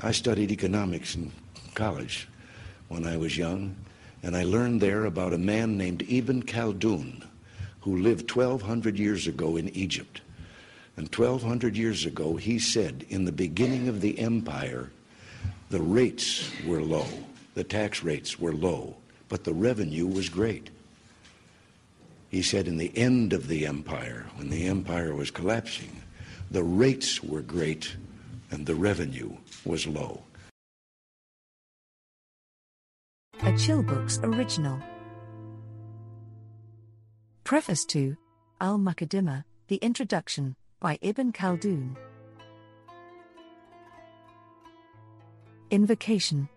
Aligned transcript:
I 0.00 0.12
studied 0.12 0.52
economics 0.52 1.16
in 1.16 1.32
college 1.74 2.28
when 2.86 3.04
I 3.04 3.16
was 3.16 3.36
young, 3.36 3.74
and 4.22 4.36
I 4.36 4.44
learned 4.44 4.80
there 4.80 5.06
about 5.06 5.32
a 5.32 5.38
man 5.38 5.76
named 5.76 6.04
Ibn 6.08 6.44
Khaldun 6.44 7.24
who 7.80 7.96
lived 7.98 8.30
1,200 8.30 8.96
years 8.96 9.26
ago 9.26 9.56
in 9.56 9.68
Egypt. 9.70 10.20
And 10.96 11.12
1,200 11.12 11.76
years 11.76 12.06
ago, 12.06 12.36
he 12.36 12.58
said, 12.58 13.06
in 13.08 13.24
the 13.24 13.32
beginning 13.32 13.88
of 13.88 14.00
the 14.00 14.18
empire, 14.18 14.90
the 15.70 15.80
rates 15.80 16.50
were 16.64 16.80
low, 16.80 17.06
the 17.54 17.64
tax 17.64 18.02
rates 18.02 18.38
were 18.38 18.52
low, 18.52 18.96
but 19.28 19.44
the 19.44 19.54
revenue 19.54 20.06
was 20.06 20.28
great. 20.28 20.70
He 22.30 22.42
said, 22.42 22.68
in 22.68 22.76
the 22.76 22.96
end 22.96 23.32
of 23.32 23.48
the 23.48 23.66
empire, 23.66 24.26
when 24.36 24.50
the 24.50 24.66
empire 24.66 25.14
was 25.14 25.30
collapsing, 25.30 26.02
the 26.50 26.62
rates 26.62 27.22
were 27.22 27.42
great 27.42 27.96
and 28.50 28.66
the 28.66 28.74
revenue 28.74 29.36
was 29.64 29.86
low. 29.86 30.22
A 33.40 33.52
Chillbooks 33.52 34.22
original. 34.24 34.78
Preface 37.44 37.84
to 37.86 38.16
Al 38.60 38.78
Muqaddimah, 38.78 39.44
The 39.68 39.76
Introduction, 39.76 40.56
by 40.80 40.98
Ibn 41.00 41.32
Khaldun. 41.32 41.96
Invocation. 45.70 46.48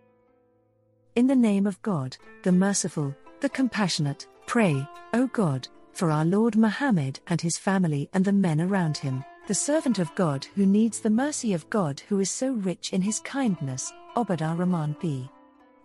In 1.16 1.27
the 1.27 1.35
name 1.35 1.67
of 1.67 1.81
God, 1.81 2.17
the 2.44 2.52
merciful, 2.52 3.16
the 3.41 3.49
compassionate, 3.49 4.27
pray, 4.47 4.88
O 5.13 5.27
God, 5.27 5.67
for 5.94 6.11
our 6.11 6.25
Lord 6.25 6.55
Muhammad 6.55 7.19
and 7.27 7.39
his 7.39 7.58
family 7.58 8.09
and 8.13 8.25
the 8.25 8.33
men 8.33 8.61
around 8.61 8.97
him, 8.97 9.23
the 9.51 9.55
servant 9.55 9.99
of 9.99 10.15
God 10.15 10.47
who 10.55 10.65
needs 10.65 11.01
the 11.01 11.09
mercy 11.09 11.51
of 11.51 11.69
God 11.69 12.01
who 12.07 12.21
is 12.21 12.31
so 12.31 12.53
rich 12.53 12.93
in 12.93 13.01
his 13.01 13.19
kindness, 13.19 13.91
Abd 14.15 14.41
ar 14.41 14.55
Rahman 14.55 14.95
b. 15.01 15.29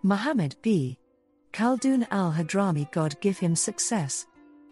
Muhammad 0.05 0.55
b. 0.63 0.97
Khaldun 1.53 2.07
al 2.13 2.31
Hadrami, 2.31 2.89
God 2.93 3.21
give 3.21 3.39
him 3.39 3.57
success. 3.57 4.25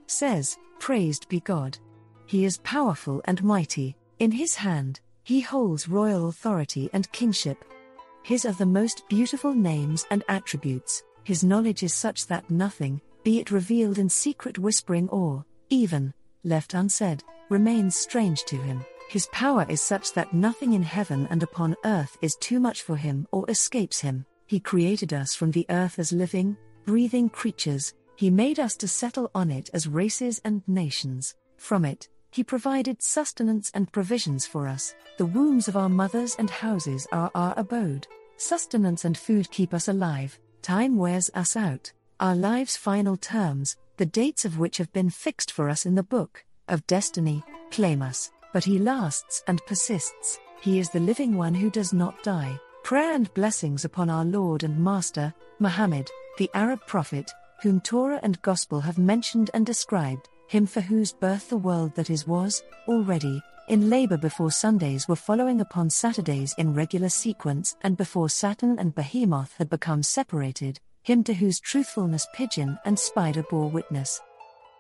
Says, 0.06 0.56
Praised 0.78 1.28
be 1.28 1.40
God. 1.40 1.76
He 2.26 2.44
is 2.44 2.58
powerful 2.58 3.20
and 3.24 3.42
mighty, 3.42 3.96
in 4.20 4.30
his 4.30 4.54
hand, 4.54 5.00
he 5.24 5.40
holds 5.40 5.88
royal 5.88 6.28
authority 6.28 6.88
and 6.92 7.10
kingship. 7.10 7.64
His 8.22 8.46
are 8.46 8.52
the 8.52 8.64
most 8.64 9.08
beautiful 9.08 9.52
names 9.52 10.06
and 10.12 10.22
attributes, 10.28 11.02
his 11.24 11.42
knowledge 11.42 11.82
is 11.82 11.92
such 11.92 12.28
that 12.28 12.48
nothing, 12.48 13.00
be 13.24 13.40
it 13.40 13.50
revealed 13.50 13.98
in 13.98 14.08
secret 14.08 14.56
whispering 14.56 15.08
or, 15.08 15.44
even, 15.68 16.14
left 16.44 16.74
unsaid, 16.74 17.24
remains 17.48 17.96
strange 17.96 18.44
to 18.44 18.56
him. 18.56 18.84
His 19.08 19.26
power 19.32 19.66
is 19.68 19.80
such 19.80 20.12
that 20.14 20.32
nothing 20.32 20.72
in 20.72 20.82
heaven 20.82 21.26
and 21.30 21.42
upon 21.42 21.76
earth 21.84 22.16
is 22.20 22.36
too 22.36 22.58
much 22.58 22.82
for 22.82 22.96
him 22.96 23.26
or 23.32 23.48
escapes 23.48 24.00
him. 24.00 24.26
He 24.46 24.60
created 24.60 25.12
us 25.12 25.34
from 25.34 25.50
the 25.50 25.66
earth 25.70 25.98
as 25.98 26.12
living, 26.12 26.56
breathing 26.84 27.28
creatures, 27.28 27.94
he 28.16 28.30
made 28.30 28.60
us 28.60 28.76
to 28.76 28.88
settle 28.88 29.30
on 29.34 29.50
it 29.50 29.70
as 29.74 29.88
races 29.88 30.40
and 30.44 30.62
nations. 30.68 31.34
From 31.56 31.84
it, 31.84 32.08
he 32.30 32.44
provided 32.44 33.02
sustenance 33.02 33.70
and 33.74 33.92
provisions 33.92 34.46
for 34.46 34.66
us. 34.66 34.94
The 35.18 35.26
wombs 35.26 35.68
of 35.68 35.76
our 35.76 35.88
mothers 35.88 36.36
and 36.38 36.50
houses 36.50 37.06
are 37.12 37.30
our 37.34 37.54
abode. 37.56 38.06
Sustenance 38.36 39.04
and 39.04 39.16
food 39.16 39.50
keep 39.50 39.72
us 39.72 39.88
alive, 39.88 40.38
time 40.62 40.96
wears 40.96 41.30
us 41.34 41.56
out. 41.56 41.92
Our 42.20 42.34
lives' 42.34 42.76
final 42.76 43.16
terms, 43.16 43.76
the 43.96 44.06
dates 44.06 44.44
of 44.44 44.58
which 44.58 44.78
have 44.78 44.92
been 44.92 45.10
fixed 45.10 45.52
for 45.52 45.68
us 45.68 45.86
in 45.86 45.94
the 45.94 46.02
book 46.02 46.44
of 46.68 46.86
destiny, 46.86 47.42
claim 47.70 48.02
us, 48.02 48.30
but 48.52 48.64
he 48.64 48.78
lasts 48.78 49.42
and 49.46 49.64
persists. 49.66 50.38
He 50.60 50.78
is 50.78 50.90
the 50.90 51.00
living 51.00 51.36
one 51.36 51.54
who 51.54 51.70
does 51.70 51.92
not 51.92 52.22
die. 52.22 52.58
Prayer 52.82 53.14
and 53.14 53.32
blessings 53.34 53.84
upon 53.84 54.10
our 54.10 54.24
Lord 54.24 54.62
and 54.62 54.78
Master, 54.78 55.34
Muhammad, 55.58 56.10
the 56.38 56.50
Arab 56.54 56.80
prophet, 56.86 57.32
whom 57.62 57.80
Torah 57.80 58.20
and 58.22 58.40
Gospel 58.42 58.80
have 58.80 58.98
mentioned 58.98 59.50
and 59.54 59.64
described, 59.64 60.28
him 60.48 60.66
for 60.66 60.80
whose 60.80 61.12
birth 61.12 61.48
the 61.48 61.56
world 61.56 61.94
that 61.94 62.10
is 62.10 62.26
was, 62.26 62.62
already, 62.86 63.42
in 63.68 63.88
labor 63.88 64.18
before 64.18 64.50
Sundays 64.50 65.08
were 65.08 65.16
following 65.16 65.60
upon 65.60 65.88
Saturdays 65.88 66.54
in 66.58 66.74
regular 66.74 67.08
sequence 67.08 67.76
and 67.80 67.96
before 67.96 68.28
Saturn 68.28 68.78
and 68.78 68.94
Behemoth 68.94 69.54
had 69.56 69.70
become 69.70 70.02
separated, 70.02 70.78
him 71.02 71.24
to 71.24 71.34
whose 71.34 71.60
truthfulness 71.60 72.26
pigeon 72.34 72.78
and 72.84 72.98
spider 72.98 73.42
bore 73.44 73.70
witness. 73.70 74.20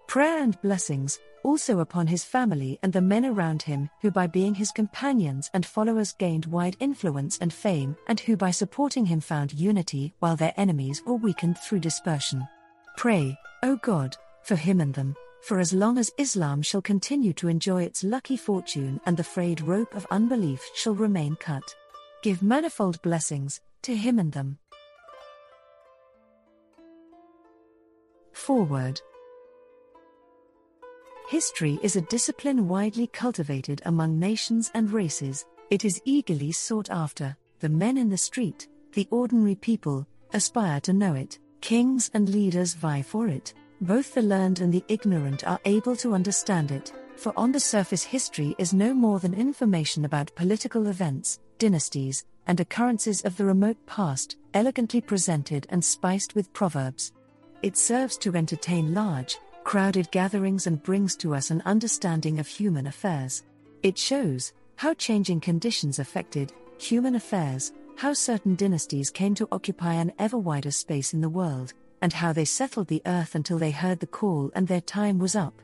Prayer 0.06 0.42
and 0.42 0.60
blessings, 0.60 1.18
also 1.44 1.78
upon 1.78 2.08
his 2.08 2.24
family 2.24 2.78
and 2.82 2.92
the 2.92 3.00
men 3.00 3.24
around 3.24 3.62
him 3.62 3.88
who 4.00 4.10
by 4.10 4.26
being 4.26 4.54
his 4.54 4.72
companions 4.72 5.50
and 5.54 5.64
followers 5.64 6.12
gained 6.12 6.46
wide 6.46 6.76
influence 6.80 7.38
and 7.38 7.52
fame, 7.52 7.96
and 8.08 8.18
who 8.18 8.36
by 8.36 8.50
supporting 8.50 9.06
him 9.06 9.20
found 9.20 9.52
unity 9.52 10.12
while 10.18 10.34
their 10.34 10.54
enemies 10.56 11.02
were 11.06 11.14
weakened 11.14 11.58
through 11.58 11.78
dispersion. 11.78 12.48
Pray, 12.96 13.38
O 13.62 13.76
God, 13.76 14.16
for 14.42 14.56
him 14.56 14.80
and 14.80 14.94
them, 14.94 15.14
for 15.42 15.60
as 15.60 15.72
long 15.72 15.98
as 15.98 16.10
Islam 16.18 16.62
shall 16.62 16.82
continue 16.82 17.32
to 17.34 17.48
enjoy 17.48 17.82
its 17.82 18.02
lucky 18.02 18.36
fortune 18.36 19.00
and 19.04 19.16
the 19.16 19.22
frayed 19.22 19.60
rope 19.60 19.94
of 19.94 20.06
unbelief 20.10 20.62
shall 20.74 20.94
remain 20.94 21.36
cut. 21.36 21.62
Give 22.22 22.42
manifold 22.42 23.00
blessings 23.02 23.60
to 23.82 23.94
him 23.94 24.18
and 24.18 24.32
them. 24.32 24.58
Forward. 28.32 29.00
History 31.28 31.80
is 31.82 31.96
a 31.96 32.02
discipline 32.02 32.68
widely 32.68 33.06
cultivated 33.06 33.80
among 33.86 34.18
nations 34.18 34.70
and 34.74 34.92
races, 34.92 35.46
it 35.70 35.82
is 35.82 36.02
eagerly 36.04 36.52
sought 36.52 36.90
after. 36.90 37.34
The 37.60 37.68
men 37.70 37.96
in 37.96 38.10
the 38.10 38.18
street, 38.18 38.68
the 38.92 39.08
ordinary 39.10 39.54
people, 39.54 40.06
aspire 40.34 40.80
to 40.80 40.92
know 40.92 41.14
it, 41.14 41.38
kings 41.62 42.10
and 42.12 42.28
leaders 42.28 42.74
vie 42.74 43.00
for 43.00 43.28
it. 43.28 43.54
Both 43.80 44.12
the 44.12 44.20
learned 44.20 44.60
and 44.60 44.70
the 44.70 44.84
ignorant 44.88 45.46
are 45.48 45.58
able 45.64 45.96
to 45.96 46.12
understand 46.12 46.70
it, 46.70 46.92
for 47.16 47.32
on 47.38 47.52
the 47.52 47.60
surface, 47.60 48.02
history 48.02 48.54
is 48.58 48.74
no 48.74 48.92
more 48.92 49.18
than 49.18 49.32
information 49.32 50.04
about 50.04 50.34
political 50.34 50.88
events, 50.88 51.40
dynasties, 51.58 52.26
and 52.46 52.60
occurrences 52.60 53.22
of 53.22 53.34
the 53.38 53.46
remote 53.46 53.78
past, 53.86 54.36
elegantly 54.52 55.00
presented 55.00 55.66
and 55.70 55.82
spiced 55.82 56.34
with 56.34 56.52
proverbs. 56.52 57.12
It 57.62 57.78
serves 57.78 58.18
to 58.18 58.36
entertain 58.36 58.92
large, 58.92 59.38
crowded 59.64 60.10
gatherings 60.10 60.66
and 60.66 60.82
brings 60.82 61.16
to 61.16 61.34
us 61.34 61.50
an 61.50 61.62
understanding 61.64 62.38
of 62.38 62.46
human 62.46 62.86
affairs. 62.86 63.42
It 63.82 63.98
shows 63.98 64.52
how 64.76 64.94
changing 64.94 65.40
conditions 65.40 65.98
affected 65.98 66.52
human 66.78 67.14
affairs, 67.14 67.72
how 67.96 68.12
certain 68.12 68.54
dynasties 68.54 69.10
came 69.10 69.34
to 69.36 69.48
occupy 69.50 69.94
an 69.94 70.12
ever 70.18 70.38
wider 70.38 70.70
space 70.70 71.14
in 71.14 71.20
the 71.20 71.28
world, 71.28 71.72
and 72.02 72.12
how 72.12 72.32
they 72.32 72.44
settled 72.44 72.88
the 72.88 73.02
earth 73.06 73.34
until 73.34 73.58
they 73.58 73.70
heard 73.70 74.00
the 74.00 74.06
call 74.06 74.50
and 74.54 74.68
their 74.68 74.80
time 74.80 75.18
was 75.18 75.34
up. 75.34 75.54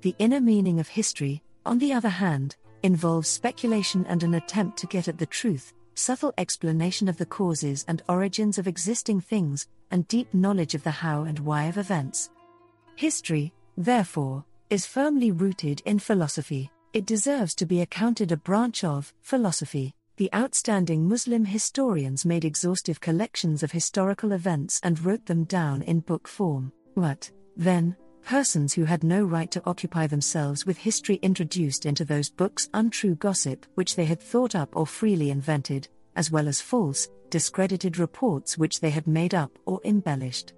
The 0.00 0.16
inner 0.18 0.40
meaning 0.40 0.80
of 0.80 0.88
history, 0.88 1.42
on 1.66 1.78
the 1.78 1.92
other 1.92 2.08
hand, 2.08 2.56
involves 2.82 3.28
speculation 3.28 4.06
and 4.08 4.22
an 4.22 4.34
attempt 4.34 4.78
to 4.78 4.86
get 4.86 5.08
at 5.08 5.18
the 5.18 5.26
truth, 5.26 5.72
subtle 5.94 6.32
explanation 6.38 7.08
of 7.08 7.18
the 7.18 7.26
causes 7.26 7.84
and 7.86 8.02
origins 8.08 8.58
of 8.58 8.66
existing 8.66 9.20
things, 9.20 9.68
and 9.90 10.08
deep 10.08 10.32
knowledge 10.32 10.74
of 10.74 10.82
the 10.82 10.90
how 10.90 11.22
and 11.24 11.38
why 11.38 11.64
of 11.64 11.76
events. 11.78 12.30
History, 12.96 13.52
therefore, 13.76 14.44
is 14.70 14.86
firmly 14.86 15.32
rooted 15.32 15.82
in 15.84 15.98
philosophy. 15.98 16.70
It 16.92 17.06
deserves 17.06 17.54
to 17.56 17.66
be 17.66 17.80
accounted 17.80 18.32
a 18.32 18.36
branch 18.36 18.84
of 18.84 19.12
philosophy. 19.22 19.94
The 20.18 20.32
outstanding 20.34 21.08
Muslim 21.08 21.44
historians 21.44 22.24
made 22.24 22.44
exhaustive 22.44 23.00
collections 23.00 23.62
of 23.62 23.72
historical 23.72 24.32
events 24.32 24.78
and 24.82 25.02
wrote 25.04 25.26
them 25.26 25.44
down 25.44 25.82
in 25.82 26.00
book 26.00 26.28
form. 26.28 26.70
But, 26.94 27.30
then, 27.56 27.96
persons 28.24 28.74
who 28.74 28.84
had 28.84 29.02
no 29.02 29.24
right 29.24 29.50
to 29.50 29.62
occupy 29.66 30.06
themselves 30.06 30.64
with 30.66 30.76
history 30.76 31.16
introduced 31.22 31.86
into 31.86 32.04
those 32.04 32.30
books 32.30 32.68
untrue 32.74 33.14
gossip 33.16 33.66
which 33.74 33.96
they 33.96 34.04
had 34.04 34.20
thought 34.20 34.54
up 34.54 34.76
or 34.76 34.86
freely 34.86 35.30
invented, 35.30 35.88
as 36.14 36.30
well 36.30 36.46
as 36.46 36.60
false, 36.60 37.08
discredited 37.30 37.98
reports 37.98 38.58
which 38.58 38.80
they 38.80 38.90
had 38.90 39.06
made 39.06 39.34
up 39.34 39.50
or 39.64 39.80
embellished. 39.84 40.52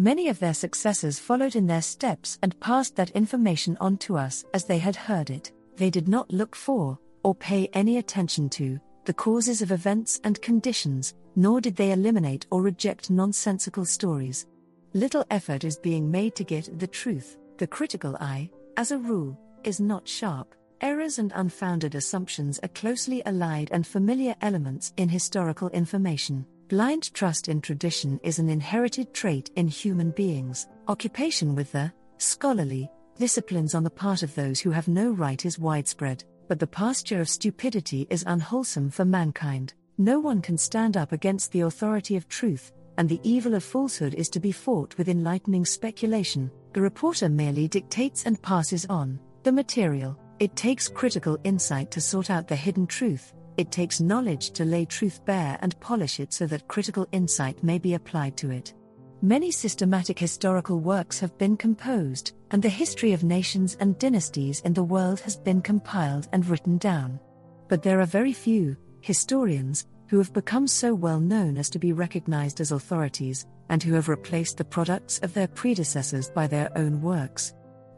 Many 0.00 0.28
of 0.28 0.38
their 0.38 0.54
successors 0.54 1.18
followed 1.18 1.56
in 1.56 1.66
their 1.66 1.82
steps 1.82 2.38
and 2.40 2.58
passed 2.60 2.94
that 2.94 3.10
information 3.10 3.76
on 3.80 3.96
to 3.98 4.16
us 4.16 4.44
as 4.54 4.64
they 4.64 4.78
had 4.78 4.94
heard 4.94 5.28
it. 5.28 5.50
They 5.74 5.90
did 5.90 6.06
not 6.06 6.32
look 6.32 6.54
for, 6.54 6.96
or 7.24 7.34
pay 7.34 7.68
any 7.72 7.96
attention 7.96 8.48
to, 8.50 8.78
the 9.06 9.12
causes 9.12 9.60
of 9.60 9.72
events 9.72 10.20
and 10.22 10.40
conditions, 10.40 11.14
nor 11.34 11.60
did 11.60 11.74
they 11.74 11.90
eliminate 11.90 12.46
or 12.52 12.62
reject 12.62 13.10
nonsensical 13.10 13.84
stories. 13.84 14.46
Little 14.94 15.24
effort 15.32 15.64
is 15.64 15.76
being 15.76 16.08
made 16.08 16.36
to 16.36 16.44
get 16.44 16.78
the 16.78 16.86
truth. 16.86 17.36
The 17.56 17.66
critical 17.66 18.14
eye, 18.20 18.50
as 18.76 18.92
a 18.92 18.98
rule, 18.98 19.36
is 19.64 19.80
not 19.80 20.06
sharp. 20.06 20.54
Errors 20.80 21.18
and 21.18 21.32
unfounded 21.34 21.96
assumptions 21.96 22.60
are 22.62 22.68
closely 22.68 23.20
allied 23.26 23.70
and 23.72 23.84
familiar 23.84 24.36
elements 24.42 24.92
in 24.96 25.08
historical 25.08 25.68
information. 25.70 26.46
Blind 26.68 27.14
trust 27.14 27.48
in 27.48 27.62
tradition 27.62 28.20
is 28.22 28.38
an 28.38 28.50
inherited 28.50 29.14
trait 29.14 29.50
in 29.56 29.66
human 29.68 30.10
beings. 30.10 30.68
Occupation 30.86 31.54
with 31.54 31.72
the 31.72 31.90
scholarly 32.18 32.90
disciplines 33.16 33.74
on 33.74 33.82
the 33.82 33.88
part 33.88 34.22
of 34.22 34.34
those 34.34 34.60
who 34.60 34.70
have 34.70 34.86
no 34.86 35.10
right 35.10 35.46
is 35.46 35.58
widespread, 35.58 36.24
but 36.46 36.58
the 36.58 36.66
pasture 36.66 37.22
of 37.22 37.28
stupidity 37.30 38.06
is 38.10 38.22
unwholesome 38.26 38.90
for 38.90 39.06
mankind. 39.06 39.72
No 39.96 40.20
one 40.20 40.42
can 40.42 40.58
stand 40.58 40.98
up 40.98 41.12
against 41.12 41.52
the 41.52 41.62
authority 41.62 42.16
of 42.16 42.28
truth, 42.28 42.70
and 42.98 43.08
the 43.08 43.20
evil 43.22 43.54
of 43.54 43.64
falsehood 43.64 44.12
is 44.12 44.28
to 44.28 44.38
be 44.38 44.52
fought 44.52 44.94
with 44.98 45.08
enlightening 45.08 45.64
speculation. 45.64 46.50
The 46.74 46.82
reporter 46.82 47.30
merely 47.30 47.66
dictates 47.66 48.26
and 48.26 48.42
passes 48.42 48.84
on 48.90 49.18
the 49.42 49.52
material. 49.52 50.18
It 50.38 50.54
takes 50.54 50.86
critical 50.86 51.38
insight 51.44 51.90
to 51.92 52.02
sort 52.02 52.28
out 52.28 52.46
the 52.46 52.56
hidden 52.56 52.86
truth. 52.86 53.32
It 53.58 53.72
takes 53.72 54.00
knowledge 54.00 54.52
to 54.52 54.64
lay 54.64 54.84
truth 54.84 55.24
bare 55.24 55.58
and 55.60 55.78
polish 55.80 56.20
it 56.20 56.32
so 56.32 56.46
that 56.46 56.68
critical 56.68 57.08
insight 57.10 57.60
may 57.64 57.78
be 57.78 57.94
applied 57.94 58.36
to 58.36 58.52
it. 58.52 58.72
Many 59.20 59.50
systematic 59.50 60.16
historical 60.16 60.78
works 60.78 61.18
have 61.18 61.36
been 61.38 61.56
composed, 61.56 62.34
and 62.52 62.62
the 62.62 62.68
history 62.68 63.12
of 63.12 63.24
nations 63.24 63.76
and 63.80 63.98
dynasties 63.98 64.60
in 64.60 64.74
the 64.74 64.84
world 64.84 65.18
has 65.20 65.36
been 65.36 65.60
compiled 65.60 66.28
and 66.32 66.46
written 66.46 66.78
down. 66.78 67.18
But 67.66 67.82
there 67.82 68.00
are 68.00 68.06
very 68.06 68.32
few 68.32 68.76
historians 69.00 69.86
who 70.06 70.18
have 70.18 70.32
become 70.32 70.68
so 70.68 70.94
well 70.94 71.18
known 71.18 71.58
as 71.58 71.68
to 71.70 71.80
be 71.80 71.92
recognized 71.92 72.60
as 72.60 72.70
authorities, 72.70 73.44
and 73.70 73.82
who 73.82 73.92
have 73.94 74.08
replaced 74.08 74.56
the 74.56 74.64
products 74.64 75.18
of 75.24 75.34
their 75.34 75.48
predecessors 75.48 76.30
by 76.30 76.46
their 76.46 76.70
own 76.78 77.02
works. 77.02 77.54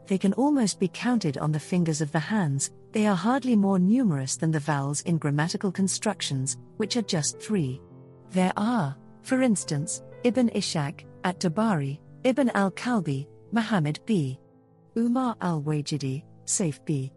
They 0.07 0.17
can 0.17 0.33
almost 0.33 0.79
be 0.79 0.87
counted 0.87 1.37
on 1.37 1.51
the 1.51 1.59
fingers 1.59 2.01
of 2.01 2.11
the 2.11 2.19
hands, 2.19 2.71
they 2.91 3.07
are 3.07 3.15
hardly 3.15 3.55
more 3.55 3.79
numerous 3.79 4.35
than 4.35 4.51
the 4.51 4.59
vowels 4.59 5.01
in 5.01 5.17
grammatical 5.17 5.71
constructions, 5.71 6.57
which 6.77 6.97
are 6.97 7.01
just 7.01 7.39
three. 7.39 7.81
There 8.31 8.53
are, 8.57 8.95
for 9.23 9.41
instance, 9.41 10.03
Ibn 10.23 10.49
Ishaq, 10.49 11.05
at 11.23 11.39
Tabari, 11.39 11.99
Ibn 12.23 12.49
al 12.49 12.71
Kalbi, 12.71 13.27
Muhammad 13.51 13.99
b. 14.05 14.39
Umar 14.97 15.35
al 15.41 15.61
Waqidi, 15.61 16.23
Saif 16.45 16.83
b. 16.85 17.11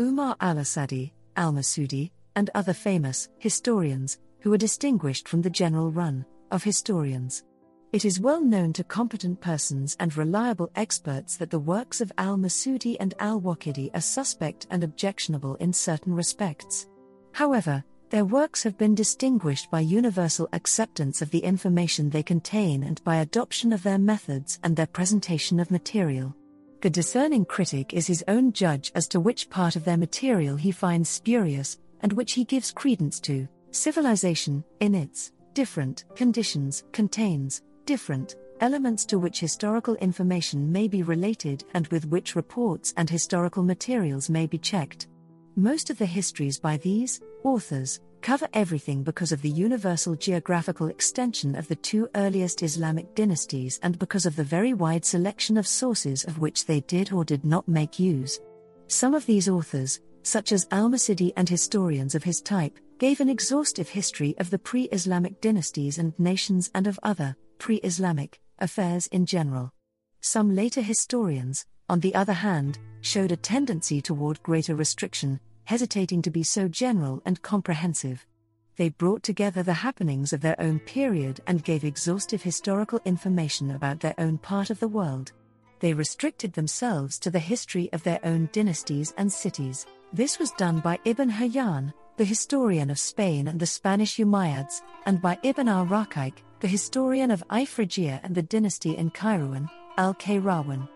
Umar 0.00 0.36
al 0.40 0.56
Asadi, 0.56 1.12
al 1.36 1.52
Masudi, 1.52 2.10
and 2.34 2.50
other 2.54 2.72
famous 2.72 3.28
historians, 3.38 4.18
who 4.40 4.52
are 4.52 4.58
distinguished 4.58 5.28
from 5.28 5.42
the 5.42 5.50
general 5.50 5.90
run 5.90 6.24
of 6.50 6.64
historians. 6.64 7.44
It 7.92 8.06
is 8.06 8.18
well 8.18 8.40
known 8.40 8.72
to 8.72 8.84
competent 8.84 9.42
persons 9.42 9.98
and 10.00 10.16
reliable 10.16 10.70
experts 10.76 11.36
that 11.36 11.50
the 11.50 11.58
works 11.58 12.00
of 12.00 12.10
al 12.16 12.38
Masudi 12.38 12.96
and 12.98 13.12
al 13.18 13.38
Waqidi 13.38 13.90
are 13.94 14.00
suspect 14.00 14.66
and 14.70 14.82
objectionable 14.82 15.56
in 15.56 15.74
certain 15.74 16.14
respects. 16.14 16.88
However, 17.32 17.84
their 18.08 18.24
works 18.24 18.62
have 18.62 18.78
been 18.78 18.94
distinguished 18.94 19.70
by 19.70 19.80
universal 19.80 20.48
acceptance 20.54 21.20
of 21.20 21.30
the 21.30 21.40
information 21.40 22.08
they 22.08 22.22
contain 22.22 22.82
and 22.82 23.04
by 23.04 23.16
adoption 23.16 23.74
of 23.74 23.82
their 23.82 23.98
methods 23.98 24.58
and 24.62 24.74
their 24.74 24.86
presentation 24.86 25.60
of 25.60 25.70
material. 25.70 26.34
The 26.80 26.88
discerning 26.88 27.44
critic 27.44 27.92
is 27.92 28.06
his 28.06 28.24
own 28.26 28.54
judge 28.54 28.90
as 28.94 29.06
to 29.08 29.20
which 29.20 29.50
part 29.50 29.76
of 29.76 29.84
their 29.84 29.98
material 29.98 30.56
he 30.56 30.72
finds 30.72 31.10
spurious, 31.10 31.78
and 32.00 32.14
which 32.14 32.32
he 32.32 32.44
gives 32.44 32.72
credence 32.72 33.20
to. 33.20 33.46
Civilization, 33.70 34.64
in 34.80 34.94
its 34.94 35.32
different 35.52 36.04
conditions, 36.14 36.84
contains 36.92 37.60
different 37.86 38.36
elements 38.60 39.04
to 39.04 39.18
which 39.18 39.40
historical 39.40 39.96
information 39.96 40.70
may 40.70 40.86
be 40.86 41.02
related 41.02 41.64
and 41.74 41.86
with 41.88 42.06
which 42.06 42.36
reports 42.36 42.94
and 42.96 43.10
historical 43.10 43.62
materials 43.62 44.30
may 44.30 44.46
be 44.46 44.58
checked. 44.58 45.08
Most 45.56 45.90
of 45.90 45.98
the 45.98 46.06
histories 46.06 46.58
by 46.58 46.76
these 46.78 47.20
authors 47.44 48.00
cover 48.22 48.48
everything 48.52 49.02
because 49.02 49.32
of 49.32 49.42
the 49.42 49.50
universal 49.50 50.14
geographical 50.14 50.86
extension 50.86 51.56
of 51.56 51.66
the 51.66 51.76
two 51.76 52.08
earliest 52.14 52.62
Islamic 52.62 53.14
dynasties 53.16 53.80
and 53.82 53.98
because 53.98 54.26
of 54.26 54.36
the 54.36 54.44
very 54.44 54.72
wide 54.74 55.04
selection 55.04 55.56
of 55.56 55.66
sources 55.66 56.24
of 56.24 56.38
which 56.38 56.64
they 56.64 56.80
did 56.82 57.12
or 57.12 57.24
did 57.24 57.44
not 57.44 57.66
make 57.66 57.98
use. 57.98 58.40
Some 58.86 59.14
of 59.14 59.26
these 59.26 59.48
authors, 59.48 60.00
such 60.22 60.52
as 60.52 60.68
Al 60.70 60.88
Masudi 60.88 61.32
and 61.36 61.48
historians 61.48 62.14
of 62.14 62.22
his 62.22 62.40
type, 62.40 62.78
gave 62.98 63.20
an 63.20 63.28
exhaustive 63.28 63.88
history 63.88 64.36
of 64.38 64.50
the 64.50 64.58
pre 64.58 64.84
Islamic 64.84 65.40
dynasties 65.40 65.98
and 65.98 66.16
nations 66.18 66.70
and 66.74 66.86
of 66.86 67.00
other, 67.02 67.34
pre 67.62 67.76
Islamic, 67.76 68.40
affairs 68.58 69.06
in 69.12 69.24
general. 69.24 69.72
Some 70.20 70.52
later 70.52 70.82
historians, 70.82 71.64
on 71.88 72.00
the 72.00 72.12
other 72.12 72.32
hand, 72.32 72.80
showed 73.02 73.30
a 73.30 73.36
tendency 73.36 74.00
toward 74.00 74.42
greater 74.42 74.74
restriction, 74.74 75.38
hesitating 75.62 76.22
to 76.22 76.30
be 76.32 76.42
so 76.42 76.66
general 76.66 77.22
and 77.24 77.40
comprehensive. 77.40 78.26
They 78.74 78.88
brought 78.88 79.22
together 79.22 79.62
the 79.62 79.74
happenings 79.74 80.32
of 80.32 80.40
their 80.40 80.60
own 80.60 80.80
period 80.80 81.40
and 81.46 81.62
gave 81.62 81.84
exhaustive 81.84 82.42
historical 82.42 83.00
information 83.04 83.70
about 83.70 84.00
their 84.00 84.16
own 84.18 84.38
part 84.38 84.70
of 84.70 84.80
the 84.80 84.88
world. 84.88 85.30
They 85.78 85.94
restricted 85.94 86.54
themselves 86.54 87.16
to 87.20 87.30
the 87.30 87.38
history 87.38 87.88
of 87.92 88.02
their 88.02 88.18
own 88.24 88.48
dynasties 88.50 89.14
and 89.16 89.32
cities. 89.32 89.86
This 90.12 90.40
was 90.40 90.50
done 90.50 90.80
by 90.80 90.98
Ibn 91.04 91.30
Hayyan, 91.30 91.92
the 92.16 92.24
historian 92.24 92.90
of 92.90 92.98
Spain 92.98 93.46
and 93.46 93.60
the 93.60 93.66
Spanish 93.66 94.16
Umayyads, 94.16 94.82
and 95.06 95.22
by 95.22 95.38
Ibn 95.44 95.68
al 95.68 95.86
Raqiq, 95.86 96.34
the 96.62 96.68
historian 96.68 97.32
of 97.32 97.42
Ifriqiya 97.48 98.20
and 98.22 98.36
the 98.36 98.42
dynasty 98.42 98.96
in 98.96 99.10
Kairouan, 99.10 99.68
al 99.98 100.14
Qayrawan. 100.14 100.88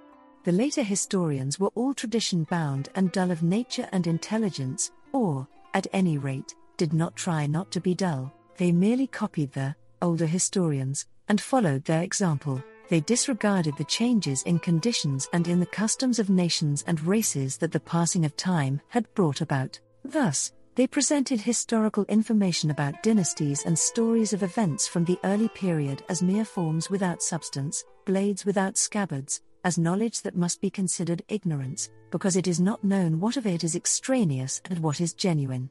The 0.45 0.53
later 0.53 0.85
historians 0.85 1.59
were 1.59 1.73
all 1.75 1.93
tradition 1.93 2.45
bound 2.45 2.89
and 2.95 3.11
dull 3.11 3.33
of 3.33 3.43
nature 3.43 3.89
and 3.91 4.07
intelligence, 4.07 4.93
or, 5.13 5.49
at 5.75 5.89
any 5.93 6.19
rate, 6.19 6.55
did 6.77 6.93
not 6.93 7.17
try 7.17 7.49
not 7.49 7.73
to 7.73 7.81
be 7.81 7.97
dull, 7.97 8.33
they 8.59 8.71
merely 8.71 9.09
copied 9.09 9.51
the 9.51 9.75
older 10.03 10.27
historians 10.27 11.05
and 11.29 11.41
followed 11.41 11.85
their 11.85 12.05
example. 12.05 12.63
They 12.89 13.01
disregarded 13.01 13.77
the 13.77 13.83
changes 13.83 14.45
in 14.45 14.61
conditions 14.61 15.29
and 15.33 15.49
in 15.49 15.59
the 15.59 15.67
customs 15.67 16.21
of 16.21 16.31
nations 16.31 16.85
and 16.87 17.05
races 17.05 17.57
that 17.57 17.73
the 17.73 17.81
passing 17.81 18.25
of 18.25 18.37
time 18.37 18.81
had 18.87 19.13
brought 19.15 19.41
about. 19.41 19.81
Thus, 20.05 20.53
they 20.77 20.87
presented 20.87 21.41
historical 21.41 22.05
information 22.05 22.71
about 22.71 23.03
dynasties 23.03 23.65
and 23.65 23.79
stories 23.79 24.35
of 24.35 24.43
events 24.43 24.87
from 24.87 25.05
the 25.05 25.19
early 25.25 25.49
period 25.49 26.03
as 26.11 26.23
mere 26.23 26.45
forms 26.45 26.91
without 26.91 27.23
substance, 27.23 27.83
blades 28.05 28.45
without 28.45 28.77
scabbards, 28.77 29.41
as 29.65 29.79
knowledge 29.79 30.21
that 30.21 30.37
must 30.37 30.61
be 30.61 30.69
considered 30.69 31.23
ignorance, 31.29 31.89
because 32.11 32.37
it 32.37 32.47
is 32.47 32.61
not 32.61 32.85
known 32.85 33.19
what 33.19 33.39
of 33.39 33.47
it 33.47 33.65
is 33.65 33.75
extraneous 33.75 34.61
and 34.67 34.79
what 34.79 35.01
is 35.01 35.15
genuine. 35.15 35.71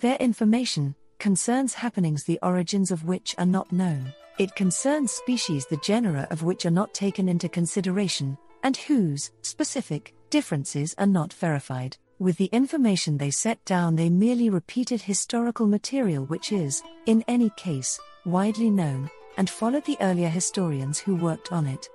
Their 0.00 0.16
information 0.16 0.96
concerns 1.20 1.72
happenings 1.72 2.24
the 2.24 2.40
origins 2.42 2.90
of 2.90 3.04
which 3.04 3.36
are 3.38 3.46
not 3.46 3.72
known. 3.72 4.12
It 4.38 4.56
concerns 4.56 5.12
species 5.12 5.64
the 5.66 5.76
genera 5.76 6.26
of 6.32 6.42
which 6.42 6.66
are 6.66 6.70
not 6.70 6.92
taken 6.92 7.28
into 7.28 7.48
consideration, 7.48 8.36
and 8.64 8.76
whose 8.76 9.30
specific 9.42 10.12
differences 10.28 10.92
are 10.98 11.06
not 11.06 11.32
verified. 11.32 11.96
With 12.18 12.36
the 12.36 12.46
information 12.46 13.18
they 13.18 13.30
set 13.30 13.64
down, 13.64 13.96
they 13.96 14.08
merely 14.08 14.50
repeated 14.50 15.02
historical 15.02 15.66
material 15.66 16.24
which 16.26 16.52
is, 16.52 16.82
in 17.06 17.24
any 17.28 17.50
case, 17.56 17.98
widely 18.24 18.70
known, 18.70 19.10
and 19.36 19.50
followed 19.50 19.84
the 19.84 19.98
earlier 20.00 20.28
historians 20.28 20.98
who 20.98 21.16
worked 21.16 21.52
on 21.52 21.66
it 21.66 21.88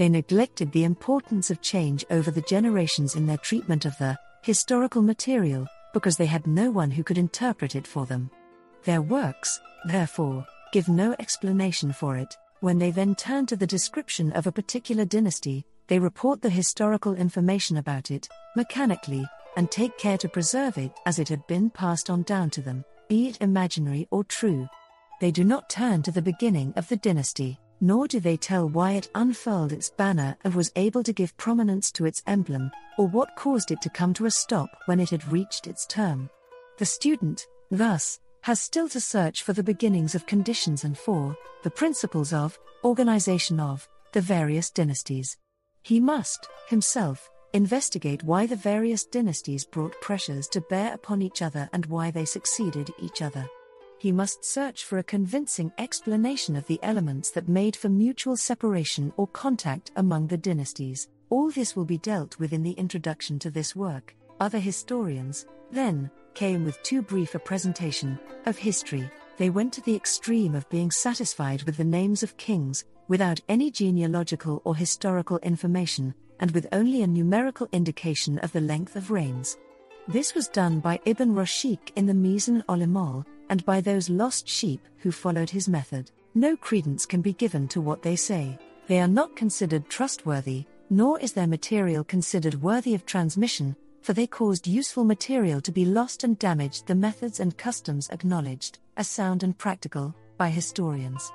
they 0.00 0.08
neglected 0.08 0.72
the 0.72 0.84
importance 0.84 1.50
of 1.50 1.60
change 1.60 2.06
over 2.10 2.30
the 2.30 2.40
generations 2.40 3.16
in 3.16 3.26
their 3.26 3.36
treatment 3.36 3.84
of 3.84 3.96
the 3.98 4.18
historical 4.42 5.02
material, 5.02 5.66
because 5.92 6.16
they 6.16 6.24
had 6.24 6.46
no 6.46 6.70
one 6.70 6.90
who 6.90 7.04
could 7.04 7.18
interpret 7.18 7.76
it 7.76 7.86
for 7.86 8.06
them. 8.06 8.30
Their 8.84 9.02
works, 9.02 9.60
therefore, 9.84 10.46
give 10.72 10.88
no 10.88 11.14
explanation 11.18 11.92
for 11.92 12.16
it. 12.16 12.34
When 12.60 12.78
they 12.78 12.90
then 12.90 13.14
turn 13.14 13.44
to 13.46 13.56
the 13.56 13.66
description 13.66 14.32
of 14.32 14.46
a 14.46 14.52
particular 14.52 15.04
dynasty, 15.04 15.66
they 15.88 15.98
report 15.98 16.40
the 16.40 16.48
historical 16.48 17.14
information 17.14 17.76
about 17.76 18.10
it, 18.10 18.26
mechanically, 18.56 19.26
and 19.56 19.70
take 19.70 19.96
care 19.98 20.18
to 20.18 20.28
preserve 20.28 20.78
it 20.78 20.92
as 21.06 21.18
it 21.18 21.28
had 21.28 21.46
been 21.46 21.70
passed 21.70 22.10
on 22.10 22.22
down 22.22 22.50
to 22.50 22.62
them, 22.62 22.84
be 23.08 23.28
it 23.28 23.38
imaginary 23.40 24.06
or 24.10 24.24
true. 24.24 24.68
They 25.20 25.30
do 25.30 25.44
not 25.44 25.70
turn 25.70 26.02
to 26.02 26.12
the 26.12 26.22
beginning 26.22 26.72
of 26.76 26.88
the 26.88 26.96
dynasty 26.96 27.58
nor 27.80 28.06
do 28.06 28.20
they 28.20 28.36
tell 28.36 28.68
why 28.68 28.92
it 28.92 29.10
unfurled 29.14 29.72
its 29.72 29.90
banner 29.90 30.36
and 30.44 30.54
was 30.54 30.72
able 30.76 31.02
to 31.02 31.12
give 31.12 31.36
prominence 31.36 31.90
to 31.92 32.04
its 32.04 32.22
emblem, 32.26 32.70
or 32.98 33.08
what 33.08 33.34
caused 33.36 33.70
it 33.70 33.80
to 33.80 33.88
come 33.88 34.12
to 34.12 34.26
a 34.26 34.30
stop 34.30 34.68
when 34.86 35.00
it 35.00 35.10
had 35.10 35.32
reached 35.32 35.66
its 35.66 35.86
term. 35.86 36.28
The 36.78 36.84
student, 36.84 37.46
thus, 37.70 38.20
has 38.42 38.60
still 38.60 38.88
to 38.90 39.00
search 39.00 39.42
for 39.42 39.52
the 39.52 39.62
beginnings 39.62 40.14
of 40.14 40.26
conditions 40.26 40.84
and 40.84 40.96
for 40.96 41.36
the 41.62 41.70
principles 41.70 42.32
of 42.32 42.58
organization 42.84 43.60
of 43.60 43.88
the 44.12 44.20
various 44.20 44.70
dynasties. 44.70 45.36
He 45.82 46.00
must, 46.00 46.48
himself, 46.68 47.30
investigate 47.52 48.22
why 48.22 48.46
the 48.46 48.56
various 48.56 49.04
dynasties 49.04 49.64
brought 49.64 50.00
pressures 50.00 50.48
to 50.48 50.60
bear 50.62 50.94
upon 50.94 51.22
each 51.22 51.42
other 51.42 51.68
and 51.72 51.86
why 51.86 52.10
they 52.10 52.24
succeeded 52.24 52.90
each 53.00 53.22
other 53.22 53.48
he 54.00 54.12
must 54.12 54.46
search 54.46 54.86
for 54.86 54.96
a 54.96 55.02
convincing 55.02 55.70
explanation 55.76 56.56
of 56.56 56.66
the 56.66 56.80
elements 56.82 57.30
that 57.32 57.50
made 57.50 57.76
for 57.76 57.90
mutual 57.90 58.34
separation 58.34 59.12
or 59.18 59.26
contact 59.26 59.90
among 59.96 60.26
the 60.26 60.38
dynasties. 60.38 61.08
All 61.28 61.50
this 61.50 61.76
will 61.76 61.84
be 61.84 61.98
dealt 61.98 62.38
with 62.38 62.54
in 62.54 62.62
the 62.62 62.72
introduction 62.72 63.38
to 63.40 63.50
this 63.50 63.76
work. 63.76 64.16
Other 64.40 64.58
historians, 64.58 65.44
then, 65.70 66.10
came 66.32 66.64
with 66.64 66.82
too 66.82 67.02
brief 67.02 67.34
a 67.34 67.38
presentation 67.38 68.18
of 68.46 68.56
history. 68.56 69.10
They 69.36 69.50
went 69.50 69.70
to 69.74 69.82
the 69.82 69.96
extreme 69.96 70.54
of 70.54 70.70
being 70.70 70.90
satisfied 70.90 71.64
with 71.64 71.76
the 71.76 71.84
names 71.84 72.22
of 72.22 72.38
kings, 72.38 72.86
without 73.06 73.40
any 73.50 73.70
genealogical 73.70 74.62
or 74.64 74.74
historical 74.74 75.36
information, 75.40 76.14
and 76.40 76.50
with 76.50 76.66
only 76.72 77.02
a 77.02 77.06
numerical 77.06 77.68
indication 77.70 78.38
of 78.40 78.52
the 78.52 78.60
length 78.60 78.96
of 78.96 79.10
reigns. 79.10 79.56
This 80.08 80.34
was 80.34 80.48
done 80.48 80.80
by 80.80 80.98
Ibn 81.04 81.34
Rashik 81.34 81.92
in 81.94 82.06
the 82.06 82.12
Mizan 82.12 82.64
al-Amal, 82.68 83.24
and 83.48 83.64
by 83.64 83.80
those 83.80 84.10
lost 84.10 84.48
sheep 84.48 84.80
who 84.98 85.12
followed 85.12 85.50
his 85.50 85.68
method. 85.68 86.10
No 86.34 86.56
credence 86.56 87.06
can 87.06 87.20
be 87.20 87.32
given 87.32 87.68
to 87.68 87.80
what 87.80 88.02
they 88.02 88.16
say. 88.16 88.58
They 88.86 89.00
are 89.00 89.08
not 89.08 89.36
considered 89.36 89.88
trustworthy, 89.88 90.64
nor 90.88 91.20
is 91.20 91.32
their 91.32 91.46
material 91.46 92.02
considered 92.02 92.62
worthy 92.62 92.94
of 92.94 93.06
transmission, 93.06 93.76
for 94.02 94.12
they 94.12 94.26
caused 94.26 94.66
useful 94.66 95.04
material 95.04 95.60
to 95.60 95.70
be 95.70 95.84
lost 95.84 96.24
and 96.24 96.38
damaged 96.38 96.86
the 96.86 96.94
methods 96.94 97.38
and 97.38 97.56
customs 97.56 98.08
acknowledged 98.10 98.78
as 98.96 99.06
sound 99.08 99.42
and 99.42 99.56
practical 99.58 100.14
by 100.38 100.48
historians. 100.48 101.30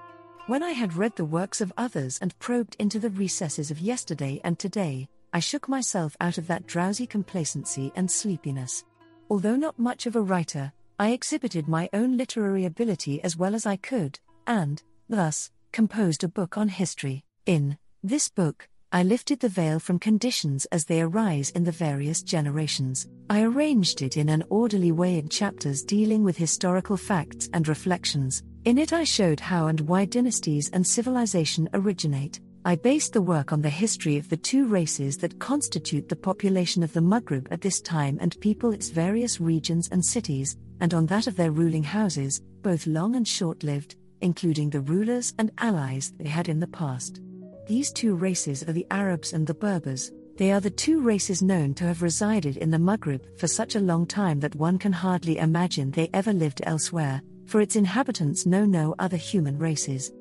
When 0.47 0.61
I 0.61 0.73
had 0.73 0.95
read 0.95 1.15
the 1.15 1.25
works 1.25 1.59
of 1.59 1.73
others 1.75 2.19
and 2.21 2.37
probed 2.37 2.75
into 2.77 2.99
the 2.99 3.09
recesses 3.09 3.71
of 3.71 3.79
yesterday 3.79 4.39
and 4.43 4.59
today, 4.59 5.09
I 5.33 5.39
shook 5.39 5.67
myself 5.67 6.15
out 6.21 6.37
of 6.37 6.45
that 6.45 6.67
drowsy 6.67 7.07
complacency 7.07 7.91
and 7.95 8.09
sleepiness. 8.11 8.85
Although 9.27 9.55
not 9.55 9.79
much 9.79 10.05
of 10.05 10.15
a 10.15 10.21
writer, 10.21 10.71
I 10.99 11.13
exhibited 11.13 11.67
my 11.67 11.89
own 11.93 12.15
literary 12.15 12.65
ability 12.65 13.23
as 13.23 13.35
well 13.35 13.55
as 13.55 13.65
I 13.65 13.77
could, 13.77 14.19
and, 14.45 14.83
thus, 15.09 15.49
composed 15.71 16.23
a 16.23 16.27
book 16.27 16.59
on 16.59 16.67
history. 16.67 17.23
In 17.47 17.75
this 18.03 18.29
book, 18.29 18.69
I 18.91 19.01
lifted 19.01 19.39
the 19.39 19.49
veil 19.49 19.79
from 19.79 19.97
conditions 19.97 20.65
as 20.65 20.85
they 20.85 21.01
arise 21.01 21.49
in 21.49 21.63
the 21.63 21.71
various 21.71 22.21
generations. 22.21 23.07
I 23.31 23.41
arranged 23.41 24.03
it 24.03 24.15
in 24.15 24.29
an 24.29 24.43
orderly 24.51 24.91
way 24.91 25.17
in 25.17 25.27
chapters 25.27 25.81
dealing 25.81 26.23
with 26.23 26.37
historical 26.37 26.97
facts 26.97 27.49
and 27.51 27.67
reflections. 27.67 28.43
In 28.65 28.79
it, 28.79 28.93
I 28.93 29.03
showed 29.03 29.39
how 29.39 29.67
and 29.67 29.79
why 29.81 30.05
dynasties 30.05 30.71
and 30.73 30.85
civilization 30.85 31.69
originate, 31.75 32.39
I 32.65 32.75
based 32.75 33.13
the 33.13 33.21
work 33.21 33.53
on 33.53 33.61
the 33.61 33.69
history 33.69 34.17
of 34.17 34.27
the 34.27 34.37
two 34.37 34.65
races 34.65 35.17
that 35.17 35.37
constitute 35.37 36.09
the 36.09 36.15
population 36.15 36.81
of 36.81 36.91
the 36.91 36.99
Maghreb 36.99 37.47
at 37.51 37.61
this 37.61 37.79
time 37.79 38.17
and 38.19 38.41
people 38.41 38.71
its 38.71 38.89
various 38.89 39.39
regions 39.39 39.87
and 39.91 40.03
cities, 40.03 40.57
and 40.79 40.95
on 40.95 41.05
that 41.05 41.27
of 41.27 41.35
their 41.35 41.51
ruling 41.51 41.83
houses, 41.83 42.41
both 42.63 42.87
long 42.87 43.15
and 43.15 43.27
short 43.27 43.63
lived, 43.63 43.97
including 44.21 44.71
the 44.71 44.81
rulers 44.81 45.35
and 45.37 45.51
allies 45.59 46.11
they 46.17 46.27
had 46.27 46.49
in 46.49 46.59
the 46.59 46.65
past. 46.65 47.21
These 47.67 47.91
two 47.91 48.15
races 48.15 48.63
are 48.63 48.73
the 48.73 48.87
Arabs 48.89 49.33
and 49.33 49.45
the 49.45 49.53
Berbers. 49.53 50.11
They 50.37 50.51
are 50.51 50.59
the 50.59 50.71
two 50.71 51.01
races 51.01 51.43
known 51.43 51.75
to 51.75 51.83
have 51.83 52.01
resided 52.01 52.57
in 52.57 52.71
the 52.71 52.79
Maghreb 52.79 53.37
for 53.37 53.45
such 53.45 53.75
a 53.75 53.79
long 53.79 54.07
time 54.07 54.39
that 54.39 54.55
one 54.55 54.79
can 54.79 54.91
hardly 54.91 55.37
imagine 55.37 55.91
they 55.91 56.09
ever 56.15 56.33
lived 56.33 56.61
elsewhere, 56.63 57.21
for 57.45 57.61
its 57.61 57.75
inhabitants 57.75 58.45
know 58.45 58.65
no 58.65 58.95
other 58.99 59.17
human 59.17 59.57
races. 59.57 60.11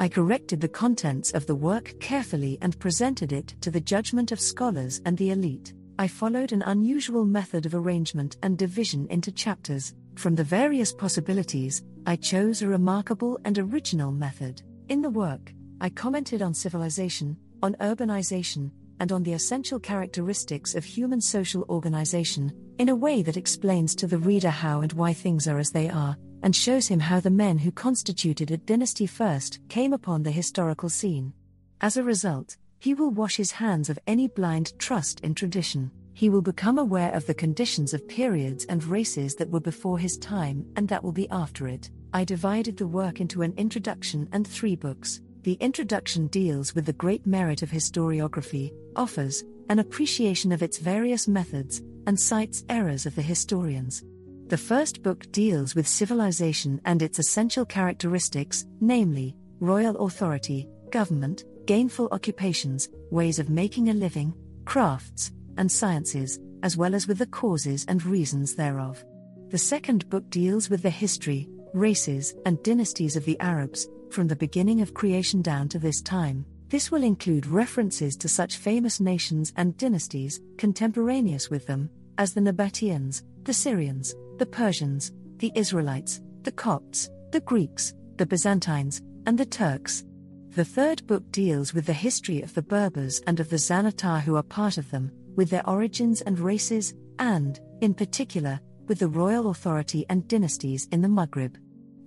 I 0.00 0.08
corrected 0.08 0.60
the 0.60 0.68
contents 0.68 1.30
of 1.32 1.46
the 1.46 1.54
work 1.54 1.94
carefully 2.00 2.58
and 2.60 2.78
presented 2.78 3.32
it 3.32 3.54
to 3.60 3.70
the 3.70 3.80
judgment 3.80 4.32
of 4.32 4.40
scholars 4.40 5.00
and 5.04 5.16
the 5.16 5.30
elite. 5.30 5.72
I 5.98 6.08
followed 6.08 6.52
an 6.52 6.62
unusual 6.62 7.24
method 7.24 7.66
of 7.66 7.74
arrangement 7.74 8.36
and 8.42 8.58
division 8.58 9.06
into 9.10 9.30
chapters. 9.30 9.94
From 10.16 10.34
the 10.34 10.44
various 10.44 10.92
possibilities, 10.92 11.82
I 12.06 12.16
chose 12.16 12.62
a 12.62 12.68
remarkable 12.68 13.38
and 13.44 13.58
original 13.58 14.10
method. 14.10 14.62
In 14.88 15.00
the 15.00 15.10
work, 15.10 15.52
I 15.80 15.90
commented 15.90 16.42
on 16.42 16.52
civilization, 16.52 17.36
on 17.62 17.74
urbanization, 17.74 18.70
and 19.00 19.12
on 19.12 19.22
the 19.22 19.32
essential 19.32 19.78
characteristics 19.78 20.74
of 20.74 20.84
human 20.84 21.20
social 21.20 21.64
organization, 21.68 22.52
in 22.78 22.88
a 22.88 22.94
way 22.94 23.22
that 23.22 23.36
explains 23.36 23.94
to 23.94 24.06
the 24.06 24.18
reader 24.18 24.50
how 24.50 24.80
and 24.80 24.92
why 24.92 25.12
things 25.12 25.46
are 25.46 25.58
as 25.58 25.70
they 25.70 25.88
are, 25.88 26.16
and 26.44 26.54
shows 26.54 26.86
him 26.86 27.00
how 27.00 27.18
the 27.18 27.30
men 27.30 27.56
who 27.56 27.72
constituted 27.72 28.50
a 28.50 28.58
dynasty 28.58 29.06
first 29.06 29.58
came 29.70 29.94
upon 29.94 30.22
the 30.22 30.30
historical 30.30 30.90
scene. 30.90 31.32
As 31.80 31.96
a 31.96 32.02
result, 32.04 32.58
he 32.78 32.92
will 32.92 33.10
wash 33.10 33.36
his 33.36 33.50
hands 33.50 33.88
of 33.88 33.98
any 34.06 34.28
blind 34.28 34.78
trust 34.78 35.20
in 35.20 35.34
tradition. 35.34 35.90
He 36.12 36.28
will 36.28 36.42
become 36.42 36.78
aware 36.78 37.10
of 37.14 37.24
the 37.26 37.32
conditions 37.32 37.94
of 37.94 38.06
periods 38.06 38.66
and 38.66 38.84
races 38.84 39.34
that 39.36 39.48
were 39.48 39.58
before 39.58 39.98
his 39.98 40.18
time 40.18 40.66
and 40.76 40.86
that 40.88 41.02
will 41.02 41.12
be 41.12 41.30
after 41.30 41.66
it. 41.66 41.90
I 42.12 42.24
divided 42.24 42.76
the 42.76 42.86
work 42.86 43.22
into 43.22 43.40
an 43.40 43.54
introduction 43.56 44.28
and 44.30 44.46
three 44.46 44.76
books. 44.76 45.22
The 45.44 45.56
introduction 45.60 46.26
deals 46.26 46.74
with 46.74 46.84
the 46.84 46.92
great 46.92 47.26
merit 47.26 47.62
of 47.62 47.70
historiography, 47.70 48.74
offers 48.96 49.44
an 49.70 49.78
appreciation 49.78 50.52
of 50.52 50.62
its 50.62 50.76
various 50.76 51.26
methods, 51.26 51.80
and 52.06 52.20
cites 52.20 52.64
errors 52.68 53.06
of 53.06 53.14
the 53.14 53.22
historians. 53.22 54.04
The 54.48 54.58
first 54.58 55.02
book 55.02 55.32
deals 55.32 55.74
with 55.74 55.88
civilization 55.88 56.78
and 56.84 57.00
its 57.00 57.18
essential 57.18 57.64
characteristics, 57.64 58.66
namely, 58.78 59.34
royal 59.58 59.96
authority, 60.04 60.68
government, 60.90 61.44
gainful 61.64 62.10
occupations, 62.12 62.90
ways 63.10 63.38
of 63.38 63.48
making 63.48 63.88
a 63.88 63.94
living, 63.94 64.34
crafts, 64.66 65.32
and 65.56 65.72
sciences, 65.72 66.38
as 66.62 66.76
well 66.76 66.94
as 66.94 67.08
with 67.08 67.18
the 67.18 67.26
causes 67.26 67.86
and 67.88 68.04
reasons 68.04 68.54
thereof. 68.54 69.02
The 69.48 69.58
second 69.58 70.08
book 70.10 70.28
deals 70.28 70.68
with 70.68 70.82
the 70.82 70.90
history, 70.90 71.48
races, 71.72 72.34
and 72.44 72.62
dynasties 72.62 73.16
of 73.16 73.24
the 73.24 73.40
Arabs, 73.40 73.88
from 74.10 74.28
the 74.28 74.36
beginning 74.36 74.82
of 74.82 74.92
creation 74.92 75.40
down 75.40 75.70
to 75.70 75.78
this 75.78 76.02
time. 76.02 76.44
This 76.68 76.90
will 76.90 77.02
include 77.02 77.46
references 77.46 78.14
to 78.18 78.28
such 78.28 78.58
famous 78.58 79.00
nations 79.00 79.54
and 79.56 79.76
dynasties, 79.78 80.40
contemporaneous 80.58 81.48
with 81.48 81.66
them, 81.66 81.88
as 82.18 82.34
the 82.34 82.40
Nabateans, 82.40 83.22
the 83.44 83.52
Syrians, 83.52 84.14
the 84.38 84.46
Persians, 84.46 85.12
the 85.36 85.52
Israelites, 85.54 86.20
the 86.42 86.52
Copts, 86.52 87.10
the 87.30 87.40
Greeks, 87.40 87.94
the 88.16 88.26
Byzantines, 88.26 89.02
and 89.26 89.36
the 89.36 89.44
Turks. 89.44 90.04
The 90.50 90.64
third 90.64 91.06
book 91.06 91.30
deals 91.30 91.74
with 91.74 91.86
the 91.86 91.92
history 91.92 92.40
of 92.40 92.54
the 92.54 92.62
Berbers 92.62 93.20
and 93.26 93.40
of 93.40 93.50
the 93.50 93.56
Zanatah 93.56 94.20
who 94.22 94.36
are 94.36 94.42
part 94.42 94.78
of 94.78 94.90
them, 94.90 95.10
with 95.36 95.50
their 95.50 95.68
origins 95.68 96.22
and 96.22 96.38
races, 96.38 96.94
and, 97.18 97.60
in 97.80 97.92
particular, 97.92 98.60
with 98.86 98.98
the 98.98 99.08
royal 99.08 99.50
authority 99.50 100.06
and 100.08 100.28
dynasties 100.28 100.88
in 100.92 101.02
the 101.02 101.08
Maghreb. 101.08 101.56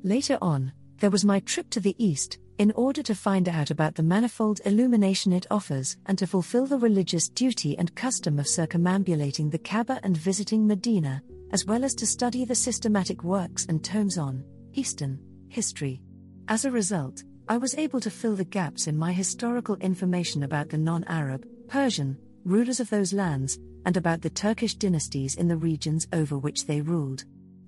Later 0.03 0.37
on, 0.41 0.71
there 0.99 1.09
was 1.09 1.25
my 1.25 1.39
trip 1.41 1.69
to 1.71 1.79
the 1.79 1.95
East, 2.03 2.39
in 2.57 2.71
order 2.71 3.03
to 3.03 3.13
find 3.13 3.47
out 3.47 3.69
about 3.69 3.93
the 3.93 4.03
manifold 4.03 4.61
illumination 4.65 5.31
it 5.31 5.45
offers 5.51 5.97
and 6.07 6.17
to 6.17 6.25
fulfill 6.25 6.65
the 6.65 6.77
religious 6.77 7.29
duty 7.29 7.77
and 7.77 7.95
custom 7.95 8.39
of 8.39 8.47
circumambulating 8.47 9.49
the 9.49 9.59
Kaaba 9.59 9.99
and 10.03 10.17
visiting 10.17 10.65
Medina, 10.65 11.21
as 11.51 11.65
well 11.65 11.83
as 11.83 11.93
to 11.95 12.07
study 12.07 12.45
the 12.45 12.55
systematic 12.55 13.23
works 13.23 13.65
and 13.67 13.83
tomes 13.83 14.17
on 14.17 14.43
Eastern 14.73 15.19
history. 15.49 16.01
As 16.47 16.65
a 16.65 16.71
result, 16.71 17.23
I 17.47 17.57
was 17.57 17.75
able 17.75 17.99
to 18.01 18.09
fill 18.09 18.35
the 18.35 18.43
gaps 18.43 18.87
in 18.87 18.97
my 18.97 19.13
historical 19.13 19.75
information 19.75 20.43
about 20.43 20.69
the 20.69 20.77
non 20.77 21.03
Arab, 21.05 21.47
Persian, 21.67 22.17
rulers 22.43 22.79
of 22.79 22.89
those 22.89 23.13
lands, 23.13 23.59
and 23.85 23.97
about 23.97 24.21
the 24.21 24.29
Turkish 24.29 24.75
dynasties 24.75 25.35
in 25.35 25.47
the 25.47 25.57
regions 25.57 26.07
over 26.11 26.37
which 26.37 26.65
they 26.65 26.81
ruled. 26.81 27.23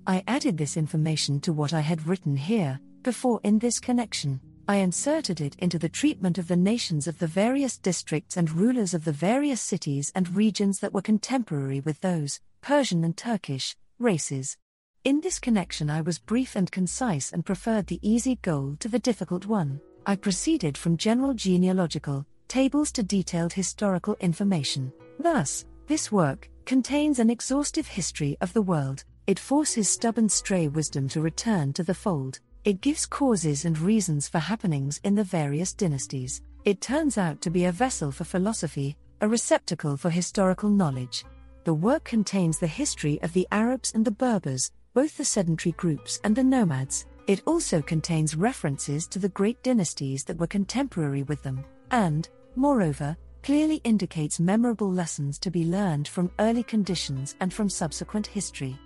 I 0.06 0.24
added 0.26 0.58
this 0.58 0.76
information 0.76 1.40
to 1.40 1.52
what 1.52 1.72
I 1.72 1.80
had 1.80 2.06
written 2.06 2.36
here, 2.36 2.80
before 3.02 3.40
in 3.44 3.58
this 3.58 3.78
connection. 3.78 4.40
I 4.70 4.76
inserted 4.76 5.40
it 5.40 5.56
into 5.56 5.80
the 5.80 5.88
treatment 5.88 6.38
of 6.38 6.46
the 6.46 6.54
nations 6.54 7.08
of 7.08 7.18
the 7.18 7.26
various 7.26 7.76
districts 7.76 8.36
and 8.36 8.48
rulers 8.52 8.94
of 8.94 9.04
the 9.04 9.10
various 9.10 9.60
cities 9.60 10.12
and 10.14 10.36
regions 10.36 10.78
that 10.78 10.94
were 10.94 11.02
contemporary 11.02 11.80
with 11.80 12.00
those, 12.02 12.38
Persian 12.60 13.02
and 13.02 13.16
Turkish, 13.16 13.74
races. 13.98 14.56
In 15.02 15.22
this 15.22 15.40
connection, 15.40 15.90
I 15.90 16.02
was 16.02 16.20
brief 16.20 16.54
and 16.54 16.70
concise 16.70 17.32
and 17.32 17.44
preferred 17.44 17.88
the 17.88 17.98
easy 18.00 18.36
goal 18.42 18.76
to 18.78 18.86
the 18.86 19.00
difficult 19.00 19.44
one. 19.44 19.80
I 20.06 20.14
proceeded 20.14 20.78
from 20.78 20.96
general 20.96 21.34
genealogical 21.34 22.24
tables 22.46 22.92
to 22.92 23.02
detailed 23.02 23.54
historical 23.54 24.14
information. 24.20 24.92
Thus, 25.18 25.64
this 25.88 26.12
work 26.12 26.48
contains 26.64 27.18
an 27.18 27.28
exhaustive 27.28 27.88
history 27.88 28.36
of 28.40 28.52
the 28.52 28.62
world. 28.62 29.02
It 29.26 29.40
forces 29.40 29.88
stubborn 29.88 30.28
stray 30.28 30.68
wisdom 30.68 31.08
to 31.08 31.20
return 31.20 31.72
to 31.72 31.82
the 31.82 31.92
fold. 31.92 32.38
It 32.64 32.80
gives 32.80 33.06
causes 33.06 33.64
and 33.64 33.78
reasons 33.78 34.28
for 34.28 34.38
happenings 34.38 35.00
in 35.04 35.14
the 35.14 35.24
various 35.24 35.72
dynasties. 35.72 36.42
It 36.64 36.80
turns 36.80 37.16
out 37.16 37.40
to 37.40 37.50
be 37.50 37.64
a 37.64 37.72
vessel 37.72 38.12
for 38.12 38.24
philosophy, 38.24 38.96
a 39.20 39.28
receptacle 39.28 39.96
for 39.96 40.10
historical 40.10 40.68
knowledge 40.68 41.24
the 41.64 41.74
work 41.74 42.04
contains 42.04 42.58
the 42.58 42.66
history 42.66 43.20
of 43.22 43.32
the 43.32 43.46
Arabs 43.52 43.92
and 43.94 44.04
the 44.04 44.10
Berbers, 44.10 44.72
both 44.94 45.16
the 45.16 45.24
sedentary 45.24 45.72
groups 45.72 46.18
and 46.24 46.34
the 46.34 46.42
nomads. 46.42 47.06
It 47.26 47.42
also 47.46 47.82
contains 47.82 48.34
references 48.34 49.06
to 49.08 49.18
the 49.18 49.28
great 49.28 49.62
dynasties 49.62 50.24
that 50.24 50.38
were 50.38 50.46
contemporary 50.46 51.22
with 51.24 51.42
them, 51.42 51.64
and, 51.90 52.28
moreover, 52.56 53.16
clearly 53.42 53.76
indicates 53.84 54.40
memorable 54.40 54.90
lessons 54.90 55.38
to 55.40 55.50
be 55.50 55.64
learned 55.64 56.08
from 56.08 56.30
early 56.38 56.62
conditions 56.62 57.36
and 57.40 57.52
from 57.52 57.68
subsequent 57.68 58.26
history. 58.26 58.78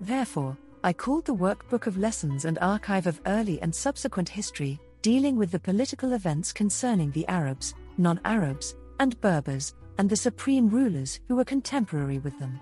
Therefore, 0.00 0.56
I 0.84 0.92
called 0.92 1.26
the 1.26 1.34
work 1.34 1.68
Book 1.68 1.86
of 1.86 1.96
Lessons 1.96 2.44
and 2.44 2.58
Archive 2.58 3.06
of 3.06 3.20
Early 3.26 3.62
and 3.62 3.72
Subsequent 3.72 4.28
History, 4.28 4.80
dealing 5.00 5.36
with 5.36 5.52
the 5.52 5.60
political 5.60 6.12
events 6.14 6.52
concerning 6.52 7.12
the 7.12 7.26
Arabs, 7.28 7.74
non 7.98 8.18
Arabs, 8.24 8.74
and 8.98 9.20
Berbers, 9.20 9.74
and 9.98 10.10
the 10.10 10.16
supreme 10.16 10.68
rulers 10.68 11.20
who 11.28 11.36
were 11.36 11.44
contemporary 11.44 12.18
with 12.18 12.36
them. 12.40 12.58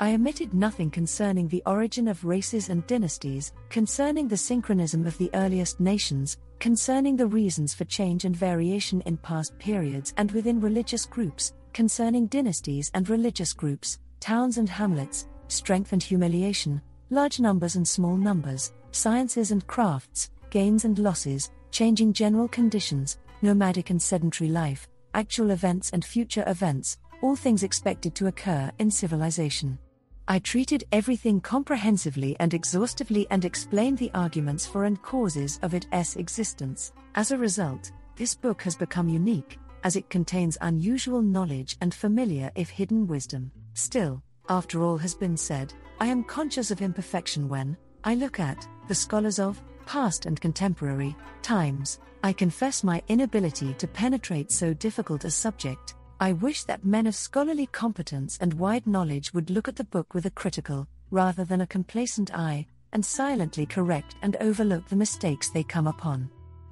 I 0.00 0.12
omitted 0.12 0.52
nothing 0.52 0.90
concerning 0.90 1.48
the 1.48 1.62
origin 1.64 2.08
of 2.08 2.26
races 2.26 2.68
and 2.68 2.86
dynasties, 2.86 3.54
concerning 3.70 4.28
the 4.28 4.36
synchronism 4.36 5.06
of 5.06 5.16
the 5.16 5.30
earliest 5.32 5.80
nations, 5.80 6.36
concerning 6.60 7.16
the 7.16 7.26
reasons 7.26 7.72
for 7.72 7.86
change 7.86 8.26
and 8.26 8.36
variation 8.36 9.00
in 9.06 9.16
past 9.16 9.58
periods 9.58 10.12
and 10.18 10.30
within 10.32 10.60
religious 10.60 11.06
groups, 11.06 11.54
concerning 11.72 12.26
dynasties 12.26 12.90
and 12.92 13.08
religious 13.08 13.54
groups, 13.54 13.98
towns 14.20 14.58
and 14.58 14.68
hamlets, 14.68 15.26
strength 15.48 15.94
and 15.94 16.02
humiliation, 16.02 16.82
large 17.12 17.40
numbers 17.40 17.76
and 17.76 17.86
small 17.86 18.16
numbers, 18.16 18.72
sciences 18.90 19.50
and 19.50 19.66
crafts, 19.66 20.30
gains 20.48 20.86
and 20.86 20.98
losses, 20.98 21.50
changing 21.70 22.10
general 22.12 22.48
conditions, 22.48 23.18
nomadic 23.42 23.90
and 23.90 24.00
sedentary 24.00 24.48
life, 24.48 24.88
actual 25.12 25.50
events 25.50 25.90
and 25.90 26.02
future 26.02 26.42
events, 26.46 26.96
all 27.20 27.36
things 27.36 27.62
expected 27.62 28.14
to 28.14 28.28
occur 28.28 28.72
in 28.78 28.90
civilization. 28.90 29.78
I 30.26 30.38
treated 30.38 30.84
everything 30.90 31.40
comprehensively 31.42 32.34
and 32.40 32.54
exhaustively 32.54 33.26
and 33.30 33.44
explained 33.44 33.98
the 33.98 34.10
arguments 34.14 34.66
for 34.66 34.84
and 34.84 35.00
causes 35.02 35.58
of 35.62 35.74
its 35.74 36.16
existence. 36.16 36.92
As 37.14 37.30
a 37.30 37.36
result, 37.36 37.92
this 38.16 38.34
book 38.34 38.62
has 38.62 38.74
become 38.74 39.10
unique, 39.10 39.58
as 39.84 39.96
it 39.96 40.08
contains 40.08 40.56
unusual 40.62 41.20
knowledge 41.20 41.76
and 41.82 41.92
familiar 41.92 42.50
if 42.54 42.70
hidden 42.70 43.06
wisdom. 43.06 43.50
Still, 43.74 44.22
after 44.48 44.82
all 44.82 44.96
has 44.98 45.14
been 45.14 45.36
said, 45.36 45.74
I 46.02 46.06
am 46.06 46.24
conscious 46.24 46.72
of 46.72 46.82
imperfection 46.82 47.48
when 47.48 47.76
I 48.02 48.16
look 48.16 48.40
at 48.40 48.66
the 48.88 48.94
scholars 48.94 49.38
of 49.38 49.62
past 49.86 50.26
and 50.26 50.40
contemporary 50.40 51.14
times. 51.42 52.00
I 52.24 52.32
confess 52.32 52.82
my 52.82 53.00
inability 53.06 53.74
to 53.74 53.86
penetrate 53.86 54.50
so 54.50 54.74
difficult 54.74 55.24
a 55.24 55.30
subject 55.30 55.94
I 56.18 56.32
wish 56.32 56.64
that 56.64 56.84
men 56.84 57.06
of 57.06 57.14
scholarly 57.14 57.66
competence 57.66 58.36
and 58.40 58.52
wide 58.54 58.84
knowledge 58.84 59.32
would 59.32 59.48
look 59.48 59.68
at 59.68 59.76
the 59.76 59.84
book 59.84 60.12
with 60.12 60.26
a 60.26 60.30
critical, 60.30 60.88
rather 61.12 61.44
than 61.44 61.60
a 61.60 61.68
complacent 61.68 62.34
eye, 62.34 62.66
and 62.92 63.06
silently 63.06 63.64
correct 63.64 64.16
and 64.22 64.34
overlook 64.40 64.88
the 64.88 64.96
mistakes 64.96 65.50
they 65.50 65.62
come 65.62 65.86
upon. 65.86 66.28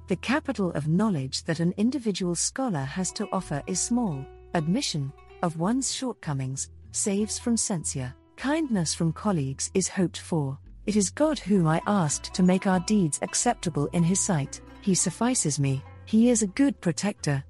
The 0.09 0.17
capital 0.17 0.73
of 0.73 0.89
knowledge 0.89 1.45
that 1.45 1.61
an 1.61 1.73
individual 1.77 2.35
scholar 2.35 2.83
has 2.83 3.13
to 3.13 3.29
offer 3.31 3.63
is 3.65 3.79
small. 3.79 4.25
Admission 4.55 5.13
of 5.41 5.57
one's 5.57 5.95
shortcomings 5.95 6.69
saves 6.91 7.39
from 7.39 7.55
censure. 7.55 8.13
Kindness 8.41 8.95
from 8.95 9.13
colleagues 9.13 9.69
is 9.75 9.87
hoped 9.87 10.17
for. 10.17 10.57
It 10.87 10.95
is 10.95 11.11
God 11.11 11.37
whom 11.37 11.67
I 11.67 11.79
asked 11.85 12.33
to 12.33 12.41
make 12.41 12.65
our 12.65 12.79
deeds 12.79 13.19
acceptable 13.21 13.85
in 13.93 14.01
His 14.01 14.19
sight. 14.19 14.61
He 14.81 14.95
suffices 14.95 15.59
me. 15.59 15.83
He 16.05 16.31
is 16.31 16.41
a 16.41 16.47
good 16.47 16.81
protector. 16.81 17.43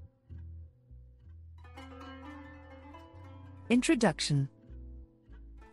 Introduction 3.69 4.49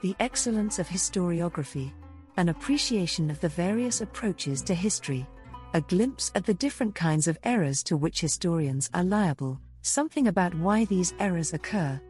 The 0.02 0.14
excellence 0.20 0.78
of 0.78 0.87
historiography, 0.87 1.90
an 2.37 2.48
appreciation 2.48 3.28
of 3.28 3.40
the 3.40 3.48
various 3.48 4.02
approaches 4.02 4.62
to 4.62 4.72
history, 4.72 5.26
a 5.75 5.80
glimpse 5.80 6.30
at 6.37 6.46
the 6.46 6.54
different 6.54 6.94
kinds 6.94 7.26
of 7.26 7.40
errors 7.42 7.82
to 7.82 7.96
which 7.96 8.20
historians 8.20 8.88
are 8.94 9.02
liable, 9.02 9.60
something 9.82 10.28
about 10.28 10.54
why 10.54 10.84
these 10.84 11.12
errors 11.18 11.54
occur. 11.54 12.00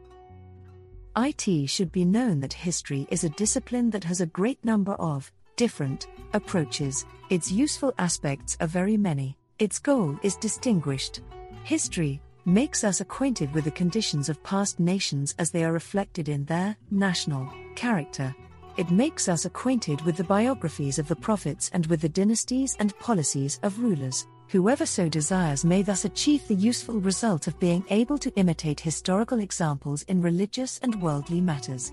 IT 1.17 1.69
should 1.69 1.91
be 1.91 2.05
known 2.05 2.39
that 2.39 2.53
history 2.53 3.07
is 3.09 3.23
a 3.23 3.29
discipline 3.29 3.89
that 3.89 4.03
has 4.03 4.21
a 4.21 4.25
great 4.25 4.63
number 4.63 4.93
of 4.93 5.31
different 5.55 6.07
approaches. 6.33 7.05
Its 7.29 7.51
useful 7.51 7.93
aspects 7.97 8.57
are 8.61 8.67
very 8.67 8.97
many. 8.97 9.37
Its 9.59 9.79
goal 9.79 10.17
is 10.23 10.35
distinguished. 10.37 11.21
History, 11.63 12.21
makes 12.45 12.83
us 12.83 13.01
acquainted 13.01 13.53
with 13.53 13.65
the 13.65 13.71
conditions 13.71 14.29
of 14.29 14.41
past 14.43 14.79
nations 14.79 15.35
as 15.37 15.51
they 15.51 15.63
are 15.63 15.73
reflected 15.73 16.29
in 16.29 16.45
their 16.45 16.75
national 16.89 17.47
character. 17.75 18.33
It 18.77 18.91
makes 18.91 19.27
us 19.27 19.45
acquainted 19.45 20.01
with 20.01 20.17
the 20.17 20.23
biographies 20.23 20.99
of 20.99 21.07
the 21.07 21.15
prophets 21.15 21.69
and 21.73 21.85
with 21.87 22.01
the 22.01 22.09
dynasties 22.09 22.75
and 22.79 22.97
policies 22.99 23.59
of 23.61 23.79
rulers. 23.79 24.25
Whoever 24.51 24.87
so 24.87 25.07
desires 25.07 25.63
may 25.63 25.83
thus 25.83 26.05
achieve 26.05 26.47
the 26.47 26.55
useful 26.55 26.99
result 26.99 27.45
of 27.45 27.59
being 27.59 27.85
able 27.91 28.17
to 28.17 28.33
imitate 28.35 28.79
historical 28.79 29.41
examples 29.41 30.01
in 30.03 30.23
religious 30.23 30.79
and 30.79 30.99
worldly 30.99 31.39
matters. 31.39 31.91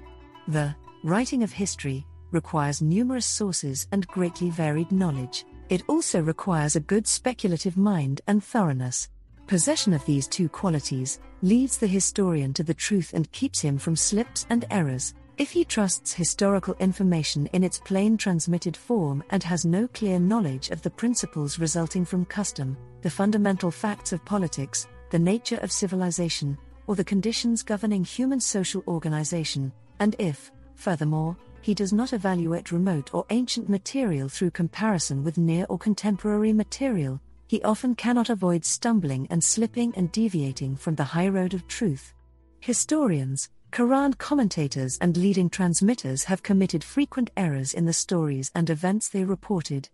The 0.48 0.74
writing 1.04 1.42
of 1.42 1.52
history 1.52 2.06
requires 2.30 2.80
numerous 2.80 3.26
sources 3.26 3.86
and 3.92 4.06
greatly 4.06 4.48
varied 4.48 4.90
knowledge. 4.90 5.44
It 5.68 5.82
also 5.86 6.22
requires 6.22 6.76
a 6.76 6.80
good 6.80 7.06
speculative 7.06 7.76
mind 7.76 8.22
and 8.26 8.42
thoroughness. 8.42 9.10
Possession 9.46 9.92
of 9.92 10.04
these 10.06 10.26
two 10.26 10.48
qualities 10.48 11.20
leads 11.42 11.76
the 11.76 11.86
historian 11.86 12.54
to 12.54 12.64
the 12.64 12.72
truth 12.72 13.12
and 13.12 13.30
keeps 13.32 13.60
him 13.60 13.76
from 13.76 13.96
slips 13.96 14.46
and 14.48 14.64
errors. 14.70 15.12
If 15.38 15.50
he 15.50 15.66
trusts 15.66 16.14
historical 16.14 16.74
information 16.80 17.46
in 17.48 17.62
its 17.62 17.78
plain 17.78 18.16
transmitted 18.16 18.74
form 18.74 19.22
and 19.28 19.42
has 19.42 19.66
no 19.66 19.86
clear 19.88 20.18
knowledge 20.18 20.70
of 20.70 20.80
the 20.80 20.88
principles 20.90 21.58
resulting 21.58 22.06
from 22.06 22.24
custom, 22.24 22.74
the 23.02 23.10
fundamental 23.10 23.70
facts 23.70 24.14
of 24.14 24.24
politics, 24.24 24.88
the 25.10 25.18
nature 25.18 25.58
of 25.58 25.70
civilization, 25.70 26.56
or 26.86 26.96
the 26.96 27.04
conditions 27.04 27.62
governing 27.62 28.02
human 28.02 28.40
social 28.40 28.82
organization, 28.88 29.70
and 30.00 30.16
if, 30.18 30.50
furthermore, 30.74 31.36
he 31.60 31.74
does 31.74 31.92
not 31.92 32.14
evaluate 32.14 32.72
remote 32.72 33.12
or 33.12 33.26
ancient 33.28 33.68
material 33.68 34.30
through 34.30 34.52
comparison 34.52 35.22
with 35.22 35.36
near 35.36 35.66
or 35.68 35.76
contemporary 35.76 36.54
material, 36.54 37.20
he 37.46 37.62
often 37.62 37.94
cannot 37.94 38.30
avoid 38.30 38.64
stumbling 38.64 39.26
and 39.28 39.44
slipping 39.44 39.92
and 39.96 40.10
deviating 40.12 40.76
from 40.76 40.94
the 40.94 41.04
high 41.04 41.28
road 41.28 41.52
of 41.52 41.68
truth. 41.68 42.14
Historians, 42.60 43.50
Quran 43.72 44.16
commentators, 44.16 44.96
and 45.00 45.16
leading 45.16 45.50
transmitters 45.50 46.24
have 46.24 46.42
committed 46.42 46.82
frequent 46.82 47.30
errors 47.36 47.74
in 47.74 47.84
the 47.84 47.92
stories 47.92 48.50
and 48.54 48.70
events 48.70 49.08
they 49.08 49.24
reported. 49.24 49.88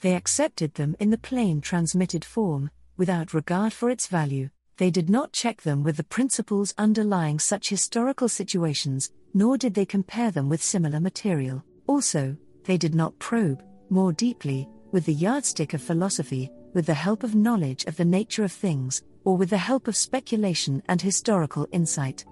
They 0.00 0.14
accepted 0.14 0.74
them 0.74 0.96
in 1.00 1.10
the 1.10 1.18
plain 1.18 1.60
transmitted 1.60 2.24
form, 2.24 2.70
without 2.96 3.34
regard 3.34 3.72
for 3.72 3.90
its 3.90 4.06
value. 4.06 4.48
They 4.78 4.90
did 4.90 5.08
not 5.08 5.32
check 5.32 5.62
them 5.62 5.82
with 5.82 5.96
the 5.96 6.04
principles 6.04 6.74
underlying 6.78 7.38
such 7.38 7.68
historical 7.68 8.28
situations, 8.28 9.10
nor 9.34 9.56
did 9.58 9.74
they 9.74 9.86
compare 9.86 10.30
them 10.30 10.48
with 10.48 10.62
similar 10.62 11.00
material. 11.00 11.64
Also, 11.86 12.36
they 12.64 12.76
did 12.76 12.94
not 12.94 13.18
probe, 13.18 13.62
more 13.90 14.12
deeply, 14.12 14.68
with 14.92 15.04
the 15.04 15.14
yardstick 15.14 15.74
of 15.74 15.82
philosophy, 15.82 16.50
with 16.74 16.86
the 16.86 16.94
help 16.94 17.22
of 17.22 17.34
knowledge 17.34 17.84
of 17.84 17.96
the 17.96 18.04
nature 18.04 18.44
of 18.44 18.52
things, 18.52 19.02
or 19.24 19.36
with 19.36 19.50
the 19.50 19.58
help 19.58 19.88
of 19.88 19.96
speculation 19.96 20.82
and 20.88 21.00
historical 21.00 21.66
insight. 21.72 22.24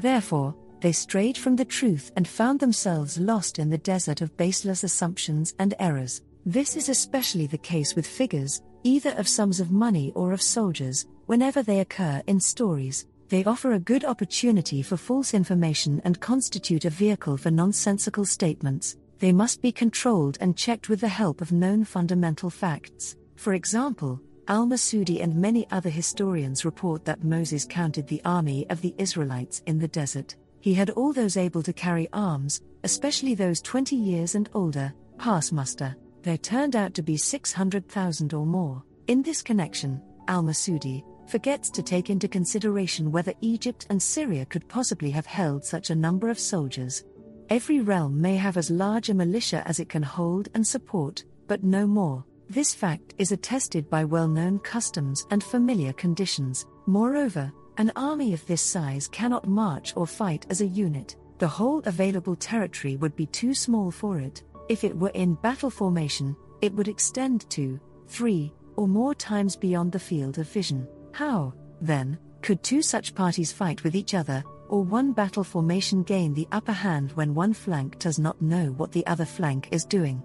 Therefore, 0.00 0.54
they 0.80 0.92
strayed 0.92 1.36
from 1.36 1.56
the 1.56 1.64
truth 1.64 2.10
and 2.16 2.26
found 2.26 2.58
themselves 2.58 3.18
lost 3.18 3.58
in 3.58 3.68
the 3.68 3.78
desert 3.78 4.22
of 4.22 4.34
baseless 4.38 4.82
assumptions 4.82 5.54
and 5.58 5.74
errors. 5.78 6.22
This 6.46 6.74
is 6.74 6.88
especially 6.88 7.46
the 7.46 7.58
case 7.58 7.94
with 7.94 8.06
figures, 8.06 8.62
either 8.82 9.10
of 9.18 9.28
sums 9.28 9.60
of 9.60 9.70
money 9.70 10.10
or 10.14 10.32
of 10.32 10.40
soldiers, 10.40 11.06
whenever 11.26 11.62
they 11.62 11.80
occur 11.80 12.22
in 12.26 12.40
stories. 12.40 13.06
They 13.28 13.44
offer 13.44 13.72
a 13.72 13.78
good 13.78 14.06
opportunity 14.06 14.80
for 14.82 14.96
false 14.96 15.34
information 15.34 16.00
and 16.04 16.18
constitute 16.18 16.86
a 16.86 16.90
vehicle 16.90 17.36
for 17.36 17.50
nonsensical 17.50 18.24
statements. 18.24 18.96
They 19.18 19.32
must 19.32 19.60
be 19.60 19.70
controlled 19.70 20.38
and 20.40 20.56
checked 20.56 20.88
with 20.88 21.00
the 21.00 21.08
help 21.08 21.42
of 21.42 21.52
known 21.52 21.84
fundamental 21.84 22.48
facts. 22.48 23.16
For 23.36 23.52
example, 23.52 24.18
Al 24.50 24.66
Masudi 24.66 25.22
and 25.22 25.32
many 25.36 25.64
other 25.70 25.88
historians 25.88 26.64
report 26.64 27.04
that 27.04 27.22
Moses 27.22 27.64
counted 27.64 28.08
the 28.08 28.20
army 28.24 28.68
of 28.68 28.80
the 28.80 28.92
Israelites 28.98 29.62
in 29.66 29.78
the 29.78 29.86
desert. 29.86 30.34
He 30.58 30.74
had 30.74 30.90
all 30.90 31.12
those 31.12 31.36
able 31.36 31.62
to 31.62 31.72
carry 31.72 32.08
arms, 32.12 32.60
especially 32.82 33.36
those 33.36 33.62
20 33.62 33.94
years 33.94 34.34
and 34.34 34.50
older, 34.52 34.92
pass 35.18 35.52
muster. 35.52 35.94
There 36.22 36.36
turned 36.36 36.74
out 36.74 36.94
to 36.94 37.02
be 37.02 37.16
600,000 37.16 38.34
or 38.34 38.44
more. 38.44 38.82
In 39.06 39.22
this 39.22 39.40
connection, 39.40 40.02
Al 40.26 40.42
Masudi 40.42 41.04
forgets 41.28 41.70
to 41.70 41.80
take 41.80 42.10
into 42.10 42.26
consideration 42.26 43.12
whether 43.12 43.32
Egypt 43.42 43.86
and 43.88 44.02
Syria 44.02 44.44
could 44.46 44.68
possibly 44.68 45.12
have 45.12 45.26
held 45.26 45.64
such 45.64 45.90
a 45.90 45.94
number 45.94 46.28
of 46.28 46.40
soldiers. 46.40 47.04
Every 47.50 47.78
realm 47.78 48.20
may 48.20 48.34
have 48.34 48.56
as 48.56 48.68
large 48.68 49.10
a 49.10 49.14
militia 49.14 49.62
as 49.64 49.78
it 49.78 49.88
can 49.88 50.02
hold 50.02 50.48
and 50.54 50.66
support, 50.66 51.22
but 51.46 51.62
no 51.62 51.86
more. 51.86 52.24
This 52.50 52.74
fact 52.74 53.14
is 53.16 53.30
attested 53.30 53.88
by 53.88 54.04
well 54.04 54.26
known 54.26 54.58
customs 54.58 55.24
and 55.30 55.40
familiar 55.40 55.92
conditions. 55.92 56.66
Moreover, 56.84 57.52
an 57.76 57.92
army 57.94 58.34
of 58.34 58.44
this 58.46 58.60
size 58.60 59.06
cannot 59.06 59.46
march 59.46 59.92
or 59.96 60.04
fight 60.04 60.46
as 60.50 60.60
a 60.60 60.66
unit. 60.66 61.14
The 61.38 61.46
whole 61.46 61.78
available 61.84 62.34
territory 62.34 62.96
would 62.96 63.14
be 63.14 63.26
too 63.26 63.54
small 63.54 63.92
for 63.92 64.18
it. 64.18 64.42
If 64.68 64.82
it 64.82 64.96
were 64.98 65.12
in 65.14 65.36
battle 65.36 65.70
formation, 65.70 66.34
it 66.60 66.74
would 66.74 66.88
extend 66.88 67.48
to 67.50 67.78
three 68.08 68.52
or 68.74 68.88
more 68.88 69.14
times 69.14 69.54
beyond 69.54 69.92
the 69.92 70.00
field 70.00 70.38
of 70.38 70.48
vision. 70.48 70.88
How, 71.12 71.54
then, 71.80 72.18
could 72.42 72.64
two 72.64 72.82
such 72.82 73.14
parties 73.14 73.52
fight 73.52 73.84
with 73.84 73.94
each 73.94 74.12
other, 74.12 74.42
or 74.68 74.82
one 74.82 75.12
battle 75.12 75.44
formation 75.44 76.02
gain 76.02 76.34
the 76.34 76.48
upper 76.50 76.72
hand 76.72 77.12
when 77.12 77.32
one 77.32 77.52
flank 77.52 78.00
does 78.00 78.18
not 78.18 78.42
know 78.42 78.72
what 78.72 78.90
the 78.90 79.06
other 79.06 79.24
flank 79.24 79.68
is 79.70 79.84
doing? 79.84 80.20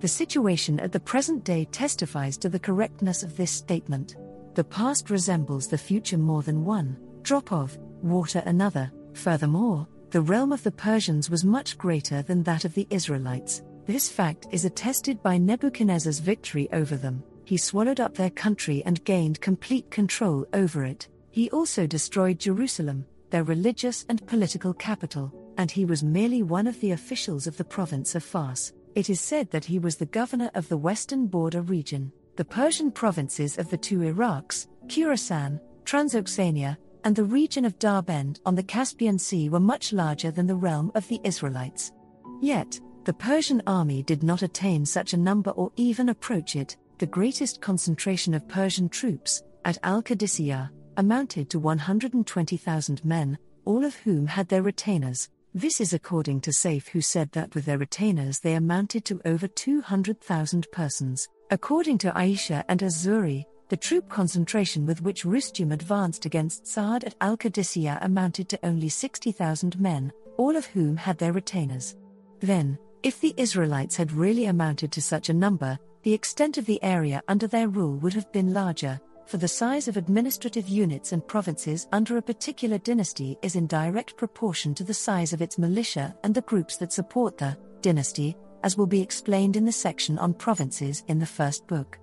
The 0.00 0.08
situation 0.08 0.78
at 0.78 0.92
the 0.92 1.00
present 1.00 1.42
day 1.42 1.64
testifies 1.66 2.36
to 2.38 2.48
the 2.48 2.58
correctness 2.58 3.22
of 3.22 3.36
this 3.36 3.50
statement. 3.50 4.16
The 4.54 4.64
past 4.64 5.10
resembles 5.10 5.66
the 5.66 5.78
future 5.78 6.18
more 6.18 6.42
than 6.42 6.64
one 6.64 6.96
drop 7.22 7.52
of 7.52 7.76
water 8.02 8.42
another. 8.46 8.90
Furthermore, 9.14 9.86
the 10.10 10.20
realm 10.20 10.52
of 10.52 10.62
the 10.62 10.70
Persians 10.70 11.28
was 11.28 11.44
much 11.44 11.76
greater 11.76 12.22
than 12.22 12.42
that 12.44 12.64
of 12.64 12.74
the 12.74 12.86
Israelites. 12.90 13.62
This 13.86 14.08
fact 14.08 14.46
is 14.52 14.64
attested 14.64 15.22
by 15.22 15.36
Nebuchadnezzar's 15.36 16.20
victory 16.20 16.68
over 16.72 16.96
them. 16.96 17.22
He 17.44 17.56
swallowed 17.56 18.00
up 18.00 18.14
their 18.14 18.30
country 18.30 18.82
and 18.86 19.04
gained 19.04 19.40
complete 19.40 19.90
control 19.90 20.46
over 20.52 20.84
it. 20.84 21.08
He 21.30 21.50
also 21.50 21.86
destroyed 21.86 22.38
Jerusalem, 22.38 23.04
their 23.30 23.44
religious 23.44 24.06
and 24.08 24.26
political 24.26 24.72
capital, 24.74 25.32
and 25.56 25.70
he 25.70 25.84
was 25.84 26.02
merely 26.04 26.42
one 26.42 26.66
of 26.66 26.80
the 26.80 26.92
officials 26.92 27.46
of 27.46 27.56
the 27.56 27.64
province 27.64 28.14
of 28.14 28.22
Fars. 28.22 28.72
It 28.98 29.08
is 29.08 29.20
said 29.20 29.48
that 29.52 29.64
he 29.64 29.78
was 29.78 29.94
the 29.94 30.06
governor 30.06 30.50
of 30.56 30.68
the 30.68 30.76
western 30.76 31.28
border 31.28 31.62
region, 31.62 32.10
the 32.34 32.44
Persian 32.44 32.90
provinces 32.90 33.56
of 33.56 33.70
the 33.70 33.76
two 33.76 34.02
Iraqs, 34.02 34.66
Khorasan, 34.88 35.60
Transoxania, 35.84 36.76
and 37.04 37.14
the 37.14 37.22
region 37.22 37.64
of 37.64 37.78
Darbend 37.78 38.40
on 38.44 38.56
the 38.56 38.62
Caspian 38.64 39.16
Sea 39.16 39.50
were 39.50 39.60
much 39.60 39.92
larger 39.92 40.32
than 40.32 40.48
the 40.48 40.56
realm 40.56 40.90
of 40.96 41.06
the 41.06 41.20
Israelites. 41.22 41.92
Yet, 42.40 42.80
the 43.04 43.12
Persian 43.12 43.62
army 43.68 44.02
did 44.02 44.24
not 44.24 44.42
attain 44.42 44.84
such 44.84 45.12
a 45.12 45.16
number 45.16 45.52
or 45.52 45.70
even 45.76 46.08
approach 46.08 46.56
it. 46.56 46.76
The 46.98 47.06
greatest 47.06 47.60
concentration 47.60 48.34
of 48.34 48.48
Persian 48.48 48.88
troops, 48.88 49.44
at 49.64 49.78
Al 49.84 50.02
Qadisiyah, 50.02 50.70
amounted 50.96 51.50
to 51.50 51.60
120,000 51.60 53.04
men, 53.04 53.38
all 53.64 53.84
of 53.84 53.94
whom 53.94 54.26
had 54.26 54.48
their 54.48 54.62
retainers. 54.62 55.28
This 55.54 55.80
is 55.80 55.94
according 55.94 56.42
to 56.42 56.50
Saif, 56.50 56.88
who 56.88 57.00
said 57.00 57.32
that 57.32 57.54
with 57.54 57.64
their 57.64 57.78
retainers 57.78 58.38
they 58.38 58.54
amounted 58.54 59.06
to 59.06 59.20
over 59.24 59.48
200,000 59.48 60.70
persons. 60.70 61.26
According 61.50 61.98
to 61.98 62.12
Aisha 62.12 62.64
and 62.68 62.82
Az-Zuhri, 62.82 63.46
the 63.70 63.76
troop 63.76 64.08
concentration 64.10 64.84
with 64.84 65.00
which 65.00 65.24
Rustum 65.24 65.72
advanced 65.72 66.26
against 66.26 66.66
Sa'ad 66.66 67.04
at 67.04 67.14
Al 67.22 67.38
Qadisiyah 67.38 68.04
amounted 68.04 68.50
to 68.50 68.58
only 68.62 68.90
60,000 68.90 69.80
men, 69.80 70.12
all 70.36 70.54
of 70.54 70.66
whom 70.66 70.98
had 70.98 71.16
their 71.16 71.32
retainers. 71.32 71.96
Then, 72.40 72.78
if 73.02 73.18
the 73.20 73.34
Israelites 73.38 73.96
had 73.96 74.12
really 74.12 74.46
amounted 74.46 74.92
to 74.92 75.02
such 75.02 75.30
a 75.30 75.34
number, 75.34 75.78
the 76.02 76.12
extent 76.12 76.58
of 76.58 76.66
the 76.66 76.82
area 76.82 77.22
under 77.26 77.46
their 77.46 77.68
rule 77.68 77.96
would 77.96 78.14
have 78.14 78.30
been 78.32 78.52
larger, 78.52 79.00
for 79.28 79.36
the 79.36 79.46
size 79.46 79.88
of 79.88 79.98
administrative 79.98 80.68
units 80.68 81.12
and 81.12 81.26
provinces 81.26 81.86
under 81.92 82.16
a 82.16 82.22
particular 82.22 82.78
dynasty 82.78 83.36
is 83.42 83.56
in 83.56 83.66
direct 83.66 84.16
proportion 84.16 84.74
to 84.74 84.82
the 84.82 84.94
size 84.94 85.34
of 85.34 85.42
its 85.42 85.58
militia 85.58 86.16
and 86.24 86.34
the 86.34 86.40
groups 86.42 86.78
that 86.78 86.94
support 86.94 87.36
the 87.36 87.54
dynasty, 87.82 88.34
as 88.62 88.78
will 88.78 88.86
be 88.86 89.02
explained 89.02 89.54
in 89.54 89.66
the 89.66 89.70
section 89.70 90.18
on 90.18 90.32
provinces 90.32 91.04
in 91.08 91.18
the 91.18 91.26
first 91.26 91.66
book. 91.66 91.98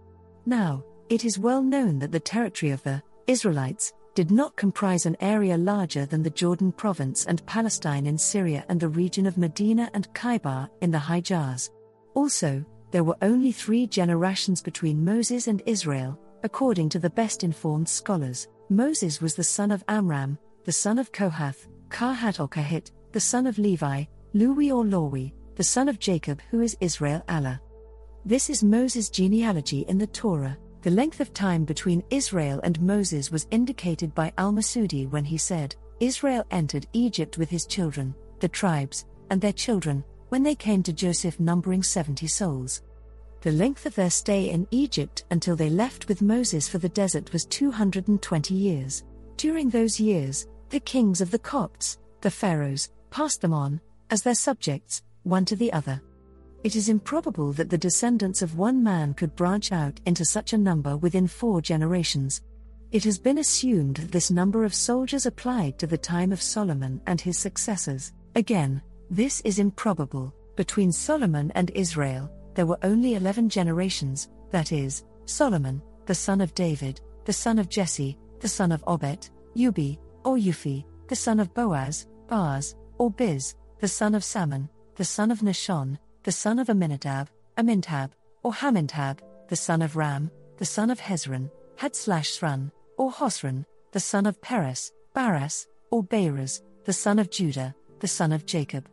Now, 0.46 0.84
it 1.10 1.26
is 1.26 1.40
well 1.40 1.64
known 1.64 1.98
that 1.98 2.12
the 2.12 2.20
territory 2.20 2.72
of 2.72 2.84
the 2.84 3.02
Israelites 3.26 3.92
did 4.14 4.30
not 4.30 4.56
comprise 4.56 5.08
an 5.08 5.18
area 5.20 5.58
larger 5.58 6.06
than 6.06 6.22
the 6.22 6.30
Jordan 6.30 6.72
province 6.72 7.26
and 7.26 7.46
Palestine 7.48 8.06
in 8.06 8.20
Syria 8.20 8.64
and 8.70 8.80
the 8.80 8.88
region 8.88 9.26
of 9.26 9.40
Medina 9.40 9.90
and 9.96 10.08
Khaybar 10.14 10.70
in 10.82 10.92
the 10.92 11.00
Hijaz. 11.00 11.72
Also, 12.14 12.64
there 12.92 13.04
were 13.04 13.18
only 13.24 13.52
three 13.52 13.88
generations 13.88 14.62
between 14.62 15.04
Moses 15.04 15.48
and 15.48 15.64
Israel, 15.66 16.20
according 16.46 16.88
to 16.88 17.00
the 17.00 17.10
best 17.10 17.44
informed 17.44 17.90
scholars. 17.90 18.48
Moses 18.70 19.20
was 19.20 19.34
the 19.34 19.44
son 19.44 19.72
of 19.72 19.84
Amram, 19.88 20.38
the 20.64 20.72
son 20.72 21.00
of 21.00 21.12
Kohath, 21.12 21.68
Kahat 21.90 22.40
or 22.40 22.48
Kahit, 22.48 22.92
the 23.14 23.20
son 23.20 23.48
of 23.48 23.58
Levi, 23.58 24.04
Lewi 24.36 24.72
or 24.72 24.84
Lawi, 24.84 25.34
the 25.56 25.64
son 25.64 25.90
of 25.90 25.98
Jacob, 25.98 26.40
who 26.52 26.62
is 26.62 26.78
Israel 26.82 27.24
Allah. 27.28 27.60
This 28.26 28.52
is 28.52 28.64
Moses' 28.64 29.10
genealogy 29.10 29.86
in 29.88 29.98
the 29.98 30.06
Torah. 30.06 30.56
The 30.84 30.92
length 30.92 31.20
of 31.20 31.34
time 31.34 31.66
between 31.66 32.04
Israel 32.12 32.60
and 32.64 32.80
Moses 32.80 33.32
was 33.32 33.48
indicated 33.50 34.14
by 34.14 34.32
Al 34.38 34.54
Masudi 34.54 35.10
when 35.10 35.26
he 35.26 35.40
said, 35.40 35.76
Israel 36.00 36.46
entered 36.52 36.86
Egypt 36.94 37.40
with 37.40 37.50
his 37.50 37.66
children, 37.66 38.14
the 38.40 38.48
tribes, 38.48 39.08
and 39.32 39.42
their 39.42 39.52
children, 39.54 40.04
when 40.30 40.44
they 40.44 40.54
came 40.54 40.84
to 40.84 40.94
Joseph, 40.94 41.40
numbering 41.40 41.82
70 41.82 42.28
souls. 42.28 42.84
The 43.46 43.54
length 43.54 43.86
of 43.86 43.96
their 43.96 44.10
stay 44.10 44.50
in 44.50 44.68
Egypt 44.72 45.24
until 45.32 45.56
they 45.56 45.70
left 45.70 46.10
with 46.10 46.22
Moses 46.22 46.68
for 46.68 46.80
the 46.80 46.90
desert 46.90 47.32
was 47.32 47.46
220 47.46 48.54
years. 48.54 49.06
During 49.38 49.70
those 49.70 50.00
years, 50.00 50.48
the 50.70 50.82
kings 50.82 51.22
of 51.22 51.32
the 51.32 51.40
Copts, 51.40 51.98
the 52.20 52.32
pharaohs, 52.32 52.90
passed 53.12 53.40
them 53.40 53.54
on, 53.54 53.80
as 54.10 54.24
their 54.24 54.36
subjects, 54.36 55.04
one 55.24 55.46
to 55.46 55.56
the 55.56 55.72
other 55.72 56.02
it 56.66 56.76
is 56.76 56.90
improbable 56.90 57.54
that 57.54 57.70
the 57.70 57.78
descendants 57.78 58.42
of 58.42 58.58
one 58.58 58.82
man 58.82 59.14
could 59.14 59.36
branch 59.36 59.72
out 59.72 60.02
into 60.08 60.26
such 60.26 60.52
a 60.52 60.58
number 60.58 60.98
within 60.98 61.28
four 61.28 61.62
generations. 61.62 62.42
It 62.92 63.04
has 63.04 63.20
been 63.20 63.38
assumed 63.38 63.98
that 63.98 64.12
this 64.12 64.32
number 64.32 64.66
of 64.66 64.74
soldiers 64.74 65.28
applied 65.28 65.78
to 65.78 65.86
the 65.86 65.96
time 65.96 66.32
of 66.32 66.42
Solomon 66.42 67.00
and 67.06 67.22
his 67.22 67.38
successors. 67.38 68.14
Again, 68.34 68.82
this 69.12 69.42
is 69.42 69.60
improbable. 69.60 70.34
Between 70.56 70.92
Solomon 70.92 71.52
and 71.54 71.70
Israel, 71.76 72.32
there 72.56 72.66
were 72.66 72.80
only 72.84 73.16
11 73.16 73.50
generations, 73.50 74.30
that 74.52 74.72
is, 74.72 75.04
Solomon, 75.26 75.82
the 76.06 76.16
son 76.16 76.42
of 76.42 76.54
David, 76.54 77.02
the 77.26 77.34
son 77.34 77.60
of 77.60 77.70
Jesse, 77.70 78.18
the 78.40 78.48
son 78.48 78.72
of 78.72 78.84
Obed, 78.88 79.30
Ubi, 79.54 80.00
or 80.24 80.38
Uphi, 80.38 80.86
the 81.08 81.16
son 81.16 81.40
of 81.40 81.54
Boaz, 81.54 82.08
Baz, 82.28 82.76
or 82.98 83.12
Biz, 83.12 83.56
the 83.80 83.88
son 83.88 84.16
of 84.16 84.24
Salmon, 84.24 84.70
the 84.96 85.06
son 85.06 85.32
of 85.32 85.40
Nahshon, 85.40 85.98
the 86.24 86.32
son 86.32 86.60
of 86.60 86.70
Aminadab, 86.70 87.30
Amintab, 87.58 88.12
or 88.44 88.52
Hamintab, 88.52 89.20
the 89.50 89.56
son 89.56 89.82
of 89.82 89.96
Ram, 89.96 90.32
the 90.58 90.66
son 90.66 90.90
of 90.90 91.00
Hezron, 91.00 91.50
Hadslashran, 91.78 92.72
or 92.98 93.12
Hosran, 93.12 93.66
the 93.92 94.00
son 94.00 94.26
of 94.26 94.42
Peres, 94.42 94.92
Baras, 95.14 95.68
or 95.92 96.04
Beras, 96.04 96.62
the 96.86 96.94
son 96.94 97.20
of 97.20 97.30
Judah, 97.30 97.76
the 98.00 98.08
son 98.08 98.32
of 98.32 98.46
Jacob. 98.46 98.88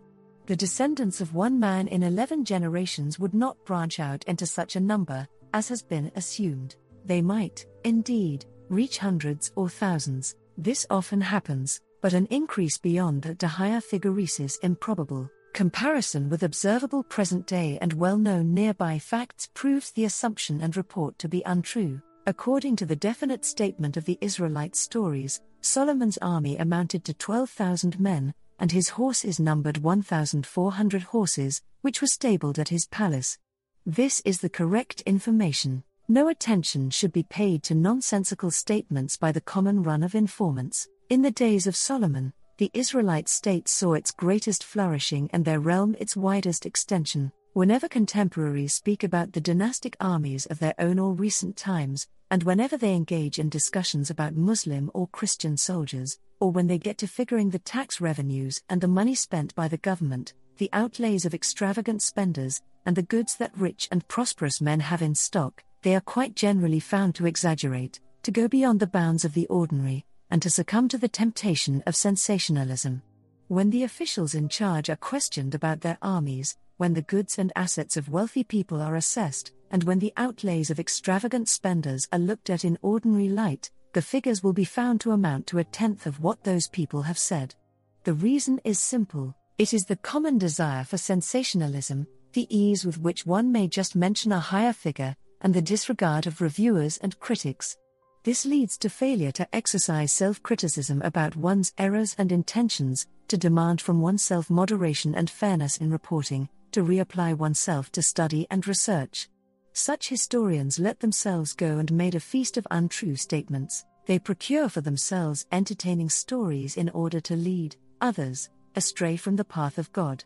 The 0.47 0.57
descendants 0.57 1.21
of 1.21 1.35
one 1.35 1.59
man 1.61 1.87
in 1.89 2.03
eleven 2.03 2.45
generations 2.45 3.19
would 3.19 3.33
not 3.33 3.65
branch 3.65 4.01
out 4.01 4.25
into 4.25 4.45
such 4.45 4.75
a 4.75 4.81
number, 4.81 5.27
as 5.55 5.69
has 5.69 5.83
been 5.83 6.11
assumed. 6.17 6.75
They 7.05 7.23
might, 7.23 7.65
indeed, 7.85 8.45
reach 8.69 8.99
hundreds 8.99 9.53
or 9.55 9.69
thousands. 9.69 10.35
This 10.59 10.85
often 10.91 11.21
happens, 11.21 11.81
but 12.01 12.13
an 12.13 12.27
increase 12.27 12.77
beyond 12.77 13.23
that 13.23 13.39
to 13.39 13.49
higher 13.49 13.81
figures 13.81 14.41
is 14.41 14.59
improbable. 14.63 15.31
Comparison 15.53 16.29
with 16.29 16.43
observable 16.43 17.05
present 17.05 17.47
day 17.47 17.79
and 17.81 17.93
well 17.93 18.19
known 18.19 18.53
nearby 18.53 18.99
facts 18.99 19.49
proves 19.55 19.93
the 19.93 20.07
assumption 20.07 20.61
and 20.61 20.77
report 20.77 21.19
to 21.19 21.29
be 21.29 21.43
untrue. 21.47 22.01
According 22.27 22.77
to 22.77 22.87
the 22.87 22.97
definite 22.97 23.45
statement 23.45 23.97
of 23.97 24.05
the 24.05 24.19
Israelite 24.21 24.75
stories, 24.75 25.41
Solomon's 25.61 26.19
army 26.19 26.57
amounted 26.57 27.05
to 27.05 27.15
12,000 27.15 28.01
men, 28.01 28.35
and 28.59 28.73
his 28.73 28.91
horses 28.91 29.41
numbered 29.41 29.79
1,400 29.79 31.03
horses, 31.03 31.63
which 31.81 32.01
were 32.01 32.07
stabled 32.07 32.59
at 32.59 32.69
his 32.69 32.87
palace. 32.87 33.39
This 33.85 34.21
is 34.25 34.41
the 34.41 34.49
correct 34.49 35.01
information. 35.03 35.83
No 36.09 36.29
attention 36.29 36.91
should 36.91 37.13
be 37.13 37.23
paid 37.23 37.63
to 37.65 37.75
nonsensical 37.75 38.51
statements 38.51 39.17
by 39.17 39.33
the 39.33 39.41
common 39.41 39.83
run 39.83 40.03
of 40.03 40.15
informants. 40.15 40.89
In 41.09 41.23
the 41.23 41.31
days 41.31 41.67
of 41.67 41.77
Solomon, 41.77 42.33
the 42.59 42.71
Israelite 42.75 43.29
state 43.29 43.69
saw 43.69 43.95
its 43.95 44.11
greatest 44.11 44.63
flourishing 44.63 45.29
and 45.33 45.45
their 45.45 45.59
realm 45.59 45.97
its 45.99 46.17
widest 46.17 46.65
extension. 46.65 47.33
Whenever 47.55 47.89
contemporaries 47.89 48.75
speak 48.75 49.03
about 49.03 49.33
the 49.33 49.41
dynastic 49.41 49.97
armies 50.01 50.47
of 50.47 50.59
their 50.59 50.75
own 50.79 50.99
or 50.99 51.13
recent 51.13 51.57
times, 51.57 52.07
and 52.33 52.45
whenever 52.45 52.79
they 52.79 52.95
engage 52.95 53.39
in 53.39 53.51
discussions 53.51 54.09
about 54.09 54.35
Muslim 54.35 54.91
or 54.95 55.07
Christian 55.09 55.55
soldiers, 55.55 56.19
or 56.41 56.51
when 56.51 56.67
they 56.67 56.79
get 56.79 56.97
to 56.97 57.07
figuring 57.07 57.51
the 57.51 57.59
tax 57.59 58.01
revenues 58.01 58.63
and 58.71 58.81
the 58.81 58.89
money 58.89 59.15
spent 59.15 59.55
by 59.55 59.69
the 59.69 59.77
government, 59.77 60.33
the 60.57 60.71
outlays 60.73 61.27
of 61.27 61.35
extravagant 61.35 62.01
spenders, 62.01 62.63
and 62.87 62.97
the 62.97 63.03
goods 63.03 63.37
that 63.37 63.55
rich 63.55 63.87
and 63.93 64.09
prosperous 64.09 64.63
men 64.63 64.81
have 64.81 65.03
in 65.03 65.15
stock, 65.15 65.63
they 65.83 65.95
are 65.95 66.01
quite 66.01 66.35
generally 66.35 66.81
found 66.81 67.15
to 67.15 67.27
exaggerate, 67.27 68.01
to 68.23 68.31
go 68.31 68.49
beyond 68.49 68.81
the 68.81 68.87
bounds 68.87 69.27
of 69.27 69.35
the 69.35 69.47
ordinary, 69.49 70.07
and 70.31 70.41
to 70.41 70.49
succumb 70.49 70.89
to 70.89 70.97
the 70.97 71.09
temptation 71.09 71.83
of 71.87 71.95
sensationalism. 71.95 73.03
When 73.49 73.69
the 73.69 73.85
officials 73.85 74.35
in 74.35 74.49
charge 74.49 74.89
are 74.89 74.97
questioned 74.97 75.55
about 75.55 75.83
their 75.83 75.99
armies, 76.01 76.57
when 76.83 76.95
the 76.95 77.03
goods 77.03 77.39
and 77.39 77.53
assets 77.55 77.97
of 77.97 78.09
wealthy 78.09 78.43
people 78.43 78.83
are 78.83 78.97
assessed, 78.97 79.53
and 79.71 79.85
when 79.85 80.01
the 80.01 80.13
outlays 80.17 80.69
of 80.69 80.81
extravagant 80.81 81.49
spenders 81.49 82.09
are 82.13 82.19
looked 82.19 82.51
at 82.51 82.65
in 82.65 82.77
ordinary 82.83 83.29
light, 83.29 83.71
the 83.93 84.03
figures 84.03 84.43
will 84.43 84.53
be 84.53 84.65
found 84.65 85.01
to 85.01 85.13
amount 85.13 85.47
to 85.47 85.61
a 85.61 85.65
tenth 85.79 86.07
of 86.07 86.19
what 86.19 86.43
those 86.43 86.67
people 86.67 87.01
have 87.01 87.17
said. 87.17 87.55
The 88.03 88.15
reason 88.15 88.61
is 88.65 88.81
simple 88.81 89.33
it 89.59 89.73
is 89.73 89.85
the 89.85 89.95
common 89.95 90.39
desire 90.39 90.83
for 90.83 90.99
sensationalism, 90.99 92.05
the 92.33 92.49
ease 92.51 92.85
with 92.85 92.99
which 92.99 93.25
one 93.27 93.53
may 93.53 93.69
just 93.69 93.95
mention 93.95 94.33
a 94.33 94.41
higher 94.41 94.73
figure, 94.73 95.15
and 95.43 95.55
the 95.55 95.63
disregard 95.63 96.27
of 96.27 96.41
reviewers 96.41 96.99
and 96.99 97.17
critics. 97.21 97.77
This 98.25 98.45
leads 98.45 98.77
to 98.79 98.91
failure 98.91 99.31
to 99.31 99.55
exercise 99.55 100.11
self 100.11 100.43
criticism 100.43 101.01
about 101.03 101.37
one's 101.37 101.73
errors 101.79 102.17
and 102.19 102.33
intentions, 102.33 103.07
to 103.29 103.39
demand 103.39 103.81
from 103.81 104.01
oneself 104.01 104.51
moderation 104.51 105.15
and 105.15 105.31
fairness 105.31 105.77
in 105.77 105.89
reporting, 105.89 106.49
to 106.73 106.83
reapply 106.83 107.37
oneself 107.37 107.93
to 107.93 108.03
study 108.03 108.47
and 108.51 108.67
research. 108.67 109.29
Such 109.73 110.09
historians 110.09 110.79
let 110.79 111.01
themselves 111.01 111.55
go 111.55 111.79
and 111.79 111.91
made 111.93 112.15
a 112.15 112.21
feast 112.21 112.57
of 112.57 112.67
untrue 112.71 113.17
statements. 113.17 113.85
They 114.07 114.19
procure 114.19 114.69
for 114.69 114.81
themselves 114.81 115.47
entertaining 115.53 116.11
stories 116.11 116.77
in 116.77 116.89
order 116.91 117.21
to 117.21 117.37
lead 117.37 117.77
others 118.01 118.51
astray 118.75 119.17
from 119.17 119.37
the 119.37 119.45
path 119.45 119.79
of 119.79 119.93
God. 119.93 120.25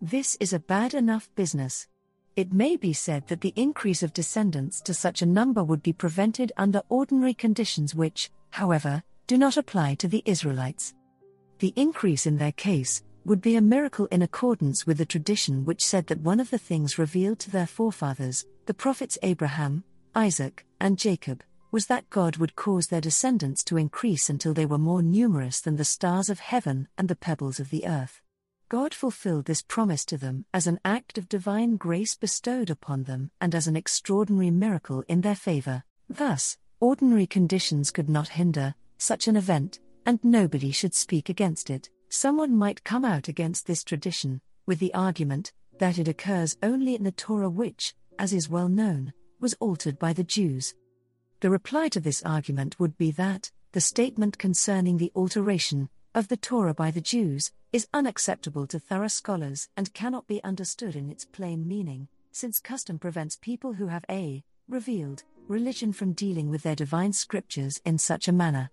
This 0.00 0.36
is 0.40 0.52
a 0.52 0.58
bad 0.58 0.94
enough 0.94 1.28
business. 1.34 1.86
It 2.36 2.52
may 2.52 2.76
be 2.76 2.92
said 2.92 3.26
that 3.28 3.40
the 3.40 3.52
increase 3.56 4.02
of 4.02 4.12
descendants 4.12 4.80
to 4.82 4.94
such 4.94 5.20
a 5.20 5.26
number 5.26 5.62
would 5.62 5.82
be 5.82 5.92
prevented 5.92 6.52
under 6.56 6.82
ordinary 6.88 7.34
conditions, 7.34 7.94
which, 7.94 8.30
however, 8.50 9.02
do 9.26 9.36
not 9.36 9.56
apply 9.56 9.96
to 9.96 10.08
the 10.08 10.22
Israelites. 10.24 10.94
The 11.58 11.74
increase 11.76 12.26
in 12.26 12.38
their 12.38 12.52
case 12.52 13.02
would 13.24 13.40
be 13.40 13.56
a 13.56 13.60
miracle 13.60 14.06
in 14.06 14.22
accordance 14.22 14.86
with 14.86 14.98
the 14.98 15.04
tradition 15.04 15.64
which 15.64 15.84
said 15.84 16.06
that 16.06 16.20
one 16.20 16.40
of 16.40 16.50
the 16.50 16.58
things 16.58 16.98
revealed 16.98 17.38
to 17.40 17.50
their 17.50 17.66
forefathers, 17.66 18.46
the 18.66 18.74
prophets 18.74 19.18
Abraham, 19.22 19.84
Isaac, 20.14 20.64
and 20.80 20.98
Jacob, 20.98 21.42
was 21.70 21.86
that 21.86 22.10
God 22.10 22.38
would 22.38 22.56
cause 22.56 22.88
their 22.88 23.00
descendants 23.00 23.62
to 23.64 23.76
increase 23.76 24.28
until 24.28 24.54
they 24.54 24.66
were 24.66 24.78
more 24.78 25.02
numerous 25.02 25.60
than 25.60 25.76
the 25.76 25.84
stars 25.84 26.28
of 26.28 26.40
heaven 26.40 26.88
and 26.98 27.08
the 27.08 27.16
pebbles 27.16 27.60
of 27.60 27.70
the 27.70 27.86
earth. 27.86 28.20
God 28.68 28.94
fulfilled 28.94 29.46
this 29.46 29.62
promise 29.62 30.04
to 30.06 30.16
them 30.16 30.44
as 30.54 30.66
an 30.66 30.80
act 30.84 31.18
of 31.18 31.28
divine 31.28 31.76
grace 31.76 32.14
bestowed 32.14 32.70
upon 32.70 33.04
them 33.04 33.30
and 33.40 33.54
as 33.54 33.66
an 33.66 33.76
extraordinary 33.76 34.50
miracle 34.50 35.04
in 35.08 35.20
their 35.20 35.34
favor. 35.34 35.84
Thus, 36.08 36.56
ordinary 36.80 37.26
conditions 37.26 37.90
could 37.90 38.08
not 38.08 38.28
hinder 38.28 38.74
such 38.96 39.28
an 39.28 39.36
event, 39.36 39.80
and 40.06 40.18
nobody 40.22 40.70
should 40.70 40.94
speak 40.94 41.28
against 41.28 41.70
it. 41.70 41.90
Someone 42.12 42.56
might 42.56 42.82
come 42.82 43.04
out 43.04 43.28
against 43.28 43.68
this 43.68 43.84
tradition, 43.84 44.40
with 44.66 44.80
the 44.80 44.92
argument 44.94 45.52
that 45.78 45.96
it 45.96 46.08
occurs 46.08 46.56
only 46.60 46.96
in 46.96 47.04
the 47.04 47.12
Torah, 47.12 47.48
which, 47.48 47.94
as 48.18 48.32
is 48.32 48.50
well 48.50 48.68
known, 48.68 49.12
was 49.38 49.54
altered 49.60 49.96
by 49.96 50.12
the 50.12 50.24
Jews. 50.24 50.74
The 51.38 51.50
reply 51.50 51.88
to 51.90 52.00
this 52.00 52.20
argument 52.24 52.80
would 52.80 52.98
be 52.98 53.12
that, 53.12 53.52
the 53.70 53.80
statement 53.80 54.38
concerning 54.38 54.96
the 54.96 55.12
alteration 55.14 55.88
of 56.12 56.26
the 56.26 56.36
Torah 56.36 56.74
by 56.74 56.90
the 56.90 57.00
Jews 57.00 57.52
is 57.72 57.86
unacceptable 57.94 58.66
to 58.66 58.80
thorough 58.80 59.06
scholars 59.06 59.68
and 59.76 59.94
cannot 59.94 60.26
be 60.26 60.42
understood 60.42 60.96
in 60.96 61.10
its 61.10 61.24
plain 61.24 61.68
meaning, 61.68 62.08
since 62.32 62.58
custom 62.58 62.98
prevents 62.98 63.38
people 63.40 63.74
who 63.74 63.86
have 63.86 64.04
a 64.10 64.42
revealed 64.68 65.22
religion 65.46 65.92
from 65.92 66.12
dealing 66.12 66.50
with 66.50 66.64
their 66.64 66.74
divine 66.74 67.12
scriptures 67.12 67.80
in 67.84 67.98
such 67.98 68.26
a 68.26 68.32
manner. 68.32 68.68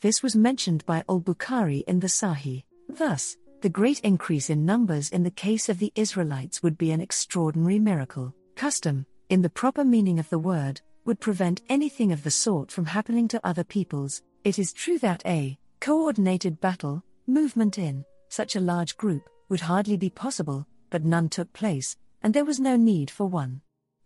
This 0.00 0.22
was 0.22 0.36
mentioned 0.36 0.84
by 0.84 1.02
al 1.08 1.20
Bukhari 1.20 1.82
in 1.86 2.00
the 2.00 2.06
Sahih. 2.06 2.64
Thus, 2.88 3.36
the 3.62 3.70
great 3.70 4.00
increase 4.00 4.50
in 4.50 4.66
numbers 4.66 5.08
in 5.08 5.22
the 5.22 5.30
case 5.30 5.70
of 5.70 5.78
the 5.78 5.92
Israelites 5.94 6.62
would 6.62 6.76
be 6.76 6.90
an 6.90 7.00
extraordinary 7.00 7.78
miracle. 7.78 8.34
Custom, 8.56 9.06
in 9.30 9.40
the 9.40 9.48
proper 9.48 9.84
meaning 9.84 10.18
of 10.18 10.28
the 10.28 10.38
word, 10.38 10.82
would 11.06 11.18
prevent 11.18 11.62
anything 11.70 12.12
of 12.12 12.22
the 12.22 12.30
sort 12.30 12.70
from 12.70 12.84
happening 12.84 13.26
to 13.28 13.46
other 13.46 13.64
peoples. 13.64 14.22
It 14.44 14.58
is 14.58 14.74
true 14.74 14.98
that 14.98 15.24
a 15.24 15.58
coordinated 15.80 16.60
battle, 16.60 17.02
movement 17.26 17.78
in 17.78 18.04
such 18.28 18.54
a 18.54 18.60
large 18.60 18.96
group, 18.98 19.28
would 19.48 19.60
hardly 19.60 19.96
be 19.96 20.10
possible, 20.10 20.66
but 20.90 21.04
none 21.04 21.30
took 21.30 21.52
place, 21.54 21.96
and 22.22 22.34
there 22.34 22.44
was 22.44 22.60
no 22.60 22.76
need 22.76 23.10
for 23.10 23.26
one. 23.26 23.62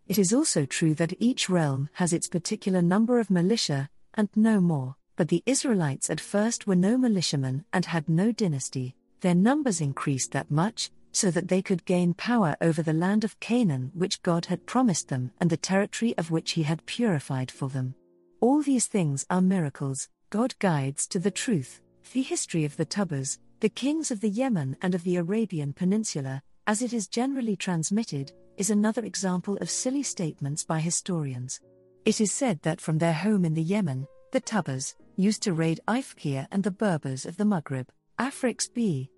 It 0.07 0.17
is 0.17 0.33
also 0.33 0.65
true 0.65 0.95
that 0.95 1.13
each 1.19 1.49
realm 1.49 1.89
has 1.93 2.13
its 2.13 2.29
particular 2.29 2.81
number 2.81 3.19
of 3.19 3.29
militia, 3.29 3.89
and 4.13 4.29
no 4.35 4.61
more. 4.61 4.95
But 5.21 5.27
the 5.27 5.43
Israelites 5.45 6.09
at 6.09 6.19
first 6.19 6.65
were 6.65 6.75
no 6.75 6.97
militiamen 6.97 7.63
and 7.71 7.85
had 7.85 8.09
no 8.09 8.31
dynasty, 8.31 8.95
their 9.19 9.35
numbers 9.35 9.79
increased 9.79 10.31
that 10.31 10.49
much, 10.49 10.89
so 11.11 11.29
that 11.29 11.47
they 11.47 11.61
could 11.61 11.85
gain 11.85 12.15
power 12.15 12.55
over 12.59 12.81
the 12.81 12.91
land 12.91 13.23
of 13.23 13.39
Canaan 13.39 13.91
which 13.93 14.23
God 14.23 14.47
had 14.47 14.65
promised 14.65 15.09
them 15.09 15.29
and 15.39 15.47
the 15.47 15.57
territory 15.57 16.17
of 16.17 16.31
which 16.31 16.53
He 16.53 16.63
had 16.63 16.83
purified 16.87 17.51
for 17.51 17.69
them. 17.69 17.93
All 18.39 18.63
these 18.63 18.87
things 18.87 19.23
are 19.29 19.43
miracles, 19.43 20.09
God 20.31 20.55
guides 20.57 21.05
to 21.09 21.19
the 21.19 21.29
truth. 21.29 21.81
The 22.13 22.23
history 22.23 22.65
of 22.65 22.75
the 22.75 22.87
Tubas, 22.87 23.37
the 23.59 23.69
kings 23.69 24.09
of 24.09 24.21
the 24.21 24.29
Yemen 24.29 24.75
and 24.81 24.95
of 24.95 25.03
the 25.03 25.17
Arabian 25.17 25.71
Peninsula, 25.71 26.41
as 26.65 26.81
it 26.81 26.93
is 26.93 27.07
generally 27.07 27.55
transmitted, 27.55 28.31
is 28.57 28.71
another 28.71 29.05
example 29.05 29.55
of 29.57 29.69
silly 29.69 30.01
statements 30.01 30.63
by 30.63 30.79
historians. 30.79 31.59
It 32.05 32.19
is 32.19 32.31
said 32.31 32.59
that 32.63 32.81
from 32.81 32.97
their 32.97 33.13
home 33.13 33.45
in 33.45 33.53
the 33.53 33.61
Yemen, 33.61 34.07
the 34.31 34.41
Tubas, 34.41 34.95
used 35.15 35.43
to 35.43 35.53
raid 35.53 35.79
Ifriqiya 35.87 36.47
and 36.51 36.63
the 36.63 36.71
Berbers 36.71 37.25
of 37.25 37.37
the 37.37 37.45
Maghrib, 37.45 37.89
Afrix 38.19 38.71
B. 38.73 39.09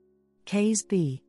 Kays 0.46 0.84
B. 0.84 1.24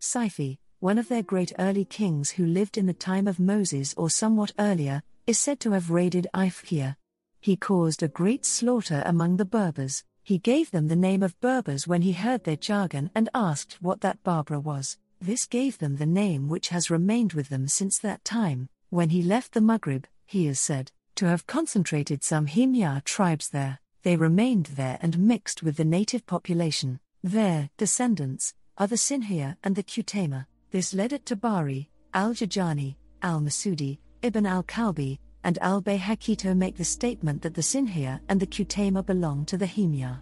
Saifi, 0.00 0.58
one 0.80 0.98
of 0.98 1.08
their 1.08 1.22
great 1.22 1.52
early 1.58 1.84
kings 1.84 2.30
who 2.30 2.46
lived 2.46 2.78
in 2.78 2.86
the 2.86 2.92
time 2.92 3.26
of 3.26 3.40
Moses 3.40 3.94
or 3.96 4.08
somewhat 4.10 4.52
earlier, 4.58 5.02
is 5.26 5.38
said 5.38 5.60
to 5.60 5.72
have 5.72 5.90
raided 5.90 6.26
Ifriqiya. 6.34 6.96
He 7.40 7.56
caused 7.56 8.02
a 8.02 8.08
great 8.08 8.44
slaughter 8.44 9.02
among 9.06 9.36
the 9.36 9.44
Berbers. 9.44 10.04
He 10.22 10.38
gave 10.38 10.70
them 10.70 10.88
the 10.88 10.96
name 10.96 11.22
of 11.22 11.40
Berbers 11.40 11.86
when 11.86 12.02
he 12.02 12.12
heard 12.12 12.44
their 12.44 12.56
jargon 12.56 13.10
and 13.14 13.28
asked 13.34 13.78
what 13.80 14.00
that 14.02 14.22
Barbara 14.22 14.60
was. 14.60 14.98
This 15.20 15.46
gave 15.46 15.78
them 15.78 15.96
the 15.96 16.06
name 16.06 16.48
which 16.48 16.68
has 16.68 16.90
remained 16.90 17.32
with 17.32 17.48
them 17.48 17.66
since 17.66 17.98
that 17.98 18.24
time. 18.24 18.68
When 18.90 19.10
he 19.10 19.22
left 19.22 19.52
the 19.52 19.60
Maghrib, 19.60 20.06
he 20.26 20.46
is 20.46 20.60
said 20.60 20.92
to 21.16 21.26
have 21.26 21.46
concentrated 21.46 22.22
some 22.22 22.46
Himyar 22.46 23.02
tribes 23.02 23.48
there, 23.48 23.80
they 24.02 24.16
remained 24.16 24.66
there 24.66 24.98
and 25.02 25.18
mixed 25.18 25.62
with 25.62 25.76
the 25.76 25.84
native 25.84 26.26
population. 26.26 27.00
Their 27.22 27.68
descendants 27.76 28.54
are 28.76 28.86
the 28.86 28.96
Sinhia 28.96 29.56
and 29.64 29.74
the 29.74 29.82
Qutayma. 29.82 30.46
This 30.70 30.94
led 30.94 31.12
at 31.12 31.24
Tabari, 31.24 31.88
al 32.14 32.32
Jurjani, 32.32 32.96
al 33.22 33.40
Masudi, 33.40 33.98
Ibn 34.22 34.46
al 34.46 34.62
Kalbi, 34.62 35.18
and 35.44 35.58
al 35.58 35.82
Bayhaqi 35.82 36.36
to 36.38 36.54
make 36.54 36.76
the 36.76 36.84
statement 36.84 37.42
that 37.42 37.54
the 37.54 37.62
Sinhia 37.62 38.20
and 38.28 38.38
the 38.38 38.46
Qutayma 38.46 39.04
belong 39.04 39.44
to 39.46 39.56
the 39.56 39.66
Himyar. 39.66 40.20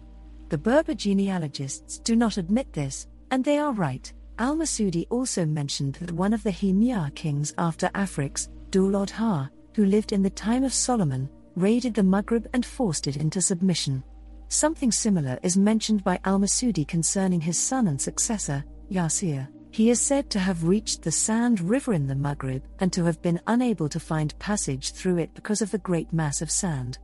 The 0.49 0.57
Berber 0.57 0.93
genealogists 0.93 1.99
do 1.99 2.15
not 2.15 2.37
admit 2.37 2.71
this, 2.73 3.07
and 3.31 3.43
they 3.43 3.57
are 3.57 3.73
right. 3.73 4.11
Al 4.39 4.55
Masudi 4.55 5.05
also 5.09 5.45
mentioned 5.45 5.95
that 5.95 6.11
one 6.11 6.33
of 6.33 6.43
the 6.43 6.51
Himyar 6.51 7.13
kings 7.15 7.53
after 7.57 7.89
Afrix, 7.89 8.49
Dulodhar, 8.69 9.49
who 9.75 9.85
lived 9.85 10.11
in 10.11 10.23
the 10.23 10.29
time 10.29 10.63
of 10.63 10.73
Solomon, 10.73 11.29
raided 11.57 11.95
the 11.95 12.03
Maghrib 12.03 12.47
and 12.53 12.63
forced 12.63 13.07
it 13.07 13.17
into 13.17 13.41
submission. 13.41 14.03
Something 14.47 14.91
similar 14.91 15.39
is 15.41 15.57
mentioned 15.57 16.03
by 16.03 16.19
Al 16.23 16.39
Masudi 16.39 16.87
concerning 16.87 17.41
his 17.41 17.57
son 17.57 17.87
and 17.87 17.99
successor, 17.99 18.63
Yasir. 18.91 19.47
He 19.71 19.89
is 19.89 19.99
said 19.99 20.29
to 20.29 20.39
have 20.39 20.63
reached 20.63 21.01
the 21.01 21.11
Sand 21.11 21.59
River 21.59 21.93
in 21.93 22.07
the 22.07 22.15
Maghrib 22.15 22.63
and 22.79 22.93
to 22.93 23.03
have 23.05 23.21
been 23.23 23.41
unable 23.47 23.89
to 23.89 23.99
find 23.99 24.37
passage 24.39 24.91
through 24.91 25.17
it 25.17 25.33
because 25.33 25.61
of 25.61 25.71
the 25.71 25.79
great 25.79 26.13
mass 26.13 26.41
of 26.41 26.51
sand. 26.51 26.99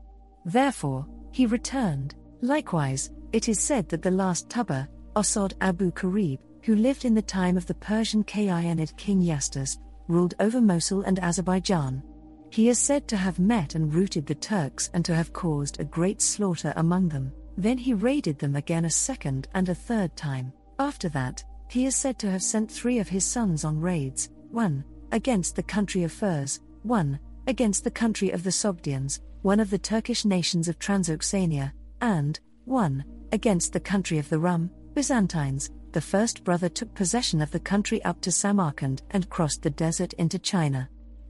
Therefore, 0.45 1.07
he 1.31 1.45
returned. 1.47 2.15
Likewise, 2.41 3.09
it 3.31 3.49
is 3.49 3.59
said 3.59 3.89
that 3.89 4.03
the 4.03 4.11
last 4.11 4.49
Tuba, 4.49 4.87
Asad 5.15 5.55
Abu 5.61 5.91
Karib, 5.91 6.39
who 6.61 6.75
lived 6.75 7.05
in 7.05 7.15
the 7.15 7.21
time 7.21 7.57
of 7.57 7.65
the 7.65 7.73
Persian 7.75 8.23
Kayyanid 8.23 8.95
king 8.97 9.21
Yastas, 9.21 9.79
ruled 10.07 10.35
over 10.39 10.61
Mosul 10.61 11.01
and 11.01 11.19
Azerbaijan. 11.19 12.03
He 12.53 12.69
is 12.69 12.77
said 12.77 13.07
to 13.07 13.17
have 13.17 13.39
met 13.39 13.73
and 13.73 13.91
routed 13.91 14.27
the 14.27 14.35
Turks 14.35 14.91
and 14.93 15.03
to 15.05 15.15
have 15.15 15.33
caused 15.33 15.79
a 15.79 15.83
great 15.83 16.21
slaughter 16.21 16.71
among 16.75 17.09
them. 17.09 17.33
Then 17.57 17.79
he 17.79 17.95
raided 17.95 18.37
them 18.37 18.55
again 18.55 18.85
a 18.85 18.91
second 18.91 19.47
and 19.55 19.69
a 19.69 19.73
third 19.73 20.15
time. 20.15 20.53
After 20.77 21.09
that, 21.09 21.43
he 21.67 21.87
is 21.87 21.95
said 21.95 22.19
to 22.19 22.29
have 22.29 22.43
sent 22.43 22.69
three 22.69 22.99
of 22.99 23.09
his 23.09 23.25
sons 23.25 23.65
on 23.65 23.79
raids 23.79 24.29
one, 24.51 24.85
against 25.11 25.55
the 25.55 25.63
country 25.63 26.03
of 26.03 26.11
Furs, 26.11 26.59
one, 26.83 27.19
against 27.47 27.83
the 27.83 27.89
country 27.89 28.29
of 28.29 28.43
the 28.43 28.51
Sogdians, 28.51 29.21
one 29.41 29.59
of 29.59 29.71
the 29.71 29.79
Turkish 29.79 30.23
nations 30.23 30.67
of 30.67 30.77
Transoxania, 30.77 31.73
and, 32.01 32.39
one, 32.65 33.03
against 33.31 33.73
the 33.73 33.79
country 33.79 34.19
of 34.19 34.29
the 34.29 34.37
Rum, 34.37 34.69
Byzantines. 34.93 35.71
The 35.91 36.01
first 36.01 36.43
brother 36.43 36.69
took 36.69 36.93
possession 36.93 37.41
of 37.41 37.49
the 37.49 37.59
country 37.59 38.03
up 38.03 38.21
to 38.21 38.31
Samarkand 38.31 39.01
and 39.09 39.27
crossed 39.31 39.63
the 39.63 39.71
desert 39.71 40.13
into 40.13 40.37
China. 40.37 40.87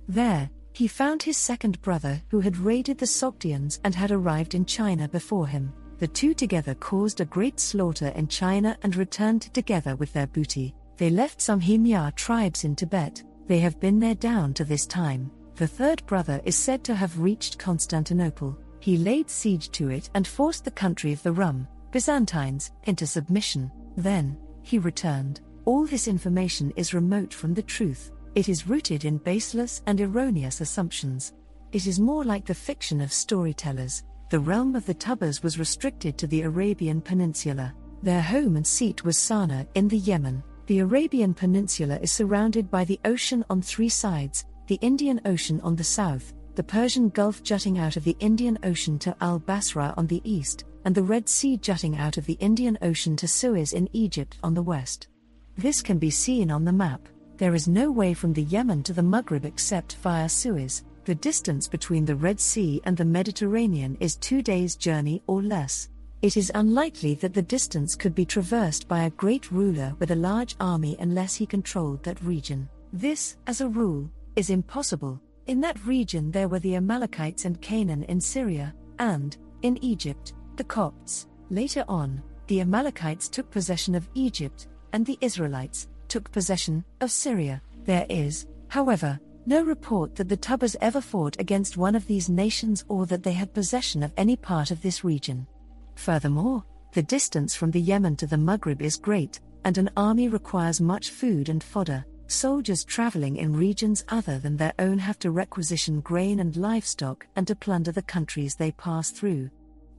There, 0.09 0.49
he 0.73 0.87
found 0.87 1.23
his 1.23 1.37
second 1.37 1.81
brother 1.81 2.21
who 2.29 2.39
had 2.39 2.57
raided 2.57 2.97
the 2.97 3.05
Sogdians 3.05 3.79
and 3.83 3.93
had 3.95 4.11
arrived 4.11 4.55
in 4.55 4.65
China 4.65 5.07
before 5.07 5.47
him. 5.47 5.71
The 5.99 6.07
two 6.07 6.33
together 6.33 6.73
caused 6.75 7.21
a 7.21 7.25
great 7.25 7.59
slaughter 7.59 8.07
in 8.09 8.27
China 8.27 8.77
and 8.81 8.95
returned 8.95 9.53
together 9.53 9.95
with 9.95 10.11
their 10.13 10.27
booty. 10.27 10.75
They 10.97 11.09
left 11.09 11.41
some 11.41 11.61
Himyar 11.61 12.13
tribes 12.15 12.63
in 12.63 12.75
Tibet, 12.75 13.23
they 13.47 13.59
have 13.59 13.79
been 13.79 13.99
there 13.99 14.15
down 14.15 14.53
to 14.55 14.65
this 14.65 14.85
time. 14.85 15.29
The 15.55 15.67
third 15.67 16.05
brother 16.05 16.41
is 16.45 16.55
said 16.55 16.83
to 16.85 16.95
have 16.95 17.19
reached 17.19 17.59
Constantinople. 17.59 18.57
He 18.79 18.97
laid 18.97 19.29
siege 19.29 19.69
to 19.71 19.89
it 19.89 20.09
and 20.13 20.27
forced 20.27 20.65
the 20.65 20.71
country 20.71 21.13
of 21.13 21.21
the 21.23 21.31
Rum, 21.31 21.67
Byzantines, 21.91 22.71
into 22.85 23.05
submission. 23.05 23.71
Then, 23.95 24.37
he 24.63 24.79
returned. 24.79 25.41
All 25.65 25.85
this 25.85 26.07
information 26.07 26.73
is 26.75 26.93
remote 26.93 27.33
from 27.33 27.53
the 27.53 27.61
truth. 27.61 28.11
It 28.35 28.49
is 28.49 28.67
rooted 28.67 29.05
in 29.05 29.17
baseless 29.19 29.83
and 29.85 30.01
erroneous 30.01 30.59
assumptions. 30.59 31.33
It 31.71 31.85
is 31.85 31.99
more 31.99 32.23
like 32.23 32.45
the 32.45 32.55
fiction 32.55 32.99
of 32.99 33.13
storytellers. 33.13 34.03
The 34.31 34.39
realm 34.39 34.75
of 34.75 34.87
the 34.87 34.95
Tubas 34.95 35.43
was 35.43 35.59
restricted 35.59 36.17
to 36.17 36.25
the 36.25 36.41
Arabian 36.41 36.99
Peninsula. 36.99 37.75
Their 38.01 38.23
home 38.23 38.55
and 38.55 38.65
seat 38.65 39.03
was 39.03 39.17
Sana'a 39.17 39.67
in 39.75 39.87
the 39.87 39.99
Yemen. 39.99 40.43
The 40.65 40.79
Arabian 40.79 41.35
Peninsula 41.35 41.99
is 42.01 42.11
surrounded 42.11 42.71
by 42.71 42.85
the 42.85 42.99
ocean 43.05 43.45
on 43.51 43.61
three 43.61 43.89
sides 43.89 44.45
the 44.67 44.79
Indian 44.81 45.19
Ocean 45.25 45.59
on 45.61 45.75
the 45.75 45.83
south, 45.83 46.33
the 46.55 46.63
Persian 46.63 47.09
Gulf 47.09 47.43
jutting 47.43 47.77
out 47.77 47.97
of 47.97 48.03
the 48.03 48.15
Indian 48.19 48.57
Ocean 48.63 48.97
to 48.99 49.15
Al 49.19 49.37
Basra 49.37 49.93
on 49.97 50.07
the 50.07 50.21
east, 50.23 50.63
and 50.85 50.95
the 50.95 51.03
Red 51.03 51.27
Sea 51.27 51.57
jutting 51.57 51.97
out 51.97 52.17
of 52.17 52.25
the 52.25 52.37
Indian 52.39 52.77
Ocean 52.81 53.15
to 53.17 53.27
Suez 53.27 53.73
in 53.73 53.89
Egypt 53.91 54.37
on 54.41 54.53
the 54.53 54.63
west. 54.63 55.09
This 55.57 55.81
can 55.81 55.99
be 55.99 56.09
seen 56.09 56.49
on 56.49 56.63
the 56.63 56.71
map. 56.71 57.07
There 57.43 57.55
is 57.55 57.67
no 57.67 57.91
way 57.91 58.13
from 58.13 58.31
the 58.31 58.43
Yemen 58.43 58.83
to 58.83 58.93
the 58.93 59.01
Maghreb 59.01 59.43
except 59.43 59.97
via 59.97 60.29
Suez. 60.29 60.85
The 61.03 61.13
distance 61.13 61.67
between 61.67 62.05
the 62.05 62.15
Red 62.15 62.39
Sea 62.39 62.81
and 62.85 62.95
the 62.95 63.03
Mediterranean 63.03 63.97
is 63.99 64.15
two 64.15 64.41
days' 64.41 64.77
journey 64.77 65.21
or 65.27 65.41
less. 65.41 65.89
It 66.21 66.37
is 66.37 66.53
unlikely 66.55 67.15
that 67.15 67.33
the 67.33 67.41
distance 67.41 67.95
could 67.95 68.15
be 68.15 68.23
traversed 68.23 68.87
by 68.87 69.03
a 69.03 69.09
great 69.09 69.51
ruler 69.51 69.93
with 69.99 70.11
a 70.11 70.15
large 70.15 70.55
army 70.61 70.95
unless 71.01 71.35
he 71.35 71.45
controlled 71.45 72.01
that 72.03 72.23
region. 72.23 72.69
This, 72.93 73.35
as 73.45 73.59
a 73.59 73.67
rule, 73.67 74.09
is 74.37 74.49
impossible. 74.49 75.19
In 75.47 75.59
that 75.59 75.85
region 75.85 76.31
there 76.31 76.47
were 76.47 76.59
the 76.59 76.77
Amalekites 76.77 77.43
and 77.43 77.59
Canaan 77.59 78.03
in 78.03 78.21
Syria, 78.21 78.73
and, 78.99 79.35
in 79.63 79.77
Egypt, 79.83 80.31
the 80.55 80.63
Copts. 80.63 81.27
Later 81.49 81.83
on, 81.89 82.23
the 82.47 82.61
Amalekites 82.61 83.27
took 83.27 83.51
possession 83.51 83.95
of 83.95 84.07
Egypt, 84.13 84.69
and 84.93 85.05
the 85.05 85.17
Israelites 85.19 85.89
took 86.13 86.31
possession 86.31 86.85
of 87.01 87.09
Syria. 87.09 87.59
There 87.85 88.05
is, 88.07 88.45
however, 88.67 89.19
no 89.47 89.63
report 89.63 90.13
that 90.13 90.29
the 90.29 90.37
Tubba's 90.37 90.75
ever 90.79 91.01
fought 91.01 91.39
against 91.39 91.75
one 91.75 91.95
of 91.95 92.05
these 92.05 92.29
nations 92.29 92.85
or 92.87 93.07
that 93.07 93.23
they 93.23 93.31
had 93.33 93.51
possession 93.51 94.03
of 94.03 94.13
any 94.15 94.35
part 94.35 94.69
of 94.69 94.79
this 94.79 95.03
region. 95.03 95.47
Furthermore, 95.95 96.63
the 96.91 97.01
distance 97.01 97.55
from 97.55 97.71
the 97.71 97.81
Yemen 97.81 98.15
to 98.17 98.27
the 98.27 98.37
Maghrib 98.37 98.83
is 98.83 98.95
great, 98.95 99.39
and 99.63 99.75
an 99.79 99.89
army 99.97 100.27
requires 100.27 100.79
much 100.79 101.09
food 101.09 101.49
and 101.49 101.63
fodder. 101.63 102.05
Soldiers 102.27 102.85
traveling 102.85 103.37
in 103.37 103.51
regions 103.51 104.05
other 104.09 104.37
than 104.37 104.55
their 104.55 104.73
own 104.77 104.99
have 104.99 105.17
to 105.17 105.31
requisition 105.31 105.99
grain 106.01 106.41
and 106.41 106.55
livestock 106.55 107.25
and 107.35 107.47
to 107.47 107.55
plunder 107.55 107.91
the 107.91 108.03
countries 108.03 108.53
they 108.53 108.71
pass 108.73 109.09
through. 109.09 109.49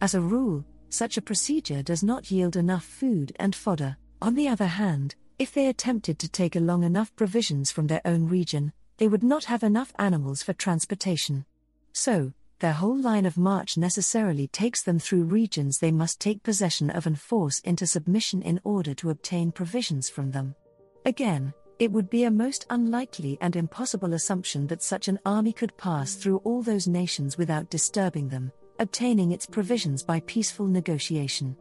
As 0.00 0.14
a 0.14 0.20
rule, 0.20 0.64
such 0.90 1.16
a 1.16 1.22
procedure 1.22 1.82
does 1.82 2.04
not 2.04 2.30
yield 2.30 2.54
enough 2.54 2.84
food 2.84 3.34
and 3.40 3.52
fodder. 3.52 3.96
On 4.22 4.36
the 4.36 4.46
other 4.46 4.68
hand, 4.68 5.16
if 5.38 5.52
they 5.52 5.66
attempted 5.66 6.18
to 6.18 6.28
take 6.28 6.54
along 6.54 6.84
enough 6.84 7.14
provisions 7.16 7.70
from 7.70 7.86
their 7.86 8.02
own 8.04 8.28
region, 8.28 8.72
they 8.98 9.08
would 9.08 9.22
not 9.22 9.44
have 9.44 9.62
enough 9.62 9.92
animals 9.98 10.42
for 10.42 10.52
transportation. 10.52 11.44
So, 11.92 12.32
their 12.60 12.72
whole 12.72 12.96
line 12.96 13.26
of 13.26 13.36
march 13.36 13.76
necessarily 13.76 14.46
takes 14.46 14.82
them 14.82 14.98
through 14.98 15.24
regions 15.24 15.78
they 15.78 15.90
must 15.90 16.20
take 16.20 16.42
possession 16.42 16.88
of 16.90 17.06
and 17.06 17.18
force 17.20 17.58
into 17.60 17.86
submission 17.86 18.42
in 18.42 18.60
order 18.64 18.94
to 18.94 19.10
obtain 19.10 19.50
provisions 19.50 20.08
from 20.08 20.30
them. 20.30 20.54
Again, 21.04 21.52
it 21.80 21.90
would 21.90 22.08
be 22.08 22.24
a 22.24 22.30
most 22.30 22.66
unlikely 22.70 23.36
and 23.40 23.56
impossible 23.56 24.14
assumption 24.14 24.68
that 24.68 24.82
such 24.82 25.08
an 25.08 25.18
army 25.26 25.52
could 25.52 25.76
pass 25.76 26.14
through 26.14 26.38
all 26.38 26.62
those 26.62 26.86
nations 26.86 27.36
without 27.36 27.68
disturbing 27.68 28.28
them, 28.28 28.52
obtaining 28.78 29.32
its 29.32 29.46
provisions 29.46 30.02
by 30.04 30.20
peaceful 30.20 30.66
negotiation. 30.66 31.56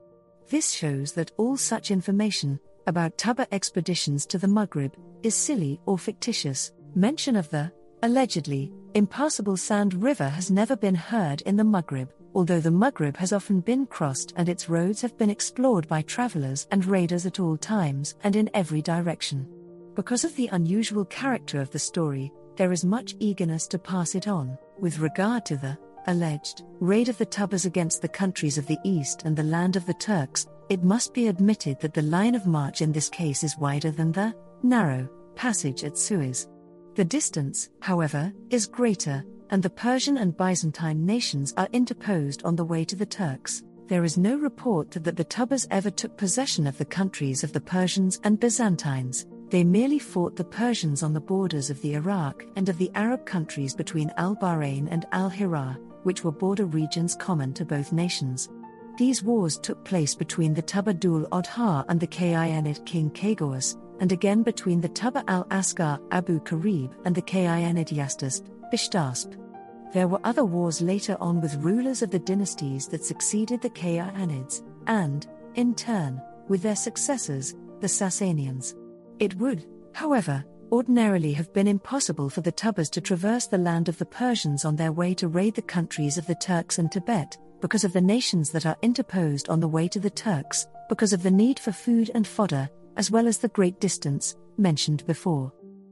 This 0.49 0.69
shows 0.69 1.13
that 1.13 1.31
all 1.37 1.57
such 1.57 1.89
information, 1.89 2.59
about 2.87 3.17
Tubba 3.17 3.47
expeditions 3.53 4.25
to 4.27 4.37
the 4.37 4.47
Maghrib, 4.47 4.93
is 5.23 5.35
silly 5.35 5.79
or 5.85 5.97
fictitious. 5.97 6.71
Mention 6.95 7.35
of 7.35 7.49
the, 7.49 7.71
allegedly, 8.03 8.71
impassable 8.93 9.57
Sand 9.57 9.93
River 9.93 10.29
has 10.29 10.51
never 10.51 10.75
been 10.75 10.95
heard 10.95 11.41
in 11.41 11.55
the 11.55 11.63
Maghrib, 11.63 12.09
although 12.35 12.59
the 12.59 12.71
Maghrib 12.71 13.15
has 13.17 13.33
often 13.33 13.59
been 13.59 13.85
crossed 13.85 14.33
and 14.35 14.49
its 14.49 14.69
roads 14.69 15.01
have 15.01 15.17
been 15.17 15.29
explored 15.29 15.87
by 15.87 16.01
travelers 16.01 16.67
and 16.71 16.85
raiders 16.85 17.25
at 17.25 17.39
all 17.39 17.57
times 17.57 18.15
and 18.23 18.35
in 18.35 18.49
every 18.53 18.81
direction. 18.81 19.47
Because 19.95 20.23
of 20.23 20.35
the 20.35 20.49
unusual 20.51 21.05
character 21.05 21.61
of 21.61 21.69
the 21.71 21.79
story, 21.79 22.31
there 22.55 22.71
is 22.71 22.83
much 22.83 23.15
eagerness 23.19 23.67
to 23.67 23.79
pass 23.79 24.15
it 24.15 24.27
on. 24.27 24.57
With 24.79 24.99
regard 24.99 25.45
to 25.47 25.57
the 25.57 25.77
alleged 26.07 26.63
raid 26.79 27.09
of 27.09 27.17
the 27.17 27.25
Tubbas 27.25 27.65
against 27.65 28.01
the 28.01 28.09
countries 28.09 28.57
of 28.57 28.67
the 28.67 28.77
East 28.83 29.23
and 29.23 29.35
the 29.35 29.43
land 29.43 29.75
of 29.75 29.85
the 29.85 29.93
Turks, 29.93 30.47
it 30.69 30.83
must 30.83 31.13
be 31.13 31.27
admitted 31.27 31.79
that 31.79 31.93
the 31.93 32.01
line 32.01 32.35
of 32.35 32.47
march 32.47 32.81
in 32.81 32.91
this 32.91 33.09
case 33.09 33.43
is 33.43 33.57
wider 33.57 33.91
than 33.91 34.11
the 34.11 34.33
narrow 34.61 35.09
passage 35.35 35.83
at 35.83 35.97
Suez. 35.97 36.47
The 36.95 37.05
distance, 37.05 37.69
however, 37.79 38.31
is 38.49 38.67
greater, 38.67 39.23
and 39.49 39.61
the 39.61 39.69
Persian 39.69 40.17
and 40.17 40.35
Byzantine 40.35 41.05
nations 41.05 41.53
are 41.57 41.67
interposed 41.73 42.43
on 42.43 42.55
the 42.55 42.65
way 42.65 42.85
to 42.85 42.95
the 42.95 43.05
Turks. 43.05 43.63
There 43.87 44.03
is 44.03 44.17
no 44.17 44.37
report 44.37 44.91
that, 44.91 45.15
the 45.15 45.25
Tubbas 45.25 45.67
ever 45.69 45.91
took 45.91 46.17
possession 46.17 46.65
of 46.65 46.77
the 46.77 46.85
countries 46.85 47.43
of 47.43 47.51
the 47.51 47.61
Persians 47.61 48.19
and 48.23 48.39
Byzantines. 48.39 49.25
They 49.49 49.63
merely 49.63 49.99
fought 49.99 50.35
the 50.35 50.43
Persians 50.43 51.03
on 51.03 51.13
the 51.13 51.19
borders 51.21 51.69
of 51.69 51.81
the 51.81 51.93
Iraq 51.95 52.43
and 52.55 52.69
of 52.69 52.77
the 52.77 52.89
Arab 52.95 53.25
countries 53.25 53.75
between 53.75 54.11
Al 54.17 54.35
Bahrain 54.35 54.87
and 54.89 55.05
Al 55.11 55.29
Hira, 55.29 55.77
which 56.03 56.23
were 56.23 56.31
border 56.31 56.65
regions 56.65 57.15
common 57.15 57.53
to 57.53 57.65
both 57.65 57.91
nations. 57.91 58.49
These 58.95 59.23
wars 59.23 59.57
took 59.57 59.83
place 59.83 60.13
between 60.13 60.53
the 60.53 60.61
Tubba 60.61 60.93
Dul 60.93 61.25
Odha 61.31 61.83
and 61.89 61.99
the 61.99 62.05
Kayinid 62.05 62.85
king 62.85 63.09
Kagos, 63.09 63.75
and 63.99 64.11
again 64.11 64.43
between 64.43 64.81
the 64.81 64.89
Tubba 64.89 65.23
al 65.27 65.45
Askar 65.49 65.99
Abu 66.11 66.39
Karib 66.41 66.91
and 67.03 67.15
the 67.15 67.21
Kayinid 67.23 67.89
Yastasp, 67.89 68.43
Bishtasp. 68.71 69.35
There 69.93 70.07
were 70.07 70.19
other 70.23 70.45
wars 70.45 70.79
later 70.79 71.17
on 71.19 71.41
with 71.41 71.55
rulers 71.55 72.03
of 72.03 72.11
the 72.11 72.19
dynasties 72.19 72.87
that 72.89 73.03
succeeded 73.03 73.61
the 73.61 73.69
Kayinids, 73.71 74.61
and, 74.85 75.25
in 75.55 75.73
turn, 75.73 76.21
with 76.47 76.61
their 76.61 76.75
successors, 76.75 77.55
the 77.79 77.87
Sasanians. 77.87 78.75
It 79.17 79.35
would, 79.37 79.65
however, 79.93 80.45
ordinarily 80.71 81.33
have 81.33 81.51
been 81.51 81.67
impossible 81.67 82.29
for 82.29 82.41
the 82.41 82.51
Tubbas 82.51 82.89
to 82.91 83.01
traverse 83.01 83.47
the 83.47 83.57
land 83.57 83.89
of 83.89 83.97
the 83.97 84.05
Persians 84.05 84.65
on 84.65 84.75
their 84.75 84.91
way 84.91 85.13
to 85.15 85.27
raid 85.27 85.55
the 85.55 85.61
countries 85.63 86.17
of 86.17 86.27
the 86.27 86.35
Turks 86.35 86.77
and 86.77 86.91
Tibet, 86.91 87.37
because 87.63 87.85
of 87.85 87.93
the 87.93 88.01
nations 88.01 88.49
that 88.49 88.65
are 88.65 88.75
interposed 88.81 89.47
on 89.47 89.61
the 89.61 89.67
way 89.69 89.87
to 89.87 89.97
the 89.97 90.09
Turks, 90.09 90.67
because 90.89 91.13
of 91.13 91.23
the 91.23 91.31
need 91.31 91.57
for 91.57 91.71
food 91.71 92.11
and 92.13 92.27
fodder, 92.27 92.69
as 92.97 93.09
well 93.09 93.25
as 93.25 93.37
the 93.37 93.47
great 93.47 93.79
distance, 93.79 94.35
mentioned 94.57 95.07
before. 95.07 95.49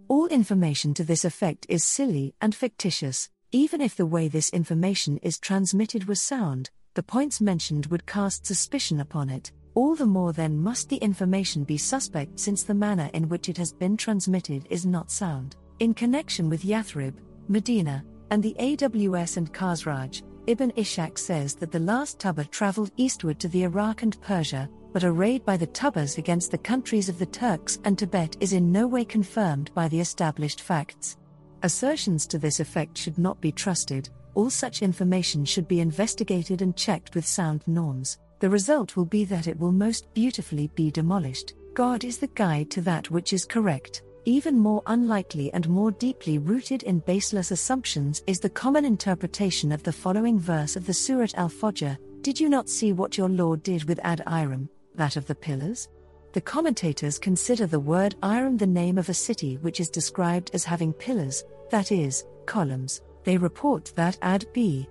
All 0.10 0.28
information 0.28 0.94
to 0.96 1.06
this 1.06 1.24
effect 1.24 1.66
is 1.70 1.86
silly 1.86 2.36
and 2.42 2.54
fictitious, 2.54 3.30
even 3.54 3.80
if 3.80 3.96
the 3.96 4.06
way 4.06 4.28
this 4.28 4.50
information 4.50 5.18
is 5.20 5.40
transmitted 5.40 6.10
was 6.10 6.22
sound, 6.22 6.70
the 6.94 7.04
points 7.04 7.40
mentioned 7.40 7.86
would 7.86 8.06
cast 8.06 8.46
suspicion 8.46 9.00
upon 9.00 9.30
it. 9.30 9.54
All 9.74 9.96
the 9.96 10.06
more 10.06 10.34
then 10.34 10.62
must 10.62 10.90
the 10.90 10.98
information 10.98 11.64
be 11.64 11.78
suspect 11.78 12.38
since 12.38 12.64
the 12.64 12.74
manner 12.74 13.10
in 13.14 13.30
which 13.30 13.48
it 13.48 13.56
has 13.56 13.72
been 13.72 13.96
transmitted 13.96 14.68
is 14.70 14.86
not 14.86 15.10
sound. 15.10 15.56
In 15.80 15.94
connection 15.94 16.50
with 16.50 16.66
Yathrib, 16.66 17.14
Medina, 17.48 18.04
and 18.30 18.44
the 18.44 18.58
Aws 18.60 19.38
and 19.38 19.54
Khazraj, 19.54 20.22
Ibn 20.52 20.74
Ishaq 20.74 21.18
says 21.18 21.56
that 21.56 21.72
the 21.72 21.80
last 21.80 22.20
Tubba 22.20 22.44
traveled 22.44 22.92
eastward 22.98 23.40
to 23.40 23.48
the 23.48 23.64
Iraq 23.64 24.02
and 24.02 24.20
Persia, 24.20 24.70
but 24.92 25.06
a 25.06 25.12
raid 25.14 25.46
by 25.46 25.56
the 25.56 25.68
Tubbas 25.68 26.18
against 26.18 26.52
the 26.52 26.58
countries 26.58 27.08
of 27.08 27.18
the 27.18 27.26
Turks 27.26 27.80
and 27.86 27.98
Tibet 27.98 28.36
is 28.42 28.52
in 28.52 28.70
no 28.70 28.86
way 28.86 29.06
confirmed 29.06 29.74
by 29.74 29.88
the 29.88 30.02
established 30.02 30.60
facts. 30.60 31.16
Assertions 31.64 32.28
to 32.28 32.38
this 32.38 32.60
effect 32.60 32.98
should 32.98 33.18
not 33.18 33.40
be 33.40 33.54
trusted, 33.54 34.10
all 34.36 34.50
such 34.50 34.82
information 34.82 35.46
should 35.46 35.70
be 35.70 35.80
investigated 35.80 36.62
and 36.62 36.76
checked 36.76 37.16
with 37.16 37.26
sound 37.26 37.66
norms. 37.66 38.20
The 38.42 38.50
result 38.50 38.98
will 38.98 39.06
be 39.06 39.24
that 39.24 39.48
it 39.48 39.58
will 39.58 39.72
most 39.72 40.14
beautifully 40.14 40.70
be 40.76 40.92
demolished. 40.92 41.54
God 41.76 42.04
is 42.04 42.18
the 42.18 42.28
guide 42.28 42.70
to 42.72 42.82
that 42.82 43.10
which 43.10 43.32
is 43.32 43.46
correct. 43.46 44.04
Even 44.26 44.60
more 44.60 44.84
unlikely 44.86 45.52
and 45.52 45.68
more 45.68 45.90
deeply 45.90 46.38
rooted 46.38 46.84
in 46.84 47.00
baseless 47.00 47.50
assumptions 47.50 48.22
is 48.28 48.40
the 48.40 48.50
common 48.50 48.86
interpretation 48.86 49.72
of 49.72 49.82
the 49.82 49.92
following 49.92 50.38
verse 50.38 50.76
of 50.76 50.86
the 50.86 50.94
Surat 50.94 51.34
al 51.36 51.50
Fajr 51.50 51.98
Did 52.22 52.40
you 52.40 52.48
not 52.48 52.70
see 52.70 52.94
what 52.94 53.18
your 53.18 53.30
Lord 53.30 53.64
did 53.64 53.86
with 53.86 54.00
Ad 54.04 54.22
Iram, 54.28 54.70
that 54.94 55.16
of 55.16 55.26
the 55.26 55.34
pillars? 55.34 55.90
The 56.34 56.42
commentators 56.42 57.18
consider 57.18 57.66
the 57.66 57.80
word 57.80 58.16
Iram 58.22 58.58
the 58.58 58.68
name 58.68 59.00
of 59.00 59.10
a 59.10 59.14
city 59.14 59.58
which 59.58 59.80
is 59.80 59.90
described 59.90 60.52
as 60.54 60.64
having 60.64 60.94
pillars, 60.94 61.44
that 61.72 61.92
is, 61.92 62.24
columns. 62.46 63.02
They 63.24 63.38
report 63.38 63.92
that 63.96 64.20
Ad 64.22 64.46
B. 64.54 64.88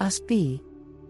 Us 0.00 0.20
B. 0.20 0.62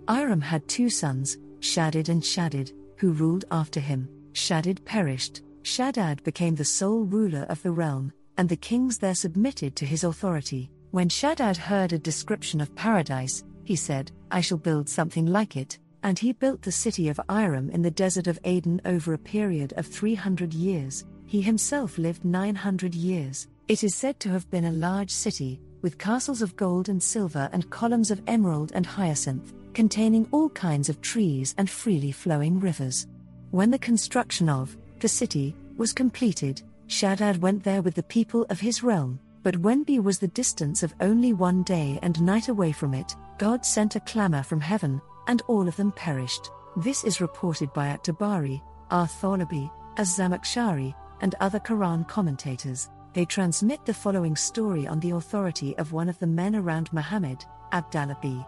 Iram 0.09 0.41
had 0.41 0.67
two 0.69 0.89
sons, 0.89 1.39
Shadid 1.59 2.11
and 2.11 2.23
Shaddad, 2.23 2.73
who 2.97 3.11
ruled 3.11 3.45
after 3.51 3.81
him. 3.81 4.09
Shadid 4.35 4.85
perished. 4.85 5.43
Shaddad 5.67 6.23
became 6.23 6.55
the 6.55 6.65
sole 6.65 7.05
ruler 7.05 7.45
of 7.49 7.63
the 7.63 7.73
realm, 7.73 8.13
and 8.39 8.49
the 8.49 8.57
kings 8.57 8.99
there 8.99 9.15
submitted 9.15 9.77
to 9.77 9.85
his 9.85 10.05
authority. 10.05 10.71
When 10.93 11.09
Shaddad 11.09 11.57
heard 11.57 11.93
a 11.93 11.99
description 11.99 12.61
of 12.61 12.75
paradise, 12.75 13.45
he 13.65 13.77
said, 13.77 14.13
I 14.31 14.41
shall 14.41 14.59
build 14.59 14.89
something 14.89 15.27
like 15.27 15.57
it 15.57 15.79
and 16.07 16.21
he 16.21 16.33
built 16.33 16.63
the 16.63 16.71
city 16.71 17.09
of 17.09 17.21
Iram 17.29 17.69
in 17.71 17.83
the 17.83 17.91
desert 17.91 18.29
of 18.29 18.39
Aden 18.45 18.81
over 18.85 19.13
a 19.13 19.19
period 19.19 19.73
of 19.77 19.89
300 19.89 20.55
years. 20.55 21.05
He 21.27 21.43
himself 21.43 21.99
lived 21.99 22.25
900 22.25 22.95
years. 22.95 23.49
It 23.67 23.83
is 23.83 23.97
said 23.97 24.21
to 24.21 24.29
have 24.29 24.49
been 24.49 24.67
a 24.67 24.71
large 24.71 25.11
city, 25.11 25.61
with 25.83 25.99
castles 25.99 26.43
of 26.43 26.55
gold 26.55 26.89
and 26.89 27.03
silver 27.03 27.51
and 27.53 27.69
columns 27.71 28.13
of 28.13 28.23
emerald 28.29 28.71
and 28.73 28.87
hyacinth, 28.87 29.53
containing 29.75 30.29
all 30.31 30.49
kinds 30.51 30.89
of 30.89 31.01
trees 31.01 31.57
and 31.59 31.69
freely 31.69 32.13
flowing 32.13 32.61
rivers. 32.61 33.09
When 33.51 33.73
the 33.73 33.79
construction 33.79 34.49
of 34.49 34.77
the 35.01 35.09
city 35.09 35.55
was 35.77 35.93
completed, 35.93 36.63
Shaddad 36.89 37.41
went 37.41 37.63
there 37.63 37.83
with 37.83 37.95
the 37.95 38.03
people 38.03 38.47
of 38.49 38.61
his 38.61 38.83
realm. 38.83 39.21
But 39.43 39.59
when 39.59 39.85
B 39.85 40.01
was 40.01 40.19
the 40.19 40.29
distance 40.29 40.83
of 40.83 40.95
only 41.01 41.33
one 41.33 41.63
day 41.63 41.99
and 42.03 42.21
night 42.21 42.49
away 42.49 42.73
from 42.73 42.95
it, 42.95 43.15
God 43.39 43.65
sent 43.65 43.95
a 43.95 44.01
clamor 44.01 44.43
from 44.43 44.61
heaven, 44.61 45.01
and 45.29 45.43
all 45.43 45.69
of 45.69 45.77
them 45.77 45.93
perished. 45.93 46.51
This 46.77 47.05
is 47.05 47.21
reported 47.21 47.73
by 47.73 47.89
At-Tabari, 47.89 48.61
Ath-Thalabi, 48.91 49.71
Az-Zamakhshari, 49.99 50.95
and 51.21 51.35
other 51.41 51.61
Quran 51.61 52.07
commentators. 52.09 52.91
They 53.13 53.25
transmit 53.25 53.85
the 53.87 53.95
following 53.95 54.37
story 54.37 54.87
on 54.87 55.01
the 55.01 55.13
authority 55.13 55.77
of 55.79 55.93
one 55.93 56.09
of 56.09 56.19
the 56.19 56.27
men 56.27 56.57
around 56.57 56.93
Muhammad, 56.93 57.45
Abdallah 57.73 58.19
b. 58.21 58.45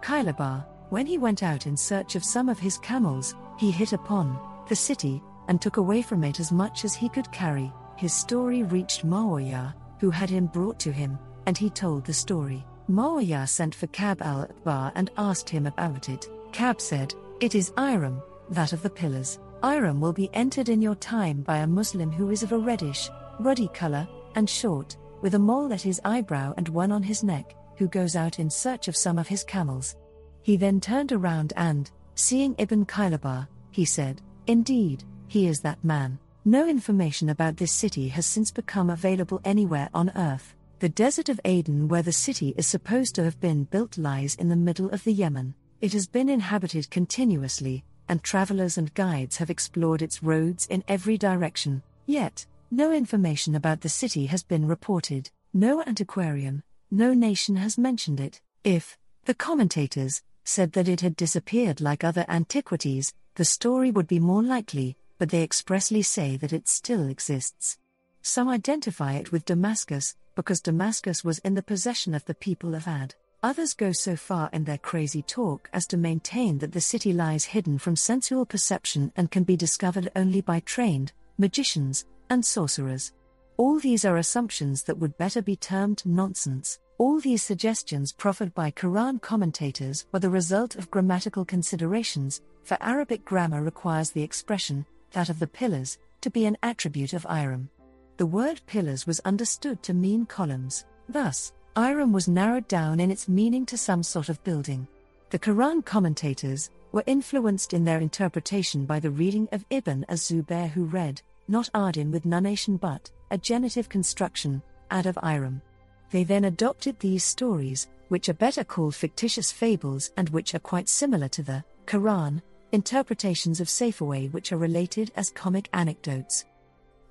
Qilabah, 0.00 0.64
When 0.90 1.06
he 1.06 1.18
went 1.18 1.42
out 1.42 1.66
in 1.66 1.76
search 1.76 2.14
of 2.14 2.24
some 2.24 2.48
of 2.48 2.58
his 2.58 2.78
camels, 2.78 3.34
he 3.58 3.70
hit 3.70 3.92
upon 3.92 4.38
the 4.68 4.76
city 4.76 5.22
and 5.48 5.60
took 5.60 5.76
away 5.76 6.02
from 6.02 6.24
it 6.24 6.40
as 6.40 6.52
much 6.52 6.84
as 6.84 6.94
he 6.94 7.08
could 7.08 7.30
carry. 7.32 7.72
His 7.96 8.12
story 8.12 8.62
reached 8.62 9.06
Muawiyah, 9.06 9.74
who 10.00 10.10
had 10.10 10.30
him 10.30 10.46
brought 10.46 10.78
to 10.80 10.92
him, 10.92 11.18
and 11.46 11.56
he 11.56 11.70
told 11.70 12.04
the 12.04 12.12
story. 12.12 12.64
Muawiyah 12.90 13.48
sent 13.48 13.74
for 13.74 13.86
Kab 13.88 14.22
al 14.22 14.46
Ahbar 14.46 14.92
and 14.94 15.10
asked 15.16 15.48
him 15.48 15.66
about 15.66 16.08
it. 16.08 16.28
Kab 16.52 16.80
said, 16.80 17.14
It 17.40 17.54
is 17.54 17.72
Iram, 17.76 18.22
that 18.50 18.72
of 18.72 18.82
the 18.82 18.90
pillars. 18.90 19.38
Iram 19.62 20.00
will 20.00 20.12
be 20.12 20.30
entered 20.34 20.68
in 20.68 20.82
your 20.82 20.94
time 20.94 21.40
by 21.40 21.58
a 21.58 21.66
Muslim 21.66 22.12
who 22.12 22.30
is 22.30 22.42
of 22.42 22.52
a 22.52 22.58
reddish, 22.58 23.10
ruddy 23.40 23.68
color, 23.68 24.06
and 24.34 24.48
short, 24.48 24.96
with 25.22 25.34
a 25.34 25.38
mole 25.38 25.72
at 25.72 25.82
his 25.82 26.00
eyebrow 26.04 26.54
and 26.56 26.68
one 26.68 26.92
on 26.92 27.02
his 27.02 27.24
neck, 27.24 27.56
who 27.76 27.88
goes 27.88 28.14
out 28.14 28.38
in 28.38 28.50
search 28.50 28.88
of 28.88 28.96
some 28.96 29.18
of 29.18 29.26
his 29.26 29.42
camels. 29.42 29.96
He 30.42 30.56
then 30.56 30.80
turned 30.80 31.12
around 31.12 31.52
and, 31.56 31.90
seeing 32.14 32.54
Ibn 32.58 32.86
Qilabah, 32.86 33.48
he 33.70 33.84
said, 33.84 34.22
Indeed, 34.46 35.04
he 35.28 35.46
is 35.46 35.60
that 35.60 35.82
man. 35.84 36.18
No 36.44 36.68
information 36.68 37.30
about 37.30 37.56
this 37.56 37.72
city 37.72 38.08
has 38.08 38.26
since 38.26 38.50
become 38.50 38.90
available 38.90 39.40
anywhere 39.44 39.88
on 39.92 40.12
earth. 40.14 40.54
The 40.78 40.88
desert 40.88 41.28
of 41.28 41.40
Aden, 41.44 41.88
where 41.88 42.02
the 42.02 42.12
city 42.12 42.54
is 42.56 42.66
supposed 42.66 43.14
to 43.14 43.24
have 43.24 43.40
been 43.40 43.64
built, 43.64 43.98
lies 43.98 44.34
in 44.36 44.48
the 44.48 44.56
middle 44.56 44.90
of 44.90 45.02
the 45.04 45.12
Yemen. 45.12 45.54
It 45.80 45.92
has 45.92 46.06
been 46.06 46.28
inhabited 46.28 46.90
continuously, 46.90 47.84
and 48.08 48.22
travelers 48.22 48.78
and 48.78 48.94
guides 48.94 49.38
have 49.38 49.50
explored 49.50 50.02
its 50.02 50.22
roads 50.22 50.66
in 50.66 50.84
every 50.86 51.18
direction. 51.18 51.82
Yet, 52.06 52.46
no 52.70 52.92
information 52.92 53.54
about 53.54 53.80
the 53.80 53.88
city 53.88 54.26
has 54.26 54.42
been 54.42 54.66
reported, 54.66 55.30
no 55.52 55.82
antiquarian, 55.82 56.62
no 56.90 57.14
nation 57.14 57.56
has 57.56 57.78
mentioned 57.78 58.20
it. 58.20 58.40
If, 58.62 58.98
the 59.24 59.34
commentators, 59.34 60.22
said 60.44 60.72
that 60.72 60.88
it 60.88 61.00
had 61.00 61.16
disappeared 61.16 61.80
like 61.80 62.04
other 62.04 62.24
antiquities, 62.28 63.12
the 63.34 63.44
story 63.44 63.90
would 63.90 64.06
be 64.06 64.20
more 64.20 64.42
likely, 64.42 64.96
but 65.18 65.30
they 65.30 65.42
expressly 65.42 66.02
say 66.02 66.36
that 66.36 66.52
it 66.52 66.68
still 66.68 67.08
exists. 67.08 67.78
Some 68.22 68.48
identify 68.48 69.14
it 69.14 69.32
with 69.32 69.44
Damascus, 69.44 70.16
because 70.34 70.60
Damascus 70.60 71.24
was 71.24 71.38
in 71.38 71.54
the 71.54 71.62
possession 71.62 72.14
of 72.14 72.24
the 72.24 72.34
people 72.34 72.74
of 72.74 72.86
Ad. 72.86 73.14
Others 73.42 73.74
go 73.74 73.92
so 73.92 74.16
far 74.16 74.50
in 74.52 74.64
their 74.64 74.78
crazy 74.78 75.22
talk 75.22 75.70
as 75.72 75.86
to 75.86 75.96
maintain 75.96 76.58
that 76.58 76.72
the 76.72 76.80
city 76.80 77.12
lies 77.12 77.44
hidden 77.44 77.78
from 77.78 77.94
sensual 77.94 78.44
perception 78.44 79.12
and 79.16 79.30
can 79.30 79.44
be 79.44 79.56
discovered 79.56 80.10
only 80.16 80.40
by 80.40 80.60
trained 80.60 81.12
magicians 81.38 82.06
and 82.30 82.44
sorcerers. 82.44 83.12
All 83.56 83.78
these 83.78 84.04
are 84.04 84.16
assumptions 84.16 84.82
that 84.82 84.98
would 84.98 85.16
better 85.16 85.40
be 85.42 85.56
termed 85.56 86.02
nonsense. 86.04 86.78
All 86.98 87.20
these 87.20 87.42
suggestions 87.42 88.12
proffered 88.12 88.54
by 88.54 88.70
Quran 88.70 89.20
commentators 89.20 90.06
were 90.12 90.18
the 90.18 90.30
result 90.30 90.76
of 90.76 90.90
grammatical 90.90 91.44
considerations, 91.44 92.40
for 92.64 92.76
Arabic 92.80 93.24
grammar 93.24 93.62
requires 93.62 94.10
the 94.10 94.22
expression, 94.22 94.84
that 95.16 95.30
of 95.30 95.38
the 95.38 95.46
pillars, 95.46 95.96
to 96.20 96.28
be 96.28 96.44
an 96.44 96.58
attribute 96.62 97.14
of 97.14 97.24
Iram. 97.24 97.70
The 98.18 98.26
word 98.26 98.60
pillars 98.66 99.06
was 99.06 99.18
understood 99.20 99.82
to 99.84 99.94
mean 99.94 100.26
columns, 100.26 100.84
thus, 101.08 101.54
Iram 101.74 102.12
was 102.12 102.28
narrowed 102.28 102.68
down 102.68 103.00
in 103.00 103.10
its 103.10 103.26
meaning 103.26 103.64
to 103.66 103.78
some 103.78 104.02
sort 104.02 104.28
of 104.28 104.44
building. 104.44 104.86
The 105.30 105.38
Quran 105.38 105.82
commentators 105.82 106.68
were 106.92 107.02
influenced 107.06 107.72
in 107.72 107.82
their 107.82 108.00
interpretation 108.00 108.84
by 108.84 109.00
the 109.00 109.10
reading 109.10 109.48
of 109.52 109.64
Ibn 109.70 110.04
az-Zubair 110.10 110.68
who 110.68 110.84
read, 110.84 111.22
not 111.48 111.70
Ardin 111.72 112.12
with 112.12 112.26
nunation 112.26 112.76
but, 112.78 113.10
a 113.30 113.38
genitive 113.38 113.88
construction, 113.88 114.62
ad 114.90 115.06
of 115.06 115.18
Iram. 115.22 115.62
They 116.10 116.24
then 116.24 116.44
adopted 116.44 117.00
these 117.00 117.24
stories, 117.24 117.88
which 118.08 118.28
are 118.28 118.34
better 118.34 118.64
called 118.64 118.94
fictitious 118.94 119.50
fables 119.50 120.10
and 120.18 120.28
which 120.28 120.54
are 120.54 120.68
quite 120.72 120.90
similar 120.90 121.28
to 121.28 121.42
the 121.42 121.64
Quran, 121.86 122.42
interpretations 122.72 123.60
of 123.60 123.68
Safeway 123.68 124.32
which 124.32 124.52
are 124.52 124.58
related 124.58 125.12
as 125.16 125.30
comic 125.30 125.68
anecdotes. 125.72 126.44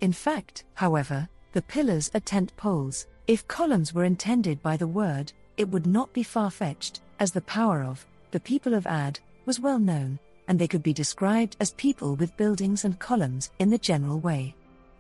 In 0.02 0.12
fact, 0.12 0.66
however, 0.74 1.28
the 1.54 1.62
pillars 1.62 2.12
are 2.14 2.20
tent 2.20 2.56
poles. 2.58 3.08
If 3.28 3.48
columns 3.48 3.94
were 3.94 4.04
intended 4.04 4.62
by 4.62 4.78
the 4.78 4.88
word, 4.88 5.32
it 5.58 5.70
would 5.70 5.88
not 5.88 6.12
be 6.14 6.24
far 6.24 6.52
fetched, 6.52 7.02
as 7.20 7.32
the 7.32 7.42
power 7.42 7.82
of 7.82 8.06
the 8.32 8.40
people 8.40 8.74
of 8.74 8.86
Ad 8.86 9.20
was 9.46 9.60
well 9.60 9.80
known, 9.80 10.20
and 10.48 10.60
they 10.60 10.68
could 10.68 10.84
be 10.84 10.94
described 10.94 11.56
as 11.60 11.72
people 11.74 12.16
with 12.16 12.36
buildings 12.38 12.84
and 12.84 13.00
columns 13.00 13.52
in 13.60 13.70
the 13.70 13.78
general 13.78 14.20
way. 14.20 14.54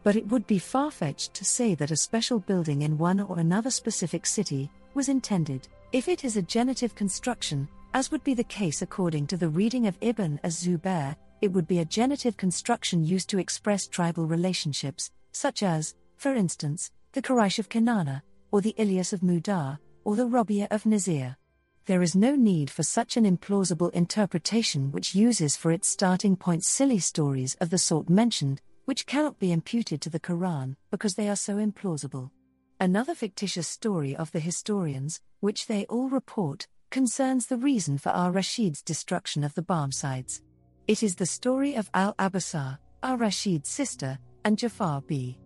But 0.03 0.15
it 0.15 0.27
would 0.29 0.47
be 0.47 0.59
far 0.59 0.91
fetched 0.91 1.33
to 1.33 1.45
say 1.45 1.75
that 1.75 1.91
a 1.91 1.97
special 1.97 2.39
building 2.39 2.83
in 2.83 2.97
one 2.97 3.19
or 3.19 3.39
another 3.39 3.69
specific 3.69 4.25
city 4.25 4.69
was 4.93 5.09
intended, 5.09 5.67
if 5.91 6.07
it 6.07 6.23
is 6.23 6.37
a 6.37 6.41
genitive 6.41 6.95
construction, 6.95 7.67
as 7.95 8.11
would 8.11 8.25
be 8.25 8.33
the 8.33 8.43
case 8.43 8.81
according 8.81 9.25
to 9.25 9.37
the 9.37 9.47
reading 9.47 9.87
of 9.87 9.97
Ibn 10.01 10.37
az 10.43 10.61
Zubair, 10.61 11.15
it 11.39 11.53
would 11.53 11.65
be 11.65 11.79
a 11.79 11.85
genitive 11.85 12.35
construction 12.35 13.05
used 13.05 13.29
to 13.29 13.39
express 13.39 13.87
tribal 13.87 14.25
relationships, 14.25 15.11
such 15.31 15.63
as, 15.63 15.95
for 16.17 16.35
instance, 16.35 16.91
the 17.13 17.21
Quraysh 17.21 17.57
of 17.57 17.69
Kanana, 17.69 18.21
or 18.51 18.59
the 18.59 18.75
Ilyas 18.77 19.13
of 19.13 19.21
Mudar, 19.21 19.79
or 20.03 20.17
the 20.17 20.25
Rabia 20.25 20.67
of 20.71 20.83
Nizar. 20.83 21.37
There 21.85 22.01
is 22.01 22.17
no 22.17 22.35
need 22.35 22.69
for 22.69 22.83
such 22.83 23.15
an 23.15 23.23
implausible 23.23 23.93
interpretation 23.93 24.91
which 24.91 25.15
uses 25.15 25.55
for 25.55 25.71
its 25.71 25.87
starting 25.87 26.35
point 26.35 26.65
silly 26.65 26.99
stories 26.99 27.55
of 27.61 27.69
the 27.69 27.77
sort 27.77 28.09
mentioned, 28.09 28.61
which 28.83 29.05
cannot 29.05 29.39
be 29.39 29.53
imputed 29.53 30.01
to 30.01 30.09
the 30.09 30.19
Quran 30.19 30.75
because 30.91 31.15
they 31.15 31.29
are 31.29 31.37
so 31.37 31.55
implausible. 31.55 32.29
Another 32.77 33.15
fictitious 33.15 33.69
story 33.69 34.17
of 34.17 34.33
the 34.33 34.41
historians, 34.41 35.21
which 35.39 35.67
they 35.67 35.85
all 35.85 36.09
report, 36.09 36.67
concerns 36.95 37.45
the 37.45 37.57
reason 37.57 37.97
for 37.97 38.07
al 38.15 38.31
Rashid's 38.31 38.81
destruction 38.81 39.43
of 39.43 39.53
the 39.53 39.61
Barmecides. 39.61 40.39
It 40.87 41.03
is 41.03 41.13
the 41.13 41.25
story 41.25 41.75
of 41.75 41.89
al 41.93 42.13
Abbasah, 42.13 42.77
al 43.03 43.17
Rashid's 43.17 43.67
sister, 43.67 44.17
and 44.45 44.57
Jafar 44.57 45.01
b. 45.01 45.37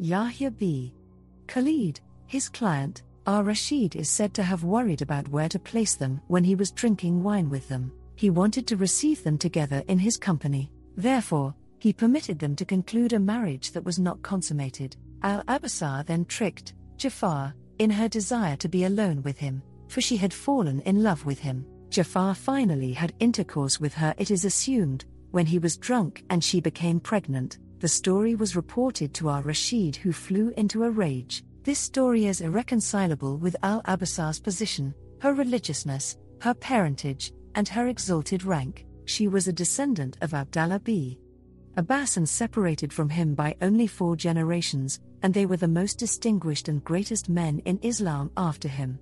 Yahya 0.00 0.50
b. 0.50 0.92
Khalid, 1.46 2.00
his 2.26 2.48
client, 2.48 3.04
Ar 3.28 3.44
Rashid 3.44 3.94
is 3.94 4.08
said 4.08 4.34
to 4.34 4.42
have 4.42 4.64
worried 4.64 5.00
about 5.00 5.28
where 5.28 5.48
to 5.48 5.60
place 5.60 5.94
them 5.94 6.20
when 6.26 6.42
he 6.42 6.56
was 6.56 6.72
drinking 6.72 7.22
wine 7.22 7.48
with 7.48 7.68
them. 7.68 7.92
He 8.16 8.30
wanted 8.30 8.66
to 8.66 8.76
receive 8.76 9.22
them 9.22 9.38
together 9.38 9.84
in 9.86 10.00
his 10.00 10.16
company. 10.16 10.68
Therefore, 10.96 11.54
he 11.78 11.92
permitted 11.92 12.40
them 12.40 12.56
to 12.56 12.64
conclude 12.64 13.12
a 13.12 13.20
marriage 13.20 13.70
that 13.70 13.84
was 13.84 14.00
not 14.00 14.20
consummated. 14.22 14.96
Al 15.22 15.44
Abbasah 15.44 16.04
then 16.06 16.24
tricked 16.24 16.74
Jafar 16.96 17.54
in 17.78 17.88
her 17.88 18.08
desire 18.08 18.56
to 18.56 18.68
be 18.68 18.82
alone 18.82 19.22
with 19.22 19.38
him, 19.38 19.62
for 19.88 20.00
she 20.00 20.16
had 20.16 20.32
fallen 20.32 20.80
in 20.82 21.02
love 21.02 21.26
with 21.26 21.38
him. 21.38 21.66
Jafar 21.90 22.34
finally 22.34 22.92
had 22.92 23.14
intercourse 23.18 23.80
with 23.80 23.94
her, 23.94 24.14
it 24.18 24.30
is 24.30 24.44
assumed, 24.44 25.04
when 25.30 25.46
he 25.46 25.58
was 25.58 25.76
drunk 25.76 26.24
and 26.30 26.42
she 26.42 26.60
became 26.60 27.00
pregnant. 27.00 27.58
The 27.80 27.88
story 27.88 28.34
was 28.34 28.56
reported 28.56 29.14
to 29.14 29.30
Al 29.30 29.42
Rashid, 29.42 29.96
who 29.96 30.12
flew 30.12 30.52
into 30.56 30.84
a 30.84 30.90
rage. 30.90 31.44
This 31.62 31.78
story 31.78 32.26
is 32.26 32.40
irreconcilable 32.40 33.36
with 33.36 33.56
Al 33.62 33.82
Abbasah's 33.84 34.40
position, 34.40 34.94
her 35.20 35.34
religiousness, 35.34 36.16
her 36.40 36.54
parentage, 36.54 37.32
and 37.54 37.68
her 37.68 37.88
exalted 37.88 38.44
rank. 38.44 38.86
She 39.04 39.28
was 39.28 39.48
a 39.48 39.52
descendant 39.52 40.18
of 40.20 40.34
Abdallah 40.34 40.80
b. 40.80 41.18
Abbas 41.76 42.16
and 42.16 42.28
separated 42.28 42.92
from 42.92 43.08
him 43.08 43.34
by 43.34 43.56
only 43.62 43.86
four 43.86 44.16
generations, 44.16 45.00
and 45.22 45.32
they 45.32 45.46
were 45.46 45.56
the 45.56 45.68
most 45.68 45.98
distinguished 45.98 46.68
and 46.68 46.82
greatest 46.82 47.28
men 47.28 47.60
in 47.60 47.78
Islam 47.82 48.30
after 48.36 48.68
him. 48.68 48.98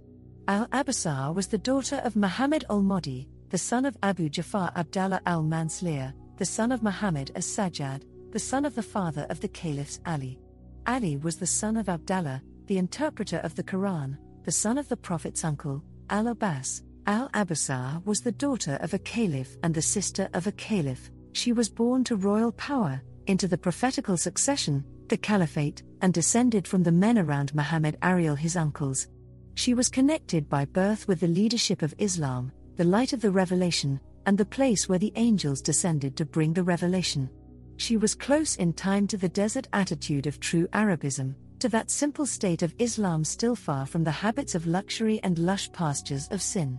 Al 0.49 0.68
Abbasah 0.68 1.34
was 1.34 1.49
the 1.49 1.59
daughter 1.59 1.97
of 2.05 2.14
Muhammad 2.14 2.64
al 2.70 2.80
Mahdi, 2.80 3.28
the 3.51 3.59
son 3.59 3.84
of 3.84 3.97
Abu 4.05 4.28
Jafar 4.28 4.70
Abdallah 4.76 5.20
al 5.26 5.42
Mansur, 5.42 6.14
the 6.36 6.44
son 6.44 6.70
of 6.70 6.84
Muhammad 6.84 7.32
as 7.34 7.44
Sajjad, 7.44 8.05
the 8.30 8.38
son 8.38 8.64
of 8.64 8.76
the 8.76 8.82
father 8.82 9.26
of 9.28 9.40
the 9.40 9.49
caliphs 9.49 9.99
Ali. 10.07 10.38
Ali 10.86 11.16
was 11.16 11.36
the 11.36 11.49
son 11.49 11.76
of 11.76 11.88
Abdallah, 11.88 12.40
the 12.66 12.78
interpreter 12.78 13.38
of 13.38 13.57
the 13.57 13.64
Quran, 13.64 14.16
the 14.44 14.53
son 14.53 14.78
of 14.78 14.88
the 14.88 14.97
Prophet's 14.97 15.44
uncle, 15.44 15.82
Al 16.11 16.28
Abbas. 16.28 16.84
Al 17.09 17.28
Abbasah 17.30 18.05
was 18.05 18.20
the 18.20 18.30
daughter 18.30 18.78
of 18.80 18.94
a 18.94 19.01
caliph 19.01 19.57
and 19.64 19.74
the 19.74 19.82
sister 19.82 20.28
of 20.32 20.47
a 20.47 20.53
caliph. 20.53 21.11
She 21.32 21.53
was 21.53 21.68
born 21.68 22.05
to 22.05 22.14
royal 22.14 22.53
power, 22.53 23.03
into 23.26 23.49
the 23.49 23.59
prophetical 23.59 24.16
succession, 24.16 24.84
the 25.09 25.16
caliphate, 25.16 25.82
and 26.03 26.14
descended 26.14 26.68
from 26.68 26.84
the 26.84 26.92
men 26.92 27.18
around 27.18 27.53
Muhammad 27.53 27.99
Ariel, 28.01 28.36
his 28.36 28.57
uncles. 28.57 29.09
She 29.57 29.72
was 29.72 29.88
connected 29.88 30.50
by 30.50 30.66
birth 30.66 31.09
with 31.09 31.20
the 31.20 31.26
leadership 31.26 31.80
of 31.80 31.94
Islam, 31.96 32.52
the 32.76 32.84
light 32.84 33.14
of 33.14 33.22
the 33.22 33.30
revelation, 33.30 33.98
and 34.26 34.36
the 34.36 34.44
place 34.44 34.86
where 34.86 34.98
the 34.98 35.12
angels 35.16 35.62
descended 35.62 36.14
to 36.16 36.26
bring 36.26 36.52
the 36.52 36.62
revelation. 36.62 37.30
She 37.78 37.96
was 37.96 38.14
close 38.14 38.57
in 38.57 38.74
time 38.74 39.07
to 39.09 39.16
the 39.16 39.30
desert 39.30 39.66
attitude 39.72 40.26
of 40.26 40.40
true 40.40 40.68
Arabism, 40.74 41.34
to 41.61 41.70
that 41.70 41.90
simple 41.90 42.26
state 42.26 42.62
of 42.62 42.74
Islam 42.78 43.24
still 43.24 43.57
far 43.57 43.86
from 43.86 44.04
the 44.04 44.11
habits 44.11 44.54
of 44.54 44.66
luxury 44.66 45.20
and 45.22 45.38
lush 45.38 45.72
pastures 45.72 46.28
of 46.30 46.42
sin. 46.42 46.78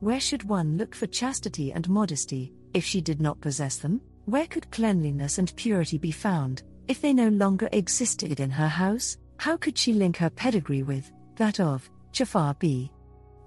Where 0.00 0.20
should 0.20 0.42
one 0.44 0.76
look 0.76 0.94
for 0.94 1.06
chastity 1.06 1.72
and 1.72 1.88
modesty, 1.88 2.52
if 2.74 2.84
she 2.84 3.00
did 3.00 3.22
not 3.22 3.40
possess 3.40 3.78
them? 3.78 4.02
Where 4.26 4.46
could 4.46 4.70
cleanliness 4.70 5.38
and 5.38 5.56
purity 5.56 5.96
be 5.96 6.12
found, 6.12 6.62
if 6.88 7.00
they 7.00 7.14
no 7.14 7.30
longer 7.30 7.70
existed 7.72 8.38
in 8.38 8.50
her 8.50 8.68
house? 8.68 9.16
How 9.38 9.56
could 9.56 9.78
she 9.78 9.94
link 9.94 10.18
her 10.18 10.30
pedigree 10.30 10.82
with 10.82 11.10
that 11.36 11.58
of 11.58 11.90
Jafar 12.12 12.54
b. 12.58 12.92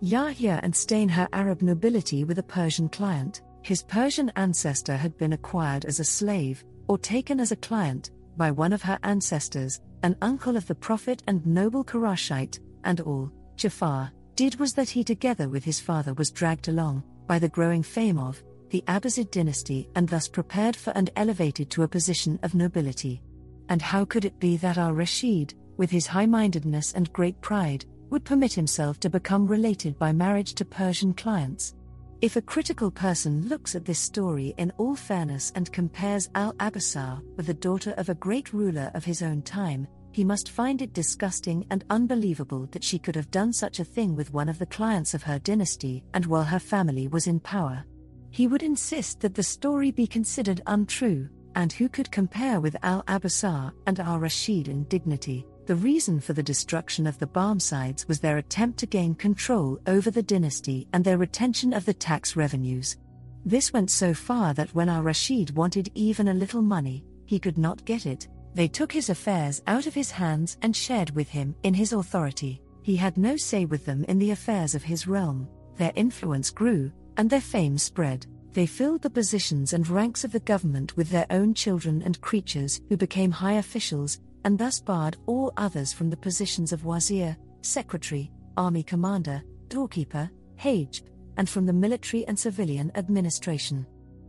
Yahya 0.01 0.59
and 0.63 0.75
stain 0.75 1.07
her 1.07 1.29
Arab 1.33 1.61
nobility 1.61 2.23
with 2.23 2.39
a 2.39 2.43
Persian 2.43 2.89
client. 2.89 3.43
His 3.61 3.83
Persian 3.83 4.31
ancestor 4.35 4.97
had 4.97 5.15
been 5.17 5.33
acquired 5.33 5.85
as 5.85 5.99
a 5.99 6.03
slave, 6.03 6.65
or 6.87 6.97
taken 6.97 7.39
as 7.39 7.51
a 7.51 7.55
client, 7.57 8.09
by 8.37 8.49
one 8.49 8.73
of 8.73 8.81
her 8.81 8.99
ancestors, 9.03 9.81
an 10.01 10.15
uncle 10.21 10.57
of 10.57 10.65
the 10.67 10.75
Prophet 10.75 11.21
and 11.27 11.45
noble 11.45 11.83
Qurashite, 11.83 12.59
and 12.83 13.01
all 13.01 13.31
Jafar 13.55 14.11
did 14.35 14.59
was 14.59 14.73
that 14.73 14.89
he, 14.89 15.03
together 15.03 15.47
with 15.47 15.63
his 15.63 15.79
father, 15.79 16.13
was 16.15 16.31
dragged 16.31 16.67
along 16.67 17.03
by 17.27 17.39
the 17.39 17.49
growing 17.49 17.83
fame 17.83 18.17
of 18.17 18.43
the 18.71 18.83
Abbasid 18.87 19.31
dynasty 19.31 19.87
and 19.95 20.09
thus 20.09 20.27
prepared 20.27 20.75
for 20.75 20.91
and 20.91 21.11
elevated 21.15 21.69
to 21.69 21.83
a 21.83 21.87
position 21.87 22.39
of 22.41 22.55
nobility. 22.55 23.21
And 23.69 23.81
how 23.81 24.05
could 24.05 24.25
it 24.25 24.39
be 24.39 24.57
that 24.57 24.77
al 24.77 24.91
Rashid, 24.91 25.53
with 25.77 25.89
his 25.91 26.07
high 26.07 26.25
mindedness 26.25 26.93
and 26.93 27.13
great 27.13 27.39
pride, 27.41 27.85
would 28.15 28.23
permit 28.23 28.53
himself 28.53 28.97
to 28.97 29.09
become 29.09 29.45
related 29.45 29.99
by 29.99 30.13
marriage 30.13 30.53
to 30.53 30.63
Persian 30.63 31.13
clients? 31.13 31.75
If 32.21 32.37
a 32.37 32.41
critical 32.41 32.89
person 32.89 33.49
looks 33.49 33.75
at 33.75 33.83
this 33.83 33.99
story 33.99 34.53
in 34.57 34.71
all 34.77 34.95
fairness 34.95 35.51
and 35.53 35.69
compares 35.73 36.29
Al 36.33 36.53
Abbasah 36.53 37.21
with 37.35 37.47
the 37.47 37.53
daughter 37.53 37.93
of 37.97 38.07
a 38.07 38.15
great 38.15 38.53
ruler 38.53 38.89
of 38.93 39.03
his 39.03 39.21
own 39.21 39.41
time, 39.41 39.85
he 40.13 40.23
must 40.23 40.51
find 40.51 40.81
it 40.81 40.93
disgusting 40.93 41.65
and 41.71 41.83
unbelievable 41.89 42.69
that 42.71 42.85
she 42.85 42.97
could 42.97 43.17
have 43.17 43.29
done 43.31 43.51
such 43.51 43.81
a 43.81 43.83
thing 43.83 44.15
with 44.15 44.31
one 44.31 44.47
of 44.47 44.59
the 44.59 44.65
clients 44.65 45.13
of 45.13 45.23
her 45.23 45.39
dynasty 45.39 46.01
and 46.13 46.25
while 46.25 46.45
her 46.45 46.57
family 46.57 47.09
was 47.09 47.27
in 47.27 47.41
power. 47.41 47.83
He 48.31 48.47
would 48.47 48.63
insist 48.63 49.19
that 49.19 49.35
the 49.35 49.43
story 49.43 49.91
be 49.91 50.07
considered 50.07 50.61
untrue, 50.67 51.27
and 51.55 51.73
who 51.73 51.89
could 51.89 52.09
compare 52.11 52.61
with 52.61 52.77
Al 52.81 53.03
Abbasah 53.09 53.73
and 53.87 53.99
Al 53.99 54.19
Rashid 54.19 54.69
in 54.69 54.85
dignity? 54.85 55.45
The 55.65 55.75
reason 55.75 56.19
for 56.19 56.33
the 56.33 56.43
destruction 56.43 57.07
of 57.07 57.17
the 57.17 57.25
Barmecides 57.25 58.07
was 58.07 58.19
their 58.19 58.37
attempt 58.37 58.77
to 58.79 58.85
gain 58.85 59.15
control 59.15 59.79
over 59.87 60.11
the 60.11 60.21
dynasty 60.21 60.87
and 60.93 61.03
their 61.03 61.17
retention 61.17 61.73
of 61.73 61.85
the 61.85 61.93
tax 61.93 62.35
revenues. 62.35 62.97
This 63.43 63.73
went 63.73 63.89
so 63.89 64.13
far 64.13 64.53
that 64.53 64.73
when 64.75 64.89
Al 64.89 65.01
Rashid 65.01 65.55
wanted 65.55 65.89
even 65.95 66.27
a 66.27 66.33
little 66.35 66.61
money, 66.61 67.03
he 67.25 67.39
could 67.39 67.57
not 67.57 67.83
get 67.83 68.05
it, 68.05 68.27
they 68.53 68.67
took 68.67 68.91
his 68.91 69.09
affairs 69.09 69.63
out 69.65 69.87
of 69.87 69.95
his 69.95 70.11
hands 70.11 70.57
and 70.61 70.75
shared 70.75 71.09
with 71.11 71.29
him 71.29 71.55
in 71.63 71.73
his 71.73 71.93
authority. 71.93 72.61
He 72.83 72.95
had 72.95 73.17
no 73.17 73.35
say 73.35 73.65
with 73.65 73.85
them 73.85 74.03
in 74.05 74.19
the 74.19 74.31
affairs 74.31 74.75
of 74.75 74.83
his 74.83 75.07
realm. 75.07 75.47
Their 75.77 75.91
influence 75.95 76.51
grew, 76.51 76.91
and 77.17 77.27
their 77.27 77.41
fame 77.41 77.79
spread. 77.79 78.27
They 78.53 78.67
filled 78.67 79.01
the 79.01 79.09
positions 79.09 79.73
and 79.73 79.87
ranks 79.87 80.23
of 80.23 80.31
the 80.31 80.39
government 80.41 80.95
with 80.95 81.09
their 81.09 81.25
own 81.31 81.55
children 81.55 82.03
and 82.03 82.21
creatures 82.21 82.81
who 82.87 82.95
became 82.95 83.31
high 83.31 83.53
officials, 83.53 84.19
and 84.45 84.57
thus 84.57 84.79
barred 84.79 85.17
all 85.25 85.51
others 85.57 85.91
from 85.91 86.09
the 86.09 86.15
positions 86.17 86.71
of 86.71 86.85
wazir, 86.85 87.35
secretary, 87.61 88.31
army 88.55 88.83
commander, 88.83 89.43
doorkeeper, 89.67 90.29
hajj, 90.55 91.03
and 91.37 91.49
from 91.49 91.65
the 91.65 91.73
military 91.73 92.25
and 92.27 92.37
civilian 92.39 92.91
administration. 92.95 93.85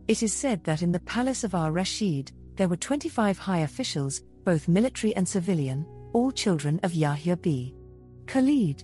It 0.07 0.23
is 0.23 0.33
said 0.33 0.63
that 0.63 0.81
in 0.81 0.91
the 0.91 0.99
palace 1.01 1.43
of 1.43 1.53
Al 1.53 1.71
Rashid, 1.71 2.31
there 2.55 2.67
were 2.67 2.77
25 2.77 3.37
high 3.37 3.59
officials, 3.59 4.23
both 4.43 4.67
military 4.67 5.15
and 5.15 5.27
civilian, 5.27 5.85
all 6.13 6.31
children 6.31 6.79
of 6.83 6.95
Yahya 6.95 7.37
b. 7.37 7.75
Khalid. 8.25 8.83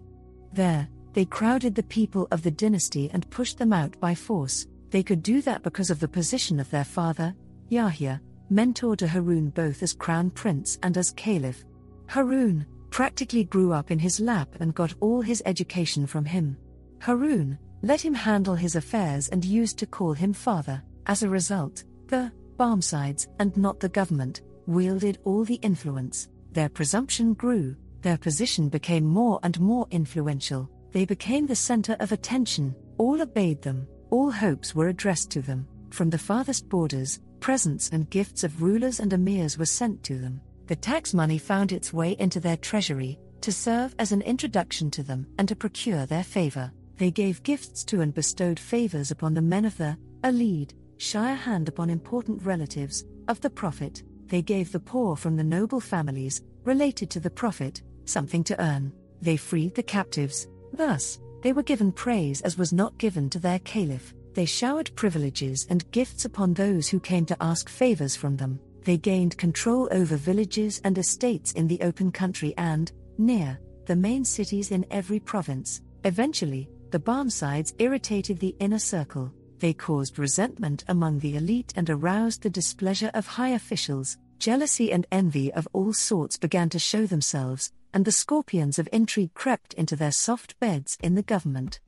There, 0.54 0.88
they 1.14 1.26
crowded 1.26 1.74
the 1.74 1.84
people 1.84 2.28
of 2.32 2.44
the 2.44 2.52
dynasty 2.52 3.10
and 3.12 3.30
pushed 3.32 3.58
them 3.58 3.74
out 3.74 4.00
by 4.00 4.14
force. 4.14 4.68
They 4.92 5.02
could 5.02 5.24
do 5.24 5.42
that 5.42 5.64
because 5.64 5.90
of 5.90 6.00
the 6.00 6.08
position 6.08 6.60
of 6.60 6.70
their 6.70 6.84
father, 6.84 7.34
Yahya, 7.70 8.22
mentor 8.54 8.95
to 8.95 9.08
Harun 9.08 9.49
both 9.49 9.82
as 9.84 9.93
crown 9.93 10.30
prince 10.30 10.78
and 10.84 10.97
as 10.97 11.12
caliph. 11.12 11.64
Harun 12.08 12.66
practically 12.89 13.43
grew 13.43 13.74
up 13.74 13.91
in 13.91 13.99
his 13.99 14.20
lap 14.20 14.49
and 14.60 14.76
got 14.76 14.93
all 14.99 15.22
his 15.22 15.41
education 15.45 16.06
from 16.06 16.26
him. 16.26 16.58
Harun 16.99 17.58
let 17.82 17.99
him 17.99 18.14
handle 18.14 18.56
his 18.56 18.76
affairs 18.76 19.30
and 19.30 19.43
used 19.43 19.78
to 19.78 19.86
call 19.86 20.14
him 20.14 20.32
father. 20.32 20.82
As 21.06 21.24
a 21.24 21.30
result, 21.30 21.84
the 22.08 22.32
Barmecides, 22.58 23.28
and 23.39 23.56
not 23.58 23.80
the 23.80 23.89
government, 23.89 24.41
wielded 24.68 25.18
all 25.26 25.43
the 25.43 25.56
influence. 25.56 26.30
Their 26.51 26.70
presumption 26.70 27.34
grew, 27.34 27.76
their 28.01 28.18
position 28.18 28.70
became 28.70 29.04
more 29.06 29.39
and 29.43 29.60
more 29.60 29.88
influential, 29.91 30.70
they 30.91 31.06
became 31.06 31.47
the 31.47 31.56
center 31.56 31.97
of 31.99 32.12
attention, 32.12 32.76
all 32.97 33.22
obeyed 33.22 33.62
them, 33.62 33.88
all 34.12 34.30
hopes 34.30 34.76
were 34.76 34.89
addressed 34.89 35.32
to 35.32 35.41
them. 35.41 35.68
From 35.89 36.10
the 36.10 36.18
farthest 36.18 36.70
borders, 36.70 37.20
presents 37.44 37.89
and 37.89 38.10
gifts 38.10 38.46
of 38.46 38.62
rulers 38.62 39.02
and 39.02 39.12
emirs 39.12 39.58
were 39.58 39.66
sent 39.66 40.02
to 40.02 40.18
them. 40.18 40.39
The 40.68 40.78
tax 40.78 41.14
money 41.14 41.38
found 41.38 41.74
its 41.74 41.91
way 41.91 42.16
into 42.18 42.39
their 42.39 42.56
treasury, 42.56 43.20
to 43.41 43.52
serve 43.52 43.94
as 44.00 44.14
an 44.14 44.22
introduction 44.22 44.89
to 44.91 45.04
them 45.04 45.28
and 45.38 45.46
to 45.50 45.56
procure 45.56 46.06
their 46.06 46.24
favor. 46.24 46.72
They 46.96 47.12
gave 47.12 47.44
gifts 47.44 47.84
to 47.84 48.00
and 48.00 48.14
bestowed 48.14 48.58
favors 48.58 49.12
upon 49.12 49.34
the 49.34 49.41
men 49.41 49.66
of 49.66 49.76
the 49.76 49.98
Alid, 50.24 50.72
a 51.16 51.36
hand 51.36 51.68
upon 51.68 51.89
important 51.89 52.41
relatives 52.44 53.04
of 53.28 53.41
the 53.41 53.50
Prophet, 53.50 54.04
they 54.28 54.41
gave 54.41 54.72
the 54.72 54.80
poor 54.80 55.18
from 55.18 55.36
the 55.36 55.44
noble 55.44 55.82
families, 55.82 56.41
related 56.64 57.10
to 57.10 57.20
the 57.20 57.30
Prophet, 57.30 57.82
something 58.06 58.46
to 58.46 58.64
earn. 58.64 58.94
They 59.22 59.36
freed 59.36 59.76
the 59.76 59.84
captives. 59.84 60.48
Thus, 60.72 61.20
they 61.41 61.52
were 61.52 61.62
given 61.62 61.91
praise 61.91 62.39
as 62.39 62.58
was 62.58 62.72
not 62.72 62.98
given 62.98 63.30
to 63.32 63.39
their 63.39 63.60
caliph. 63.60 64.14
They 64.34 64.46
showered 64.46 64.96
privileges 64.96 65.68
and 65.70 65.90
gifts 65.92 66.26
upon 66.26 66.54
those 66.54 66.90
who 66.90 67.00
came 67.00 67.26
to 67.28 67.44
ask 67.44 67.70
favors 67.70 68.16
from 68.16 68.38
them. 68.38 68.60
They 68.84 68.98
gained 68.98 69.38
control 69.38 69.88
over 69.92 70.16
villages 70.16 70.82
and 70.84 70.98
estates 70.98 71.54
in 71.54 71.68
the 71.68 71.82
open 71.82 72.12
country 72.12 72.54
and, 72.58 72.92
near, 73.18 73.60
the 73.86 73.96
main 73.96 74.26
cities 74.26 74.72
in 74.72 74.86
every 74.92 75.20
province. 75.20 75.82
Eventually, 76.04 76.70
the 76.92 77.00
Barmecides 77.00 77.74
irritated 77.80 78.40
the 78.40 78.56
inner 78.60 78.80
circle 78.80 79.34
they 79.64 79.74
caused 79.74 80.20
resentment 80.20 80.84
among 80.90 81.20
the 81.20 81.38
elite 81.38 81.72
and 81.78 81.90
aroused 81.90 82.42
the 82.42 82.50
displeasure 82.50 83.10
of 83.14 83.26
high 83.26 83.52
officials. 83.52 84.18
Jealousy 84.38 84.92
and 84.92 85.08
envy 85.10 85.54
of 85.54 85.70
all 85.72 85.94
sorts 85.94 86.36
began 86.36 86.68
to 86.68 86.78
show 86.80 87.06
themselves, 87.06 87.72
and 87.94 88.04
the 88.04 88.12
scorpions 88.12 88.78
of 88.78 88.90
intrigue 88.92 89.34
crept 89.34 89.74
into 89.76 89.96
their 89.96 90.12
soft 90.12 90.60
beds 90.60 90.98
in 91.02 91.16
the 91.16 91.24
government. 91.24 91.80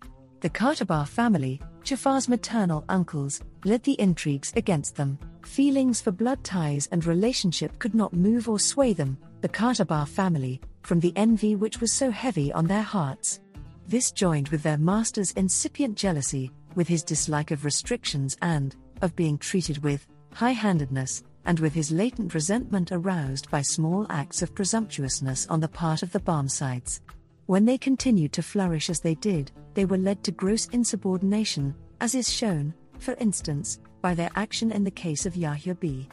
The 0.45 0.51
Qahtabah 0.51 1.07
family, 1.07 1.59
Jafar's 1.81 2.29
maternal 2.29 2.85
uncles, 2.87 3.41
led 3.63 3.81
the 3.81 3.99
intrigues 3.99 4.53
against 4.55 4.95
them. 4.95 5.17
Feelings 5.43 6.01
for 6.01 6.11
blood 6.11 6.43
ties 6.43 6.87
and 6.91 7.03
relationship 7.03 7.79
could 7.79 7.95
not 7.95 8.13
move 8.13 8.47
or 8.47 8.59
sway 8.59 8.93
them, 8.93 9.17
the 9.41 9.49
Qahtabah 9.49 10.07
family, 10.07 10.61
from 10.83 10.99
the 10.99 11.13
envy 11.15 11.55
which 11.55 11.81
was 11.81 11.91
so 11.91 12.11
heavy 12.11 12.53
on 12.53 12.67
their 12.67 12.83
hearts. 12.83 13.39
This 13.87 14.11
joined 14.11 14.49
with 14.49 14.61
their 14.61 14.77
master's 14.77 15.31
incipient 15.31 15.97
jealousy, 15.97 16.51
with 16.75 16.87
his 16.87 17.01
dislike 17.01 17.49
of 17.49 17.65
restrictions 17.65 18.37
and, 18.43 18.75
of 19.01 19.15
being 19.15 19.39
treated 19.39 19.83
with, 19.83 20.05
high 20.31 20.51
handedness, 20.51 21.23
and 21.45 21.59
with 21.59 21.73
his 21.73 21.89
latent 21.89 22.35
resentment 22.35 22.91
aroused 22.91 23.49
by 23.49 23.63
small 23.63 24.05
acts 24.11 24.43
of 24.43 24.53
presumptuousness 24.53 25.47
on 25.47 25.59
the 25.59 25.67
part 25.67 26.03
of 26.03 26.11
the 26.11 26.19
Barmecides. 26.19 26.99
When 27.47 27.65
they 27.65 27.77
continued 27.77 28.33
to 28.33 28.41
flourish 28.43 28.89
as 28.89 29.01
they 29.01 29.15
did, 29.15 29.51
they 29.75 29.85
were 29.85 29.97
led 29.97 30.23
to 30.23 30.31
gross 30.31 30.67
insubordination, 30.67 31.75
as 32.01 32.15
is 32.15 32.31
shown, 32.31 32.73
for 32.97 33.13
instance, 33.15 33.79
by 34.01 34.15
their 34.15 34.31
action 34.35 34.71
in 34.71 34.83
the 34.83 34.91
case 34.91 35.25
of 35.27 35.35
Yahya 35.35 35.75
b. 35.75 36.09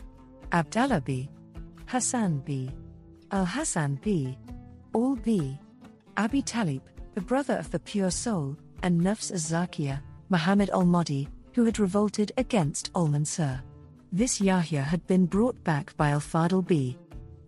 Abdallah 0.52 1.00
b. 1.00 1.30
Hassan 1.86 2.40
b. 2.40 2.70
Al 3.30 3.46
Hassan 3.46 3.98
b. 4.02 4.36
Ali 4.94 5.20
b. 5.24 5.58
Abi 6.18 6.42
Talib, 6.42 6.82
the 7.14 7.20
brother 7.22 7.56
of 7.56 7.70
the 7.70 7.78
pure 7.78 8.10
soul, 8.10 8.56
and 8.82 9.00
Nafs 9.00 9.32
az 9.32 9.50
Zakiyah, 9.50 10.00
Muhammad 10.28 10.68
al 10.70 10.84
Mahdi, 10.84 11.28
who 11.54 11.64
had 11.64 11.78
revolted 11.78 12.30
against 12.36 12.90
al 12.94 13.06
Mansur. 13.06 13.62
This 14.12 14.38
Yahya 14.38 14.82
had 14.82 15.06
been 15.06 15.24
brought 15.24 15.62
back 15.64 15.96
by 15.96 16.10
al 16.10 16.20
Fadl 16.20 16.66
b. 16.66 16.98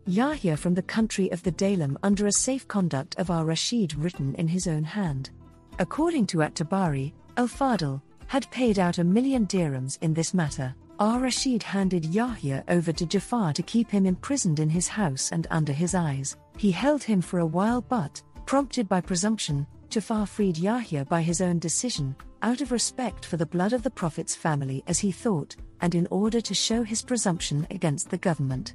Yahya 0.06 0.54
from 0.56 0.74
the 0.74 0.82
country 0.82 1.30
of 1.32 1.42
the 1.42 1.52
Daylam 1.52 1.96
under 2.02 2.26
a 2.26 2.32
safe 2.32 2.68
conduct 2.68 3.14
of 3.18 3.30
al 3.30 3.44
Rashid 3.44 3.94
written 3.94 4.34
in 4.34 4.46
his 4.46 4.66
own 4.66 4.84
hand. 4.84 5.30
According 5.78 6.26
to 6.26 6.42
At 6.42 6.54
Tabari, 6.54 7.14
al 7.38 7.48
Fadl 7.48 8.02
had 8.26 8.50
paid 8.50 8.78
out 8.78 8.98
a 8.98 9.04
million 9.04 9.46
dirhams 9.46 9.98
in 10.02 10.12
this 10.12 10.34
matter. 10.34 10.74
Al 11.00 11.20
Rashid 11.20 11.62
handed 11.62 12.04
Yahya 12.04 12.64
over 12.68 12.92
to 12.92 13.06
Jafar 13.06 13.54
to 13.54 13.62
keep 13.62 13.90
him 13.90 14.04
imprisoned 14.04 14.60
in 14.60 14.68
his 14.68 14.88
house 14.88 15.32
and 15.32 15.46
under 15.50 15.72
his 15.72 15.94
eyes. 15.94 16.36
He 16.58 16.70
held 16.70 17.02
him 17.02 17.22
for 17.22 17.38
a 17.38 17.46
while, 17.46 17.80
but, 17.80 18.20
prompted 18.44 18.88
by 18.88 19.00
presumption, 19.00 19.66
Jafar 19.88 20.26
freed 20.26 20.58
Yahya 20.58 21.06
by 21.06 21.22
his 21.22 21.40
own 21.40 21.58
decision, 21.58 22.14
out 22.42 22.60
of 22.60 22.72
respect 22.72 23.24
for 23.24 23.38
the 23.38 23.46
blood 23.46 23.72
of 23.72 23.82
the 23.82 23.90
Prophet's 23.90 24.34
family 24.36 24.84
as 24.86 24.98
he 24.98 25.10
thought, 25.10 25.56
and 25.80 25.94
in 25.94 26.06
order 26.10 26.42
to 26.42 26.54
show 26.54 26.82
his 26.82 27.00
presumption 27.00 27.66
against 27.70 28.10
the 28.10 28.18
government. 28.18 28.74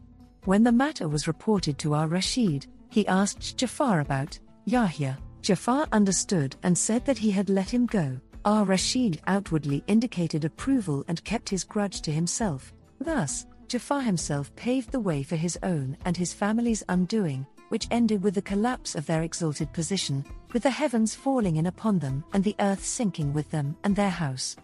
When 0.49 0.63
the 0.63 0.71
matter 0.71 1.07
was 1.07 1.27
reported 1.27 1.77
to 1.77 1.93
Al 1.93 2.07
Rashid, 2.07 2.65
he 2.89 3.05
asked 3.05 3.55
Jafar 3.55 3.99
about 3.99 4.39
Yahya. 4.65 5.19
Jafar 5.43 5.87
understood 5.91 6.55
and 6.63 6.75
said 6.75 7.05
that 7.05 7.19
he 7.19 7.29
had 7.29 7.51
let 7.51 7.69
him 7.69 7.85
go. 7.85 8.19
Al 8.45 8.65
Rashid 8.65 9.21
outwardly 9.27 9.83
indicated 9.85 10.45
approval 10.45 11.05
and 11.07 11.23
kept 11.23 11.49
his 11.49 11.63
grudge 11.63 12.01
to 12.01 12.11
himself. 12.11 12.73
Thus, 12.99 13.45
Jafar 13.67 14.01
himself 14.01 14.49
paved 14.55 14.91
the 14.91 14.99
way 14.99 15.21
for 15.21 15.35
his 15.35 15.55
own 15.61 15.95
and 16.03 16.17
his 16.17 16.33
family's 16.33 16.83
undoing, 16.89 17.45
which 17.67 17.87
ended 17.91 18.23
with 18.23 18.33
the 18.33 18.41
collapse 18.41 18.95
of 18.95 19.05
their 19.05 19.21
exalted 19.21 19.71
position, 19.71 20.25
with 20.51 20.63
the 20.63 20.71
heavens 20.71 21.13
falling 21.13 21.57
in 21.57 21.67
upon 21.67 21.99
them 21.99 22.23
and 22.33 22.43
the 22.43 22.55
earth 22.59 22.83
sinking 22.83 23.33
with 23.33 23.51
them 23.51 23.77
and 23.83 23.95
their 23.95 24.09
house. 24.09 24.55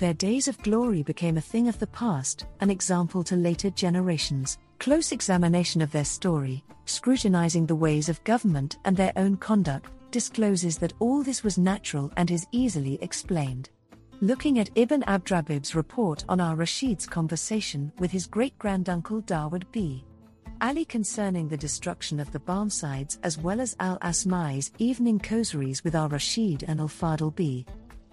Their 0.00 0.14
days 0.14 0.48
of 0.48 0.56
glory 0.62 1.02
became 1.02 1.36
a 1.36 1.42
thing 1.42 1.68
of 1.68 1.78
the 1.78 1.86
past, 1.86 2.46
an 2.60 2.70
example 2.70 3.22
to 3.22 3.36
later 3.36 3.68
generations. 3.68 4.56
Close 4.78 5.12
examination 5.12 5.82
of 5.82 5.92
their 5.92 6.06
story, 6.06 6.64
scrutinizing 6.86 7.66
the 7.66 7.76
ways 7.76 8.08
of 8.08 8.24
government 8.24 8.78
and 8.86 8.96
their 8.96 9.12
own 9.16 9.36
conduct, 9.36 9.90
discloses 10.10 10.78
that 10.78 10.94
all 11.00 11.22
this 11.22 11.44
was 11.44 11.58
natural 11.58 12.10
and 12.16 12.30
is 12.30 12.46
easily 12.50 12.98
explained. 13.02 13.68
Looking 14.22 14.58
at 14.58 14.70
Ibn 14.74 15.02
Abdrabib's 15.02 15.74
report 15.74 16.24
on 16.30 16.40
Ar 16.40 16.56
Rashid's 16.56 17.06
conversation 17.06 17.92
with 17.98 18.10
his 18.10 18.26
great 18.26 18.58
granduncle 18.58 19.20
Dawood 19.20 19.64
B. 19.70 20.02
Ali 20.62 20.86
concerning 20.86 21.46
the 21.46 21.58
destruction 21.58 22.18
of 22.20 22.32
the 22.32 22.40
Barmecides 22.40 23.18
as 23.22 23.36
well 23.36 23.60
as 23.60 23.76
Al 23.80 23.98
Asma'i's 23.98 24.72
evening 24.78 25.18
causeries 25.18 25.84
with 25.84 25.94
Al 25.94 26.08
Rashid 26.08 26.64
and 26.66 26.80
Al 26.80 26.88
Fadl 26.88 27.34
B. 27.36 27.66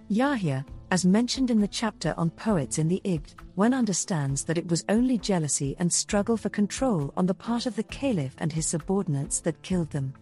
Yahya, 0.09 0.65
as 0.89 1.05
mentioned 1.05 1.51
in 1.51 1.59
the 1.59 1.67
chapter 1.67 2.13
on 2.17 2.29
poets 2.29 2.77
in 2.77 2.87
the 2.87 3.01
Iqd, 3.03 3.35
one 3.55 3.73
understands 3.73 4.43
that 4.45 4.57
it 4.57 4.69
was 4.69 4.85
only 4.87 5.17
jealousy 5.17 5.75
and 5.79 5.91
struggle 5.91 6.37
for 6.37 6.49
control 6.49 7.13
on 7.17 7.25
the 7.25 7.33
part 7.33 7.65
of 7.65 7.75
the 7.75 7.83
caliph 7.83 8.35
and 8.37 8.53
his 8.53 8.67
subordinates 8.67 9.41
that 9.41 9.61
killed 9.63 9.89
them. 9.89 10.13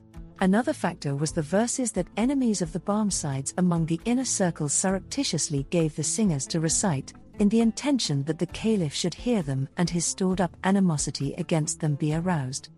Another 0.42 0.74
factor 0.74 1.16
was 1.16 1.32
the 1.32 1.42
verses 1.42 1.92
that 1.94 2.08
enemies 2.18 2.62
of 2.62 2.74
the 2.74 2.80
Barmecides 2.80 3.54
among 3.58 3.86
the 3.86 4.02
inner 4.06 4.26
circle 4.26 4.68
surreptitiously 4.68 5.66
gave 5.70 5.96
the 5.96 6.04
singers 6.04 6.46
to 6.48 6.60
recite, 6.60 7.14
in 7.40 7.50
the 7.50 7.62
intention 7.62 8.24
that 8.24 8.40
the 8.40 8.48
caliph 8.48 8.94
should 8.94 9.14
hear 9.14 9.42
them 9.42 9.70
and 9.78 9.90
his 9.90 10.06
stored 10.06 10.42
up 10.42 10.56
animosity 10.64 11.34
against 11.38 11.80
them 11.80 11.96
be 11.96 12.16
aroused. 12.16 12.70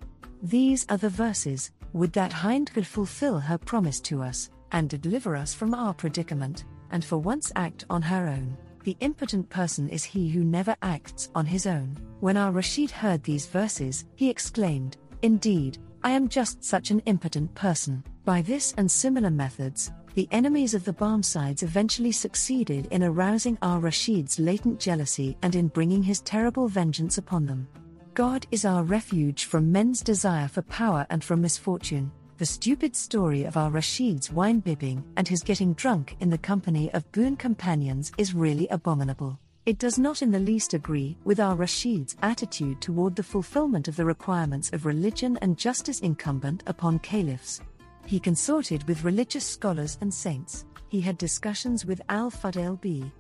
These 0.44 0.86
are 0.90 0.98
the 0.98 1.10
verses 1.10 1.72
Would 1.94 2.14
that 2.14 2.34
Hind 2.34 2.72
could 2.74 2.86
fulfill 2.86 3.40
her 3.40 3.58
promise 3.58 4.00
to 4.02 4.22
us, 4.22 4.50
and 4.72 4.90
deliver 5.02 5.36
us 5.36 5.54
from 5.54 5.74
our 5.74 5.94
predicament, 5.94 6.66
and 6.92 7.04
for 7.04 7.18
once 7.18 7.52
act 7.56 7.86
on 7.90 8.02
her 8.02 8.28
own. 8.28 8.58
The 8.84 8.98
impotent 9.00 9.50
person 9.50 9.90
is 9.90 10.04
he 10.04 10.30
who 10.30 10.44
never 10.44 10.76
acts 10.82 11.30
on 11.36 11.46
his 11.46 11.68
own. 11.68 11.98
When 12.20 12.38
Ar 12.38 12.52
Rashid 12.52 12.90
heard 12.90 13.24
these 13.24 13.46
verses, 13.46 14.06
he 14.16 14.30
exclaimed, 14.30 14.98
Indeed, 15.22 15.78
I 16.04 16.12
am 16.12 16.30
just 16.30 16.64
such 16.64 16.92
an 16.92 17.02
impotent 17.02 17.54
person. 17.54 18.04
By 18.24 18.42
this 18.42 18.74
and 18.78 18.90
similar 18.90 19.30
methods, 19.30 19.92
the 20.14 20.28
enemies 20.32 20.74
of 20.74 20.84
the 20.84 20.94
Barmecides 20.94 21.64
eventually 21.64 22.12
succeeded 22.12 22.88
in 22.92 23.04
arousing 23.04 23.58
Al 23.62 23.80
Rashid's 23.80 24.40
latent 24.40 24.80
jealousy 24.80 25.38
and 25.44 25.54
in 25.54 25.68
bringing 25.68 26.02
his 26.02 26.22
terrible 26.22 26.68
vengeance 26.68 27.18
upon 27.18 27.46
them. 27.46 27.68
God 28.14 28.48
is 28.50 28.66
our 28.66 28.84
refuge 28.84 29.46
from 29.46 29.72
men's 29.72 30.02
desire 30.02 30.48
for 30.48 30.64
power 30.64 31.06
and 31.12 31.24
from 31.24 31.42
misfortune. 31.42 32.12
The 32.38 32.46
stupid 32.46 32.96
story 32.96 33.46
of 33.46 33.58
Al 33.58 33.72
Rashid's 33.72 34.32
wine 34.32 34.60
bibbing 34.60 35.04
and 35.16 35.28
his 35.28 35.42
getting 35.42 35.74
drunk 35.74 36.16
in 36.20 36.30
the 36.30 36.38
company 36.38 36.94
of 36.94 37.12
boon 37.12 37.36
companions 37.36 38.12
is 38.20 38.36
really 38.36 38.68
abominable. 38.68 39.40
It 39.66 39.80
does 39.80 39.98
not 39.98 40.22
in 40.22 40.30
the 40.30 40.40
least 40.40 40.76
agree 40.76 41.18
with 41.24 41.40
Al 41.40 41.58
Rashid's 41.58 42.16
attitude 42.22 42.80
toward 42.80 43.16
the 43.16 43.24
fulfillment 43.24 43.88
of 43.88 43.96
the 43.96 44.06
requirements 44.06 44.70
of 44.72 44.86
religion 44.86 45.40
and 45.42 45.58
justice 45.58 46.02
incumbent 46.02 46.62
upon 46.68 47.00
caliphs. 47.00 47.60
He 48.06 48.20
consorted 48.20 48.88
with 48.88 49.04
religious 49.04 49.44
scholars 49.44 49.98
and 50.02 50.14
saints. 50.14 50.66
He 50.90 51.02
had 51.02 51.18
discussions 51.18 51.88
with 51.88 52.04
Al 52.08 52.30
Fadl 52.30 52.80
b. 52.80 53.12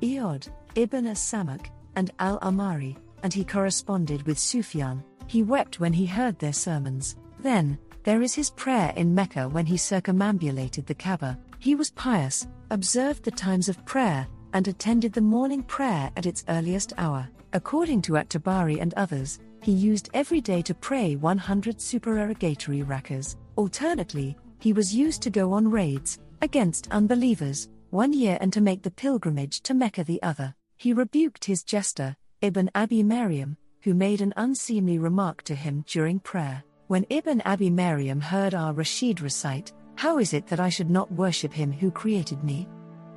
Iyad, 0.00 0.48
Ibn 0.76 1.08
as-Samak, 1.08 1.66
and 1.96 2.12
Al 2.20 2.38
Amari, 2.38 2.96
and 3.24 3.34
he 3.34 3.42
corresponded 3.42 4.22
with 4.28 4.38
Sufyan. 4.38 5.02
He 5.26 5.42
wept 5.42 5.80
when 5.80 5.92
he 5.92 6.06
heard 6.06 6.38
their 6.38 6.52
sermons. 6.52 7.16
Then, 7.40 7.78
there 8.04 8.22
is 8.22 8.34
his 8.34 8.50
prayer 8.50 8.92
in 8.96 9.14
Mecca 9.14 9.48
when 9.48 9.66
he 9.66 9.76
circumambulated 9.76 10.86
the 10.86 10.94
Kaaba. 10.94 11.38
He 11.58 11.74
was 11.74 11.90
pious, 11.90 12.48
observed 12.70 13.24
the 13.24 13.30
times 13.30 13.68
of 13.68 13.84
prayer, 13.84 14.26
and 14.52 14.66
attended 14.66 15.12
the 15.12 15.20
morning 15.20 15.62
prayer 15.62 16.10
at 16.16 16.26
its 16.26 16.44
earliest 16.48 16.92
hour. 16.98 17.28
According 17.52 18.02
to 18.02 18.16
At-Tabari 18.16 18.80
and 18.80 18.94
others, 18.94 19.40
he 19.62 19.72
used 19.72 20.08
every 20.14 20.40
day 20.40 20.62
to 20.62 20.74
pray 20.74 21.16
100 21.16 21.80
supererogatory 21.80 22.82
rakas. 22.82 23.36
Alternately, 23.56 24.36
he 24.58 24.72
was 24.72 24.94
used 24.94 25.22
to 25.22 25.30
go 25.30 25.52
on 25.52 25.70
raids 25.70 26.18
against 26.42 26.90
unbelievers 26.90 27.68
one 27.90 28.12
year 28.12 28.38
and 28.40 28.52
to 28.52 28.60
make 28.60 28.82
the 28.82 28.90
pilgrimage 28.90 29.60
to 29.62 29.74
Mecca 29.74 30.04
the 30.04 30.22
other. 30.22 30.54
He 30.76 30.92
rebuked 30.92 31.44
his 31.44 31.62
jester, 31.62 32.16
Ibn 32.40 32.70
Abi 32.74 33.02
Maryam, 33.02 33.56
who 33.82 33.94
made 33.94 34.20
an 34.20 34.32
unseemly 34.36 34.98
remark 34.98 35.42
to 35.42 35.54
him 35.54 35.84
during 35.86 36.20
prayer. 36.20 36.62
When 36.90 37.06
Ibn 37.08 37.40
Abi 37.46 37.70
Maryam 37.70 38.20
heard 38.20 38.52
Al 38.52 38.74
Rashid 38.74 39.20
recite, 39.20 39.72
How 39.94 40.18
is 40.18 40.34
it 40.34 40.48
that 40.48 40.58
I 40.58 40.68
should 40.68 40.90
not 40.90 41.12
worship 41.12 41.52
him 41.52 41.70
who 41.70 41.88
created 41.88 42.42
me? 42.42 42.66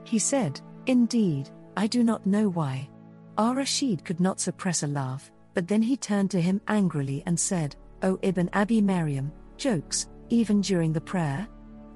He 0.04 0.20
said, 0.20 0.62
Indeed, 0.86 1.50
I 1.76 1.88
do 1.88 2.04
not 2.04 2.28
know 2.28 2.50
why. 2.50 2.88
Ar 3.36 3.56
Rashid 3.56 4.06
could 4.06 4.20
not 4.20 4.40
suppress 4.40 4.84
a 4.84 4.88
laugh, 4.88 5.32
but 5.56 5.68
then 5.68 5.82
he 5.82 5.98
turned 5.98 6.30
to 6.30 6.40
him 6.40 6.62
angrily 6.68 7.24
and 7.26 7.40
said, 7.40 7.76
O 8.04 8.20
Ibn 8.22 8.48
Abi 8.54 8.80
Maryam, 8.80 9.32
jokes, 9.58 10.08
even 10.30 10.62
during 10.62 10.94
the 10.94 11.02
prayer? 11.02 11.48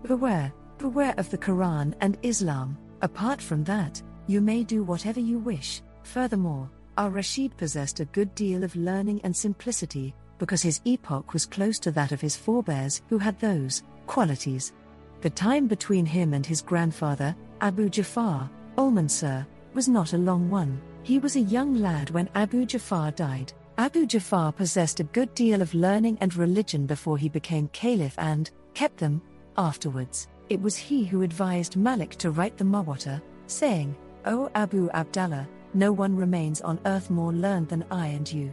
Beware, 0.02 0.52
beware 0.80 1.14
of 1.20 1.30
the 1.30 1.38
Quran 1.38 1.94
and 2.02 2.18
Islam. 2.24 2.76
Apart 3.04 3.40
from 3.40 3.64
that, 3.66 4.02
you 4.26 4.42
may 4.42 4.64
do 4.64 4.84
whatever 4.84 5.20
you 5.20 5.38
wish. 5.38 5.84
Furthermore, 6.02 6.72
Al 6.98 7.12
Rashid 7.12 7.56
possessed 7.56 8.00
a 8.00 8.06
good 8.06 8.34
deal 8.34 8.64
of 8.64 8.76
learning 8.76 9.22
and 9.24 9.38
simplicity, 9.38 10.16
because 10.38 10.62
his 10.62 10.82
epoch 10.86 11.34
was 11.34 11.46
close 11.46 11.80
to 11.80 11.92
that 11.92 12.12
of 12.12 12.22
his 12.22 12.36
forebears 12.36 13.02
who 13.10 13.18
had 13.18 13.40
those 13.40 13.84
qualities. 14.06 14.74
The 15.22 15.30
time 15.30 15.68
between 15.68 16.06
him 16.06 16.34
and 16.34 16.46
his 16.46 16.62
grandfather, 16.62 17.36
Abu 17.62 17.90
Jafar, 17.90 18.50
Al-Mansur, 18.78 19.46
was 19.74 19.88
not 19.88 20.14
a 20.14 20.18
long 20.18 20.50
one. 20.50 20.82
He 21.04 21.20
was 21.20 21.36
a 21.36 21.42
young 21.42 21.76
lad 21.76 22.10
when 22.12 22.30
Abu 22.36 22.66
Jafar 22.66 23.12
died. 23.12 23.54
Abu 23.78 24.06
Jafar 24.06 24.52
possessed 24.52 25.00
a 25.00 25.06
good 25.06 25.34
deal 25.36 25.62
of 25.62 25.74
learning 25.74 26.18
and 26.22 26.36
religion 26.36 26.86
before 26.86 27.18
he 27.18 27.30
became 27.30 27.68
caliph 27.70 28.16
and 28.18 28.50
kept 28.74 28.98
them 28.98 29.22
afterwards. 29.58 30.28
It 30.50 30.62
was 30.62 30.76
he 30.76 31.04
who 31.04 31.22
advised 31.22 31.76
Malik 31.76 32.16
to 32.18 32.32
write 32.32 32.58
the 32.58 32.64
Muwatta, 32.64 33.22
saying, 33.48 33.96
O 34.26 34.50
Abu 34.56 34.90
Abdallah, 34.92 35.48
no 35.74 35.92
one 35.92 36.16
remains 36.16 36.62
on 36.62 36.80
earth 36.86 37.10
more 37.10 37.34
learned 37.34 37.70
than 37.70 37.86
I 37.92 38.08
and 38.08 38.32
you. 38.32 38.52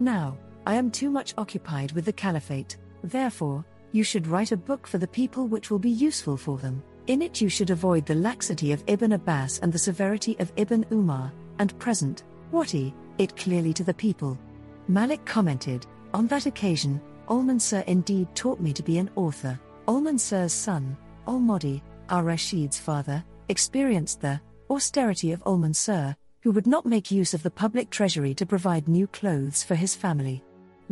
Now, 0.00 0.38
I 0.64 0.74
am 0.74 0.90
too 0.90 1.10
much 1.10 1.34
occupied 1.36 1.92
with 1.92 2.04
the 2.04 2.12
caliphate, 2.12 2.76
therefore, 3.02 3.64
you 3.90 4.04
should 4.04 4.26
write 4.26 4.52
a 4.52 4.56
book 4.56 4.86
for 4.86 4.98
the 4.98 5.08
people 5.08 5.48
which 5.48 5.70
will 5.70 5.78
be 5.78 5.90
useful 5.90 6.36
for 6.36 6.56
them. 6.58 6.82
In 7.08 7.20
it 7.20 7.40
you 7.40 7.48
should 7.48 7.70
avoid 7.70 8.06
the 8.06 8.14
laxity 8.14 8.70
of 8.70 8.84
Ibn 8.86 9.12
Abbas 9.12 9.58
and 9.58 9.72
the 9.72 9.78
severity 9.78 10.36
of 10.38 10.52
Ibn 10.56 10.86
Umar, 10.92 11.32
and 11.58 11.76
present, 11.80 12.22
wati, 12.52 12.94
it 13.18 13.36
clearly 13.36 13.72
to 13.72 13.82
the 13.82 13.92
people. 13.92 14.38
Malik 14.86 15.24
commented, 15.24 15.84
On 16.14 16.28
that 16.28 16.46
occasion, 16.46 17.00
Al-Mansur 17.28 17.82
indeed 17.88 18.28
taught 18.34 18.60
me 18.60 18.72
to 18.72 18.82
be 18.82 18.98
an 18.98 19.10
author. 19.16 19.58
Al-Mansur's 19.88 20.52
son, 20.52 20.96
Al-Mahdi, 21.26 21.82
Al 22.08 22.22
Rashid's 22.22 22.78
father, 22.78 23.24
experienced 23.48 24.20
the 24.20 24.40
austerity 24.70 25.32
of 25.32 25.42
Al-Mansur, 25.44 26.14
who 26.42 26.52
would 26.52 26.66
not 26.66 26.86
make 26.86 27.10
use 27.10 27.34
of 27.34 27.42
the 27.42 27.50
public 27.50 27.90
treasury 27.90 28.32
to 28.34 28.46
provide 28.46 28.86
new 28.88 29.06
clothes 29.08 29.62
for 29.62 29.74
his 29.74 29.94
family. 29.94 30.42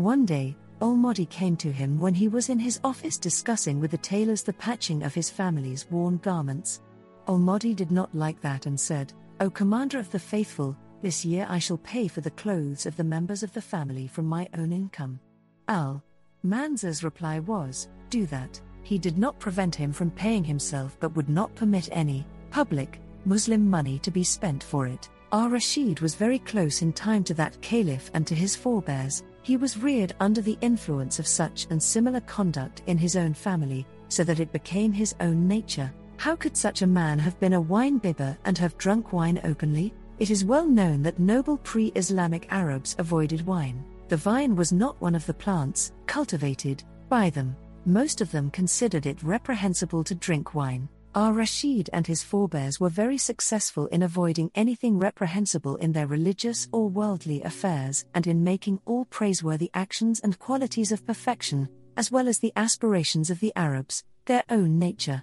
One 0.00 0.24
day, 0.24 0.56
Al-Mahdi 0.80 1.26
came 1.26 1.58
to 1.58 1.70
him 1.70 2.00
when 2.00 2.14
he 2.14 2.26
was 2.26 2.48
in 2.48 2.58
his 2.58 2.80
office 2.82 3.18
discussing 3.18 3.80
with 3.80 3.90
the 3.90 3.98
tailors 3.98 4.42
the 4.42 4.54
patching 4.54 5.02
of 5.02 5.12
his 5.12 5.28
family's 5.28 5.84
worn 5.90 6.16
garments. 6.16 6.80
Al-Mahdi 7.28 7.74
did 7.74 7.90
not 7.90 8.14
like 8.14 8.40
that 8.40 8.64
and 8.64 8.80
said, 8.80 9.12
O 9.40 9.50
Commander 9.50 9.98
of 9.98 10.10
the 10.10 10.18
Faithful, 10.18 10.74
this 11.02 11.22
year 11.22 11.44
I 11.50 11.58
shall 11.58 11.76
pay 11.76 12.08
for 12.08 12.22
the 12.22 12.30
clothes 12.30 12.86
of 12.86 12.96
the 12.96 13.04
members 13.04 13.42
of 13.42 13.52
the 13.52 13.60
family 13.60 14.06
from 14.06 14.24
my 14.24 14.48
own 14.56 14.72
income. 14.72 15.20
Al 15.68 16.02
Mansur's 16.42 17.04
reply 17.04 17.40
was, 17.40 17.90
Do 18.08 18.24
that. 18.28 18.58
He 18.82 18.96
did 18.96 19.18
not 19.18 19.38
prevent 19.38 19.74
him 19.74 19.92
from 19.92 20.10
paying 20.12 20.44
himself 20.44 20.96
but 20.98 21.14
would 21.14 21.28
not 21.28 21.54
permit 21.54 21.90
any 21.92 22.26
public 22.50 23.02
Muslim 23.26 23.68
money 23.68 23.98
to 23.98 24.10
be 24.10 24.24
spent 24.24 24.64
for 24.64 24.86
it. 24.86 25.10
Ar 25.30 25.50
Rashid 25.50 26.00
was 26.00 26.14
very 26.14 26.38
close 26.38 26.80
in 26.80 26.94
time 26.94 27.22
to 27.24 27.34
that 27.34 27.60
caliph 27.60 28.10
and 28.14 28.26
to 28.26 28.34
his 28.34 28.56
forebears, 28.56 29.22
he 29.42 29.56
was 29.56 29.78
reared 29.78 30.14
under 30.20 30.40
the 30.40 30.58
influence 30.60 31.18
of 31.18 31.26
such 31.26 31.66
and 31.70 31.82
similar 31.82 32.20
conduct 32.20 32.82
in 32.86 32.98
his 32.98 33.16
own 33.16 33.34
family, 33.34 33.86
so 34.08 34.24
that 34.24 34.40
it 34.40 34.52
became 34.52 34.92
his 34.92 35.14
own 35.20 35.48
nature. 35.48 35.92
How 36.16 36.36
could 36.36 36.56
such 36.56 36.82
a 36.82 36.86
man 36.86 37.18
have 37.18 37.38
been 37.40 37.54
a 37.54 37.60
wine 37.60 37.98
bibber 37.98 38.36
and 38.44 38.58
have 38.58 38.76
drunk 38.76 39.12
wine 39.12 39.40
openly? 39.44 39.94
It 40.18 40.30
is 40.30 40.44
well 40.44 40.66
known 40.66 41.02
that 41.02 41.18
noble 41.18 41.56
pre 41.56 41.86
Islamic 41.94 42.46
Arabs 42.50 42.94
avoided 42.98 43.46
wine. 43.46 43.82
The 44.08 44.18
vine 44.18 44.54
was 44.54 44.72
not 44.72 45.00
one 45.00 45.14
of 45.14 45.24
the 45.24 45.32
plants 45.32 45.92
cultivated 46.06 46.82
by 47.08 47.30
them. 47.30 47.56
Most 47.86 48.20
of 48.20 48.30
them 48.30 48.50
considered 48.50 49.06
it 49.06 49.22
reprehensible 49.22 50.04
to 50.04 50.14
drink 50.14 50.54
wine. 50.54 50.88
Ar 51.12 51.32
Rashid 51.32 51.90
and 51.92 52.06
his 52.06 52.22
forebears 52.22 52.78
were 52.78 52.88
very 52.88 53.18
successful 53.18 53.86
in 53.88 54.04
avoiding 54.04 54.48
anything 54.54 54.96
reprehensible 54.96 55.74
in 55.76 55.90
their 55.90 56.06
religious 56.06 56.68
or 56.70 56.88
worldly 56.88 57.42
affairs 57.42 58.04
and 58.14 58.28
in 58.28 58.44
making 58.44 58.80
all 58.84 59.06
praiseworthy 59.06 59.72
actions 59.74 60.20
and 60.20 60.38
qualities 60.38 60.92
of 60.92 61.04
perfection, 61.04 61.68
as 61.96 62.12
well 62.12 62.28
as 62.28 62.38
the 62.38 62.52
aspirations 62.54 63.28
of 63.28 63.40
the 63.40 63.52
Arabs, 63.56 64.04
their 64.26 64.44
own 64.50 64.78
nature. 64.78 65.20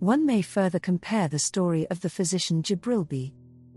One 0.00 0.26
may 0.26 0.42
further 0.42 0.80
compare 0.80 1.28
the 1.28 1.38
story 1.38 1.86
of 1.86 2.00
the 2.00 2.10
physician 2.10 2.60
Jibril 2.60 3.08
b. 3.08 3.32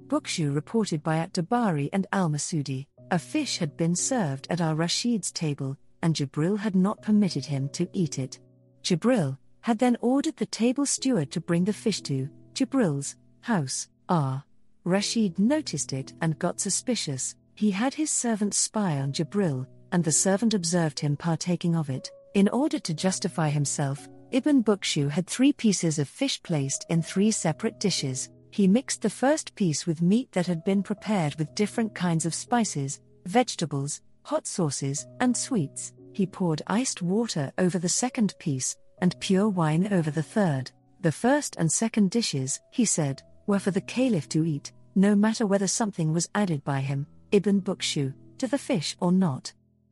Bukshu 0.08 0.56
reported 0.56 1.04
by 1.04 1.18
At-Tabari 1.18 1.90
and 1.94 2.08
Al-Masudi. 2.12 2.88
A 3.12 3.20
fish 3.20 3.60
had 3.60 3.78
been 3.78 3.96
served 3.96 4.48
at 4.50 4.62
Ar 4.62 4.74
Rashid's 4.74 5.32
table, 5.32 5.78
and 6.02 6.16
Jibril 6.16 6.58
had 6.58 6.76
not 6.76 7.04
permitted 7.04 7.46
him 7.46 7.70
to 7.70 7.88
eat 7.94 8.18
it. 8.18 8.40
Jibril 8.82 9.38
had 9.62 9.80
then 9.80 9.98
ordered 10.02 10.38
the 10.38 10.46
table 10.46 10.86
steward 10.86 11.32
to 11.32 11.42
bring 11.42 11.64
the 11.64 11.74
fish 11.74 12.02
to 12.02 12.30
Jibril's 12.54 13.16
house. 13.42 13.88
Ar 14.10 14.44
Rashid 14.84 15.38
noticed 15.38 15.94
it 15.94 16.14
and 16.22 16.40
got 16.40 16.60
suspicious. 16.60 17.36
He 17.56 17.72
had 17.72 17.94
his 17.94 18.12
servant 18.12 18.54
spy 18.54 19.00
on 19.00 19.14
Jibril, 19.14 19.68
and 19.92 20.04
the 20.04 20.12
servant 20.12 20.54
observed 20.54 21.00
him 21.00 21.16
partaking 21.16 21.76
of 21.76 21.90
it. 21.90 22.10
In 22.34 22.48
order 22.50 22.80
to 22.80 22.94
justify 22.94 23.50
himself, 23.50 24.08
Ibn 24.32 24.64
Bukshu 24.64 25.10
had 25.10 25.28
three 25.28 25.54
pieces 25.54 26.00
of 26.00 26.08
fish 26.08 26.42
placed 26.42 26.86
in 26.90 27.02
three 27.02 27.32
separate 27.32 27.80
dishes. 27.80 28.30
He 28.50 28.68
mixed 28.68 29.02
the 29.02 29.10
first 29.10 29.54
piece 29.56 29.86
with 29.86 30.02
meat 30.02 30.32
that 30.32 30.48
had 30.48 30.64
been 30.64 30.82
prepared 30.82 31.36
with 31.36 31.54
different 31.56 31.94
kinds 31.94 32.26
of 32.26 32.34
spices, 32.34 33.02
vegetables, 33.26 34.02
hot 34.24 34.48
sauces, 34.48 35.06
and 35.20 35.36
sweets. 35.36 35.94
He 36.14 36.26
poured 36.26 36.62
iced 36.68 37.02
water 37.02 37.52
over 37.58 37.78
the 37.78 37.90
second 37.90 38.34
piece, 38.40 38.76
and 39.02 39.20
pure 39.20 39.50
wine 39.50 39.92
over 39.92 40.12
the 40.12 40.24
third. 40.24 40.72
The 41.02 41.12
first 41.12 41.56
and 41.58 41.72
second 41.72 42.12
dishes, 42.12 42.60
he 42.70 42.86
said, 42.86 43.24
were 43.48 43.60
for 43.60 43.72
the 43.72 43.82
caliph 43.82 44.30
to 44.30 44.46
eat, 44.46 44.72
no 44.96 45.16
matter 45.16 45.48
whether 45.48 45.68
something 45.68 46.14
was 46.14 46.30
added 46.36 46.64
by 46.64 46.80
him, 46.82 47.08
Ibn 47.32 47.62
Bukshu, 47.62 48.14
to 48.38 48.48
the 48.48 48.58
fish 48.58 48.96
or 49.00 49.12
not. 49.12 49.52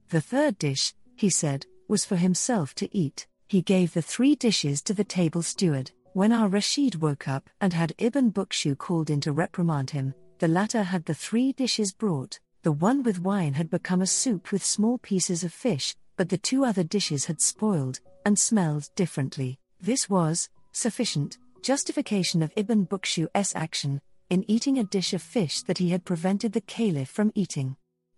The 0.09 0.21
third 0.21 0.57
dish, 0.59 0.93
he 1.15 1.29
said, 1.29 1.65
was 1.87 2.05
for 2.05 2.15
himself 2.15 2.75
to 2.75 2.95
eat. 2.95 3.27
He 3.47 3.61
gave 3.61 3.93
the 3.93 4.01
three 4.01 4.35
dishes 4.35 4.81
to 4.83 4.93
the 4.93 5.03
table 5.03 5.41
steward. 5.41 5.91
When 6.13 6.31
Ar 6.31 6.47
Rashid 6.47 7.01
woke 7.01 7.27
up 7.27 7.49
and 7.59 7.73
had 7.73 7.93
Ibn 7.97 8.31
Bukshu 8.31 8.77
called 8.77 9.09
in 9.09 9.21
to 9.21 9.31
reprimand 9.31 9.89
him, 9.89 10.13
the 10.37 10.47
latter 10.47 10.83
had 10.83 11.05
the 11.05 11.13
three 11.13 11.53
dishes 11.53 11.91
brought. 11.91 12.39
The 12.61 12.71
one 12.71 13.03
with 13.03 13.21
wine 13.21 13.53
had 13.53 13.69
become 13.69 14.01
a 14.01 14.07
soup 14.07 14.51
with 14.51 14.63
small 14.63 14.97
pieces 14.99 15.43
of 15.43 15.53
fish, 15.53 15.95
but 16.15 16.29
the 16.29 16.37
two 16.37 16.65
other 16.65 16.83
dishes 16.83 17.25
had 17.25 17.41
spoiled 17.41 18.01
and 18.25 18.37
smelled 18.37 18.89
differently. 18.95 19.59
This 19.81 20.09
was 20.09 20.49
sufficient 20.71 21.37
justification 21.61 22.41
of 22.41 22.53
Ibn 22.55 22.85
Bukshu's 22.85 23.55
action 23.55 24.01
in 24.29 24.49
eating 24.49 24.77
a 24.77 24.83
dish 24.83 25.13
of 25.13 25.21
fish 25.21 25.61
that 25.63 25.77
he 25.77 25.89
had 25.89 26.05
prevented 26.05 26.53
the 26.53 26.61
caliph 26.61 27.09
from 27.09 27.31
eating. 27.35 27.75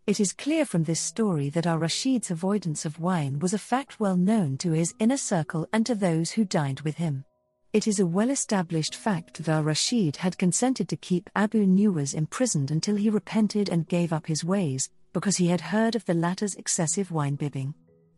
It 0.08 0.20
is 0.20 0.34
clear 0.34 0.66
from 0.66 0.84
this 0.84 1.00
story 1.00 1.50
that 1.50 1.68
Ar 1.68 1.80
Rashid's 1.80 2.32
avoidance 2.32 2.86
of 2.86 3.00
wine 3.00 3.40
was 3.40 3.54
a 3.54 3.60
fact 3.60 4.00
well 4.00 4.18
known 4.18 4.58
to 4.58 4.72
his 4.72 4.94
inner 5.00 5.18
circle 5.18 5.68
and 5.72 5.86
to 5.86 5.96
those 5.96 6.32
who 6.32 6.44
dined 6.44 6.82
with 6.82 6.98
him. 6.98 7.24
It 7.72 7.88
is 7.88 8.00
a 8.00 8.06
well 8.06 8.30
established 8.30 8.96
fact 8.96 9.38
that 9.38 9.48
al 9.48 9.64
Rashid 9.64 10.18
had 10.18 10.38
consented 10.38 10.90
to 10.90 10.98
keep 10.98 11.30
Abu 11.36 11.66
Nuwas 11.66 12.14
imprisoned 12.14 12.72
until 12.72 12.98
he 12.98 13.10
repented 13.10 13.70
and 13.70 13.88
gave 13.88 14.12
up 14.12 14.28
his 14.28 14.44
ways, 14.44 14.90
because 15.14 15.38
he 15.38 15.48
had 15.48 15.62
heard 15.62 15.96
of 15.96 16.04
the 16.06 16.14
latter's 16.14 16.56
excessive 16.56 17.12
wine 17.12 17.38
bibbing. 17.38 17.74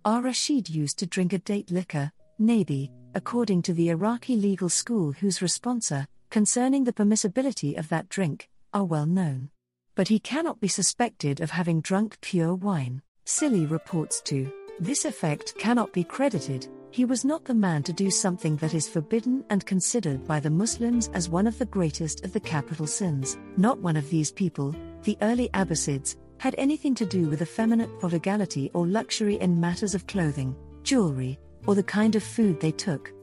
Al 0.06 0.22
Rashid 0.22 0.70
used 0.70 1.00
to 1.00 1.06
drink 1.06 1.32
a 1.32 1.38
date 1.38 1.72
liquor, 1.72 2.12
Nabidh, 2.38 2.92
according 3.16 3.62
to 3.62 3.74
the 3.74 3.88
Iraqi 3.88 4.36
legal 4.36 4.68
school 4.68 5.14
whose 5.14 5.40
responsa, 5.40 6.08
concerning 6.30 6.84
the 6.84 6.92
permissibility 6.92 7.78
of 7.78 7.88
that 7.88 8.10
drink, 8.10 8.50
are 8.74 8.84
well 8.84 9.06
known. 9.06 9.50
But 9.96 10.10
he 10.10 10.20
cannot 10.20 10.60
be 10.60 10.68
suspected 10.68 11.40
of 11.40 11.52
having 11.52 11.80
drunk 11.80 12.20
pure 12.20 12.54
wine. 12.54 13.02
Silly 13.24 13.66
reports 13.66 14.20
to 14.24 14.52
this 14.78 15.06
effect 15.06 15.58
cannot 15.58 15.94
be 15.94 16.04
credited. 16.04 16.68
He 16.92 17.06
was 17.06 17.24
not 17.24 17.46
the 17.46 17.54
man 17.54 17.82
to 17.84 17.94
do 17.94 18.12
something 18.12 18.58
that 18.58 18.74
is 18.74 18.90
forbidden 18.90 19.46
and 19.50 19.66
considered 19.66 20.28
by 20.28 20.42
the 20.42 20.50
Muslims 20.50 21.10
as 21.14 21.30
one 21.30 21.48
of 21.48 21.58
the 21.58 21.66
greatest 21.66 22.26
of 22.26 22.34
the 22.34 22.42
capital 22.42 22.88
sins. 22.88 23.38
Not 23.56 23.80
one 23.80 23.96
of 23.96 24.10
these 24.10 24.34
people, 24.34 24.76
the 25.04 25.18
early 25.22 25.50
Abbasids, 25.54 26.18
had 26.38 26.56
anything 26.58 26.96
to 26.96 27.06
do 27.06 27.30
with 27.30 27.42
effeminate 27.42 28.00
prodigality 28.00 28.70
or 28.74 28.86
luxury 28.86 29.36
in 29.40 29.60
matters 29.60 29.96
of 29.96 30.08
clothing, 30.08 30.56
jewelry, 30.84 31.40
or 31.68 31.76
the 31.76 31.84
kind 31.84 32.16
of 32.16 32.24
food 32.24 32.60
they 32.60 32.72
took 32.72 33.14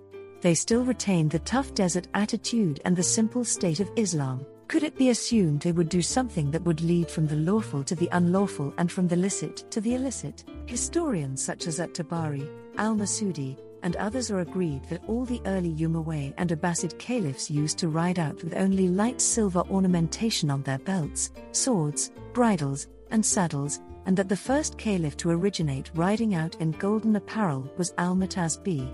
they 0.41 0.55
still 0.55 0.85
retained 0.85 1.31
the 1.31 1.39
tough 1.41 1.75
desert 1.75 2.09
attitude 2.15 2.81
and 2.85 2.97
the 2.97 3.03
simple 3.03 3.45
state 3.45 3.81
of 3.81 3.91
Islam. 3.97 4.45
Could 4.69 4.85
it 4.85 4.97
be 4.97 5.11
assumed 5.11 5.61
they 5.61 5.73
would 5.73 5.89
do 5.89 6.01
something 6.01 6.51
that 6.53 6.63
would 6.63 6.81
lead 6.81 7.11
from 7.11 7.27
the 7.27 7.37
lawful 7.37 7.83
to 7.85 7.95
the 7.95 8.09
unlawful 8.13 8.73
and 8.79 8.91
from 8.91 9.09
the 9.09 9.17
licit 9.17 9.71
to 9.71 9.81
the 9.81 9.95
illicit? 9.95 10.45
Historians 10.67 11.43
such 11.45 11.67
as 11.67 11.81
At-Tabari, 11.81 12.49
Al-Masudi, 12.79 13.59
and 13.83 13.97
others 13.97 14.31
are 14.31 14.41
agreed 14.41 14.85
that 14.85 15.03
all 15.09 15.25
the 15.25 15.43
early 15.47 15.75
Umayyad 15.75 16.35
and 16.37 16.51
Abbasid 16.51 16.99
caliphs 16.99 17.51
used 17.51 17.79
to 17.79 17.89
ride 17.89 18.19
out 18.19 18.43
with 18.45 18.57
only 18.57 18.89
light 18.89 19.21
silver 19.21 19.63
ornamentation 19.71 20.51
on 20.51 20.63
their 20.63 20.79
belts, 20.79 21.33
swords, 21.53 22.13
bridles, 22.33 22.87
and 23.11 23.25
saddles, 23.25 23.81
and 24.07 24.17
that 24.17 24.29
the 24.29 24.37
first 24.37 24.79
caliph 24.79 25.17
to 25.19 25.31
originate 25.31 25.91
riding 25.95 26.35
out 26.35 26.57
in 26.57 26.73
golden 26.73 27.17
apparel 27.17 27.71
was 27.77 27.93
Al-Mu'taz 27.99 28.63
b 28.63 28.89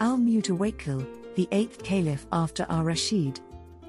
al 0.00 0.16
Mutawakkil, 0.16 1.06
the 1.36 1.48
eighth 1.52 1.82
caliph 1.82 2.26
after 2.32 2.66
al 2.68 2.82
Rashid. 2.82 3.40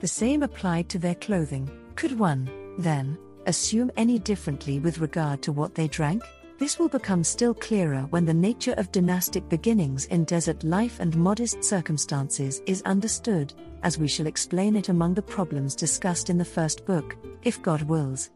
The 0.01 0.07
same 0.07 0.43
applied 0.43 0.89
to 0.89 0.99
their 0.99 1.15
clothing. 1.15 1.69
Could 1.95 2.17
one, 2.17 2.49
then, 2.78 3.17
assume 3.45 3.91
any 3.97 4.19
differently 4.19 4.80
with 4.80 4.99
regard 4.99 5.41
to 5.43 5.51
what 5.51 5.76
they 5.76 5.88
drank? 5.88 6.24
This 6.59 6.78
will 6.78 6.89
become 6.89 7.24
still 7.24 7.55
clearer 7.55 8.01
when 8.11 8.26
the 8.26 8.34
nature 8.34 8.74
of 8.74 8.91
dynastic 8.91 9.49
beginnings 9.49 10.05
in 10.05 10.26
desert 10.26 10.63
life 10.63 10.99
and 10.99 11.15
modest 11.15 11.63
circumstances 11.63 12.61
is 12.67 12.84
understood, 12.84 13.53
as 13.82 13.97
we 13.97 14.07
shall 14.07 14.28
explain 14.28 14.76
it 14.76 14.89
among 14.89 15.15
the 15.15 15.24
problems 15.24 15.76
discussed 15.76 16.30
in 16.30 16.38
the 16.38 16.45
first 16.45 16.86
book, 16.86 17.15
if 17.43 17.61
God 17.63 17.82
wills. 17.82 18.30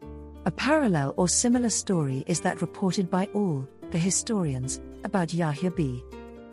A 0.46 0.50
parallel 0.52 1.12
or 1.16 1.28
similar 1.28 1.70
story 1.70 2.22
is 2.28 2.40
that 2.42 2.60
reported 2.60 3.10
by 3.10 3.28
all 3.34 3.66
the 3.90 3.98
historians 3.98 4.80
about 5.02 5.34
Yahya 5.34 5.72
b. 5.72 6.04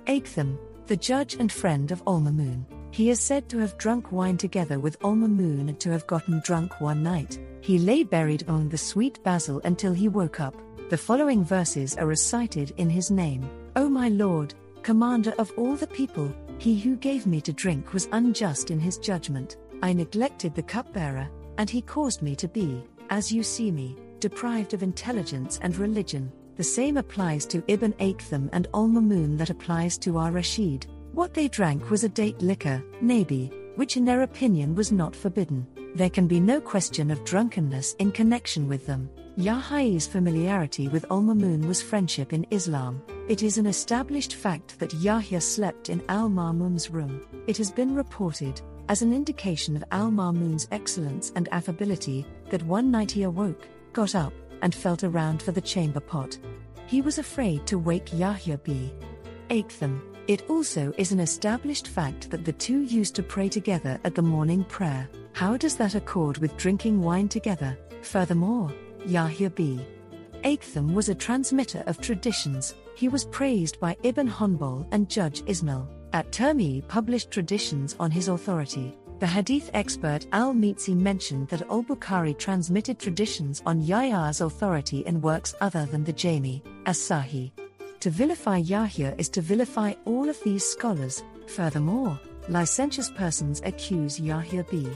Aktham, 0.08 0.58
the 0.88 0.98
judge 0.98 1.36
and 1.36 1.52
friend 1.52 1.92
of 1.92 2.02
Al-Mamun. 2.08 2.66
He 2.90 3.12
is 3.12 3.20
said 3.20 3.48
to 3.50 3.60
have 3.60 3.78
drunk 3.78 4.12
wine 4.12 4.36
together 4.36 4.80
with 4.80 4.98
Al-Mamun 5.04 5.70
and 5.70 5.80
to 5.80 5.92
have 5.92 6.08
gotten 6.08 6.42
drunk 6.44 6.82
one 6.82 7.04
night. 7.04 7.40
He 7.62 7.78
lay 7.78 8.02
buried 8.02 8.50
on 8.50 8.68
the 8.68 8.80
sweet 8.80 9.24
basil 9.24 9.62
until 9.64 9.94
he 9.94 10.08
woke 10.08 10.40
up. 10.40 10.56
The 10.90 10.98
following 10.98 11.46
verses 11.46 11.96
are 11.96 12.08
recited 12.08 12.74
in 12.78 12.90
his 12.90 13.12
name 13.12 13.48
O 13.76 13.88
my 13.88 14.10
Lord, 14.10 14.56
Commander 14.82 15.36
of 15.38 15.54
all 15.56 15.76
the 15.76 15.86
people, 15.86 16.34
he 16.58 16.80
who 16.80 16.96
gave 16.96 17.28
me 17.28 17.40
to 17.42 17.54
drink 17.54 17.94
was 17.94 18.10
unjust 18.12 18.72
in 18.72 18.80
his 18.80 18.98
judgment. 18.98 19.58
I 19.84 19.94
neglected 19.94 20.56
the 20.56 20.64
cupbearer, 20.64 21.30
and 21.60 21.70
he 21.70 21.82
caused 21.84 22.24
me 22.24 22.36
to 22.38 22.48
be, 22.48 22.84
as 23.10 23.32
you 23.32 23.44
see 23.44 23.72
me, 23.72 23.98
deprived 24.20 24.74
of 24.74 24.84
intelligence 24.84 25.60
and 25.62 25.78
religion. 25.78 26.32
The 26.56 26.64
same 26.64 26.98
applies 26.98 27.46
to 27.48 27.64
Ibn 27.68 27.94
Aktham 27.94 28.50
and 28.54 28.68
Al 28.74 28.88
Mamun 28.88 29.38
that 29.38 29.50
applies 29.50 29.98
to 30.00 30.18
Ar 30.18 30.32
Rashid. 30.32 30.86
What 31.14 31.34
they 31.34 31.48
drank 31.48 31.90
was 31.90 32.04
a 32.04 32.10
date 32.10 32.42
liquor, 32.42 32.84
Nabidh, 33.02 33.52
which 33.76 33.98
in 33.98 34.06
their 34.06 34.22
opinion 34.22 34.76
was 34.76 34.92
not 34.92 35.16
forbidden. 35.16 35.68
There 35.96 36.10
can 36.10 36.28
be 36.28 36.40
no 36.40 36.60
question 36.62 37.12
of 37.12 37.24
drunkenness 37.24 37.96
in 38.00 38.12
connection 38.12 38.68
with 38.68 38.86
them. 38.86 39.10
Yahya's 39.36 40.06
familiarity 40.06 40.88
with 40.88 41.06
Al 41.10 41.22
Mamun 41.22 41.66
was 41.66 41.82
friendship 41.82 42.34
in 42.34 42.46
Islam. 42.52 43.02
It 43.28 43.42
is 43.42 43.58
an 43.58 43.66
established 43.66 44.36
fact 44.36 44.80
that 44.80 44.94
Yahya 44.94 45.42
slept 45.42 45.90
in 45.90 46.04
Al 46.08 46.30
Mamun's 46.30 46.92
room. 46.92 47.22
It 47.48 47.58
has 47.58 47.72
been 47.72 47.96
reported, 47.96 48.62
as 48.90 49.02
an 49.02 49.14
indication 49.14 49.76
of 49.76 49.84
Al 49.92 50.12
Mamun's 50.12 50.68
excellence 50.72 51.32
and 51.36 51.48
affability, 51.52 52.26
that 52.50 52.64
one 52.64 52.92
night 52.92 53.12
he 53.12 53.24
awoke, 53.24 53.68
got 53.94 54.16
up, 54.16 54.34
and 54.62 54.74
felt 54.74 55.04
around 55.04 55.42
for 55.42 55.52
the 55.52 55.62
chamber 55.62 56.00
pot. 56.00 56.38
He 56.88 57.02
was 57.02 57.18
afraid 57.18 57.66
to 57.68 57.78
wake 57.78 58.14
Yahya 58.14 58.58
b. 58.60 58.94
Aktham. 59.50 60.02
It 60.28 60.50
also 60.50 60.94
is 60.98 61.12
an 61.12 61.20
established 61.20 61.88
fact 61.88 62.30
that 62.30 62.46
the 62.46 62.54
two 62.54 62.82
used 62.82 63.14
to 63.16 63.24
pray 63.24 63.50
together 63.50 64.00
at 64.04 64.16
the 64.16 64.22
morning 64.22 64.64
prayer. 64.64 65.10
How 65.34 65.58
does 65.58 65.76
that 65.78 65.96
accord 65.96 66.38
with 66.38 66.56
drinking 66.56 67.02
wine 67.02 67.28
together? 67.28 67.78
Furthermore, 68.02 68.72
Yahya 69.06 69.50
b. 69.50 69.86
Aktham 70.44 70.94
was 70.94 71.10
a 71.10 71.16
transmitter 71.16 71.84
of 71.88 72.00
traditions. 72.00 72.76
He 72.96 73.08
was 73.08 73.26
praised 73.26 73.80
by 73.80 73.98
Ibn 74.04 74.30
Hanbal 74.30 74.88
and 74.92 75.10
Judge 75.10 75.42
Ismail. 75.46 75.90
At-Tirmidhi 76.14 76.88
published 76.88 77.32
traditions 77.32 77.96
on 78.00 78.12
his 78.12 78.28
authority. 78.28 78.96
The 79.18 79.26
hadith 79.26 79.72
expert 79.74 80.28
Al 80.32 80.54
Mizzi 80.54 80.96
mentioned 80.96 81.48
that 81.48 81.64
Al 81.64 81.84
Bukhari 81.84 82.38
transmitted 82.38 83.00
traditions 83.00 83.64
on 83.66 83.82
Yahya's 83.82 84.42
authority 84.42 85.00
in 85.08 85.22
works 85.22 85.56
other 85.60 85.88
than 85.88 86.04
the 86.04 86.14
Jami, 86.14 86.62
as 86.86 87.00
Sahih. 87.00 87.52
To 88.02 88.10
vilify 88.12 88.58
Yahya 88.58 89.16
is 89.18 89.30
to 89.30 89.42
vilify 89.42 89.94
all 90.06 90.30
of 90.30 90.40
these 90.44 90.64
scholars. 90.64 91.24
Furthermore, 91.48 92.20
licentious 92.48 93.10
persons 93.16 93.62
accuse 93.66 94.20
Yahya 94.20 94.66
b. 94.70 94.88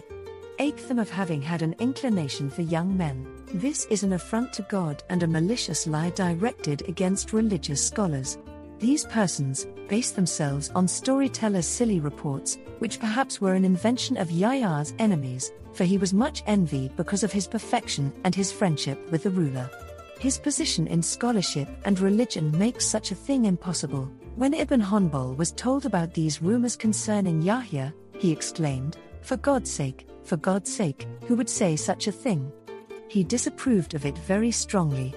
Aktham 0.60 1.00
of 1.00 1.10
having 1.10 1.42
had 1.42 1.62
an 1.62 1.74
inclination 1.80 2.50
for 2.50 2.64
young 2.64 2.96
men. 2.96 3.26
This 3.54 3.86
is 3.86 4.04
an 4.04 4.14
affront 4.14 4.54
to 4.54 4.62
God 4.64 5.04
and 5.10 5.24
a 5.24 5.28
malicious 5.28 5.88
lie 5.88 6.10
directed 6.12 6.88
against 6.88 7.34
religious 7.34 7.84
scholars. 7.84 8.38
These 8.80 9.06
persons 9.06 9.66
base 9.88 10.12
themselves 10.12 10.70
on 10.76 10.88
storytellers' 10.88 11.66
silly 11.66 12.00
reports, 12.00 12.60
which 12.78 13.00
perhaps 13.00 13.42
were 13.42 13.54
an 13.54 13.66
invention 13.66 14.18
of 14.18 14.30
Yahya's 14.30 14.94
enemies, 15.00 15.52
for 15.74 15.84
he 15.84 15.98
was 15.98 16.14
much 16.14 16.44
envied 16.46 16.96
because 16.96 17.24
of 17.24 17.32
his 17.32 17.48
perfection 17.48 18.14
and 18.24 18.36
his 18.36 18.52
friendship 18.52 19.00
with 19.12 19.24
the 19.24 19.32
ruler. 19.32 19.68
His 20.20 20.38
position 20.38 20.86
in 20.88 21.02
scholarship 21.02 21.68
and 21.86 22.00
religion 22.00 22.56
makes 22.58 22.86
such 22.86 23.12
a 23.12 23.16
thing 23.16 23.46
impossible. 23.46 24.12
When 24.36 24.54
Ibn 24.54 24.82
Hanbal 24.82 25.36
was 25.38 25.52
told 25.52 25.88
about 25.88 26.14
these 26.14 26.42
rumors 26.42 26.76
concerning 26.76 27.42
Yahya, 27.42 27.94
he 28.20 28.32
exclaimed, 28.32 28.98
For 29.22 29.38
God's 29.38 29.72
sake, 29.72 30.08
for 30.24 30.38
God's 30.38 30.72
sake, 30.72 31.08
who 31.26 31.36
would 31.36 31.50
say 31.50 31.76
such 31.76 32.06
a 32.06 32.12
thing? 32.12 32.52
He 33.08 33.24
disapproved 33.24 33.96
of 33.96 34.06
it 34.06 34.18
very 34.20 34.52
strongly. 34.52 35.16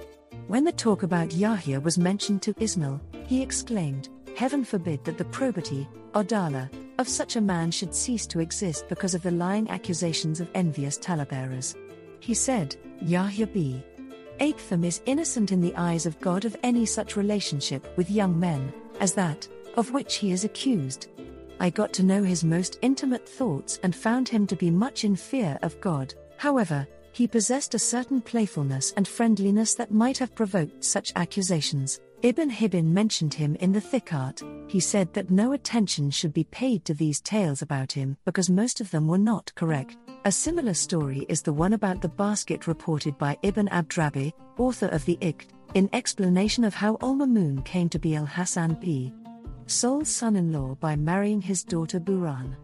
When 0.51 0.64
the 0.64 0.72
talk 0.72 1.05
about 1.05 1.32
Yahya 1.32 1.78
was 1.78 1.96
mentioned 1.96 2.42
to 2.42 2.55
Ismail, 2.59 3.01
he 3.24 3.40
exclaimed, 3.40 4.09
Heaven 4.36 4.64
forbid 4.64 5.05
that 5.05 5.16
the 5.16 5.26
probity, 5.26 5.86
Adala, 6.12 6.68
of 6.98 7.07
such 7.07 7.36
a 7.36 7.40
man 7.40 7.70
should 7.70 7.94
cease 7.94 8.26
to 8.26 8.40
exist 8.40 8.88
because 8.88 9.14
of 9.14 9.22
the 9.22 9.30
lying 9.30 9.70
accusations 9.70 10.40
of 10.40 10.51
envious 10.57 10.96
talebearers. 10.96 11.76
He 12.18 12.34
said, 12.34 12.74
Yahya 13.01 13.46
b. 13.46 13.80
Aktham 14.40 14.84
is 14.84 15.03
innocent 15.07 15.53
in 15.53 15.61
the 15.61 15.76
eyes 15.76 16.05
of 16.05 16.18
God 16.18 16.44
of 16.44 16.57
any 16.64 16.84
such 16.84 17.14
relationship 17.14 17.86
with 17.96 18.11
young 18.11 18.36
men, 18.36 18.72
as 18.98 19.14
that, 19.14 19.46
of 19.76 19.92
which 19.92 20.16
he 20.16 20.32
is 20.32 20.42
accused. 20.42 21.07
I 21.61 21.70
got 21.70 21.92
to 21.92 22.03
know 22.03 22.24
his 22.24 22.42
most 22.42 22.80
intimate 22.82 23.28
thoughts 23.28 23.78
and 23.84 23.94
found 23.94 24.28
him 24.28 24.48
to 24.48 24.57
be 24.57 24.68
much 24.68 25.05
in 25.05 25.14
fear 25.14 25.61
of 25.62 25.80
God. 25.80 26.12
However, 26.38 26.88
he 27.13 27.27
possessed 27.27 27.75
a 27.75 27.79
certain 27.79 28.21
playfulness 28.21 28.93
and 28.97 29.07
friendliness 29.07 29.75
that 29.75 29.93
might 29.93 30.19
have 30.19 30.35
provoked 30.35 30.85
such 30.85 31.13
accusations. 31.17 32.01
Ibn 32.23 32.51
Hibban 32.51 32.85
mentioned 32.85 33.33
him 33.33 33.57
in 33.57 33.73
the 33.73 33.81
Thiqat. 33.81 34.71
He 34.71 34.79
said 34.79 35.13
that 35.15 35.31
no 35.31 35.53
attention 35.53 36.11
should 36.11 36.35
be 36.35 36.45
paid 36.45 36.85
to 36.85 36.95
these 36.95 37.21
tales 37.21 37.63
about 37.63 37.93
him 37.93 38.17
because 38.27 38.51
most 38.51 38.81
of 38.81 38.91
them 38.91 39.09
were 39.09 39.19
not 39.19 39.51
correct. 39.55 39.97
A 40.27 40.33
similar 40.33 40.75
story 40.75 41.25
is 41.31 41.41
the 41.41 41.53
one 41.53 41.73
about 41.73 42.03
the 42.03 42.11
basket 42.11 42.67
reported 42.67 43.17
by 43.17 43.39
Ibn 43.43 43.69
Abdrabi, 43.69 44.35
author 44.59 44.89
of 44.89 45.05
the 45.07 45.17
Iqd, 45.23 45.47
in 45.73 45.89
explanation 45.95 46.63
of 46.63 46.75
how 46.75 46.99
umm 47.01 47.23
Al-Mamun 47.23 47.65
came 47.65 47.89
to 47.89 47.99
be 47.99 48.17
Al-Hasan 48.17 48.75
b. 48.81 49.15
Sahl's 49.67 50.11
son-in-law 50.11 50.75
by 50.75 50.97
marrying 50.97 51.41
his 51.41 51.65
daughter 51.65 51.99
Buran. 51.99 52.55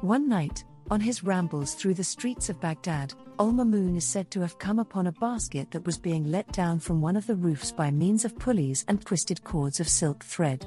One 0.00 0.26
night, 0.26 0.64
on 0.90 1.00
his 1.00 1.22
rambles 1.22 1.74
through 1.74 1.94
the 1.94 2.04
streets 2.04 2.48
of 2.48 2.60
Baghdad, 2.60 3.14
Al 3.42 3.50
Mamun 3.50 3.96
is 3.96 4.04
said 4.04 4.30
to 4.30 4.40
have 4.40 4.60
come 4.60 4.78
upon 4.78 5.08
a 5.08 5.18
basket 5.18 5.68
that 5.72 5.84
was 5.84 5.98
being 5.98 6.30
let 6.30 6.46
down 6.52 6.78
from 6.78 7.00
one 7.00 7.16
of 7.16 7.26
the 7.26 7.34
roofs 7.34 7.72
by 7.72 7.90
means 7.90 8.24
of 8.24 8.38
pulleys 8.38 8.84
and 8.86 9.04
twisted 9.04 9.42
cords 9.42 9.80
of 9.80 9.88
silk 9.88 10.22
thread. 10.22 10.64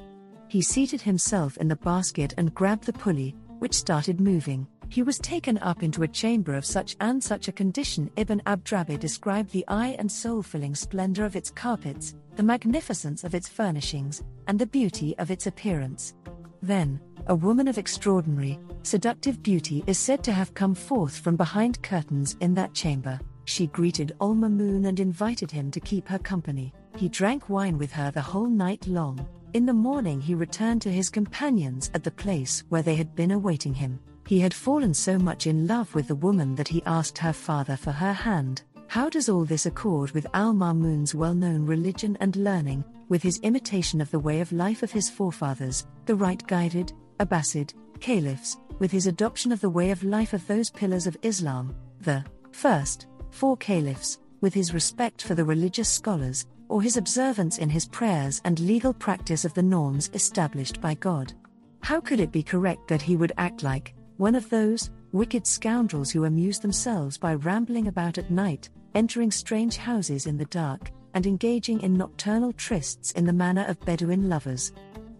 He 0.50 0.62
seated 0.62 1.02
himself 1.02 1.56
in 1.56 1.70
the 1.70 1.78
basket 1.78 2.34
and 2.36 2.54
grabbed 2.54 2.84
the 2.84 2.92
pulley, 2.92 3.34
which 3.60 3.74
started 3.74 4.20
moving. 4.20 4.68
He 4.90 5.04
was 5.04 5.20
taken 5.20 5.58
up 5.60 5.84
into 5.84 6.04
a 6.04 6.08
chamber 6.10 6.54
of 6.54 6.66
such 6.66 6.98
and 7.00 7.24
such 7.24 7.48
a 7.48 7.54
condition. 7.54 8.12
Ibn 8.18 8.42
Abdrabi 8.46 9.00
described 9.00 9.52
the 9.52 9.64
eye 9.70 9.96
and 9.98 10.12
soul 10.12 10.44
filling 10.44 10.76
splendor 10.76 11.24
of 11.24 11.38
its 11.38 11.52
carpets, 11.52 12.14
the 12.36 12.44
magnificence 12.44 13.24
of 13.24 13.34
its 13.34 13.48
furnishings, 13.48 14.22
and 14.48 14.60
the 14.60 14.68
beauty 14.68 15.18
of 15.18 15.32
its 15.32 15.48
appearance. 15.48 16.14
Then, 16.62 17.00
a 17.28 17.36
woman 17.36 17.68
of 17.68 17.78
extraordinary, 17.78 18.60
seductive 18.84 19.42
beauty 19.42 19.84
is 19.88 19.98
said 19.98 20.24
to 20.24 20.32
have 20.32 20.54
come 20.54 20.76
forth 20.76 21.18
from 21.18 21.36
behind 21.36 21.82
curtains 21.82 22.36
in 22.40 22.54
that 22.54 22.74
chamber. 22.74 23.20
She 23.46 23.68
greeted 23.68 24.16
Al 24.22 24.36
Mamun 24.36 24.88
and 24.88 25.00
invited 25.00 25.50
him 25.50 25.72
to 25.72 25.80
keep 25.80 26.08
her 26.08 26.20
company. 26.20 26.74
He 26.96 27.10
drank 27.10 27.50
wine 27.50 27.78
with 27.78 27.92
her 27.92 28.12
the 28.12 28.22
whole 28.22 28.48
night 28.48 28.86
long. 28.88 29.28
In 29.54 29.66
the 29.66 29.74
morning, 29.74 30.22
he 30.22 30.36
returned 30.36 30.82
to 30.84 30.92
his 30.92 31.10
companions 31.10 31.90
at 31.94 32.04
the 32.04 32.12
place 32.12 32.64
where 32.70 32.82
they 32.82 32.96
had 32.96 33.16
been 33.16 33.32
awaiting 33.32 33.74
him. 33.74 34.00
He 34.28 34.40
had 34.40 34.54
fallen 34.54 34.94
so 34.94 35.18
much 35.18 35.48
in 35.48 35.68
love 35.68 35.94
with 35.96 36.08
the 36.08 36.16
woman 36.16 36.56
that 36.56 36.68
he 36.68 36.84
asked 36.86 37.18
her 37.20 37.34
father 37.34 37.78
for 37.78 37.92
her 37.92 38.14
hand. 38.14 38.64
How 38.88 39.10
does 39.10 39.30
all 39.30 39.46
this 39.46 39.66
accord 39.66 40.12
with 40.12 40.28
Al 40.34 40.54
Mamun's 40.54 41.16
well 41.16 41.34
known 41.34 41.66
religion 41.66 42.18
and 42.20 42.36
learning, 42.36 42.84
with 43.10 43.22
his 43.22 43.40
imitation 43.40 44.02
of 44.02 44.12
the 44.12 44.20
way 44.20 44.42
of 44.42 44.52
life 44.52 44.84
of 44.84 44.92
his 44.92 45.10
forefathers, 45.10 45.86
the 46.06 46.16
right 46.16 46.46
guided, 46.48 46.94
Abbasid, 47.20 47.74
caliphs, 48.00 48.58
with 48.80 48.92
his 48.92 49.08
adoption 49.08 49.52
of 49.52 49.62
the 49.62 49.70
way 49.70 49.92
of 49.92 50.04
life 50.04 50.34
of 50.34 50.46
those 50.48 50.70
pillars 50.70 51.08
of 51.08 51.18
Islam, 51.22 51.76
the 52.02 52.24
first 52.52 53.08
four 53.32 53.56
caliphs, 53.58 54.20
with 54.42 54.54
his 54.54 54.74
respect 54.74 55.22
for 55.22 55.36
the 55.36 55.46
religious 55.46 55.90
scholars, 55.90 56.46
or 56.68 56.82
his 56.82 56.98
observance 56.98 57.58
in 57.58 57.70
his 57.70 57.86
prayers 57.86 58.42
and 58.44 58.60
legal 58.60 58.94
practice 58.94 59.46
of 59.46 59.54
the 59.54 59.64
norms 59.64 60.10
established 60.14 60.82
by 60.82 60.94
God. 60.96 61.34
How 61.82 62.00
could 62.00 62.20
it 62.20 62.32
be 62.32 62.44
correct 62.44 62.88
that 62.88 63.02
he 63.02 63.16
would 63.16 63.32
act 63.38 63.64
like 63.64 63.94
one 64.18 64.36
of 64.36 64.50
those 64.50 64.90
wicked 65.12 65.46
scoundrels 65.46 66.12
who 66.12 66.26
amuse 66.26 66.60
themselves 66.60 67.18
by 67.18 67.36
rambling 67.36 67.88
about 67.88 68.18
at 68.18 68.32
night, 68.32 68.70
entering 68.96 69.32
strange 69.32 69.78
houses 69.78 70.26
in 70.26 70.38
the 70.38 70.46
dark, 70.46 70.92
and 71.14 71.26
engaging 71.26 71.82
in 71.82 71.94
nocturnal 71.94 72.52
trysts 72.54 73.12
in 73.14 73.26
the 73.26 73.34
manner 73.34 73.66
of 73.68 73.80
Bedouin 73.82 74.28
lovers? 74.28 74.74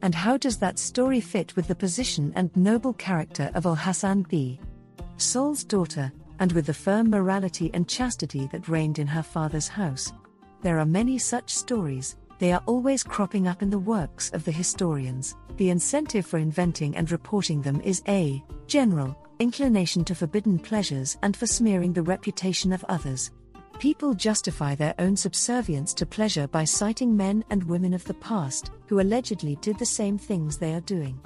And 0.06 0.14
how 0.14 0.38
does 0.38 0.58
that 0.58 0.78
story 0.78 1.20
fit 1.20 1.56
with 1.56 1.68
the 1.68 1.74
position 1.74 2.32
and 2.36 2.56
noble 2.56 2.94
character 2.94 3.50
of 3.56 3.66
Al 3.66 3.74
Hassan 3.74 4.22
b. 4.30 4.60
Sahl's 5.18 5.64
daughter, 5.64 6.12
and 6.38 6.52
with 6.52 6.68
the 6.68 6.76
firm 6.76 7.10
morality 7.10 7.72
and 7.74 7.90
chastity 7.90 8.48
that 8.52 8.68
reigned 8.68 9.00
in 9.00 9.08
her 9.08 9.24
father's 9.24 9.68
house? 9.68 10.14
There 10.62 10.78
are 10.78 10.86
many 10.86 11.18
such 11.18 11.52
stories, 11.52 12.18
they 12.38 12.52
are 12.52 12.62
always 12.68 13.02
cropping 13.02 13.48
up 13.48 13.64
in 13.64 13.72
the 13.72 13.80
works 13.80 14.30
of 14.30 14.46
the 14.46 14.52
historians. 14.52 15.36
The 15.58 15.72
incentive 15.72 16.28
for 16.28 16.38
inventing 16.38 16.96
and 16.96 17.10
reporting 17.10 17.64
them 17.64 17.82
is 17.82 18.04
a 18.08 18.44
general 18.68 19.18
inclination 19.40 20.06
to 20.06 20.14
forbidden 20.14 20.60
pleasures 20.60 21.18
and 21.24 21.36
for 21.36 21.48
smearing 21.48 21.94
the 21.94 22.04
reputation 22.04 22.72
of 22.72 22.86
others. 22.88 23.32
People 23.80 24.14
justify 24.14 24.74
their 24.74 24.96
own 25.00 25.16
subservience 25.16 25.94
to 25.96 26.06
pleasure 26.06 26.48
by 26.48 26.64
citing 26.64 27.16
men 27.16 27.44
and 27.50 27.64
women 27.64 27.94
of 27.94 28.06
the 28.06 28.14
past, 28.16 28.72
who 28.88 29.02
allegedly 29.02 29.58
did 29.58 29.78
the 29.78 29.86
same 29.86 30.18
things 30.18 30.58
they 30.58 30.74
are 30.74 30.82
doing. 30.82 31.20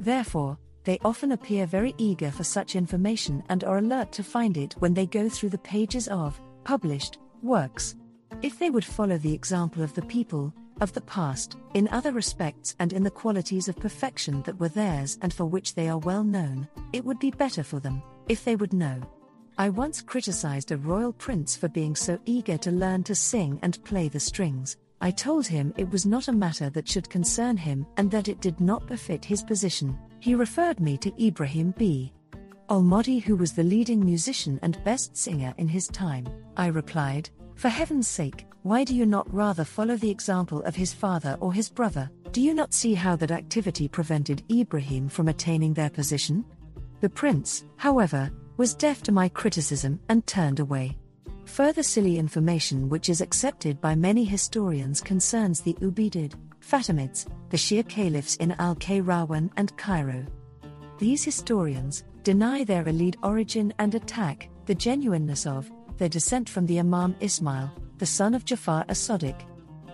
Therefore, 0.00 0.58
they 0.84 0.98
often 1.04 1.32
appear 1.32 1.64
very 1.64 1.94
eager 1.98 2.30
for 2.32 2.42
such 2.42 2.74
information 2.74 3.42
and 3.48 3.62
are 3.62 3.78
alert 3.78 4.10
to 4.12 4.24
find 4.24 4.56
it 4.56 4.74
when 4.80 4.92
they 4.92 5.06
go 5.06 5.28
through 5.28 5.50
the 5.50 5.58
pages 5.58 6.08
of 6.08 6.40
published 6.64 7.18
works. 7.40 7.94
If 8.42 8.58
they 8.58 8.70
would 8.70 8.84
follow 8.84 9.16
the 9.16 9.32
example 9.32 9.82
of 9.82 9.94
the 9.94 10.02
people 10.02 10.52
of 10.80 10.92
the 10.92 11.02
past, 11.02 11.56
in 11.74 11.86
other 11.88 12.10
respects 12.10 12.74
and 12.80 12.92
in 12.92 13.04
the 13.04 13.10
qualities 13.10 13.68
of 13.68 13.76
perfection 13.76 14.42
that 14.42 14.58
were 14.58 14.68
theirs 14.68 15.18
and 15.22 15.32
for 15.32 15.44
which 15.44 15.76
they 15.76 15.88
are 15.88 15.98
well 15.98 16.24
known, 16.24 16.66
it 16.92 17.04
would 17.04 17.20
be 17.20 17.30
better 17.30 17.62
for 17.62 17.78
them, 17.78 18.02
if 18.28 18.44
they 18.44 18.56
would 18.56 18.72
know. 18.72 19.00
I 19.58 19.68
once 19.68 20.00
criticized 20.00 20.72
a 20.72 20.78
royal 20.78 21.12
prince 21.12 21.56
for 21.56 21.68
being 21.68 21.94
so 21.94 22.18
eager 22.24 22.56
to 22.58 22.70
learn 22.70 23.02
to 23.04 23.14
sing 23.14 23.58
and 23.62 23.82
play 23.84 24.08
the 24.08 24.20
strings. 24.20 24.78
I 25.00 25.10
told 25.10 25.46
him 25.46 25.74
it 25.76 25.90
was 25.90 26.06
not 26.06 26.28
a 26.28 26.32
matter 26.32 26.70
that 26.70 26.88
should 26.88 27.10
concern 27.10 27.56
him 27.56 27.86
and 27.98 28.10
that 28.10 28.28
it 28.28 28.40
did 28.40 28.60
not 28.60 28.86
befit 28.86 29.24
his 29.24 29.42
position. 29.42 29.98
He 30.20 30.34
referred 30.34 30.80
me 30.80 30.96
to 30.98 31.26
Ibrahim 31.26 31.74
B. 31.76 32.12
Al-Mahdi 32.70 33.18
who 33.18 33.36
was 33.36 33.52
the 33.52 33.62
leading 33.62 34.02
musician 34.02 34.58
and 34.62 34.82
best 34.84 35.16
singer 35.16 35.52
in 35.58 35.68
his 35.68 35.88
time. 35.88 36.26
I 36.56 36.68
replied, 36.68 37.28
For 37.54 37.68
heaven's 37.68 38.08
sake, 38.08 38.46
why 38.62 38.84
do 38.84 38.94
you 38.94 39.04
not 39.04 39.32
rather 39.34 39.64
follow 39.64 39.96
the 39.96 40.10
example 40.10 40.62
of 40.62 40.76
his 40.76 40.94
father 40.94 41.36
or 41.40 41.52
his 41.52 41.68
brother? 41.68 42.08
Do 42.30 42.40
you 42.40 42.54
not 42.54 42.72
see 42.72 42.94
how 42.94 43.16
that 43.16 43.30
activity 43.30 43.88
prevented 43.88 44.44
Ibrahim 44.50 45.08
from 45.08 45.28
attaining 45.28 45.74
their 45.74 45.90
position? 45.90 46.44
The 47.00 47.10
prince, 47.10 47.64
however, 47.76 48.30
was 48.56 48.74
deaf 48.74 49.02
to 49.02 49.12
my 49.12 49.28
criticism 49.28 49.98
and 50.08 50.26
turned 50.26 50.60
away. 50.60 50.96
Further 51.44 51.82
silly 51.82 52.18
information 52.18 52.88
which 52.88 53.08
is 53.08 53.20
accepted 53.20 53.80
by 53.80 53.94
many 53.94 54.24
historians 54.24 55.00
concerns 55.00 55.60
the 55.60 55.74
Ubaidid, 55.74 56.34
Fatimids, 56.60 57.26
the 57.50 57.56
Shia 57.56 57.86
caliphs 57.88 58.36
in 58.36 58.52
Al 58.52 58.76
Qayrawan 58.76 59.50
and 59.56 59.76
Cairo. 59.76 60.24
These 60.98 61.24
historians 61.24 62.04
deny 62.22 62.64
their 62.64 62.84
Alid 62.84 63.16
origin 63.22 63.74
and 63.78 63.94
attack 63.94 64.48
the 64.66 64.74
genuineness 64.74 65.46
of 65.46 65.70
their 65.98 66.08
descent 66.08 66.48
from 66.48 66.66
the 66.66 66.78
Imam 66.78 67.14
Ismail, 67.20 67.70
the 67.98 68.06
son 68.06 68.34
of 68.34 68.44
Jafar 68.44 68.84
as 68.88 68.98
Sadiq, 68.98 69.36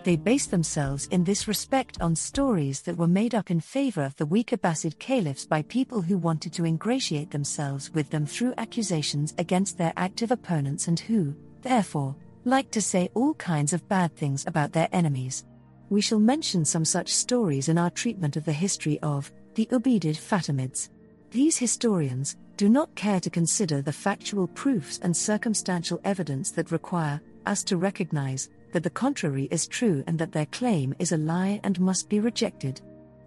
they 0.03 0.15
based 0.15 0.51
themselves 0.51 1.07
in 1.07 1.23
this 1.23 1.47
respect 1.47 2.01
on 2.01 2.15
stories 2.15 2.81
that 2.81 2.97
were 2.97 3.07
made 3.07 3.35
up 3.35 3.51
in 3.51 3.59
favor 3.59 4.03
of 4.03 4.15
the 4.15 4.25
weak 4.25 4.51
Abbasid 4.51 4.97
caliphs 4.99 5.45
by 5.45 5.61
people 5.63 6.01
who 6.01 6.17
wanted 6.17 6.53
to 6.53 6.65
ingratiate 6.65 7.31
themselves 7.31 7.91
with 7.93 8.09
them 8.09 8.25
through 8.25 8.53
accusations 8.57 9.33
against 9.37 9.77
their 9.77 9.93
active 9.97 10.31
opponents 10.31 10.87
and 10.87 10.99
who, 10.99 11.35
therefore, 11.61 12.15
like 12.45 12.71
to 12.71 12.81
say 12.81 13.09
all 13.13 13.33
kinds 13.35 13.73
of 13.73 13.87
bad 13.89 14.15
things 14.15 14.45
about 14.47 14.71
their 14.71 14.89
enemies. 14.91 15.45
We 15.89 16.01
shall 16.01 16.19
mention 16.19 16.65
some 16.65 16.85
such 16.85 17.13
stories 17.13 17.67
in 17.67 17.77
our 17.77 17.89
treatment 17.89 18.37
of 18.37 18.45
the 18.45 18.53
history 18.53 18.99
of 19.01 19.31
the 19.55 19.65
Ubaidid 19.71 20.15
Fatimids. 20.15 20.89
These 21.31 21.57
historians 21.57 22.37
do 22.57 22.69
not 22.69 22.93
care 22.95 23.19
to 23.19 23.29
consider 23.29 23.81
the 23.81 23.93
factual 23.93 24.47
proofs 24.47 24.99
and 25.03 25.15
circumstantial 25.15 25.99
evidence 26.03 26.51
that 26.51 26.71
require 26.71 27.21
us 27.45 27.63
to 27.63 27.77
recognize 27.77 28.49
that 28.71 28.83
the 28.83 28.89
contrary 28.89 29.47
is 29.51 29.67
true 29.67 30.03
and 30.07 30.17
that 30.19 30.31
their 30.31 30.45
claim 30.47 30.93
is 30.99 31.11
a 31.11 31.17
lie 31.17 31.59
and 31.63 31.79
must 31.79 32.09
be 32.09 32.19
rejected. 32.19 32.81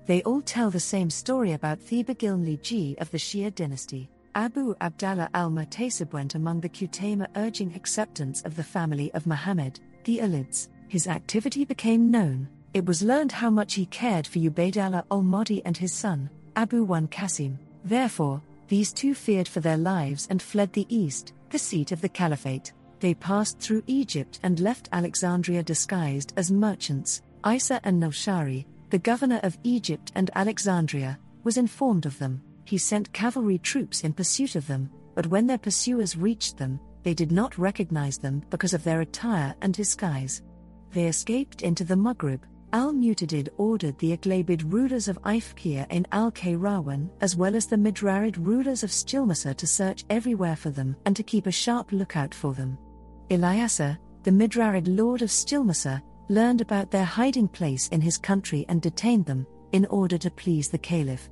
They 0.07 0.23
all 0.23 0.43
tell 0.43 0.71
the 0.71 0.81
same 0.81 1.11
story 1.11 1.53
about 1.53 1.81
Thebagilnli 1.81 3.01
of 3.01 3.11
the 3.11 3.19
Shia 3.19 3.55
dynasty. 3.55 4.11
Abu 4.35 4.75
Abdallah 4.81 5.29
al 5.35 5.51
Muhtasib 5.51 6.13
went 6.13 6.35
among 6.35 6.61
the 6.61 6.69
Qutayma 6.69 7.27
urging 7.37 7.75
acceptance 7.75 8.43
of 8.43 8.57
the 8.57 8.65
family 8.65 9.13
of 9.13 9.27
Muhammad, 9.27 9.79
the 10.05 10.19
Alids. 10.19 10.69
His 10.89 11.07
activity 11.07 11.65
became 11.65 12.11
known. 12.11 12.49
It 12.75 12.87
was 12.87 13.03
learned 13.03 13.33
how 13.33 13.51
much 13.51 13.75
he 13.75 13.87
cared 13.87 14.27
for 14.27 14.39
Ubaydallah 14.39 15.05
al 15.11 15.23
Mahdi 15.23 15.63
and 15.65 15.77
his 15.77 15.93
son, 15.93 16.31
Abu 16.57 16.83
1 16.85 17.09
Qasim. 17.09 17.57
Therefore, 17.85 18.41
these 18.69 18.93
two 18.93 19.15
feared 19.15 19.47
for 19.47 19.61
their 19.61 19.77
lives 19.77 20.27
and 20.31 20.41
fled 20.41 20.73
the 20.73 20.87
east, 20.89 21.35
the 21.51 21.59
seat 21.59 21.93
of 21.93 22.01
the 22.01 22.09
caliphate. 22.09 22.73
They 23.03 23.15
passed 23.15 23.59
through 23.59 23.83
Egypt 23.89 24.39
and 24.45 24.61
left 24.61 24.89
Alexandria 24.93 25.65
disguised 25.65 26.33
as 26.37 26.53
merchants. 26.53 27.21
Isa 27.45 27.81
and 27.83 28.01
Nalshari, 28.01 28.65
the 28.91 28.99
governor 28.99 29.41
of 29.43 29.59
Egypt 29.65 30.13
and 30.15 30.31
Alexandria, 30.37 31.19
was 31.43 31.57
informed 31.57 32.07
of 32.07 32.17
them. 32.21 32.41
He 32.65 32.79
sent 32.79 33.13
cavalry 33.13 33.59
troops 33.59 34.05
in 34.05 34.13
pursuit 34.13 34.55
of 34.55 34.69
them, 34.69 34.89
but 35.17 35.27
when 35.27 35.49
their 35.49 35.59
pursuers 35.59 36.17
reached 36.17 36.57
them, 36.57 36.79
they 37.03 37.13
did 37.13 37.33
not 37.33 37.59
recognize 37.59 38.19
them 38.19 38.45
because 38.51 38.73
of 38.73 38.85
their 38.85 39.01
attire 39.01 39.57
and 39.63 39.75
disguise. 39.75 40.43
They 40.93 41.07
escaped 41.07 41.63
into 41.63 41.83
the 41.83 41.97
Maghrib, 41.97 42.47
Al 42.73 42.93
Mutadid 42.93 43.49
ordered 43.57 43.99
the 43.99 44.17
Aghlabid 44.17 44.73
rulers 44.73 45.09
of 45.09 45.21
Ifriqiya 45.23 45.91
in 45.91 46.07
Al 46.13 46.31
Qayrawan 46.31 47.11
as 47.21 47.35
well 47.35 47.57
as 47.57 47.67
the 47.67 47.77
Midrarid 47.77 48.37
rulers 48.39 48.85
of 48.85 48.91
Sijilmasah 48.91 49.57
to 49.57 49.67
search 49.67 50.05
everywhere 50.09 50.57
for 50.57 50.71
them 50.71 50.95
and 51.05 51.17
to 51.17 51.25
keep 51.25 51.49
a 51.49 51.51
sharp 51.51 51.91
lookout 51.91 52.33
for 52.33 52.55
them. 52.55 52.79
Ilyasa, 53.31 53.99
the 54.23 54.31
Midrarid 54.31 54.87
lord 54.97 55.23
of 55.23 55.31
Sijilmasah, 55.31 56.03
learned 56.29 56.61
about 56.61 56.91
their 56.91 57.05
hiding 57.05 57.49
place 57.49 57.89
in 57.89 58.01
his 58.01 58.19
country 58.19 58.65
and 58.69 58.81
detained 58.81 59.27
them, 59.27 59.47
in 59.73 59.87
order 59.87 60.19
to 60.19 60.31
please 60.31 60.69
the 60.69 60.79
caliph. 60.79 61.29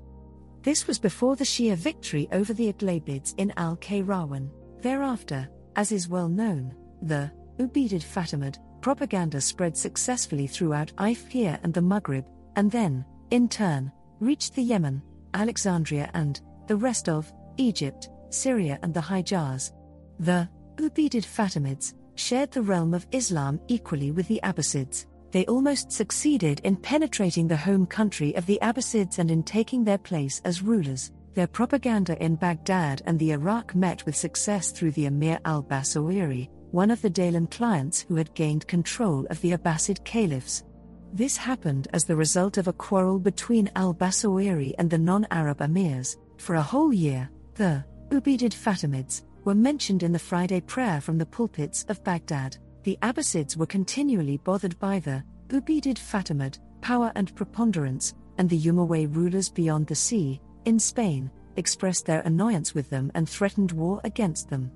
This 0.62 0.86
was 0.86 0.99
before 0.99 1.36
the 1.36 1.45
Shia 1.45 1.76
victory 1.76 2.28
over 2.32 2.53
the 2.53 2.72
Aghlabids 2.72 3.34
in 3.38 3.53
Al 3.57 3.76
Qayrawan. 3.76 4.51
Thereafter, 4.80 5.49
as 5.76 5.93
is 5.93 6.09
well 6.09 6.28
known, 6.28 6.74
the 7.03 7.30
Ubaidid 7.59 8.03
Fatimid 8.03 8.57
propaganda 8.80 9.41
spread 9.41 9.76
successfully 9.76 10.47
throughout 10.47 10.93
Ifriqiya 10.97 11.61
and 11.62 11.72
the 11.72 11.82
Maghrib, 11.82 12.24
and 12.57 12.70
then, 12.70 13.05
in 13.30 13.49
turn, 13.49 13.93
reached 14.20 14.55
the 14.55 14.62
Yemen, 14.62 15.03
Alexandria, 15.34 16.11
and 16.14 16.41
the 16.66 16.76
rest 16.76 17.09
of 17.09 17.32
Egypt, 17.57 18.09
Syria, 18.30 18.78
and 18.82 18.93
the 18.95 19.01
Hijaz. 19.01 19.72
The 20.18 20.49
Ubaidid 20.80 21.26
Fatimids 21.26 21.92
shared 22.14 22.50
the 22.52 22.62
realm 22.62 22.94
of 22.94 23.06
Islam 23.12 23.60
equally 23.68 24.12
with 24.12 24.26
the 24.28 24.40
Abbasids. 24.42 25.04
They 25.30 25.44
almost 25.44 25.92
succeeded 25.92 26.60
in 26.64 26.76
penetrating 26.76 27.46
the 27.46 27.56
home 27.56 27.84
country 27.84 28.34
of 28.34 28.46
the 28.46 28.58
Abbasids 28.62 29.18
and 29.18 29.30
in 29.30 29.42
taking 29.42 29.84
their 29.84 29.98
place 29.98 30.40
as 30.46 30.62
rulers. 30.62 31.12
Their 31.34 31.46
propaganda 31.46 32.20
in 32.24 32.34
Baghdad 32.34 33.02
and 33.04 33.18
the 33.18 33.32
Iraq 33.32 33.74
met 33.74 34.06
with 34.06 34.16
success 34.16 34.70
through 34.72 34.92
the 34.92 35.04
Emir 35.04 35.38
al 35.44 35.62
Basasiri, 35.62 36.48
one 36.70 36.90
of 36.90 37.02
the 37.02 37.10
Daylam 37.10 37.50
clients 37.50 38.00
who 38.08 38.16
had 38.16 38.32
gained 38.34 38.66
control 38.66 39.26
of 39.28 39.38
the 39.42 39.52
Abbasid 39.52 40.02
caliphs. 40.04 40.64
This 41.12 41.36
happened 41.36 41.88
as 41.92 42.04
the 42.06 42.16
result 42.16 42.56
of 42.56 42.68
a 42.68 42.72
quarrel 42.72 43.18
between 43.18 43.70
al 43.76 43.92
Basasiri 43.94 44.72
and 44.78 44.88
the 44.88 44.98
non 44.98 45.26
Arab 45.30 45.58
emirs. 45.58 46.16
For 46.38 46.54
a 46.54 46.62
whole 46.62 46.92
year, 46.92 47.28
the 47.54 47.84
Ubaidid 48.10 48.54
Fatimids 48.54 49.22
were 49.45 49.55
mentioned 49.55 50.03
in 50.03 50.12
the 50.12 50.18
Friday 50.18 50.61
prayer 50.61 51.01
from 51.01 51.18
the 51.18 51.26
pulpits 51.26 51.84
of 51.88 52.03
Baghdad. 52.05 52.57
The 52.84 52.99
Abbasids 53.03 53.57
were 53.57 53.66
continually 53.66 54.38
bothered 54.38 54.78
by 54.78 55.01
the 55.01 55.22
Ubaidid 55.49 55.99
Fatimid 55.99 56.59
power 56.80 57.12
and 57.14 57.34
preponderance, 57.34 58.14
and 58.38 58.49
the 58.49 58.59
Umayyad 58.59 59.14
rulers 59.14 59.51
beyond 59.51 59.86
the 59.86 59.95
sea, 59.95 60.41
in 60.64 60.78
Spain, 60.78 61.30
expressed 61.57 62.07
their 62.07 62.20
annoyance 62.22 62.74
with 62.74 62.88
them 62.91 63.11
and 63.14 63.28
threatened 63.28 63.72
war 63.72 64.01
against 64.05 64.49
them. 64.49 64.70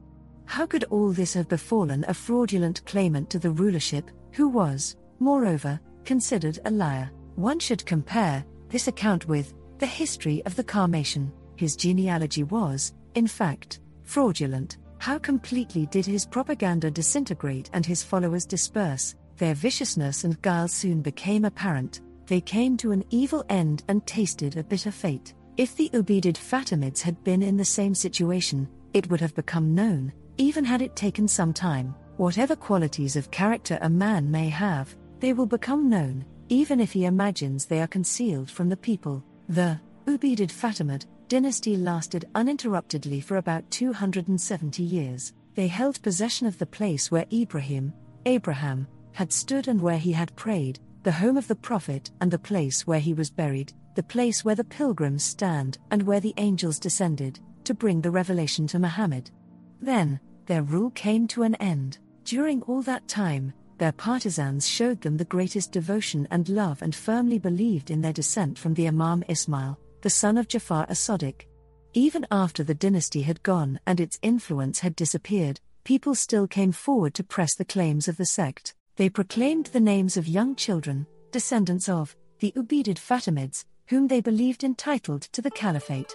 How 0.46 0.66
could 0.66 0.84
all 0.84 1.10
this 1.10 1.34
have 1.34 1.48
befallen 1.48 2.04
a 2.06 2.14
fraudulent 2.14 2.84
claimant 2.84 3.30
to 3.30 3.38
the 3.38 3.50
rulership, 3.50 4.10
who 4.32 4.48
was, 4.48 4.96
moreover, 5.18 5.80
considered 6.04 6.58
a 6.64 6.70
liar? 6.70 7.10
One 7.36 7.58
should 7.58 7.86
compare 7.86 8.44
this 8.68 8.88
account 8.88 9.26
with 9.26 9.54
the 9.78 9.86
history 9.86 10.44
of 10.44 10.56
the 10.56 10.64
Karmatian. 10.64 11.32
His 11.56 11.76
genealogy 11.76 12.42
was, 12.42 12.92
in 13.14 13.26
fact, 13.26 13.80
fraudulent. 14.04 14.78
How 14.98 15.18
completely 15.18 15.86
did 15.86 16.06
his 16.06 16.24
propaganda 16.24 16.90
disintegrate 16.90 17.70
and 17.72 17.84
his 17.84 18.02
followers 18.02 18.46
disperse? 18.46 19.16
Their 19.36 19.54
viciousness 19.54 20.24
and 20.24 20.40
guile 20.40 20.68
soon 20.68 21.02
became 21.02 21.44
apparent. 21.44 22.00
They 22.26 22.40
came 22.40 22.76
to 22.78 22.92
an 22.92 23.04
evil 23.10 23.44
end 23.48 23.84
and 23.88 24.06
tasted 24.06 24.56
a 24.56 24.64
bitter 24.64 24.90
fate. 24.90 25.34
If 25.56 25.76
the 25.76 25.90
Ubaidid 25.92 26.36
Fatimids 26.36 27.02
had 27.02 27.22
been 27.24 27.42
in 27.42 27.56
the 27.56 27.64
same 27.64 27.94
situation, 27.94 28.68
it 28.92 29.10
would 29.10 29.20
have 29.20 29.34
become 29.34 29.74
known 29.74 30.12
even 30.36 30.64
had 30.64 30.82
it 30.82 30.96
taken 30.96 31.28
some 31.28 31.52
time, 31.52 31.94
whatever 32.16 32.56
qualities 32.56 33.16
of 33.16 33.30
character 33.30 33.78
a 33.82 33.88
man 33.88 34.30
may 34.30 34.48
have, 34.48 34.94
they 35.20 35.32
will 35.32 35.46
become 35.46 35.88
known, 35.88 36.24
even 36.48 36.80
if 36.80 36.92
he 36.92 37.04
imagines 37.04 37.64
they 37.64 37.80
are 37.80 37.86
concealed 37.86 38.50
from 38.50 38.68
the 38.68 38.76
people. 38.76 39.24
The 39.48 39.80
Ubaidid 40.06 40.50
Fatimid 40.50 41.06
dynasty 41.34 41.76
lasted 41.76 42.26
uninterruptedly 42.36 43.20
for 43.20 43.38
about 43.38 43.68
270 43.72 44.84
years. 44.84 45.32
They 45.56 45.66
held 45.66 46.00
possession 46.00 46.46
of 46.46 46.56
the 46.58 46.66
place 46.66 47.10
where 47.10 47.26
Ibrahim, 47.32 47.92
Abraham, 48.24 48.86
had 49.10 49.32
stood 49.32 49.66
and 49.66 49.80
where 49.80 49.98
he 49.98 50.12
had 50.12 50.36
prayed, 50.36 50.78
the 51.02 51.10
home 51.10 51.36
of 51.36 51.48
the 51.48 51.56
Prophet 51.56 52.12
and 52.20 52.30
the 52.30 52.38
place 52.38 52.86
where 52.86 53.00
he 53.00 53.14
was 53.14 53.30
buried, 53.30 53.72
the 53.96 54.02
place 54.04 54.44
where 54.44 54.54
the 54.54 54.62
pilgrims 54.62 55.24
stand 55.24 55.78
and 55.90 56.04
where 56.04 56.20
the 56.20 56.34
angels 56.36 56.78
descended, 56.78 57.40
to 57.64 57.74
bring 57.74 58.00
the 58.00 58.12
revelation 58.12 58.68
to 58.68 58.78
Muhammad. 58.78 59.32
Then, 59.80 60.20
their 60.46 60.62
rule 60.62 60.90
came 60.90 61.26
to 61.28 61.42
an 61.42 61.56
end. 61.56 61.98
During 62.22 62.62
all 62.62 62.82
that 62.82 63.08
time, 63.08 63.52
their 63.78 63.90
partisans 63.90 64.68
showed 64.68 65.00
them 65.00 65.16
the 65.16 65.24
greatest 65.24 65.72
devotion 65.72 66.28
and 66.30 66.48
love 66.48 66.80
and 66.80 66.94
firmly 66.94 67.40
believed 67.40 67.90
in 67.90 68.00
their 68.02 68.12
descent 68.12 68.56
from 68.56 68.74
the 68.74 68.86
Imam 68.86 69.24
Ismail, 69.28 69.80
the 70.04 70.10
son 70.10 70.36
of 70.36 70.46
Jafar 70.46 70.84
as 70.90 70.98
Sadiq. 70.98 71.46
Even 71.94 72.26
after 72.30 72.62
the 72.62 72.74
dynasty 72.74 73.22
had 73.22 73.42
gone 73.42 73.80
and 73.86 73.98
its 73.98 74.18
influence 74.20 74.80
had 74.80 74.94
disappeared, 74.94 75.60
people 75.82 76.14
still 76.14 76.46
came 76.46 76.72
forward 76.72 77.14
to 77.14 77.24
press 77.24 77.54
the 77.54 77.64
claims 77.64 78.06
of 78.06 78.18
the 78.18 78.26
sect. 78.26 78.74
They 78.96 79.08
proclaimed 79.08 79.66
the 79.66 79.80
names 79.80 80.18
of 80.18 80.28
young 80.28 80.56
children, 80.56 81.06
descendants 81.32 81.88
of 81.88 82.14
the 82.40 82.52
Ubaidid 82.54 82.98
Fatimids, 82.98 83.64
whom 83.86 84.06
they 84.06 84.20
believed 84.20 84.62
entitled 84.62 85.22
to 85.32 85.40
the 85.40 85.50
caliphate 85.50 86.14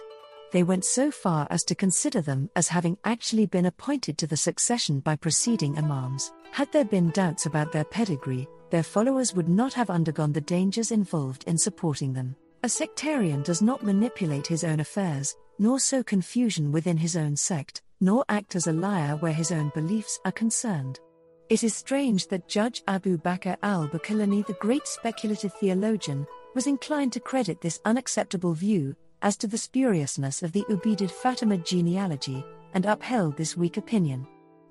they 0.52 0.62
went 0.64 0.84
so 0.84 1.10
far 1.10 1.46
as 1.48 1.62
to 1.64 1.74
consider 1.74 2.20
them 2.20 2.50
as 2.56 2.68
having 2.68 2.98
actually 3.04 3.46
been 3.46 3.66
appointed 3.66 4.18
to 4.18 4.26
the 4.26 4.36
succession 4.36 5.00
by 5.00 5.16
preceding 5.16 5.78
imams. 5.78 6.32
Had 6.50 6.72
there 6.72 6.84
been 6.84 7.10
doubts 7.10 7.46
about 7.46 7.70
their 7.70 7.84
pedigree, 7.84 8.48
their 8.70 8.82
followers 8.82 9.34
would 9.34 9.48
not 9.48 9.72
have 9.74 9.90
undergone 9.90 10.32
the 10.32 10.40
dangers 10.40 10.90
involved 10.90 11.44
in 11.44 11.56
supporting 11.56 12.12
them. 12.12 12.34
A 12.62 12.68
sectarian 12.68 13.42
does 13.42 13.62
not 13.62 13.82
manipulate 13.82 14.46
his 14.46 14.64
own 14.64 14.80
affairs, 14.80 15.34
nor 15.58 15.80
sow 15.80 16.02
confusion 16.02 16.70
within 16.70 16.98
his 16.98 17.16
own 17.16 17.34
sect, 17.34 17.80
nor 18.02 18.22
act 18.28 18.54
as 18.54 18.66
a 18.66 18.72
liar 18.72 19.16
where 19.16 19.32
his 19.32 19.50
own 19.50 19.70
beliefs 19.74 20.20
are 20.26 20.32
concerned. 20.32 21.00
It 21.48 21.64
is 21.64 21.74
strange 21.74 22.28
that 22.28 22.48
Judge 22.48 22.82
Abu 22.86 23.16
Bakr 23.16 23.56
al 23.62 23.88
Baqillani, 23.88 24.46
the 24.46 24.52
great 24.60 24.86
speculative 24.86 25.54
theologian, 25.54 26.26
was 26.54 26.66
inclined 26.66 27.14
to 27.14 27.20
credit 27.20 27.62
this 27.62 27.80
unacceptable 27.86 28.52
view, 28.52 28.94
as 29.22 29.38
to 29.38 29.46
the 29.46 29.58
spuriousness 29.58 30.42
of 30.42 30.52
the 30.52 30.64
Ubaidid 30.68 31.10
Fatimid 31.10 31.64
genealogy, 31.64 32.44
and 32.74 32.84
upheld 32.84 33.38
this 33.38 33.56
weak 33.56 33.78
opinion. 33.78 34.26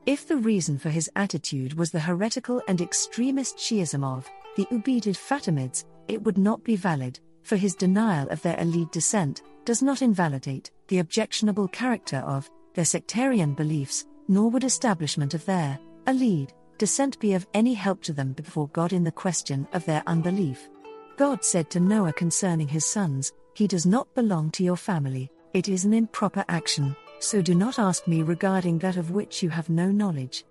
If 0.06 0.28
the 0.28 0.38
reason 0.38 0.78
for 0.78 0.90
his 0.90 1.10
attitude 1.16 1.74
was 1.74 1.90
the 1.90 2.00
heretical 2.00 2.62
and 2.68 2.82
extremist 2.82 3.58
Shiism 3.58 4.04
of 4.04 4.30
the 4.58 4.66
Ubaidid 4.66 5.18
Fatimids, 5.18 5.86
it 6.08 6.24
would 6.24 6.38
not 6.38 6.64
be 6.64 6.76
valid, 6.76 7.20
for 7.50 7.56
his 7.56 7.74
denial 7.74 8.30
of 8.30 8.39
their 8.43 8.60
elite 8.60 8.91
descent 8.91 9.41
does 9.66 9.82
not 9.82 10.04
invalidate 10.04 10.70
the 10.88 11.00
objectionable 11.00 11.68
character 11.68 12.18
of 12.18 12.47
their 12.76 12.86
sectarian 12.86 13.56
beliefs, 13.56 14.06
nor 14.28 14.52
would 14.52 14.64
establishment 14.64 15.34
of 15.34 15.43
their 15.47 15.80
elite 16.06 16.54
descent 16.78 17.20
be 17.20 17.34
of 17.34 17.47
any 17.56 17.74
help 17.74 18.04
to 18.04 18.14
them 18.14 18.34
before 18.34 18.68
God 18.68 18.93
in 18.93 19.04
the 19.04 19.12
question 19.12 19.68
of 19.74 19.84
their 19.86 20.04
unbelief. 20.06 20.70
God 21.18 21.43
said 21.43 21.72
to 21.72 21.80
Noah 21.80 22.14
concerning 22.14 22.68
his 22.68 22.86
sons, 22.86 23.34
he 23.56 23.66
does 23.66 23.88
not 23.88 24.14
belong 24.14 24.52
to 24.52 24.64
your 24.64 24.78
family, 24.78 25.32
it 25.56 25.68
is 25.68 25.86
an 25.86 25.93
improper 25.95 26.45
action, 26.50 26.95
so 27.20 27.41
do 27.41 27.56
not 27.56 27.80
ask 27.80 28.08
me 28.08 28.22
regarding 28.22 28.78
that 28.78 28.95
of 28.95 29.10
which 29.10 29.41
you 29.41 29.50
have 29.50 29.72
no 29.72 29.89
knowledge. 29.89 30.45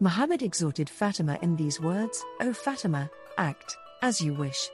Muhammad 0.00 0.42
exhorted 0.42 0.90
Fatima 0.90 1.38
in 1.42 1.54
these 1.54 1.80
words 1.80 2.24
O 2.40 2.52
Fatima, 2.52 3.08
act 3.38 3.76
as 4.02 4.20
you 4.20 4.34
wish. 4.34 4.68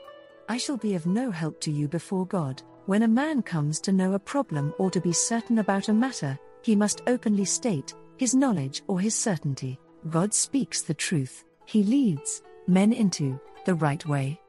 I 0.49 0.57
shall 0.57 0.77
be 0.77 0.95
of 0.95 1.05
no 1.05 1.31
help 1.31 1.59
to 1.61 1.71
you 1.71 1.87
before 1.87 2.25
God. 2.25 2.61
When 2.85 3.03
a 3.03 3.07
man 3.07 3.41
comes 3.41 3.79
to 3.81 3.91
know 3.91 4.13
a 4.13 4.19
problem 4.19 4.73
or 4.77 4.89
to 4.91 5.01
be 5.01 5.11
certain 5.11 5.59
about 5.59 5.89
a 5.89 5.93
matter, 5.93 6.39
he 6.61 6.75
must 6.75 7.01
openly 7.07 7.45
state 7.45 7.93
his 8.17 8.33
knowledge 8.33 8.81
or 8.87 8.99
his 8.99 9.13
certainty. 9.13 9.79
God 10.09 10.33
speaks 10.33 10.81
the 10.81 10.93
truth, 10.93 11.43
he 11.65 11.83
leads 11.83 12.41
men 12.67 12.93
into 12.93 13.39
the 13.65 13.75
right 13.75 14.05
way. 14.05 14.39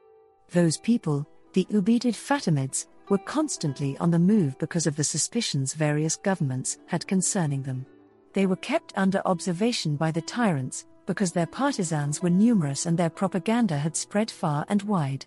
Those 0.51 0.77
people 0.77 1.27
the 1.53 1.65
Ubaidid 1.71 2.15
Fatimids, 2.15 2.87
were 3.09 3.17
constantly 3.17 3.97
on 3.97 4.11
the 4.11 4.19
move 4.19 4.57
because 4.59 4.85
of 4.85 4.95
the 4.95 5.03
suspicions 5.03 5.73
various 5.73 6.15
governments 6.15 6.77
had 6.85 7.07
concerning 7.07 7.63
them. 7.63 7.85
They 8.33 8.45
were 8.45 8.55
kept 8.55 8.93
under 8.95 9.21
observation 9.25 9.95
by 9.95 10.11
the 10.11 10.21
tyrants, 10.21 10.85
because 11.07 11.31
their 11.31 11.47
partisans 11.47 12.21
were 12.21 12.29
numerous 12.29 12.85
and 12.85 12.95
their 12.95 13.09
propaganda 13.09 13.77
had 13.77 13.97
spread 13.97 14.29
far 14.29 14.63
and 14.69 14.83
wide. 14.83 15.25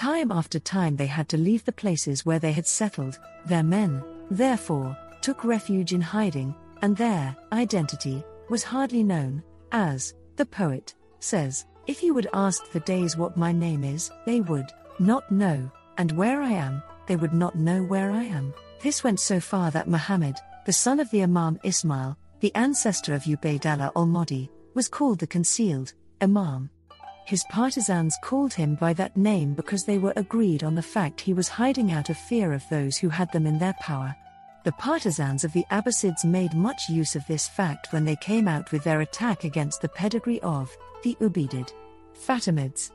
Time 0.00 0.32
after 0.32 0.58
time 0.58 0.96
they 0.96 1.06
had 1.06 1.28
to 1.28 1.36
leave 1.36 1.62
the 1.66 1.72
places 1.72 2.24
where 2.24 2.38
they 2.38 2.52
had 2.52 2.66
settled, 2.66 3.18
their 3.44 3.62
men, 3.62 4.02
therefore, 4.30 4.96
took 5.20 5.44
refuge 5.44 5.92
in 5.92 6.00
hiding, 6.00 6.54
and 6.80 6.96
their 6.96 7.36
identity 7.52 8.24
was 8.48 8.62
hardly 8.62 9.02
known, 9.02 9.42
as, 9.72 10.14
the 10.36 10.46
poet 10.46 10.94
says, 11.18 11.66
If 11.86 12.02
you 12.02 12.14
would 12.14 12.28
ask 12.32 12.72
the 12.72 12.80
days 12.80 13.18
what 13.18 13.36
my 13.36 13.52
name 13.52 13.84
is, 13.84 14.10
they 14.24 14.40
would 14.40 14.72
not 14.98 15.30
know, 15.30 15.70
and 15.98 16.12
where 16.12 16.40
I 16.40 16.52
am, 16.52 16.82
they 17.06 17.16
would 17.16 17.34
not 17.34 17.56
know 17.56 17.82
where 17.82 18.10
I 18.10 18.24
am. 18.24 18.54
This 18.82 19.04
went 19.04 19.20
so 19.20 19.38
far 19.38 19.70
that 19.72 19.86
Muhammad, 19.86 20.36
the 20.64 20.72
son 20.72 20.98
of 20.98 21.10
the 21.10 21.22
Imam 21.22 21.60
Ismail, 21.62 22.16
the 22.40 22.54
ancestor 22.54 23.12
of 23.12 23.24
Ubaydallah 23.24 23.92
al 23.94 24.06
Mahdi, 24.06 24.50
was 24.72 24.88
called 24.88 25.18
the 25.18 25.26
concealed 25.26 25.92
Imam. 26.22 26.70
His 27.30 27.44
partisans 27.44 28.18
called 28.20 28.52
him 28.52 28.74
by 28.74 28.92
that 28.94 29.16
name 29.16 29.54
because 29.54 29.84
they 29.84 29.98
were 29.98 30.12
agreed 30.16 30.64
on 30.64 30.74
the 30.74 30.82
fact 30.82 31.20
he 31.20 31.32
was 31.32 31.46
hiding 31.46 31.92
out 31.92 32.10
of 32.10 32.18
fear 32.18 32.52
of 32.52 32.68
those 32.68 32.96
who 32.96 33.08
had 33.08 33.30
them 33.30 33.46
in 33.46 33.56
their 33.56 33.74
power. 33.74 34.16
The 34.64 34.72
partisans 34.72 35.44
of 35.44 35.52
the 35.52 35.64
Abbasids 35.70 36.24
made 36.24 36.54
much 36.54 36.88
use 36.88 37.14
of 37.14 37.24
this 37.28 37.46
fact 37.46 37.92
when 37.92 38.04
they 38.04 38.16
came 38.16 38.48
out 38.48 38.72
with 38.72 38.82
their 38.82 39.02
attack 39.02 39.44
against 39.44 39.80
the 39.80 39.88
pedigree 39.90 40.40
of 40.40 40.76
the 41.04 41.16
Ubaidid 41.20 41.72
Fatimids. 42.14 42.90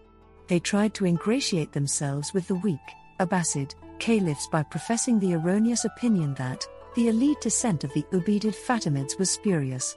They 0.49 0.59
tried 0.59 0.93
to 0.95 1.05
ingratiate 1.05 1.71
themselves 1.71 2.33
with 2.33 2.45
the 2.49 2.55
weak 2.55 2.91
Abbasid 3.21 3.73
caliphs 3.99 4.47
by 4.47 4.63
professing 4.63 5.17
the 5.17 5.35
erroneous 5.35 5.85
opinion 5.85 6.33
that 6.33 6.67
the 6.95 7.07
elite 7.07 7.39
descent 7.39 7.85
of 7.85 7.93
the 7.93 8.03
Ubaidid 8.11 8.53
Fatimids 8.53 9.17
was 9.17 9.31
spurious. 9.31 9.95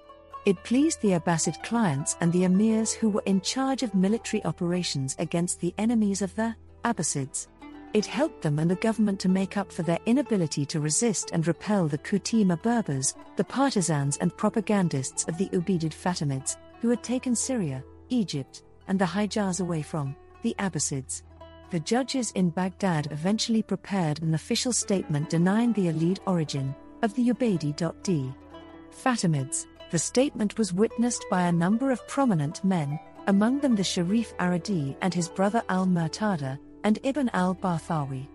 It 0.48 0.64
pleased 0.64 1.02
the 1.02 1.10
Abbasid 1.10 1.62
clients 1.62 2.16
and 2.22 2.32
the 2.32 2.44
emirs 2.44 2.94
who 2.94 3.10
were 3.10 3.22
in 3.26 3.42
charge 3.42 3.82
of 3.82 3.94
military 3.94 4.42
operations 4.46 5.14
against 5.18 5.60
the 5.60 5.74
enemies 5.76 6.22
of 6.22 6.34
the 6.36 6.56
Abbasids. 6.86 7.48
It 7.92 8.06
helped 8.06 8.40
them 8.40 8.58
and 8.58 8.70
the 8.70 8.76
government 8.76 9.20
to 9.20 9.28
make 9.28 9.58
up 9.58 9.70
for 9.70 9.82
their 9.82 9.98
inability 10.06 10.64
to 10.64 10.80
resist 10.80 11.32
and 11.34 11.46
repel 11.46 11.86
the 11.86 11.98
Kutamah 11.98 12.62
Berbers, 12.62 13.14
the 13.36 13.44
partisans 13.44 14.16
and 14.22 14.34
propagandists 14.38 15.28
of 15.28 15.36
the 15.36 15.50
Ubaidid 15.50 15.92
Fatimids, 15.92 16.56
who 16.80 16.88
had 16.88 17.02
taken 17.02 17.36
Syria, 17.36 17.84
Egypt, 18.08 18.62
and 18.86 18.98
the 18.98 19.04
Hijaz 19.04 19.60
away 19.60 19.82
from 19.82 20.16
the 20.40 20.56
Abbasids. 20.58 21.24
The 21.72 21.80
judges 21.80 22.30
in 22.30 22.48
Baghdad 22.48 23.08
eventually 23.10 23.62
prepared 23.62 24.22
an 24.22 24.32
official 24.32 24.72
statement 24.72 25.28
denying 25.28 25.74
the 25.74 25.88
Alid 25.88 26.20
origin 26.26 26.74
of 27.02 27.12
the 27.12 27.28
Ubaidi.d. 27.28 28.32
Fatimids. 28.90 29.66
The 29.90 29.98
statement 29.98 30.58
was 30.58 30.74
witnessed 30.74 31.24
by 31.30 31.42
a 31.42 31.52
number 31.52 31.90
of 31.90 32.06
prominent 32.06 32.62
men, 32.62 33.00
among 33.26 33.60
them 33.60 33.74
the 33.74 33.84
Sharif 33.84 34.36
Aradi 34.36 34.94
and 35.00 35.14
his 35.14 35.28
brother 35.28 35.62
al 35.68 35.86
Murtada, 35.86 36.58
and 36.84 36.98
Ibn 37.02 37.30
al 37.32 37.54
Barthawi. 37.54 38.28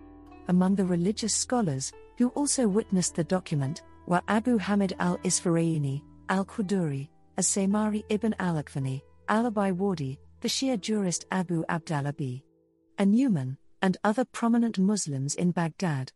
Among 0.48 0.74
the 0.74 0.84
religious 0.84 1.34
scholars, 1.34 1.92
who 2.18 2.28
also 2.30 2.66
witnessed 2.66 3.14
the 3.14 3.24
document, 3.24 3.82
were 4.06 4.22
Abu 4.28 4.58
Hamid 4.58 4.94
al 4.98 5.18
Isfaraini, 5.18 6.02
al 6.28 6.44
Quduri, 6.44 7.08
as 7.36 7.46
Saymari 7.46 8.04
ibn 8.08 8.34
al 8.38 8.56
Akfani, 8.62 9.02
al 9.28 9.46
Abi 9.46 9.72
Wardi, 9.72 10.18
the 10.40 10.48
Shia 10.48 10.80
jurist 10.80 11.24
Abu 11.30 11.64
Abdallah 11.68 12.12
b 12.12 12.44
a 12.98 13.04
Numan, 13.04 13.56
and 13.82 13.96
other 14.04 14.24
prominent 14.24 14.78
Muslims 14.78 15.34
in 15.34 15.50
Baghdad. 15.50 16.12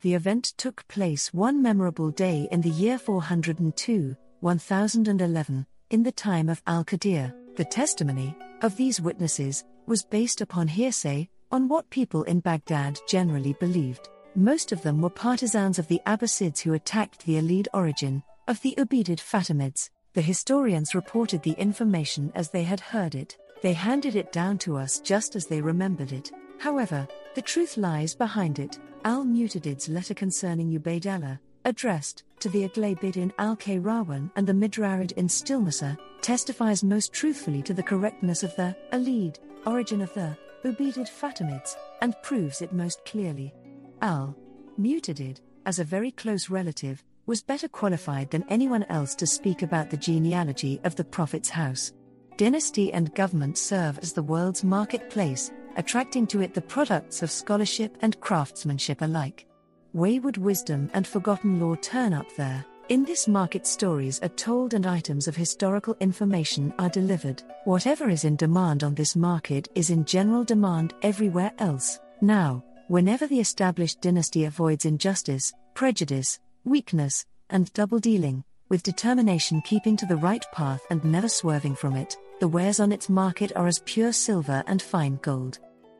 The 0.00 0.14
event 0.14 0.54
took 0.56 0.86
place 0.88 1.32
one 1.32 1.62
memorable 1.62 2.10
day 2.10 2.48
in 2.50 2.60
the 2.60 2.70
year 2.70 2.98
402, 2.98 4.16
1011, 4.42 5.64
in 5.90 6.02
the 6.02 6.10
time 6.10 6.48
of 6.48 6.60
Al 6.66 6.84
Qadir. 6.84 7.32
The 7.54 7.64
testimony 7.64 8.36
of 8.62 8.76
these 8.76 9.00
witnesses 9.00 9.62
was 9.86 10.02
based 10.02 10.40
upon 10.40 10.66
hearsay, 10.66 11.28
on 11.52 11.68
what 11.68 11.88
people 11.90 12.24
in 12.24 12.40
Baghdad 12.40 12.98
generally 13.06 13.52
believed. 13.60 14.08
Most 14.34 14.72
of 14.72 14.82
them 14.82 15.00
were 15.00 15.10
partisans 15.10 15.78
of 15.78 15.86
the 15.86 16.00
Abbasids 16.06 16.60
who 16.60 16.72
attacked 16.72 17.24
the 17.24 17.36
Alid 17.36 17.68
origin 17.72 18.20
of 18.48 18.60
the 18.62 18.74
Ubaidid 18.78 19.20
Fatimids. 19.20 19.90
The 20.14 20.22
historians 20.22 20.94
reported 20.94 21.42
the 21.42 21.52
information 21.52 22.32
as 22.34 22.50
they 22.50 22.64
had 22.64 22.80
heard 22.80 23.14
it. 23.14 23.36
They 23.62 23.74
handed 23.74 24.16
it 24.16 24.32
down 24.32 24.58
to 24.58 24.76
us 24.76 24.98
just 24.98 25.36
as 25.36 25.46
they 25.46 25.60
remembered 25.60 26.10
it. 26.10 26.32
However, 26.58 27.06
the 27.36 27.42
truth 27.42 27.76
lies 27.76 28.16
behind 28.16 28.58
it. 28.58 28.80
Al 29.04 29.24
Mutadid's 29.24 29.88
letter 29.88 30.14
concerning 30.14 30.76
Ubaydallah, 30.76 31.38
addressed 31.64 32.24
to 32.42 32.48
the 32.48 32.68
Aghlabid 32.68 33.16
in 33.16 33.32
Al 33.38 33.56
Qayrawan 33.56 34.28
and 34.34 34.44
the 34.44 34.52
Midrarid 34.52 35.12
in 35.12 35.28
Sijilmasah, 35.28 35.96
testifies 36.22 36.82
most 36.82 37.12
truthfully 37.12 37.62
to 37.62 37.72
the 37.72 37.84
correctness 37.84 38.42
of 38.42 38.54
the 38.56 38.76
Alid 38.92 39.38
origin 39.64 40.00
of 40.00 40.12
the 40.14 40.36
Ubaidid 40.64 41.08
Fatimids 41.08 41.76
and 42.00 42.20
proves 42.24 42.60
it 42.60 42.72
most 42.72 43.04
clearly. 43.04 43.54
Al 44.00 44.36
Mutadid, 44.76 45.40
as 45.66 45.78
a 45.78 45.84
very 45.84 46.10
close 46.10 46.50
relative, 46.50 47.04
was 47.26 47.44
better 47.44 47.68
qualified 47.68 48.28
than 48.32 48.44
anyone 48.48 48.82
else 48.88 49.14
to 49.14 49.26
speak 49.26 49.62
about 49.62 49.88
the 49.88 49.96
genealogy 49.96 50.80
of 50.82 50.96
the 50.96 51.04
Prophet's 51.04 51.48
house. 51.48 51.92
Dynasty 52.38 52.92
and 52.92 53.14
government 53.14 53.56
serve 53.56 54.00
as 54.00 54.12
the 54.12 54.22
world's 54.24 54.64
marketplace, 54.64 55.52
attracting 55.76 56.26
to 56.26 56.40
it 56.40 56.54
the 56.54 56.60
products 56.60 57.22
of 57.22 57.30
scholarship 57.30 57.96
and 58.00 58.18
craftsmanship 58.18 59.00
alike. 59.00 59.46
Wayward 59.94 60.38
wisdom 60.38 60.90
and 60.94 61.06
forgotten 61.06 61.60
lore 61.60 61.76
turn 61.76 62.14
up 62.14 62.34
there. 62.36 62.64
In 62.88 63.04
this 63.04 63.28
market, 63.28 63.66
stories 63.66 64.20
are 64.22 64.30
told 64.30 64.72
and 64.72 64.86
items 64.86 65.28
of 65.28 65.36
historical 65.36 65.94
information 66.00 66.72
are 66.78 66.88
delivered. 66.88 67.42
Whatever 67.64 68.08
is 68.08 68.24
in 68.24 68.36
demand 68.36 68.84
on 68.84 68.94
this 68.94 69.14
market 69.14 69.68
is 69.74 69.90
in 69.90 70.06
general 70.06 70.44
demand 70.44 70.94
everywhere 71.02 71.52
else. 71.58 72.00
Now, 72.22 72.64
whenever 72.88 73.26
the 73.26 73.40
established 73.40 74.00
dynasty 74.00 74.46
avoids 74.46 74.86
injustice, 74.86 75.52
prejudice, 75.74 76.40
weakness, 76.64 77.26
and 77.50 77.70
double 77.74 77.98
dealing, 77.98 78.44
with 78.70 78.82
determination 78.82 79.60
keeping 79.60 79.98
to 79.98 80.06
the 80.06 80.16
right 80.16 80.44
path 80.52 80.80
and 80.88 81.04
never 81.04 81.28
swerving 81.28 81.74
from 81.74 81.96
it, 81.96 82.16
the 82.40 82.48
wares 82.48 82.80
on 82.80 82.92
its 82.92 83.10
market 83.10 83.52
are 83.56 83.66
as 83.66 83.82
pure 83.84 84.14
silver 84.14 84.64
and 84.66 84.80
fine 84.80 85.18
gold. 85.20 85.58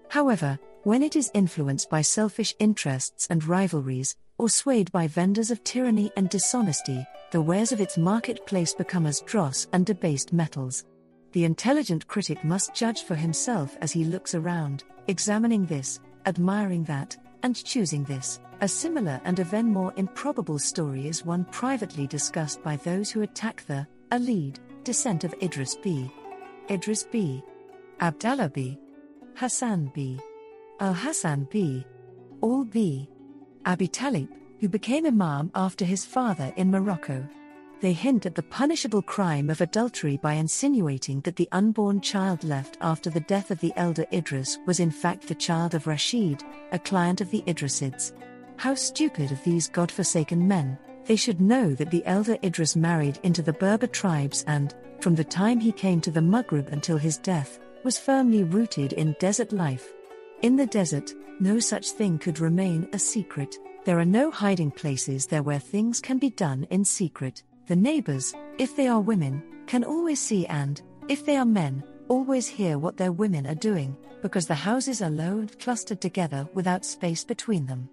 However, 0.09 0.59
when 0.85 1.03
it 1.03 1.15
is 1.15 1.31
influenced 1.33 1.89
by 1.89 2.03
selfish 2.03 2.55
interests 2.59 3.29
and 3.31 3.45
rivalries, 3.47 4.17
or 4.39 4.49
swayed 4.49 4.91
by 4.91 5.07
vendors 5.07 5.53
of 5.53 5.63
tyranny 5.63 6.11
and 6.17 6.29
dishonesty, 6.29 7.07
the 7.31 7.41
wares 7.41 7.71
of 7.71 7.81
its 7.81 7.97
marketplace 7.97 8.75
become 8.75 9.07
as 9.07 9.21
dross 9.21 9.69
and 9.73 9.87
debased 9.87 10.33
metals. 10.33 10.85
The 11.33 11.45
intelligent 11.45 12.09
critic 12.09 12.43
must 12.43 12.75
judge 12.75 13.05
for 13.05 13.15
himself 13.15 13.77
as 13.81 13.93
he 13.93 14.05
looks 14.05 14.35
around, 14.35 14.83
examining 15.07 15.67
this, 15.67 16.01
admiring 16.27 16.83
that, 16.85 17.17
and 17.45 17.63
choosing 17.65 18.03
this. 18.05 18.41
A 18.61 18.69
similar 18.69 19.21
and 19.25 19.39
even 19.39 19.67
more 19.67 19.93
improbable 19.97 20.59
story 20.59 21.07
is 21.07 21.25
one 21.25 21.45
privately 21.47 22.07
discussed 22.07 22.63
by 22.63 22.77
those 22.77 23.11
who 23.11 23.23
attack 23.23 23.65
the 23.67 23.87
Alid 24.11 24.57
descent 24.85 25.23
of 25.23 25.35
Idris 25.41 25.77
b. 25.77 26.11
Idris 26.69 27.05
b. 27.05 27.43
Abdallah 28.01 28.51
b. 28.51 28.79
Hassan 29.35 29.91
b. 29.95 30.21
Al 30.83 30.95
Hassan 30.95 31.47
b. 31.49 31.87
Ali 32.43 32.65
b. 32.65 33.09
Abi 33.65 33.87
Talib, 33.87 34.29
who 34.59 34.69
became 34.69 35.07
Imam 35.07 35.49
after 35.55 35.85
his 35.85 36.05
father 36.05 36.53
in 36.57 36.73
Morocco. 36.73 37.25
They 37.81 37.93
hint 37.93 38.27
at 38.27 38.35
the 38.35 38.43
punishable 38.43 39.01
crime 39.01 39.49
of 39.49 39.61
adultery 39.61 40.17
by 40.17 40.33
insinuating 40.33 41.21
that 41.21 41.37
the 41.37 41.49
unborn 41.53 42.01
child 42.01 42.43
left 42.43 42.79
after 42.81 43.11
the 43.11 43.21
death 43.21 43.53
of 43.53 43.61
the 43.61 43.73
elder 43.77 44.07
Idris 44.13 44.59
was 44.67 44.81
in 44.81 44.91
fact 44.91 45.29
the 45.29 45.37
child 45.37 45.77
of 45.77 45.87
Rashid, 45.87 46.43
a 46.73 46.81
client 46.81 47.21
of 47.21 47.31
the 47.31 47.45
Idrisids. 47.47 48.13
How 48.57 48.75
stupid 48.75 49.31
of 49.31 49.45
these 49.45 49.69
god-forsaken 49.69 50.49
men! 50.49 50.77
They 51.05 51.15
should 51.15 51.41
know 51.41 51.77
that 51.77 51.93
the 51.93 52.05
elder 52.07 52.37
Idris 52.43 52.75
married 52.75 53.21
into 53.23 53.43
the 53.43 53.53
Berber 53.53 53.87
tribes 53.87 54.43
and, 54.49 54.75
from 55.01 55.15
the 55.15 55.23
time 55.23 55.61
he 55.61 55.71
came 55.71 56.01
to 56.01 56.11
the 56.11 56.21
Maghrib 56.21 56.71
until 56.73 56.99
his 56.99 57.19
death, 57.19 57.61
was 57.85 58.01
firmly 58.01 58.43
rooted 58.43 58.95
in 58.95 59.15
desert 59.21 59.53
life. 59.53 59.93
In 60.43 60.57
the 60.57 60.67
desert, 60.67 61.15
no 61.39 61.61
such 61.61 61.93
thing 61.93 62.19
could 62.19 62.41
remain 62.41 62.89
a 62.93 62.99
secret. 62.99 63.61
There 63.85 64.01
are 64.01 64.05
no 64.05 64.29
hiding 64.29 64.73
places 64.73 65.25
there 65.25 65.45
where 65.45 65.61
things 65.61 66.01
can 66.01 66.19
be 66.19 66.31
done 66.31 66.67
in 66.71 66.85
secret. 66.85 67.45
The 67.69 67.77
neighbors, 67.77 68.35
if 68.59 68.75
they 68.75 68.89
are 68.89 69.01
women, 69.01 69.41
can 69.69 69.85
always 69.85 70.19
see 70.19 70.45
and, 70.47 70.83
if 71.09 71.25
they 71.25 71.37
are 71.37 71.45
men, 71.45 71.85
always 72.09 72.49
hear 72.49 72.77
what 72.77 72.97
their 72.97 73.13
women 73.13 73.47
are 73.47 73.55
doing, 73.55 73.97
because 74.21 74.49
the 74.49 74.55
houses 74.55 75.01
are 75.01 75.11
low 75.11 75.39
and 75.39 75.59
clustered 75.61 76.01
together 76.01 76.49
without 76.55 76.85
space 76.85 77.23
between 77.23 77.67
them. 77.67 77.89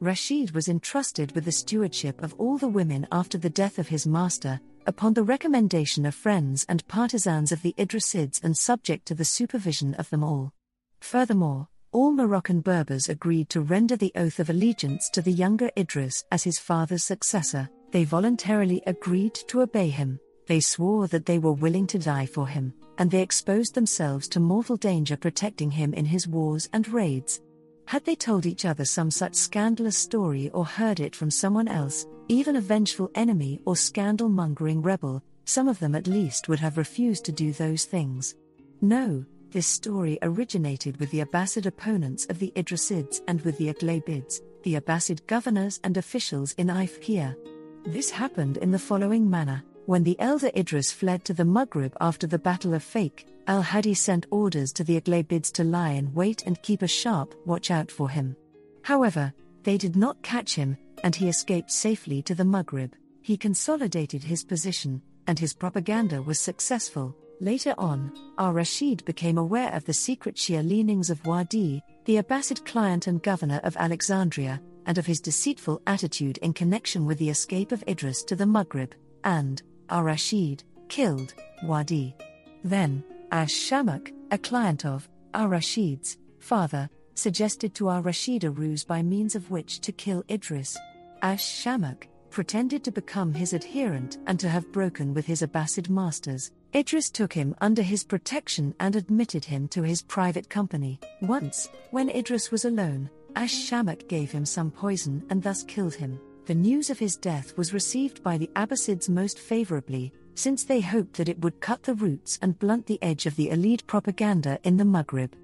Rashid 0.00 0.50
was 0.50 0.68
entrusted 0.68 1.30
with 1.36 1.44
the 1.44 1.52
stewardship 1.52 2.20
of 2.20 2.34
all 2.36 2.58
the 2.58 2.66
women 2.66 3.06
after 3.12 3.38
the 3.38 3.48
death 3.48 3.78
of 3.78 3.86
his 3.86 4.08
master, 4.08 4.60
upon 4.88 5.14
the 5.14 5.22
recommendation 5.22 6.04
of 6.04 6.16
friends 6.16 6.66
and 6.68 6.86
partisans 6.88 7.52
of 7.52 7.62
the 7.62 7.76
Idrisids 7.78 8.42
and 8.42 8.56
subject 8.56 9.06
to 9.06 9.14
the 9.14 9.24
supervision 9.24 9.94
of 9.94 10.10
them 10.10 10.24
all. 10.24 10.52
Furthermore, 11.00 11.68
all 11.92 12.10
Moroccan 12.10 12.60
Berbers 12.60 13.08
agreed 13.08 13.48
to 13.50 13.60
render 13.60 13.96
the 13.96 14.12
oath 14.16 14.40
of 14.40 14.50
allegiance 14.50 15.10
to 15.10 15.22
the 15.22 15.30
younger 15.30 15.70
Idris 15.76 16.24
as 16.32 16.42
his 16.42 16.58
father's 16.58 17.04
successor. 17.04 17.68
They 17.90 18.04
voluntarily 18.04 18.82
agreed 18.86 19.34
to 19.48 19.60
obey 19.60 19.90
him. 19.90 20.18
They 20.46 20.60
swore 20.60 21.06
that 21.08 21.26
they 21.26 21.38
were 21.38 21.52
willing 21.52 21.86
to 21.88 21.98
die 21.98 22.26
for 22.26 22.48
him, 22.48 22.72
and 22.98 23.10
they 23.10 23.20
exposed 23.20 23.74
themselves 23.74 24.26
to 24.28 24.40
mortal 24.40 24.76
danger 24.76 25.16
protecting 25.16 25.70
him 25.70 25.92
in 25.92 26.06
his 26.06 26.26
wars 26.26 26.68
and 26.72 26.88
raids. 26.88 27.42
Had 27.86 28.04
they 28.04 28.14
told 28.14 28.46
each 28.46 28.64
other 28.64 28.86
some 28.86 29.10
such 29.10 29.34
scandalous 29.34 29.98
story 29.98 30.48
or 30.50 30.64
heard 30.64 31.00
it 31.00 31.14
from 31.14 31.30
someone 31.30 31.68
else, 31.68 32.06
even 32.28 32.56
a 32.56 32.60
vengeful 32.60 33.10
enemy 33.14 33.60
or 33.66 33.76
scandal 33.76 34.30
mongering 34.30 34.80
rebel, 34.80 35.22
some 35.44 35.68
of 35.68 35.78
them 35.78 35.94
at 35.94 36.06
least 36.06 36.48
would 36.48 36.60
have 36.60 36.78
refused 36.78 37.24
to 37.26 37.32
do 37.32 37.52
those 37.52 37.84
things. 37.84 38.36
No, 38.80 39.24
this 39.52 39.66
story 39.66 40.18
originated 40.22 40.98
with 40.98 41.10
the 41.10 41.20
Abbasid 41.20 41.66
opponents 41.66 42.26
of 42.26 42.38
the 42.38 42.52
Idrisids 42.56 43.20
and 43.28 43.40
with 43.42 43.58
the 43.58 43.72
Aghlabids, 43.72 44.40
the 44.62 44.74
Abbasid 44.80 45.26
governors 45.26 45.78
and 45.84 45.96
officials 45.98 46.52
in 46.52 46.68
Ifriqiya. 46.68 47.36
This 47.84 48.10
happened 48.10 48.56
in 48.56 48.70
the 48.70 48.78
following 48.78 49.28
manner. 49.28 49.62
When 49.86 50.04
the 50.04 50.18
elder 50.20 50.50
Idris 50.56 50.92
fled 50.92 51.24
to 51.26 51.34
the 51.34 51.44
Maghrib 51.44 51.94
after 52.00 52.26
the 52.26 52.38
Battle 52.38 52.72
of 52.72 52.82
Fakhkh, 52.82 53.24
Al 53.46 53.60
Hadi 53.62 53.94
sent 53.94 54.26
orders 54.30 54.72
to 54.74 54.84
the 54.84 54.98
Aghlabids 55.00 55.52
to 55.52 55.64
lie 55.64 55.90
in 55.90 56.14
wait 56.14 56.44
and 56.46 56.62
keep 56.62 56.82
a 56.82 56.88
sharp 56.88 57.34
watch 57.44 57.70
out 57.70 57.90
for 57.90 58.08
him. 58.08 58.36
However, 58.82 59.34
they 59.64 59.76
did 59.76 59.96
not 59.96 60.22
catch 60.22 60.54
him, 60.54 60.78
and 61.04 61.14
he 61.14 61.28
escaped 61.28 61.70
safely 61.70 62.22
to 62.22 62.34
the 62.34 62.44
Maghrib. 62.44 62.94
He 63.20 63.36
consolidated 63.36 64.22
his 64.22 64.44
position, 64.44 65.02
and 65.26 65.38
his 65.38 65.52
propaganda 65.52 66.22
was 66.22 66.38
successful. 66.38 67.16
Later 67.42 67.74
on, 67.76 68.12
Al 68.38 68.52
Rashid 68.52 69.04
became 69.04 69.36
aware 69.36 69.74
of 69.74 69.84
the 69.84 69.92
secret 69.92 70.36
Shia 70.36 70.64
leanings 70.64 71.10
of 71.10 71.24
Wadih, 71.24 71.82
the 72.04 72.18
Abbasid 72.18 72.64
client 72.64 73.08
and 73.08 73.20
governor 73.20 73.60
of 73.64 73.76
Alexandria, 73.78 74.62
and 74.86 74.96
of 74.96 75.06
his 75.06 75.20
deceitful 75.20 75.82
attitude 75.88 76.38
in 76.38 76.52
connection 76.52 77.04
with 77.04 77.18
the 77.18 77.30
escape 77.30 77.72
of 77.72 77.82
Idris 77.88 78.22
to 78.24 78.36
the 78.36 78.46
Maghrib, 78.46 78.94
and, 79.24 79.60
Al 79.90 80.04
Rashid, 80.04 80.62
killed 80.88 81.34
Wadih. 81.64 82.14
Then, 82.62 83.02
Ash 83.32 83.52
Shammakh, 83.52 84.12
a 84.30 84.38
client 84.38 84.86
of 84.86 85.08
Al 85.34 85.48
Rashid's 85.48 86.18
father, 86.38 86.88
suggested 87.16 87.74
to 87.74 87.90
Al 87.90 88.02
Rashid 88.02 88.44
a 88.44 88.52
ruse 88.52 88.84
by 88.84 89.02
means 89.02 89.34
of 89.34 89.50
which 89.50 89.80
to 89.80 89.90
kill 89.90 90.22
Idris. 90.30 90.78
Ash 91.22 91.44
Shammakh 91.44 92.06
pretended 92.30 92.84
to 92.84 92.92
become 92.92 93.34
his 93.34 93.52
adherent 93.52 94.18
and 94.28 94.38
to 94.38 94.48
have 94.48 94.70
broken 94.70 95.12
with 95.12 95.26
his 95.26 95.42
Abbasid 95.42 95.90
masters. 95.90 96.52
Idris 96.74 97.10
took 97.10 97.34
him 97.34 97.54
under 97.60 97.82
his 97.82 98.02
protection 98.02 98.74
and 98.80 98.96
admitted 98.96 99.44
him 99.44 99.68
to 99.68 99.82
his 99.82 100.00
private 100.00 100.48
company. 100.48 100.98
Once, 101.20 101.68
when 101.90 102.08
Idris 102.08 102.50
was 102.50 102.64
alone, 102.64 103.10
Ash 103.36 103.52
Shammakh 103.52 104.08
gave 104.08 104.30
him 104.30 104.46
some 104.46 104.70
poison 104.70 105.22
and 105.28 105.42
thus 105.42 105.62
killed 105.64 105.94
him. 105.94 106.18
The 106.46 106.54
news 106.54 106.88
of 106.88 106.98
his 106.98 107.16
death 107.16 107.56
was 107.58 107.74
received 107.74 108.22
by 108.22 108.38
the 108.38 108.50
Abbasids 108.56 109.10
most 109.10 109.38
favorably, 109.38 110.14
since 110.34 110.64
they 110.64 110.80
hoped 110.80 111.12
that 111.18 111.28
it 111.28 111.38
would 111.40 111.60
cut 111.60 111.82
the 111.82 111.94
roots 111.94 112.38
and 112.40 112.58
blunt 112.58 112.86
the 112.86 113.02
edge 113.02 113.26
of 113.26 113.36
the 113.36 113.50
elite 113.50 113.86
propaganda 113.86 114.58
in 114.64 114.78
the 114.78 114.84
Maghrib. 114.84 115.34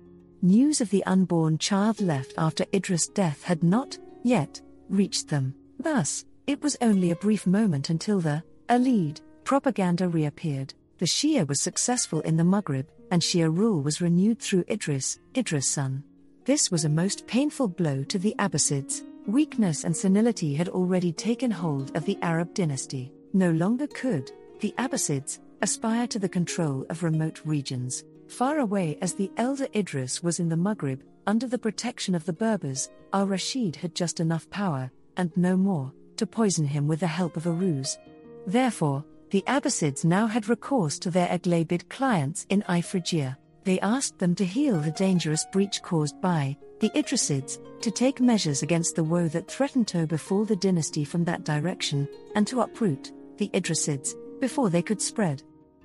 News 0.40 0.80
of 0.80 0.88
the 0.88 1.04
unborn 1.04 1.58
child 1.58 2.00
left 2.00 2.32
after 2.38 2.64
Idris' 2.72 3.08
death 3.08 3.42
had 3.42 3.62
not, 3.62 3.98
yet, 4.24 4.62
reached 4.88 5.28
them. 5.28 5.54
Thus, 5.78 6.24
it 6.46 6.62
was 6.62 6.78
only 6.80 7.10
a 7.10 7.16
brief 7.16 7.46
moment 7.46 7.90
until 7.90 8.20
the 8.20 8.42
Alid 8.70 9.20
propaganda 9.44 10.08
reappeared. 10.08 10.72
The 10.98 11.06
Shia 11.06 11.46
was 11.46 11.60
successful 11.60 12.20
in 12.22 12.36
the 12.36 12.42
Maghrib, 12.44 12.88
and 13.12 13.22
Shia 13.22 13.56
rule 13.56 13.82
was 13.82 14.00
renewed 14.00 14.40
through 14.40 14.64
Idris, 14.68 15.20
Idris' 15.36 15.68
son. 15.68 16.02
This 16.44 16.72
was 16.72 16.84
a 16.84 16.88
most 16.88 17.26
painful 17.28 17.68
blow 17.68 18.02
to 18.04 18.18
the 18.18 18.34
Abbasids. 18.40 19.04
Weakness 19.28 19.84
and 19.84 19.96
senility 19.96 20.54
had 20.54 20.68
already 20.68 21.12
taken 21.12 21.52
hold 21.52 21.96
of 21.96 22.04
the 22.04 22.18
Arab 22.20 22.52
dynasty. 22.52 23.12
No 23.32 23.52
longer 23.52 23.86
could 23.86 24.32
the 24.58 24.74
Abbasids 24.76 25.38
aspire 25.62 26.08
to 26.08 26.18
the 26.18 26.28
control 26.28 26.84
of 26.90 27.04
remote 27.04 27.40
regions. 27.44 28.02
Far 28.26 28.58
away 28.58 28.98
as 29.00 29.14
the 29.14 29.30
elder 29.36 29.68
Idris 29.76 30.22
was 30.22 30.40
in 30.40 30.48
the 30.48 30.56
Maghrib, 30.56 31.02
under 31.28 31.46
the 31.46 31.58
protection 31.58 32.16
of 32.16 32.24
the 32.24 32.32
Berbers, 32.32 32.90
al 33.12 33.28
Rashid 33.28 33.76
had 33.76 33.94
just 33.94 34.18
enough 34.18 34.50
power, 34.50 34.90
and 35.16 35.30
no 35.36 35.56
more, 35.56 35.92
to 36.16 36.26
poison 36.26 36.66
him 36.66 36.88
with 36.88 37.00
the 37.00 37.06
help 37.06 37.36
of 37.36 37.46
a 37.46 37.52
ruse. 37.52 37.98
Therefore, 38.46 39.04
the 39.30 39.44
Abbasids 39.46 40.04
now 40.04 40.26
had 40.26 40.48
recourse 40.48 40.98
to 41.00 41.10
their 41.10 41.28
Aghlabid 41.28 41.88
clients 41.88 42.46
in 42.48 42.62
Ifriqiya. 42.62 43.36
They 43.64 43.80
asked 43.80 44.18
them 44.18 44.34
to 44.36 44.44
heal 44.44 44.80
the 44.80 44.90
dangerous 44.90 45.44
breach 45.52 45.82
caused 45.82 46.20
by 46.20 46.56
the 46.80 46.90
Idrisids, 46.90 47.58
to 47.80 47.90
take 47.90 48.20
measures 48.20 48.62
against 48.62 48.94
the 48.94 49.04
woe 49.04 49.28
that 49.28 49.50
threatened 49.50 49.88
to 49.88 50.06
befall 50.06 50.44
the 50.44 50.56
dynasty 50.56 51.04
from 51.04 51.24
that 51.24 51.44
direction, 51.44 52.08
and 52.34 52.46
to 52.46 52.60
uproot 52.60 53.12
the 53.36 53.50
Idrisids 53.52 54.14
before 54.40 54.70
they 54.70 54.82
could 54.82 55.02
spread. 55.02 55.42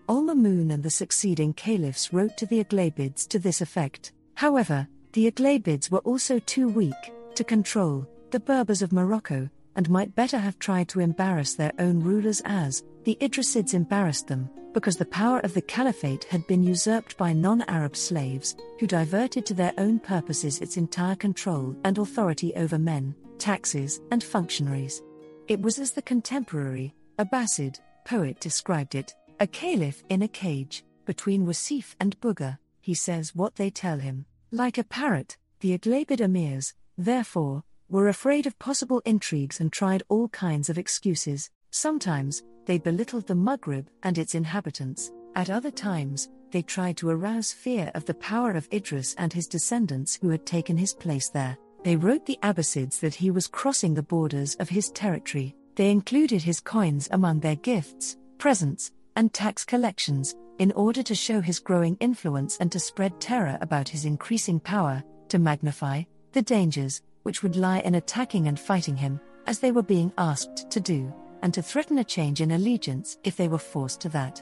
Al 0.07 0.22
Mamun 0.22 0.72
and 0.72 0.84
the 0.84 0.90
succeeding 0.90 1.53
caliphs 1.53 2.14
wrote 2.14 2.38
to 2.38 2.45
the 2.45 2.64
Aghlabids 2.64 3.28
to 3.30 3.40
this 3.40 3.61
effect. 3.61 4.14
However, 4.36 4.88
the 5.14 5.32
Aghlabids 5.32 5.90
were 5.90 5.99
also 5.99 6.40
too 6.40 6.68
weak 6.68 6.94
to 7.36 7.44
control 7.44 8.07
the 8.32 8.40
Berbers 8.40 8.82
of 8.82 8.91
Morocco, 8.91 9.49
and 9.75 9.89
might 9.89 10.15
better 10.15 10.37
have 10.37 10.59
tried 10.59 10.87
to 10.89 10.99
embarrass 10.99 11.55
their 11.55 11.73
own 11.79 11.99
rulers 11.99 12.41
as 12.45 12.83
the 13.03 13.17
Idrisids 13.19 13.73
embarrassed 13.73 14.27
them, 14.27 14.49
because 14.73 14.97
the 14.97 15.05
power 15.05 15.39
of 15.39 15.53
the 15.53 15.61
caliphate 15.61 16.23
had 16.25 16.45
been 16.47 16.63
usurped 16.63 17.17
by 17.17 17.33
non 17.33 17.61
Arab 17.63 17.95
slaves, 17.95 18.55
who 18.79 18.87
diverted 18.87 19.45
to 19.45 19.53
their 19.53 19.73
own 19.77 19.99
purposes 19.99 20.59
its 20.59 20.77
entire 20.77 21.15
control 21.15 21.75
and 21.83 21.97
authority 21.97 22.55
over 22.55 22.79
men, 22.79 23.13
taxes, 23.37 24.01
and 24.11 24.23
functionaries. 24.23 25.01
It 25.47 25.61
was 25.61 25.79
as 25.79 25.91
the 25.91 26.01
contemporary, 26.01 26.95
Abbasid, 27.19 27.79
poet 28.05 28.39
described 28.39 28.95
it 28.95 29.13
a 29.39 29.47
caliph 29.47 30.03
in 30.09 30.21
a 30.21 30.27
cage, 30.27 30.85
between 31.05 31.45
Wasif 31.45 31.95
and 31.99 32.19
Bugha, 32.21 32.57
he 32.79 32.93
says 32.93 33.35
what 33.35 33.55
they 33.55 33.69
tell 33.69 33.99
him. 33.99 34.25
Like 34.51 34.77
a 34.77 34.83
parrot, 34.83 35.37
the 35.59 35.77
Aghlabid 35.77 36.19
emirs, 36.19 36.73
therefore, 36.97 37.63
were 37.94 38.07
afraid 38.07 38.48
of 38.48 38.57
possible 38.57 39.03
intrigues 39.06 39.60
and 39.60 39.72
tried 39.72 40.02
all 40.10 40.28
kinds 40.30 40.68
of 40.68 40.80
excuses. 40.80 41.52
Sometimes, 41.70 42.41
they 42.65 42.80
belittled 42.80 43.28
the 43.28 43.36
Maghrib 43.36 43.88
and 44.02 44.18
its 44.18 44.34
inhabitants. 44.34 45.11
At 45.36 45.52
other 45.52 45.70
times, 45.70 46.30
they 46.49 46.64
tried 46.64 46.98
to 46.98 47.11
arouse 47.11 47.53
fear 47.53 47.91
of 47.94 48.03
the 48.06 48.15
power 48.15 48.53
of 48.53 48.68
Idris 48.74 49.14
and 49.20 49.32
his 49.32 49.48
descendants 49.48 50.18
who 50.20 50.30
had 50.30 50.44
taken 50.44 50.76
his 50.76 50.91
place 50.91 51.30
there. 51.30 51.56
They 51.84 51.95
wrote 51.95 52.26
the 52.26 52.40
Abbasids 52.41 52.99
that 52.99 53.14
he 53.14 53.30
was 53.30 53.48
crossing 53.48 53.94
the 53.94 54.02
borders 54.02 54.56
of 54.56 54.70
his 54.70 54.90
territory. 54.90 55.56
They 55.76 55.91
included 55.91 56.41
his 56.41 56.61
coins 56.61 57.07
among 57.11 57.41
their 57.41 57.57
gifts, 57.57 58.18
presents, 58.40 58.91
and 59.15 59.32
tax 59.32 59.64
collections, 59.64 60.34
in 60.57 60.72
order 60.72 61.03
to 61.03 61.14
show 61.14 61.41
his 61.41 61.60
growing 61.60 61.95
influence 61.99 62.57
and 62.57 62.72
to 62.72 62.80
spread 62.80 63.22
terror 63.22 63.60
about 63.61 63.88
his 63.88 64.06
increasing 64.06 64.60
power, 64.60 65.03
to 65.30 65.38
magnify 65.38 66.02
the 66.32 66.41
dangers 66.41 67.03
which 67.23 67.43
would 67.43 67.55
lie 67.55 67.79
in 67.79 67.95
attacking 67.95 68.47
and 68.47 68.59
fighting 68.59 68.95
him, 68.95 69.19
as 69.47 69.59
they 69.59 69.71
were 69.71 69.83
being 69.83 70.13
asked 70.17 70.69
to 70.71 70.79
do, 70.79 71.13
and 71.41 71.53
to 71.53 71.61
threaten 71.61 71.97
a 71.97 72.03
change 72.03 72.41
in 72.41 72.51
allegiance 72.51 73.17
if 73.23 73.35
they 73.35 73.47
were 73.47 73.57
forced 73.57 73.99
to 74.01 74.09
that. 74.09 74.41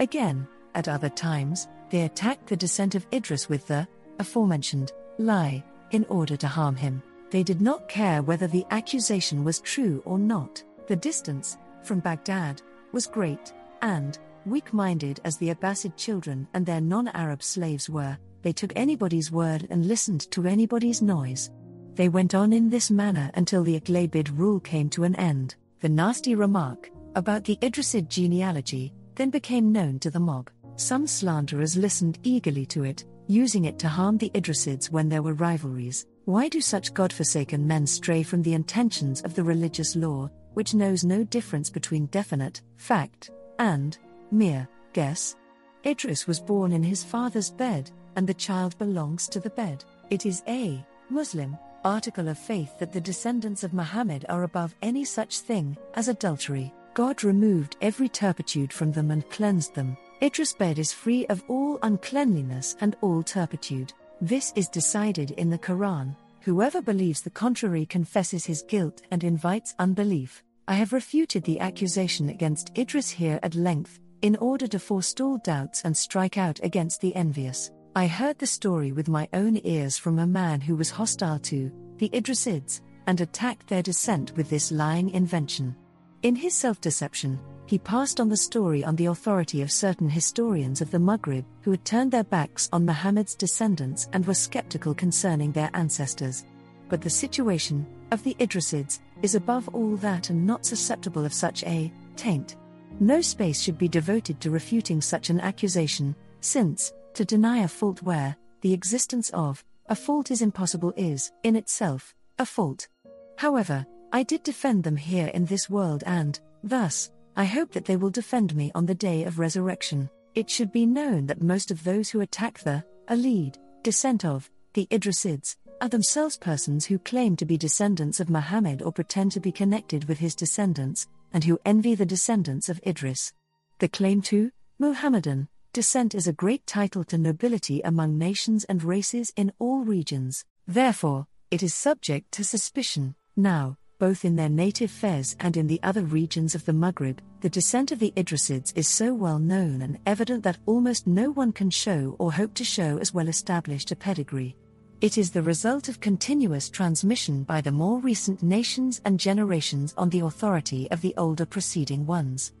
Again, 0.00 0.46
at 0.74 0.88
other 0.88 1.08
times, 1.08 1.68
they 1.90 2.02
attacked 2.02 2.46
the 2.46 2.56
descent 2.56 2.94
of 2.94 3.06
Idris 3.12 3.48
with 3.48 3.66
the 3.66 3.86
aforementioned 4.18 4.92
lie, 5.18 5.62
in 5.90 6.04
order 6.08 6.36
to 6.36 6.48
harm 6.48 6.74
him. 6.74 7.02
They 7.30 7.42
did 7.42 7.60
not 7.60 7.88
care 7.88 8.22
whether 8.22 8.46
the 8.46 8.66
accusation 8.70 9.44
was 9.44 9.60
true 9.60 10.02
or 10.04 10.18
not. 10.18 10.62
The 10.86 10.96
distance, 10.96 11.58
from 11.82 12.00
Baghdad, 12.00 12.60
was 12.92 13.06
great, 13.06 13.52
and, 13.82 14.18
weak 14.46 14.72
minded 14.72 15.20
as 15.24 15.36
the 15.36 15.54
Abbasid 15.54 15.96
children 15.96 16.48
and 16.54 16.66
their 16.66 16.80
non 16.80 17.08
Arab 17.08 17.42
slaves 17.42 17.88
were, 17.88 18.18
they 18.42 18.52
took 18.52 18.72
anybody's 18.74 19.30
word 19.30 19.66
and 19.70 19.86
listened 19.86 20.30
to 20.32 20.46
anybody's 20.46 21.00
noise. 21.00 21.50
They 21.94 22.08
went 22.08 22.34
on 22.34 22.52
in 22.52 22.70
this 22.70 22.90
manner 22.90 23.30
until 23.34 23.62
the 23.62 23.78
Aghlabid 23.78 24.36
rule 24.38 24.60
came 24.60 24.88
to 24.90 25.04
an 25.04 25.14
end. 25.16 25.56
The 25.80 25.88
nasty 25.88 26.34
remark, 26.34 26.90
about 27.14 27.44
the 27.44 27.58
Idrisid 27.60 28.08
genealogy, 28.08 28.92
then 29.14 29.30
became 29.30 29.72
known 29.72 29.98
to 29.98 30.10
the 30.10 30.20
mob. 30.20 30.48
Some 30.76 31.06
slanderers 31.06 31.76
listened 31.76 32.18
eagerly 32.22 32.64
to 32.66 32.84
it, 32.84 33.04
using 33.26 33.66
it 33.66 33.78
to 33.80 33.88
harm 33.88 34.16
the 34.16 34.30
Idrisids 34.34 34.90
when 34.90 35.08
there 35.08 35.22
were 35.22 35.34
rivalries. 35.34 36.06
Why 36.24 36.48
do 36.48 36.60
such 36.60 36.94
God-forsaken 36.94 37.66
men 37.66 37.86
stray 37.86 38.22
from 38.22 38.42
the 38.42 38.54
intentions 38.54 39.20
of 39.22 39.34
the 39.34 39.44
religious 39.44 39.94
law, 39.96 40.30
which 40.54 40.74
knows 40.74 41.04
no 41.04 41.24
difference 41.24 41.68
between 41.68 42.06
definite, 42.06 42.62
fact, 42.76 43.30
and 43.58 43.98
mere 44.30 44.66
guess. 44.92 45.36
Idris 45.84 46.26
was 46.26 46.40
born 46.40 46.72
in 46.72 46.82
his 46.82 47.04
father's 47.04 47.50
bed, 47.50 47.90
and 48.16 48.26
the 48.26 48.34
child 48.34 48.78
belongs 48.78 49.28
to 49.28 49.40
the 49.40 49.50
bed. 49.50 49.84
It 50.10 50.26
is 50.26 50.42
a 50.46 50.84
Muslim 51.10 51.58
article 51.84 52.28
of 52.28 52.38
faith 52.38 52.78
that 52.78 52.92
the 52.92 53.00
descendants 53.00 53.64
of 53.64 53.72
Muhammad 53.72 54.24
are 54.28 54.42
above 54.42 54.74
any 54.82 55.04
such 55.04 55.40
thing 55.40 55.76
as 55.94 56.08
adultery. 56.08 56.72
God 56.94 57.24
removed 57.24 57.76
every 57.80 58.08
turpitude 58.08 58.72
from 58.72 58.92
them 58.92 59.10
and 59.10 59.28
cleansed 59.30 59.74
them. 59.74 59.96
Idris' 60.22 60.52
bed 60.52 60.78
is 60.78 60.92
free 60.92 61.26
of 61.26 61.42
all 61.48 61.78
uncleanliness 61.82 62.76
and 62.80 62.96
all 63.00 63.22
turpitude. 63.22 63.92
This 64.20 64.52
is 64.54 64.68
decided 64.68 65.32
in 65.32 65.50
the 65.50 65.58
Quran. 65.58 66.14
Whoever 66.42 66.82
believes 66.82 67.22
the 67.22 67.30
contrary 67.30 67.86
confesses 67.86 68.44
his 68.44 68.62
guilt 68.62 69.02
and 69.10 69.24
invites 69.24 69.74
unbelief. 69.78 70.42
I 70.68 70.74
have 70.74 70.92
refuted 70.92 71.44
the 71.44 71.60
accusation 71.60 72.28
against 72.28 72.76
Idris 72.78 73.10
here 73.10 73.40
at 73.42 73.54
length, 73.54 73.98
in 74.22 74.36
order 74.36 74.68
to 74.68 74.78
forestall 74.78 75.38
doubts 75.38 75.82
and 75.84 75.96
strike 75.96 76.38
out 76.38 76.60
against 76.62 77.00
the 77.00 77.14
envious. 77.16 77.70
I 77.94 78.06
heard 78.06 78.38
the 78.38 78.46
story 78.46 78.90
with 78.90 79.08
my 79.08 79.28
own 79.34 79.60
ears 79.64 79.98
from 79.98 80.18
a 80.18 80.26
man 80.26 80.62
who 80.62 80.76
was 80.76 80.88
hostile 80.88 81.38
to 81.40 81.70
the 81.98 82.08
Idrisids 82.08 82.80
and 83.06 83.20
attacked 83.20 83.66
their 83.66 83.82
descent 83.82 84.32
with 84.34 84.48
this 84.48 84.72
lying 84.72 85.10
invention. 85.10 85.76
In 86.22 86.34
his 86.34 86.54
self 86.54 86.80
deception, 86.80 87.38
he 87.66 87.78
passed 87.78 88.18
on 88.18 88.30
the 88.30 88.36
story 88.36 88.82
on 88.82 88.96
the 88.96 89.06
authority 89.06 89.60
of 89.60 89.70
certain 89.70 90.08
historians 90.08 90.80
of 90.80 90.90
the 90.90 90.98
Maghrib 90.98 91.44
who 91.60 91.70
had 91.70 91.84
turned 91.84 92.10
their 92.10 92.24
backs 92.24 92.70
on 92.72 92.86
Muhammad's 92.86 93.34
descendants 93.34 94.08
and 94.14 94.26
were 94.26 94.32
skeptical 94.32 94.94
concerning 94.94 95.52
their 95.52 95.70
ancestors. 95.74 96.46
But 96.88 97.02
the 97.02 97.10
situation 97.10 97.86
of 98.10 98.24
the 98.24 98.34
Idrisids 98.40 99.00
is 99.20 99.34
above 99.34 99.68
all 99.68 99.96
that 99.96 100.30
and 100.30 100.46
not 100.46 100.64
susceptible 100.64 101.26
of 101.26 101.34
such 101.34 101.62
a 101.64 101.92
taint. 102.16 102.56
No 103.00 103.20
space 103.20 103.60
should 103.60 103.76
be 103.76 103.88
devoted 103.88 104.40
to 104.40 104.50
refuting 104.50 105.02
such 105.02 105.28
an 105.28 105.40
accusation, 105.40 106.16
since, 106.40 106.90
to 107.14 107.24
deny 107.24 107.58
a 107.58 107.68
fault 107.68 108.02
where 108.02 108.36
the 108.60 108.72
existence 108.72 109.30
of 109.30 109.64
a 109.86 109.94
fault 109.94 110.30
is 110.30 110.42
impossible 110.42 110.92
is, 110.96 111.32
in 111.42 111.56
itself, 111.56 112.14
a 112.38 112.46
fault. 112.46 112.88
However, 113.36 113.84
I 114.12 114.22
did 114.22 114.42
defend 114.42 114.84
them 114.84 114.96
here 114.96 115.28
in 115.28 115.44
this 115.46 115.68
world 115.68 116.02
and, 116.06 116.38
thus, 116.62 117.10
I 117.36 117.44
hope 117.44 117.72
that 117.72 117.84
they 117.84 117.96
will 117.96 118.10
defend 118.10 118.54
me 118.54 118.70
on 118.74 118.86
the 118.86 118.94
day 118.94 119.24
of 119.24 119.38
resurrection. 119.38 120.08
It 120.34 120.48
should 120.48 120.70
be 120.72 120.86
known 120.86 121.26
that 121.26 121.42
most 121.42 121.70
of 121.70 121.82
those 121.82 122.10
who 122.10 122.20
attack 122.20 122.60
the 122.60 122.84
Alid, 123.08 123.56
descent 123.82 124.24
of, 124.24 124.50
the 124.74 124.86
Idrisids, 124.90 125.56
are 125.80 125.88
themselves 125.88 126.38
persons 126.38 126.86
who 126.86 126.98
claim 126.98 127.36
to 127.36 127.44
be 127.44 127.56
descendants 127.56 128.20
of 128.20 128.30
Muhammad 128.30 128.82
or 128.82 128.92
pretend 128.92 129.32
to 129.32 129.40
be 129.40 129.50
connected 129.50 130.04
with 130.04 130.18
his 130.18 130.34
descendants, 130.34 131.08
and 131.32 131.42
who 131.42 131.58
envy 131.64 131.94
the 131.94 132.06
descendants 132.06 132.68
of 132.68 132.80
Idris. 132.86 133.32
The 133.78 133.88
claim 133.88 134.22
to 134.22 134.52
Muhammadan 134.78 135.48
descent 135.72 136.14
is 136.14 136.26
a 136.26 136.34
great 136.34 136.66
title 136.66 137.02
to 137.04 137.16
nobility 137.16 137.80
among 137.80 138.18
nations 138.18 138.64
and 138.64 138.84
races 138.84 139.32
in 139.36 139.52
all 139.58 139.84
regions, 139.84 140.44
therefore, 140.66 141.26
it 141.50 141.62
is 141.62 141.72
subject 141.72 142.30
to 142.32 142.44
suspicion. 142.44 143.14
Now, 143.36 143.78
both 143.98 144.24
in 144.24 144.36
their 144.36 144.50
native 144.50 144.90
Fez 144.90 145.34
and 145.40 145.56
in 145.56 145.66
the 145.68 145.80
other 145.82 146.02
regions 146.02 146.54
of 146.54 146.66
the 146.66 146.74
Maghrib, 146.74 147.20
the 147.40 147.48
descent 147.48 147.90
of 147.90 148.00
the 148.00 148.12
Idrisids 148.16 148.72
is 148.76 148.86
so 148.86 149.14
well 149.14 149.38
known 149.38 149.80
and 149.80 149.98
evident 150.04 150.42
that 150.42 150.58
almost 150.66 151.06
no 151.06 151.30
one 151.30 151.52
can 151.52 151.70
show 151.70 152.16
or 152.18 152.32
hope 152.32 152.52
to 152.54 152.64
show 152.64 152.98
as 152.98 153.14
well 153.14 153.28
established 153.28 153.92
a 153.92 153.96
pedigree. 153.96 154.56
It 155.00 155.16
is 155.16 155.30
the 155.30 155.42
result 155.42 155.88
of 155.88 156.00
continuous 156.00 156.68
transmission 156.68 157.44
by 157.44 157.62
the 157.62 157.72
more 157.72 157.98
recent 157.98 158.42
nations 158.42 159.00
and 159.06 159.18
generations 159.18 159.94
on 159.96 160.10
the 160.10 160.20
authority 160.20 160.90
of 160.90 161.00
the 161.00 161.14
older 161.16 161.46
preceding 161.46 162.04
ones. 162.04 162.52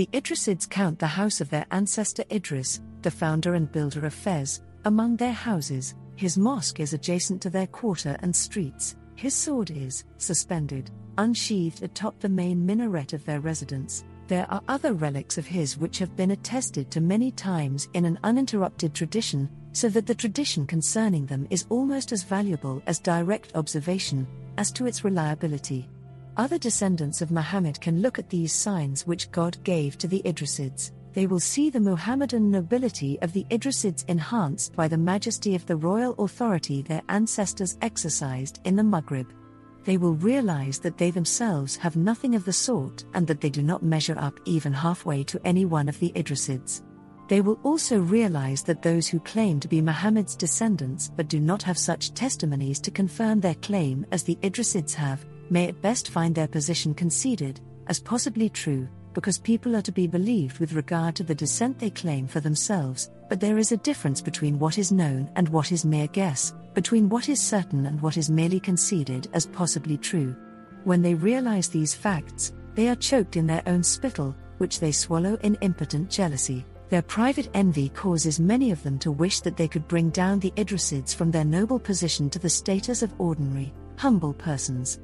The 0.00 0.08
Idrisids 0.14 0.66
count 0.66 0.98
the 0.98 1.06
house 1.06 1.42
of 1.42 1.50
their 1.50 1.66
ancestor 1.72 2.24
Idris, 2.32 2.80
the 3.02 3.10
founder 3.10 3.52
and 3.52 3.70
builder 3.70 4.06
of 4.06 4.14
Fez, 4.14 4.62
among 4.86 5.16
their 5.16 5.34
houses. 5.34 5.94
His 6.16 6.38
mosque 6.38 6.80
is 6.80 6.94
adjacent 6.94 7.42
to 7.42 7.50
their 7.50 7.66
quarter 7.66 8.16
and 8.20 8.34
streets. 8.34 8.96
His 9.14 9.34
sword 9.34 9.70
is 9.70 10.04
suspended, 10.16 10.90
unsheathed 11.18 11.82
atop 11.82 12.18
the 12.18 12.30
main 12.30 12.64
minaret 12.64 13.12
of 13.12 13.26
their 13.26 13.40
residence. 13.40 14.06
There 14.26 14.50
are 14.50 14.62
other 14.68 14.94
relics 14.94 15.36
of 15.36 15.44
his 15.44 15.76
which 15.76 15.98
have 15.98 16.16
been 16.16 16.30
attested 16.30 16.90
to 16.92 17.02
many 17.02 17.30
times 17.30 17.90
in 17.92 18.06
an 18.06 18.18
uninterrupted 18.24 18.94
tradition, 18.94 19.50
so 19.72 19.90
that 19.90 20.06
the 20.06 20.14
tradition 20.14 20.66
concerning 20.66 21.26
them 21.26 21.46
is 21.50 21.66
almost 21.68 22.10
as 22.10 22.22
valuable 22.22 22.82
as 22.86 23.00
direct 23.00 23.54
observation 23.54 24.26
as 24.56 24.72
to 24.72 24.86
its 24.86 25.04
reliability. 25.04 25.90
Other 26.40 26.56
descendants 26.56 27.20
of 27.20 27.30
Muhammad 27.30 27.78
can 27.82 28.00
look 28.00 28.18
at 28.18 28.30
these 28.30 28.54
signs 28.54 29.06
which 29.06 29.30
God 29.30 29.62
gave 29.62 29.98
to 29.98 30.08
the 30.08 30.22
Idrisids 30.24 30.90
they 31.12 31.26
will 31.26 31.38
see 31.38 31.68
the 31.68 31.80
Muhammadan 31.80 32.50
nobility 32.50 33.18
of 33.20 33.34
the 33.34 33.44
Idrisids 33.50 34.06
enhanced 34.08 34.74
by 34.74 34.88
the 34.88 34.96
majesty 34.96 35.54
of 35.54 35.66
the 35.66 35.76
royal 35.76 36.14
authority 36.14 36.80
their 36.80 37.02
ancestors 37.10 37.76
exercised 37.82 38.60
in 38.64 38.74
the 38.74 38.82
Maghrib. 38.82 39.26
They 39.84 39.98
will 39.98 40.14
realize 40.14 40.78
that 40.78 40.96
they 40.96 41.10
themselves 41.10 41.76
have 41.76 41.94
nothing 41.96 42.34
of 42.34 42.46
the 42.46 42.54
sort 42.54 43.04
and 43.12 43.26
that 43.26 43.42
they 43.42 43.50
do 43.50 43.62
not 43.62 43.82
measure 43.82 44.18
up 44.18 44.40
even 44.46 44.72
halfway 44.72 45.24
to 45.24 45.40
any 45.44 45.66
one 45.66 45.90
of 45.90 45.98
the 45.98 46.10
Idrisids. 46.14 46.80
They 47.28 47.42
will 47.42 47.60
also 47.64 47.98
realize 47.98 48.62
that 48.62 48.80
those 48.80 49.08
who 49.08 49.20
claim 49.20 49.60
to 49.60 49.68
be 49.68 49.82
Muhammad's 49.82 50.36
descendants 50.36 51.10
but 51.14 51.28
do 51.28 51.38
not 51.38 51.62
have 51.64 51.76
such 51.78 52.14
testimonies 52.14 52.80
to 52.80 52.90
confirm 52.90 53.40
their 53.40 53.54
claim 53.56 54.06
as 54.10 54.22
the 54.22 54.38
Idrisids 54.42 54.94
have, 54.94 55.24
may 55.50 55.68
at 55.68 55.82
best 55.82 56.10
find 56.10 56.34
their 56.34 56.48
position 56.48 56.94
conceded, 56.94 57.60
as 57.86 58.00
possibly 58.00 58.48
true, 58.48 58.88
because 59.12 59.38
people 59.38 59.74
are 59.74 59.82
to 59.82 59.92
be 59.92 60.06
believed 60.06 60.58
with 60.58 60.74
regard 60.74 61.16
to 61.16 61.24
the 61.24 61.34
descent 61.34 61.78
they 61.78 61.90
claim 61.90 62.26
for 62.26 62.40
themselves, 62.40 63.10
but 63.28 63.40
there 63.40 63.58
is 63.58 63.72
a 63.72 63.76
difference 63.76 64.20
between 64.20 64.58
what 64.58 64.78
is 64.78 64.92
known 64.92 65.28
and 65.36 65.48
what 65.48 65.72
is 65.72 65.84
mere 65.84 66.06
guess, 66.08 66.54
between 66.74 67.08
what 67.08 67.28
is 67.28 67.40
certain 67.40 67.86
and 67.86 68.00
what 68.00 68.16
is 68.16 68.30
merely 68.30 68.60
conceded 68.60 69.28
as 69.32 69.46
possibly 69.46 69.98
true. 69.98 70.34
When 70.84 71.02
they 71.02 71.14
realize 71.14 71.68
these 71.68 71.94
facts, 71.94 72.52
they 72.74 72.88
are 72.88 72.96
choked 72.96 73.36
in 73.36 73.46
their 73.46 73.62
own 73.66 73.82
spittle, 73.82 74.36
which 74.58 74.78
they 74.78 74.92
swallow 74.92 75.36
in 75.42 75.56
impotent 75.56 76.08
jealousy. 76.08 76.64
Their 76.88 77.02
private 77.02 77.50
envy 77.54 77.88
causes 77.90 78.40
many 78.40 78.70
of 78.70 78.82
them 78.82 78.98
to 79.00 79.12
wish 79.12 79.40
that 79.40 79.56
they 79.56 79.68
could 79.68 79.86
bring 79.88 80.10
down 80.10 80.40
the 80.40 80.52
Idrisids 80.52 81.14
from 81.14 81.30
their 81.30 81.44
noble 81.44 81.78
position 81.78 82.30
to 82.30 82.38
the 82.38 82.48
status 82.48 83.02
of 83.02 83.12
ordinary, 83.18 83.72
humble 83.96 84.32
persons. 84.32 84.98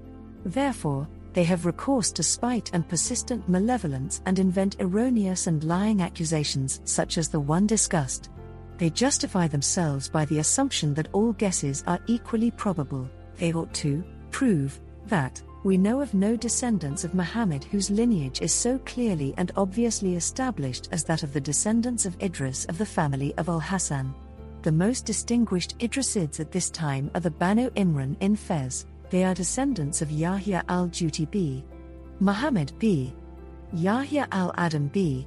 Therefore, 0.47 1.09
they 1.33 1.43
have 1.43 1.67
recourse 1.67 2.13
to 2.13 2.23
spite 2.23 2.71
and 2.73 2.89
persistent 2.89 3.49
malevolence 3.49 4.23
and 4.27 4.39
invent 4.39 4.77
erroneous 4.79 5.49
and 5.49 5.63
lying 5.65 6.03
accusations 6.03 6.81
such 6.85 7.19
as 7.19 7.29
the 7.29 7.41
one 7.41 7.67
discussed. 7.67 8.31
They 8.79 8.91
justify 8.91 9.49
themselves 9.49 10.09
by 10.09 10.25
the 10.27 10.39
assumption 10.39 10.95
that 10.95 11.09
all 11.13 11.33
guesses 11.33 11.83
are 11.89 11.99
equally 12.07 12.53
probable. 12.53 13.11
They 13.39 13.53
ought 13.53 13.75
to 13.75 14.05
prove 14.31 14.81
that 15.07 15.43
we 15.65 15.77
know 15.77 16.01
of 16.01 16.15
no 16.15 16.37
descendants 16.37 17.03
of 17.03 17.13
Muhammad 17.15 17.65
whose 17.65 17.91
lineage 17.91 18.41
is 18.41 18.53
so 18.53 18.79
clearly 18.81 19.35
and 19.37 19.51
obviously 19.57 20.15
established 20.15 20.89
as 20.93 21.03
that 21.05 21.25
of 21.25 21.33
the 21.33 21.41
descendants 21.41 22.07
of 22.07 22.17
Idris 22.23 22.67
of 22.67 22.79
the 22.79 22.87
family 22.87 23.35
of 23.37 23.49
Al 23.49 23.59
Hassan. 23.59 24.15
The 24.63 24.71
most 24.71 25.05
distinguished 25.05 25.77
Idrisids 25.81 26.39
at 26.39 26.53
this 26.53 26.71
time 26.71 27.11
are 27.17 27.21
the 27.21 27.31
Banu 27.33 27.71
Imran 27.71 28.17
in 28.21 28.37
Fez. 28.37 28.87
They 29.11 29.25
are 29.25 29.35
descendants 29.35 30.03
of 30.03 30.11
Yahya 30.11 30.65
al 30.69 30.89
Juti 30.89 31.31
B. 31.31 31.65
Muhammad 32.21 32.73
B. 32.79 33.15
Yahya 33.73 34.27
al 34.33 34.53
Adam 34.57 34.89
B. 34.89 35.27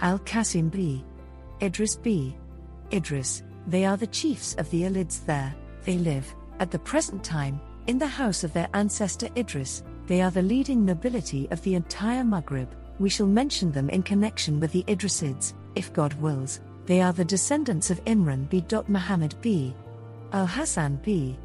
Al 0.00 0.18
Qasim 0.20 0.70
B. 0.70 1.04
Idris 1.60 1.96
B. 1.96 2.36
Idris, 2.92 3.42
they 3.66 3.84
are 3.84 3.96
the 3.96 4.06
chiefs 4.06 4.54
of 4.56 4.70
the 4.70 4.82
Alids 4.82 5.24
there, 5.26 5.54
they 5.84 5.98
live, 5.98 6.34
at 6.58 6.70
the 6.70 6.78
present 6.78 7.22
time, 7.22 7.60
in 7.86 7.98
the 7.98 8.06
house 8.06 8.44
of 8.44 8.52
their 8.52 8.68
ancestor 8.74 9.28
Idris, 9.36 9.82
they 10.06 10.22
are 10.22 10.30
the 10.30 10.42
leading 10.42 10.84
nobility 10.84 11.46
of 11.50 11.62
the 11.62 11.74
entire 11.74 12.24
Maghrib. 12.24 12.68
We 12.98 13.08
shall 13.08 13.26
mention 13.26 13.70
them 13.72 13.88
in 13.90 14.02
connection 14.02 14.60
with 14.60 14.72
the 14.72 14.84
Idrisids, 14.84 15.54
if 15.74 15.92
God 15.92 16.12
wills. 16.14 16.60
They 16.86 17.00
are 17.00 17.12
the 17.12 17.24
descendants 17.24 17.90
of 17.90 18.04
Imran 18.04 18.48
b. 18.48 18.64
Muhammad 18.88 19.34
b. 19.40 19.74
Al 20.32 20.46
Hassan 20.46 20.96
b. 21.02 21.38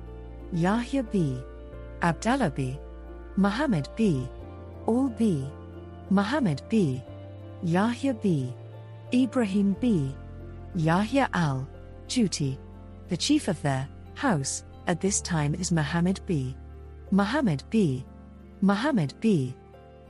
Yahya 0.51 1.03
b. 1.03 1.37
Abdallah 2.01 2.51
b. 2.51 2.79
Muhammad 3.37 3.89
b. 3.95 4.27
Ali 4.87 5.11
b. 5.17 5.47
Muhammad 6.09 6.61
b. 6.69 7.01
Yahya 7.63 8.13
b. 8.13 8.53
Ibrahim 9.13 9.75
b. 9.79 10.15
Yahya 10.75 11.29
al 11.33 11.67
Juti. 12.07 12.57
The 13.09 13.17
chief 13.17 13.47
of 13.47 13.61
their 13.61 13.87
house 14.13 14.63
at 14.87 15.01
this 15.01 15.21
time 15.21 15.55
is 15.55 15.71
Muhammad 15.71 16.19
b. 16.25 16.55
Muhammad 17.11 17.63
b. 17.69 18.05
Muhammad 18.61 19.13
b. 19.19 19.55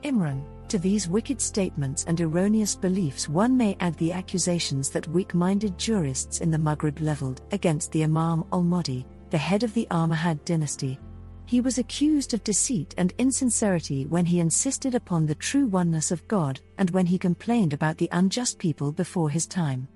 Imran. 0.02 0.42
To 0.68 0.78
these 0.78 1.08
wicked 1.08 1.40
statements 1.40 2.04
and 2.08 2.20
erroneous 2.20 2.74
beliefs, 2.74 3.28
one 3.28 3.56
may 3.56 3.76
add 3.78 3.94
the 3.98 4.12
accusations 4.12 4.90
that 4.90 5.06
weak 5.08 5.32
minded 5.32 5.78
jurists 5.78 6.40
in 6.40 6.50
the 6.50 6.58
Maghrib 6.58 7.00
leveled 7.00 7.40
against 7.52 7.92
the 7.92 8.02
Imam 8.02 8.44
al 8.52 8.64
Mahdi, 8.64 9.06
the 9.30 9.38
head 9.38 9.62
of 9.62 9.72
the 9.74 9.86
Almohad 9.92 10.44
dynasty, 10.44 10.98
he 11.46 11.60
was 11.60 11.78
accused 11.78 12.34
of 12.34 12.42
deceit 12.42 12.92
and 12.98 13.14
insincerity 13.18 14.04
when 14.04 14.26
he 14.26 14.40
insisted 14.40 14.94
upon 14.96 15.24
the 15.24 15.34
true 15.36 15.66
oneness 15.66 16.10
of 16.10 16.26
God 16.26 16.60
and 16.76 16.90
when 16.90 17.06
he 17.06 17.18
complained 17.18 17.72
about 17.72 17.96
the 17.96 18.08
unjust 18.12 18.58
people 18.58 18.90
before 18.90 19.30
his 19.30 19.46
time. 19.46 19.86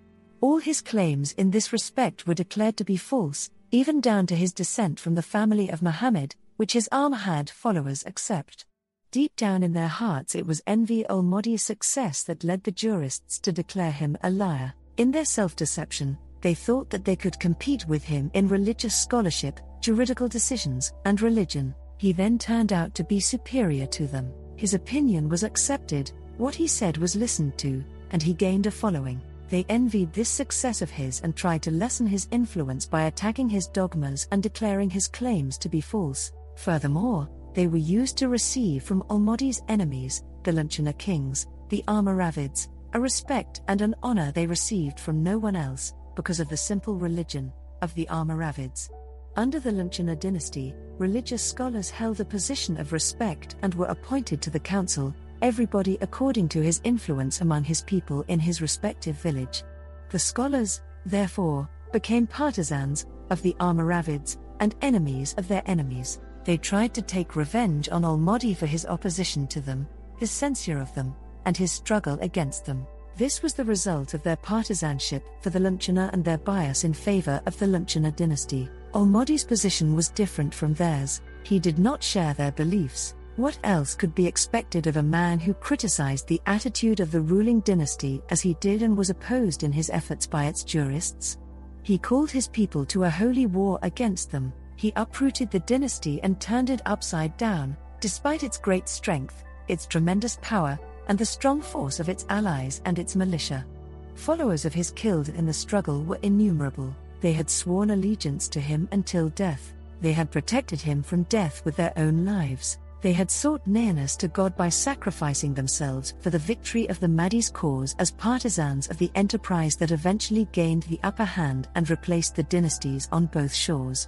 All 0.41 0.59
his 0.59 0.81
claims 0.81 1.33
in 1.33 1.51
this 1.51 1.73
respect 1.73 2.27
were 2.27 2.35
declared 2.35 2.77
to 2.79 2.85
be 2.85 2.97
false, 2.97 3.51
even 3.73 4.01
down 4.01 4.27
to 4.29 4.37
his 4.37 4.53
descent 4.53 4.99
from 4.99 5.15
the 5.15 5.23
family 5.23 5.69
of 5.69 5.83
Muhammad, 5.83 6.37
which 6.57 6.73
his 6.73 6.89
Almohad 6.93 7.51
followers 7.51 8.05
accept. 8.07 8.65
Deep 9.11 9.35
down 9.35 9.65
in 9.65 9.73
their 9.73 9.89
hearts, 9.89 10.37
it 10.37 10.47
was 10.47 10.63
envy 10.69 11.05
al 11.09 11.23
Mahdi's 11.23 11.65
success 11.65 12.23
that 12.23 12.45
led 12.45 12.63
the 12.63 12.71
jurists 12.71 13.41
to 13.41 13.51
declare 13.51 13.91
him 13.91 14.17
a 14.23 14.31
liar. 14.31 14.73
In 14.97 15.11
their 15.11 15.25
self 15.25 15.57
deception, 15.57 16.17
They 16.41 16.55
thought 16.55 16.91
that 16.91 17.05
they 17.05 17.17
could 17.17 17.39
compete 17.39 17.87
with 17.87 18.05
him 18.05 18.31
in 18.35 18.49
religious 18.49 18.97
scholarship, 18.97 19.61
juridical 19.81 20.29
decisions, 20.29 20.93
and 21.05 21.21
religion. 21.21 21.75
He 21.99 22.13
then 22.13 22.39
turned 22.39 22.73
out 22.73 22.95
to 22.95 23.05
be 23.05 23.21
superior 23.21 23.87
to 23.89 24.07
them. 24.07 24.33
His 24.57 24.75
opinion 24.75 25.29
was 25.29 25.43
accepted, 25.43 26.13
what 26.39 26.55
he 26.55 26.67
said 26.67 26.97
was 26.97 27.17
listened 27.17 27.59
to, 27.59 27.85
and 28.11 28.23
he 28.23 28.33
gained 28.33 28.67
a 28.67 28.71
following. 28.71 29.21
They 29.51 29.67
envied 29.69 30.13
this 30.13 30.29
success 30.29 30.81
of 30.81 30.91
his 30.91 31.21
and 31.21 31.35
tried 31.35 31.63
to 31.63 31.71
lessen 31.71 32.07
his 32.07 32.29
influence 32.31 32.87
by 32.87 33.03
attacking 33.03 33.49
his 33.49 33.67
dogmas 33.67 34.29
and 34.31 34.43
declaring 34.43 34.89
his 34.89 35.09
claims 35.09 35.59
to 35.59 35.69
be 35.69 35.81
false. 35.81 36.33
Furthermore, 36.57 37.29
they 37.53 37.67
were 37.67 37.77
used 37.77 38.17
to 38.19 38.29
receive 38.29 38.85
from 38.85 39.03
al 39.11 39.19
Mahdi's 39.19 39.61
enemies, 39.69 40.23
the 40.45 40.53
Lamtunah 40.53 40.97
kings, 40.99 41.47
the 41.69 41.85
Almoravids, 41.89 42.69
a 42.95 43.01
respect 43.01 43.61
and 43.69 43.83
an 43.83 43.95
honor 44.03 44.31
they 44.33 44.47
received 44.47 45.01
from 45.01 45.23
no 45.23 45.37
one 45.37 45.57
else, 45.57 45.95
because 46.15 46.41
of 46.41 46.49
the 46.49 46.57
simple 46.57 46.95
religion 46.95 47.53
of 47.83 47.95
the 47.95 48.07
Almoravids. 48.11 48.91
Under 49.37 49.61
the 49.61 49.71
Lamtunah 49.71 50.19
dynasty, 50.19 50.75
religious 50.99 51.43
scholars 51.43 51.91
held 51.91 52.21
a 52.21 52.25
position 52.25 52.79
of 52.79 52.93
respect 52.93 53.57
and 53.63 53.75
were 53.75 53.87
appointed 53.87 54.43
to 54.43 54.51
the 54.51 54.61
council, 54.61 55.15
everybody 55.41 55.97
according 56.01 56.49
to 56.49 56.61
his 56.61 56.81
influence 56.85 57.41
among 57.41 57.65
his 57.65 57.83
people 57.83 58.25
in 58.29 58.41
his 58.41 58.61
respective 58.61 59.17
village. 59.17 59.63
The 60.11 60.19
scholars, 60.19 60.83
therefore, 61.07 61.69
became 61.93 62.27
partisans 62.27 63.07
of 63.31 63.41
the 63.43 63.57
Almoravids 63.61 64.37
and 64.59 64.75
enemies 64.83 65.35
of 65.39 65.49
their 65.49 65.63
enemies. 65.67 66.21
They 66.45 66.57
tried 66.57 66.95
to 66.95 67.03
take 67.03 67.37
revenge 67.37 67.89
on 67.91 68.05
al 68.05 68.19
Mahdi 68.19 68.55
for 68.55 68.67
his 68.67 68.87
opposition 68.87 69.47
to 69.49 69.61
them, 69.61 69.87
his 70.19 70.31
censure 70.31 70.79
of 70.79 70.95
them, 70.95 71.15
and 71.45 71.57
his 71.57 71.73
struggle 71.73 72.19
against 72.21 72.67
them. 72.67 72.87
This 73.17 73.43
was 73.43 73.55
the 73.55 73.65
result 73.65 74.15
of 74.15 74.23
their 74.23 74.37
partisanship 74.37 75.27
for 75.41 75.51
the 75.51 75.59
Lamtunah 75.59 76.11
and 76.13 76.25
their 76.25 76.39
bias 76.39 76.85
in 76.85 76.95
favor 76.95 77.41
of 77.47 77.59
the 77.59 77.67
Lamtunah 77.67 78.17
dynasty. 78.17 78.71
al 78.95 79.05
Mahdi's 79.05 79.45
position 79.45 79.95
was 79.95 80.09
different 80.09 80.55
from 80.55 80.75
theirs, 80.75 81.21
he 81.43 81.59
did 81.59 81.79
not 81.79 82.03
share 82.03 82.35
their 82.35 82.53
beliefs. 82.53 83.15
What 83.37 83.59
else 83.65 83.95
could 83.95 84.15
be 84.15 84.27
expected 84.27 84.87
of 84.87 84.97
a 84.97 85.03
man 85.03 85.39
who 85.39 85.55
criticized 85.55 86.29
the 86.29 86.41
attitude 86.47 87.01
of 87.01 87.11
the 87.11 87.21
ruling 87.21 87.61
dynasty 87.61 88.21
as 88.29 88.41
he 88.41 88.55
did 88.61 88.83
and 88.83 88.97
was 88.97 89.11
opposed 89.11 89.63
in 89.63 89.73
his 89.73 89.91
efforts 89.91 90.27
by 90.27 90.47
its 90.47 90.65
jurists? 90.65 91.39
He 91.83 91.97
called 91.97 92.31
his 92.31 92.49
people 92.49 92.85
to 92.87 93.05
a 93.05 93.11
holy 93.11 93.47
war 93.47 93.79
against 93.83 94.31
them, 94.31 94.53
he 94.77 94.93
uprooted 94.97 95.51
the 95.51 95.61
dynasty 95.61 96.21
and 96.23 96.41
turned 96.41 96.71
it 96.71 96.83
upside 96.87 97.37
down, 97.37 97.77
despite 98.01 98.43
its 98.43 98.59
great 98.59 98.89
strength, 98.89 99.45
its 99.69 99.87
tremendous 99.87 100.39
power, 100.43 100.79
and 101.11 101.19
the 101.19 101.27
strong 101.27 101.61
force 101.61 101.99
of 101.99 102.09
its 102.09 102.25
allies 102.29 102.81
and 102.85 102.97
its 102.97 103.17
militia. 103.17 103.67
Followers 104.15 104.65
of 104.65 104.73
his 104.73 104.93
killed 104.93 105.29
in 105.31 105.45
the 105.45 105.53
struggle 105.53 106.05
were 106.05 106.21
innumerable, 106.23 106.95
they 107.21 107.33
had 107.33 107.51
sworn 107.51 107.91
allegiance 107.91 108.49
to 108.49 108.61
him 108.61 108.89
until 108.93 109.29
death, 109.31 109.75
they 110.01 110.13
had 110.13 110.31
protected 110.31 110.81
him 110.81 111.03
from 111.03 111.25
death 111.25 111.65
with 111.65 111.75
their 111.75 111.93
own 111.97 112.25
lives. 112.25 112.79
They 113.03 113.13
had 113.13 113.29
sought 113.31 113.67
nearness 113.67 114.15
to 114.17 114.29
God 114.29 114.57
by 114.57 114.69
sacrificing 114.69 115.53
themselves 115.53 116.15
for 116.21 116.31
the 116.31 116.39
victory 116.39 116.89
of 116.89 117.01
the 117.01 117.09
Mahdi's 117.09 117.51
cause 117.51 117.97
as 117.99 118.13
partisans 118.13 118.87
of 118.89 118.97
the 118.99 119.11
enterprise 119.17 119.75
that 119.77 119.91
eventually 119.91 120.47
gained 120.53 120.85
the 120.85 121.01
upper 121.03 121.25
hand 121.25 121.67
and 121.75 121.91
replaced 121.91 122.37
the 122.37 122.45
dynasties 122.45 123.09
on 123.11 123.27
both 123.27 123.53
shores. 123.53 124.07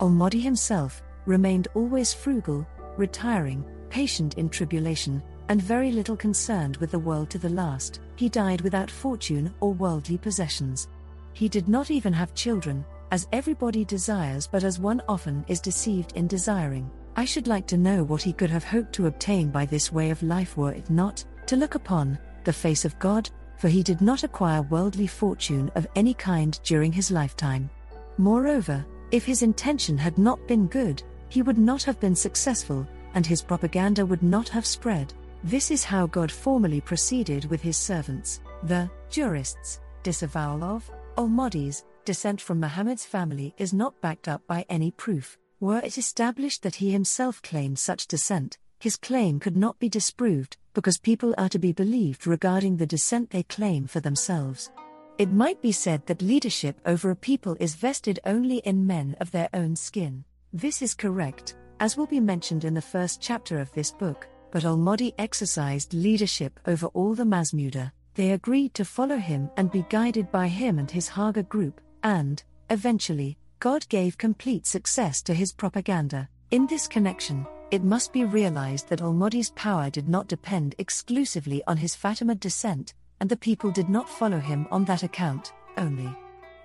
Al-Mahdi 0.00 0.40
himself 0.40 1.00
remained 1.26 1.68
always 1.74 2.12
frugal, 2.12 2.66
retiring, 2.96 3.64
patient 3.88 4.34
in 4.34 4.48
tribulation, 4.48 5.22
and 5.48 5.60
very 5.60 5.92
little 5.92 6.16
concerned 6.16 6.76
with 6.78 6.90
the 6.90 6.98
world 6.98 7.30
to 7.30 7.38
the 7.38 7.48
last. 7.48 8.00
He 8.16 8.28
died 8.28 8.60
without 8.60 8.90
fortune 8.90 9.52
or 9.60 9.72
worldly 9.72 10.18
possessions. 10.18 10.88
He 11.32 11.48
did 11.48 11.68
not 11.68 11.90
even 11.90 12.12
have 12.12 12.34
children, 12.34 12.84
as 13.10 13.28
everybody 13.32 13.84
desires 13.84 14.46
but 14.46 14.64
as 14.64 14.78
one 14.78 15.02
often 15.08 15.44
is 15.48 15.60
deceived 15.60 16.12
in 16.16 16.26
desiring. 16.26 16.90
I 17.16 17.24
should 17.24 17.46
like 17.46 17.66
to 17.68 17.76
know 17.76 18.02
what 18.02 18.22
he 18.22 18.32
could 18.32 18.50
have 18.50 18.64
hoped 18.64 18.92
to 18.94 19.06
obtain 19.06 19.50
by 19.50 19.66
this 19.66 19.92
way 19.92 20.10
of 20.10 20.22
life 20.22 20.56
were 20.56 20.72
it 20.72 20.90
not 20.90 21.24
to 21.46 21.56
look 21.56 21.74
upon 21.74 22.18
the 22.44 22.52
face 22.52 22.84
of 22.84 22.98
God, 22.98 23.30
for 23.58 23.68
he 23.68 23.82
did 23.82 24.00
not 24.00 24.24
acquire 24.24 24.62
worldly 24.62 25.06
fortune 25.06 25.70
of 25.74 25.86
any 25.94 26.14
kind 26.14 26.58
during 26.64 26.92
his 26.92 27.10
lifetime. 27.10 27.70
Moreover, 28.18 28.84
if 29.10 29.24
his 29.24 29.42
intention 29.42 29.96
had 29.96 30.18
not 30.18 30.46
been 30.48 30.66
good, 30.66 31.02
he 31.28 31.42
would 31.42 31.58
not 31.58 31.82
have 31.84 32.00
been 32.00 32.14
successful, 32.14 32.86
and 33.14 33.24
his 33.24 33.42
propaganda 33.42 34.04
would 34.04 34.22
not 34.22 34.48
have 34.48 34.66
spread. 34.66 35.14
This 35.44 35.70
is 35.70 35.84
how 35.84 36.06
God 36.06 36.32
formally 36.32 36.80
proceeded 36.80 37.44
with 37.50 37.60
his 37.60 37.76
servants, 37.76 38.40
the 38.62 38.90
jurists. 39.10 39.78
Disavowal 40.02 40.64
of 40.64 40.90
Al-Mahdi's 41.18 41.84
descent 42.06 42.40
from 42.40 42.60
Muhammad's 42.60 43.04
family 43.04 43.54
is 43.58 43.74
not 43.74 44.00
backed 44.00 44.26
up 44.26 44.40
by 44.46 44.64
any 44.70 44.90
proof. 44.90 45.36
Were 45.60 45.80
it 45.80 45.98
established 45.98 46.62
that 46.62 46.76
he 46.76 46.90
himself 46.90 47.42
claimed 47.42 47.78
such 47.78 48.06
descent, 48.06 48.56
his 48.80 48.96
claim 48.96 49.38
could 49.38 49.54
not 49.54 49.78
be 49.78 49.90
disproved, 49.90 50.56
because 50.72 50.96
people 50.96 51.34
are 51.36 51.50
to 51.50 51.58
be 51.58 51.72
believed 51.72 52.26
regarding 52.26 52.78
the 52.78 52.86
descent 52.86 53.28
they 53.28 53.42
claim 53.42 53.86
for 53.86 54.00
themselves. 54.00 54.70
It 55.18 55.30
might 55.30 55.60
be 55.60 55.72
said 55.72 56.06
that 56.06 56.22
leadership 56.22 56.80
over 56.86 57.10
a 57.10 57.16
people 57.16 57.54
is 57.60 57.74
vested 57.74 58.18
only 58.24 58.58
in 58.58 58.86
men 58.86 59.14
of 59.20 59.30
their 59.30 59.50
own 59.52 59.76
skin. 59.76 60.24
This 60.54 60.80
is 60.80 60.94
correct, 60.94 61.54
as 61.80 61.98
will 61.98 62.06
be 62.06 62.20
mentioned 62.20 62.64
in 62.64 62.72
the 62.72 62.80
first 62.80 63.20
chapter 63.20 63.58
of 63.58 63.70
this 63.72 63.92
book, 63.92 64.26
but 64.54 64.64
Al 64.64 64.76
Mahdi 64.76 65.12
exercised 65.18 65.92
leadership 65.92 66.60
over 66.64 66.86
all 66.94 67.12
the 67.12 67.24
Masmuda. 67.24 67.90
They 68.14 68.30
agreed 68.30 68.72
to 68.74 68.84
follow 68.84 69.16
him 69.16 69.50
and 69.56 69.68
be 69.68 69.84
guided 69.90 70.30
by 70.30 70.46
him 70.46 70.78
and 70.78 70.88
his 70.88 71.08
Harghah 71.08 71.48
group, 71.48 71.80
and, 72.04 72.40
eventually, 72.70 73.36
God 73.58 73.84
gave 73.88 74.16
complete 74.16 74.64
success 74.64 75.22
to 75.22 75.34
his 75.34 75.52
propaganda. 75.52 76.28
In 76.52 76.68
this 76.68 76.86
connection, 76.86 77.44
it 77.72 77.82
must 77.82 78.12
be 78.12 78.24
realized 78.24 78.88
that 78.90 79.00
Al 79.00 79.12
Mahdi's 79.12 79.50
power 79.56 79.90
did 79.90 80.08
not 80.08 80.28
depend 80.28 80.76
exclusively 80.78 81.60
on 81.66 81.76
his 81.76 81.96
Fatimid 81.96 82.38
descent, 82.38 82.94
and 83.18 83.28
the 83.28 83.36
people 83.36 83.72
did 83.72 83.88
not 83.88 84.08
follow 84.08 84.38
him 84.38 84.68
on 84.70 84.84
that 84.84 85.02
account 85.02 85.52
only. 85.78 86.16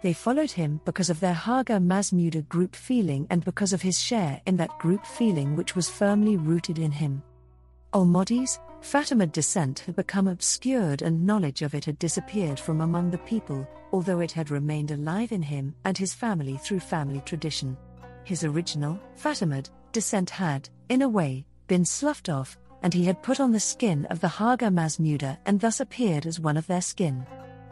They 0.04 0.14
followed 0.14 0.52
him 0.52 0.80
because 0.86 1.10
of 1.10 1.20
their 1.20 1.34
Harghah 1.34 1.84
Masmuda 1.84 2.48
group 2.48 2.76
feeling 2.76 3.26
and 3.32 3.44
because 3.44 3.74
of 3.74 3.82
his 3.82 4.00
share 4.00 4.40
in 4.46 4.58
that 4.58 4.78
group 4.78 5.08
feeling 5.08 5.56
which 5.56 5.76
was 5.76 5.90
firmly 5.90 6.38
rooted 6.38 6.78
in 6.78 6.92
him. 6.92 7.24
Al 7.92 8.06
Mahdi's 8.06 8.60
Fatimid 8.82 9.32
descent 9.32 9.80
had 9.80 9.96
become 9.96 10.28
obscured 10.28 11.02
and 11.02 11.26
knowledge 11.26 11.64
of 11.64 11.74
it 11.74 11.86
had 11.86 11.98
disappeared 11.98 12.60
from 12.60 12.82
among 12.82 13.10
the 13.10 13.18
people, 13.20 13.68
although 13.92 14.20
it 14.20 14.32
had 14.32 14.52
remained 14.52 14.92
alive 14.92 15.32
in 15.32 15.42
him 15.42 15.74
and 15.86 15.98
his 15.98 16.14
family 16.14 16.56
through 16.58 16.80
family 16.80 17.20
tradition. 17.26 17.76
His 18.24 18.44
original, 18.44 19.00
Fatimid, 19.16 19.72
descent 19.92 20.30
had, 20.30 20.70
in 20.90 21.02
a 21.02 21.10
way, 21.10 21.48
been 21.66 21.84
sloughed 21.84 22.30
off, 22.30 22.60
and 22.84 22.94
he 22.94 23.06
had 23.06 23.24
put 23.24 23.40
on 23.40 23.52
the 23.52 23.60
skin 23.60 24.06
of 24.06 24.20
the 24.20 24.28
Harghah 24.28 24.72
Masmuda 24.72 25.40
and 25.48 25.60
thus 25.60 25.80
appeared 25.80 26.28
as 26.28 26.40
one 26.40 26.58
of 26.58 26.68
their 26.68 26.82
skin. 26.82 27.26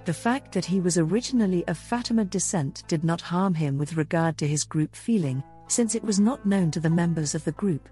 The 0.06 0.14
fact 0.14 0.52
that 0.54 0.66
he 0.66 0.80
was 0.80 0.98
originally 0.98 1.66
of 1.68 1.78
Fatimid 1.78 2.32
descent 2.32 2.84
did 2.88 3.04
not 3.04 3.22
harm 3.22 3.54
him 3.54 3.78
with 3.78 3.96
regard 3.96 4.40
to 4.40 4.48
his 4.48 4.64
group 4.64 4.96
feeling, 4.96 5.44
since 5.68 5.94
it 5.94 6.04
was 6.04 6.20
not 6.20 6.44
known 6.44 6.72
to 6.72 6.80
the 6.80 6.90
members 6.90 7.36
of 7.36 7.44
the 7.44 7.52
group. 7.52 7.88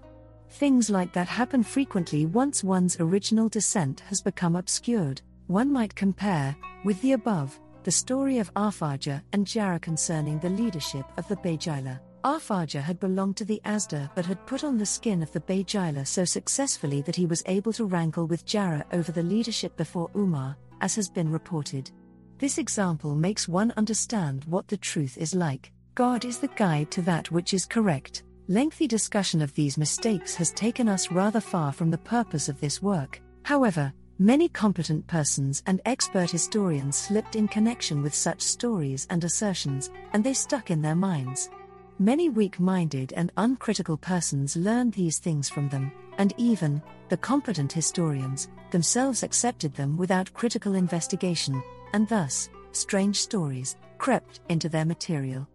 Things 0.50 0.88
like 0.90 1.12
that 1.12 1.28
happen 1.28 1.62
frequently 1.62 2.26
once 2.26 2.64
one's 2.64 2.98
original 3.00 3.48
descent 3.48 4.00
has 4.00 4.22
become 4.22 4.56
obscured. 4.56 5.20
One 5.48 5.72
might 5.72 5.94
compare, 5.94 6.56
with 6.84 7.00
the 7.02 7.12
above, 7.12 7.58
the 7.84 7.90
story 7.90 8.38
of 8.38 8.52
Arfaja 8.54 9.22
and 9.32 9.46
Jara 9.46 9.78
concerning 9.78 10.38
the 10.38 10.50
leadership 10.50 11.04
of 11.18 11.28
the 11.28 11.36
Bejila. 11.36 12.00
Arfaja 12.24 12.82
had 12.82 12.98
belonged 12.98 13.36
to 13.36 13.44
the 13.44 13.60
Asda 13.64 14.10
but 14.16 14.26
had 14.26 14.44
put 14.46 14.64
on 14.64 14.76
the 14.76 14.84
skin 14.84 15.22
of 15.22 15.30
the 15.30 15.40
Bejila 15.40 16.04
so 16.04 16.24
successfully 16.24 17.00
that 17.02 17.14
he 17.14 17.26
was 17.26 17.44
able 17.46 17.72
to 17.74 17.84
wrangle 17.84 18.26
with 18.26 18.44
Jara 18.44 18.84
over 18.92 19.12
the 19.12 19.22
leadership 19.22 19.76
before 19.76 20.10
Umar, 20.16 20.56
as 20.80 20.96
has 20.96 21.08
been 21.08 21.30
reported. 21.30 21.90
This 22.38 22.58
example 22.58 23.14
makes 23.14 23.46
one 23.46 23.72
understand 23.76 24.44
what 24.46 24.66
the 24.66 24.76
truth 24.76 25.16
is 25.18 25.34
like. 25.34 25.70
God 25.94 26.24
is 26.24 26.38
the 26.38 26.48
guide 26.48 26.90
to 26.90 27.02
that 27.02 27.30
which 27.30 27.54
is 27.54 27.64
correct. 27.64 28.24
Lengthy 28.48 28.86
discussion 28.86 29.42
of 29.42 29.54
these 29.54 29.76
mistakes 29.76 30.34
has 30.36 30.52
taken 30.52 30.88
us 30.88 31.10
rather 31.10 31.40
far 31.40 31.72
from 31.72 31.90
the 31.90 31.98
purpose 31.98 32.48
of 32.48 32.60
this 32.60 32.80
work. 32.82 33.20
However, 33.42 33.92
Many 34.18 34.48
competent 34.48 35.06
persons 35.06 35.62
and 35.66 35.78
expert 35.84 36.30
historians 36.30 36.96
slipped 36.96 37.36
in 37.36 37.46
connection 37.48 38.02
with 38.02 38.14
such 38.14 38.40
stories 38.40 39.06
and 39.10 39.22
assertions, 39.22 39.90
and 40.14 40.24
they 40.24 40.32
stuck 40.32 40.70
in 40.70 40.80
their 40.80 40.94
minds. 40.94 41.50
Many 41.98 42.30
weak 42.30 42.58
minded 42.58 43.12
and 43.14 43.30
uncritical 43.36 43.98
persons 43.98 44.56
learned 44.56 44.94
these 44.94 45.18
things 45.18 45.50
from 45.50 45.68
them, 45.68 45.92
and 46.16 46.32
even, 46.38 46.80
the 47.10 47.18
competent 47.18 47.70
historians, 47.70 48.48
themselves 48.70 49.22
accepted 49.22 49.74
them 49.74 49.98
without 49.98 50.32
critical 50.32 50.74
investigation, 50.74 51.62
and 51.92 52.08
thus, 52.08 52.48
strange 52.72 53.20
stories 53.20 53.76
crept 53.98 54.40
into 54.48 54.70
their 54.70 54.86
material. 54.86 55.46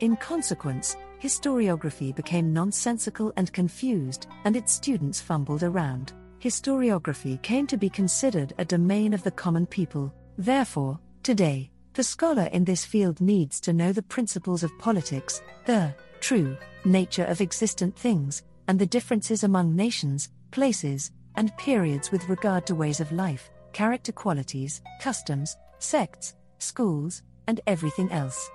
In 0.00 0.16
consequence, 0.16 0.96
historiography 1.22 2.14
became 2.14 2.52
nonsensical 2.52 3.32
and 3.36 3.52
confused, 3.52 4.26
and 4.44 4.56
its 4.56 4.72
students 4.72 5.20
fumbled 5.20 5.62
around 5.62 6.14
historiography 6.40 7.40
came 7.42 7.66
to 7.66 7.76
be 7.76 7.90
considered 7.90 8.54
a 8.56 8.64
domain 8.64 9.12
of 9.12 9.22
the 9.22 9.30
common 9.30 9.66
people. 9.66 10.10
Therefore, 10.38 10.98
today, 11.22 11.70
The 11.94 12.04
scholar 12.04 12.44
in 12.52 12.64
this 12.64 12.84
field 12.84 13.20
needs 13.20 13.60
to 13.60 13.72
know 13.72 13.92
the 13.92 14.02
principles 14.02 14.62
of 14.62 14.78
politics, 14.78 15.42
the 15.66 15.92
true 16.20 16.56
nature 16.84 17.24
of 17.24 17.40
existent 17.40 17.96
things, 17.96 18.44
and 18.68 18.78
the 18.78 18.86
differences 18.86 19.42
among 19.42 19.74
nations, 19.74 20.30
places, 20.52 21.10
and 21.34 21.56
periods 21.56 22.12
with 22.12 22.28
regard 22.28 22.64
to 22.66 22.76
ways 22.76 23.00
of 23.00 23.10
life, 23.10 23.50
character 23.72 24.12
qualities, 24.12 24.82
customs, 25.00 25.56
sects, 25.78 26.36
schools, 26.58 27.22
and 27.48 27.60
everything 27.66 28.10
else. 28.12 28.48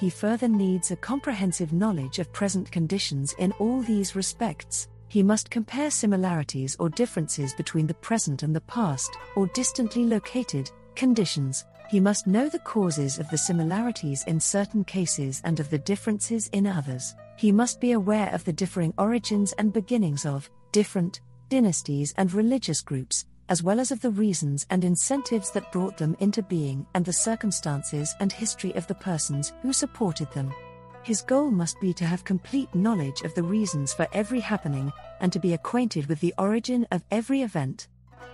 He 0.00 0.08
further 0.08 0.48
needs 0.48 0.90
a 0.90 0.96
comprehensive 0.96 1.74
knowledge 1.74 2.20
of 2.20 2.32
present 2.32 2.72
conditions 2.72 3.34
in 3.34 3.52
all 3.58 3.82
these 3.82 4.16
respects. 4.16 4.88
He 5.08 5.22
must 5.22 5.50
compare 5.50 5.90
similarities 5.90 6.74
or 6.80 6.88
differences 6.88 7.52
between 7.52 7.86
the 7.86 7.92
present 7.92 8.42
and 8.42 8.56
the 8.56 8.62
past, 8.62 9.10
or 9.36 9.48
distantly 9.48 10.06
located, 10.06 10.70
conditions. 10.96 11.66
He 11.90 12.00
must 12.00 12.26
know 12.26 12.48
the 12.48 12.60
causes 12.60 13.18
of 13.18 13.28
the 13.28 13.36
similarities 13.36 14.24
in 14.24 14.40
certain 14.40 14.84
cases 14.84 15.42
and 15.44 15.60
of 15.60 15.68
the 15.68 15.78
differences 15.78 16.48
in 16.54 16.66
others. 16.66 17.14
He 17.36 17.52
must 17.52 17.78
be 17.78 17.92
aware 17.92 18.32
of 18.32 18.42
the 18.46 18.54
differing 18.54 18.94
origins 18.96 19.52
and 19.58 19.70
beginnings 19.70 20.24
of 20.24 20.48
different 20.72 21.20
dynasties 21.50 22.14
and 22.16 22.32
religious 22.32 22.80
groups, 22.80 23.26
as 23.50 23.62
well 23.62 23.80
as 23.80 23.90
of 23.90 24.00
the 24.00 24.10
reasons 24.10 24.64
and 24.70 24.84
incentives 24.84 25.50
that 25.50 25.72
brought 25.72 25.98
them 25.98 26.16
into 26.20 26.42
being 26.42 26.86
and 26.94 27.04
the 27.04 27.12
circumstances 27.12 28.14
and 28.20 28.32
history 28.32 28.72
of 28.76 28.86
the 28.86 28.94
persons 28.94 29.52
who 29.60 29.72
supported 29.72 30.30
them. 30.32 30.54
His 31.02 31.20
goal 31.20 31.50
must 31.50 31.80
be 31.80 31.92
to 31.94 32.06
have 32.06 32.24
complete 32.24 32.72
knowledge 32.74 33.22
of 33.22 33.34
the 33.34 33.42
reasons 33.42 33.92
for 33.92 34.06
every 34.12 34.38
happening 34.38 34.92
and 35.20 35.32
to 35.32 35.40
be 35.40 35.54
acquainted 35.54 36.06
with 36.06 36.20
the 36.20 36.34
origin 36.38 36.86
of 36.92 37.02
every 37.10 37.42
event. 37.42 37.88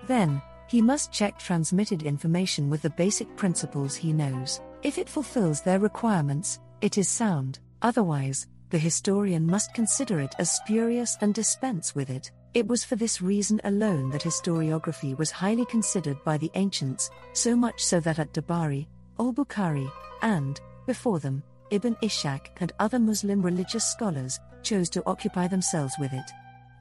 Then, 0.07 0.43
he 0.69 0.83
must 0.83 1.13
check 1.13 1.39
transmitted 1.39 2.03
information 2.03 2.69
with 2.69 2.83
the 2.83 2.91
basic 2.91 3.35
principles 3.37 3.97
he 3.97 4.13
knows. 4.13 4.61
If 4.83 4.99
it 4.99 5.09
fulfills 5.09 5.63
their 5.63 5.79
requirements, 5.79 6.61
it 6.81 6.99
is 6.99 7.09
sound, 7.09 7.61
otherwise, 7.83 8.49
the 8.71 8.79
historian 8.79 9.47
must 9.47 9.73
consider 9.75 10.21
it 10.21 10.35
as 10.39 10.51
spurious 10.51 11.17
and 11.21 11.33
dispense 11.33 11.95
with 11.95 12.11
it. 12.11 12.33
It 12.57 12.67
was 12.67 12.85
for 12.85 12.97
this 12.97 13.21
reason 13.21 13.61
alone 13.65 14.09
that 14.13 14.23
historiography 14.23 15.15
was 15.19 15.31
highly 15.31 15.67
considered 15.67 16.17
by 16.25 16.39
the 16.39 16.51
ancients, 16.55 17.11
so 17.35 17.55
much 17.55 17.85
so 17.85 18.01
that 18.01 18.19
at 18.19 18.33
Tabari, 18.33 18.87
al 19.21 19.35
Bukhari, 19.35 19.93
and, 20.23 20.59
before 20.87 21.21
them, 21.21 21.43
Ibn 21.71 21.95
Ishaq 21.97 22.47
and 22.57 22.73
other 22.79 22.99
Muslim 22.99 23.43
religious 23.43 23.85
scholars 23.85 24.41
chose 24.63 24.89
to 24.89 25.03
occupy 25.05 25.47
themselves 25.49 25.93
with 26.01 26.15
it. 26.15 26.31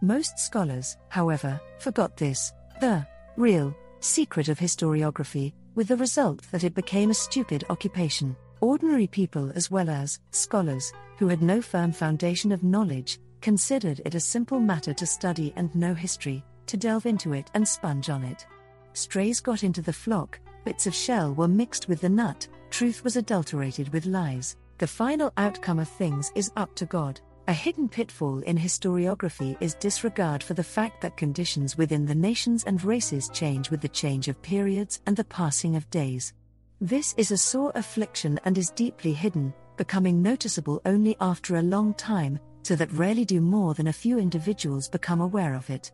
Most 0.02 0.39
scholars, 0.39 0.95
however, 1.10 1.60
forgot 1.80 2.15
this, 2.15 2.53
the 2.80 3.06
real 3.35 3.76
secret 3.99 4.47
of 4.47 4.57
historiography, 4.57 5.52
with 5.76 5.89
the 5.89 5.97
result 5.97 6.41
that 6.52 6.64
it 6.64 6.73
became 6.73 7.10
a 7.10 7.14
stupid 7.14 7.65
occupation. 7.69 8.34
Ordinary 8.61 9.07
people, 9.07 9.52
as 9.56 9.69
well 9.69 9.89
as 9.89 10.22
scholars, 10.31 10.93
who 11.18 11.27
had 11.27 11.41
no 11.41 11.61
firm 11.61 11.91
foundation 11.91 12.53
of 12.53 12.64
knowledge, 12.64 13.19
considered 13.46 14.02
it 14.06 14.16
a 14.16 14.20
simple 14.20 14.60
matter 14.60 14.92
to 14.92 15.06
study 15.06 15.54
and 15.56 15.70
know 15.76 15.94
history, 15.94 16.44
to 16.66 16.76
delve 16.76 17.06
into 17.06 17.34
it 17.34 17.52
and 17.54 17.68
sponge 17.68 18.10
on 18.10 18.24
it. 18.24 18.48
Strays 18.94 19.40
got 19.40 19.64
into 19.64 19.84
the 19.84 19.94
flock, 19.94 20.40
bits 20.64 20.88
of 20.88 20.96
shell 20.96 21.32
were 21.32 21.48
mixed 21.48 21.88
with 21.88 22.02
the 22.02 22.10
nut, 22.10 22.48
truth 22.72 23.04
was 23.04 23.18
adulterated 23.18 23.94
with 23.94 24.08
lies. 24.08 24.58
The 24.80 24.88
final 24.88 25.32
outcome 25.38 25.78
of 25.78 25.88
things 25.88 26.32
is 26.34 26.52
up 26.58 26.74
to 26.74 26.88
God. 26.88 27.22
A 27.48 27.54
hidden 27.54 27.88
pitfall 27.88 28.40
in 28.40 28.58
historiography 28.58 29.56
is 29.60 29.76
disregard 29.76 30.42
for 30.42 30.56
the 30.56 30.64
fact 30.64 31.00
that 31.02 31.16
conditions 31.16 31.78
within 31.78 32.04
the 32.04 32.16
nations 32.16 32.64
and 32.64 32.84
races 32.84 33.30
change 33.32 33.70
with 33.70 33.80
the 33.80 33.88
change 33.88 34.28
of 34.28 34.42
periods 34.42 35.02
and 35.06 35.16
the 35.16 35.24
passing 35.24 35.76
of 35.76 35.88
days. 35.92 36.34
This 36.82 37.14
is 37.16 37.30
a 37.30 37.38
sore 37.38 37.72
affliction 37.76 38.40
and 38.44 38.58
is 38.58 38.72
deeply 38.72 39.14
hidden, 39.14 39.54
becoming 39.78 40.20
noticeable 40.20 40.82
only 40.84 41.16
after 41.22 41.58
a 41.58 41.62
long 41.62 41.94
time, 41.94 42.40
so 42.66 42.76
that 42.76 42.92
rarely 42.94 43.26
do 43.26 43.40
more 43.42 43.76
than 43.76 43.86
a 43.86 43.94
few 43.94 44.18
individuals 44.18 44.90
become 44.90 45.22
aware 45.22 45.54
of 45.54 45.70
it. 45.70 45.92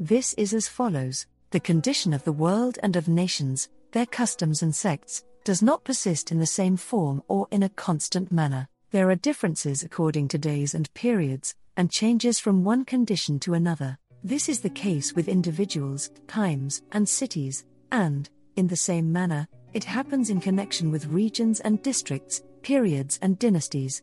This 0.00 0.32
is 0.34 0.54
as 0.54 0.66
follows 0.66 1.26
The 1.50 1.60
condition 1.60 2.14
of 2.14 2.24
the 2.24 2.32
world 2.32 2.78
and 2.82 2.96
of 2.96 3.08
nations, 3.08 3.68
their 3.92 4.06
customs 4.06 4.62
and 4.62 4.74
sects, 4.74 5.22
does 5.44 5.60
not 5.60 5.84
persist 5.84 6.32
in 6.32 6.38
the 6.38 6.46
same 6.46 6.78
form 6.78 7.22
or 7.28 7.46
in 7.50 7.62
a 7.62 7.68
constant 7.68 8.32
manner. 8.32 8.66
There 8.90 9.10
are 9.10 9.16
differences 9.16 9.82
according 9.82 10.28
to 10.28 10.38
days 10.38 10.74
and 10.74 10.92
periods, 10.94 11.54
and 11.76 11.90
changes 11.90 12.40
from 12.40 12.64
one 12.64 12.86
condition 12.86 13.38
to 13.40 13.52
another. 13.52 13.98
This 14.22 14.48
is 14.48 14.60
the 14.60 14.70
case 14.70 15.14
with 15.14 15.28
individuals, 15.28 16.10
times, 16.26 16.80
and 16.92 17.06
cities, 17.06 17.66
and, 17.92 18.30
in 18.56 18.66
the 18.66 18.76
same 18.76 19.12
manner, 19.12 19.46
it 19.74 19.84
happens 19.84 20.30
in 20.30 20.40
connection 20.40 20.90
with 20.90 21.06
regions 21.06 21.60
and 21.60 21.82
districts, 21.82 22.42
periods 22.62 23.18
and 23.20 23.38
dynasties. 23.38 24.02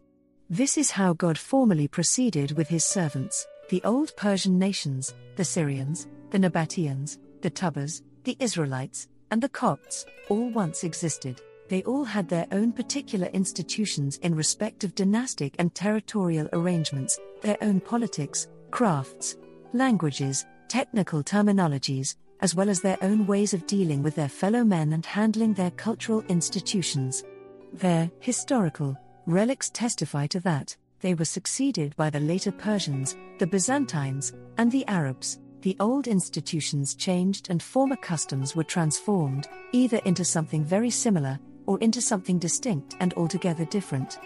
This 0.51 0.77
is 0.77 0.91
how 0.91 1.13
God 1.13 1.37
formally 1.37 1.87
proceeded 1.87 2.51
with 2.57 2.67
his 2.67 2.83
servants, 2.83 3.47
the 3.69 3.81
old 3.85 4.13
Persian 4.17 4.59
nations, 4.59 5.15
the 5.37 5.45
Syrians, 5.45 6.09
the 6.29 6.39
Nabateans, 6.39 7.19
the 7.39 7.49
Tubas, 7.49 8.01
the 8.25 8.35
Israelites, 8.37 9.07
and 9.31 9.41
the 9.41 9.47
Copts, 9.47 10.05
all 10.27 10.49
once 10.49 10.83
existed 10.83 11.41
they 11.69 11.83
all 11.83 12.03
had 12.03 12.27
their 12.27 12.47
own 12.51 12.73
particular 12.73 13.27
institutions 13.27 14.17
in 14.23 14.35
respect 14.35 14.83
of 14.83 14.93
dynastic 14.93 15.55
and 15.57 15.73
territorial 15.73 16.49
arrangements, 16.51 17.17
their 17.39 17.55
own 17.61 17.79
politics, 17.79 18.49
crafts, 18.71 19.37
languages, 19.71 20.45
technical 20.67 21.23
terminologies, 21.23 22.17
as 22.41 22.55
well 22.55 22.69
as 22.69 22.81
their 22.81 22.97
own 23.01 23.25
ways 23.25 23.53
of 23.53 23.65
dealing 23.67 24.03
with 24.03 24.15
their 24.15 24.27
fellow 24.27 24.65
men 24.65 24.91
and 24.91 25.05
handling 25.05 25.53
their 25.53 25.71
cultural 25.71 26.25
institutions. 26.27 27.23
Their 27.71 28.11
historical 28.19 28.97
relics 29.25 29.69
testify 29.69 30.27
to 30.27 30.39
that. 30.41 30.75
They 30.99 31.13
were 31.13 31.25
succeeded 31.25 31.95
by 31.95 32.09
the 32.09 32.19
later 32.19 32.51
Persians, 32.51 33.15
the 33.39 33.47
Byzantines, 33.47 34.33
and 34.57 34.71
the 34.71 34.85
Arabs. 34.87 35.39
The 35.61 35.77
old 35.79 36.07
institutions 36.07 36.95
changed 36.95 37.49
and 37.49 37.61
former 37.61 37.95
customs 37.95 38.55
were 38.55 38.63
transformed, 38.63 39.47
either 39.71 39.97
into 40.05 40.25
something 40.25 40.63
very 40.63 40.89
similar 40.89 41.39
or 41.65 41.79
into 41.79 42.01
something 42.01 42.39
distinct 42.39 42.95
and 42.99 43.13
altogether 43.15 43.65
different. 43.65 44.19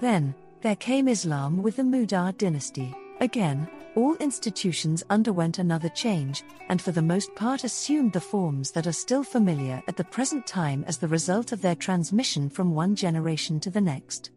Then, 0.00 0.34
there 0.62 0.76
came 0.76 1.08
Islam 1.08 1.62
with 1.62 1.76
the 1.76 1.82
Mudar 1.82 2.36
dynasty. 2.36 2.94
Again, 3.20 3.68
all 3.96 4.14
institutions 4.16 5.02
underwent 5.10 5.58
another 5.58 5.88
change, 5.88 6.44
and 6.68 6.80
for 6.80 6.92
the 6.92 7.02
most 7.02 7.34
part 7.34 7.64
assumed 7.64 8.12
the 8.12 8.20
forms 8.20 8.70
that 8.70 8.86
are 8.86 8.92
still 8.92 9.24
familiar 9.24 9.82
at 9.88 9.96
the 9.96 10.04
present 10.04 10.46
time 10.46 10.84
as 10.86 10.98
the 10.98 11.08
result 11.08 11.52
of 11.52 11.60
their 11.60 11.74
transmission 11.74 12.48
from 12.48 12.74
one 12.74 12.94
generation 12.94 13.58
to 13.60 13.70
the 13.70 13.80
next. 13.80 14.30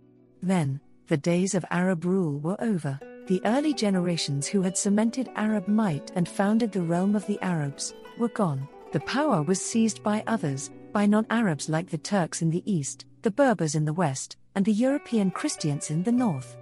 Then, 0.43 0.81
the 1.07 1.15
days 1.15 1.55
of 1.55 1.63
Arab 1.71 2.03
rule 2.03 2.37
were 2.37 2.61
over. 2.61 2.99
The 3.27 3.41
early 3.45 3.73
generations 3.73 4.45
who 4.45 4.61
had 4.61 4.77
cemented 4.77 5.29
Arab 5.37 5.69
might 5.69 6.11
and 6.15 6.27
founded 6.27 6.73
the 6.73 6.81
realm 6.81 7.15
of 7.15 7.25
the 7.27 7.41
Arabs 7.41 7.93
were 8.17 8.27
gone. 8.27 8.67
The 8.91 8.99
power 8.99 9.41
was 9.41 9.61
seized 9.61 10.03
by 10.03 10.21
others, 10.27 10.69
by 10.91 11.05
non 11.05 11.25
Arabs 11.29 11.69
like 11.69 11.89
the 11.89 11.97
Turks 11.97 12.41
in 12.41 12.49
the 12.49 12.61
east, 12.69 13.05
the 13.21 13.31
Berbers 13.31 13.75
in 13.75 13.85
the 13.85 13.93
west, 13.93 14.35
and 14.55 14.65
the 14.65 14.73
European 14.73 15.31
Christians 15.31 15.89
in 15.89 16.03
the 16.03 16.11
north. 16.11 16.57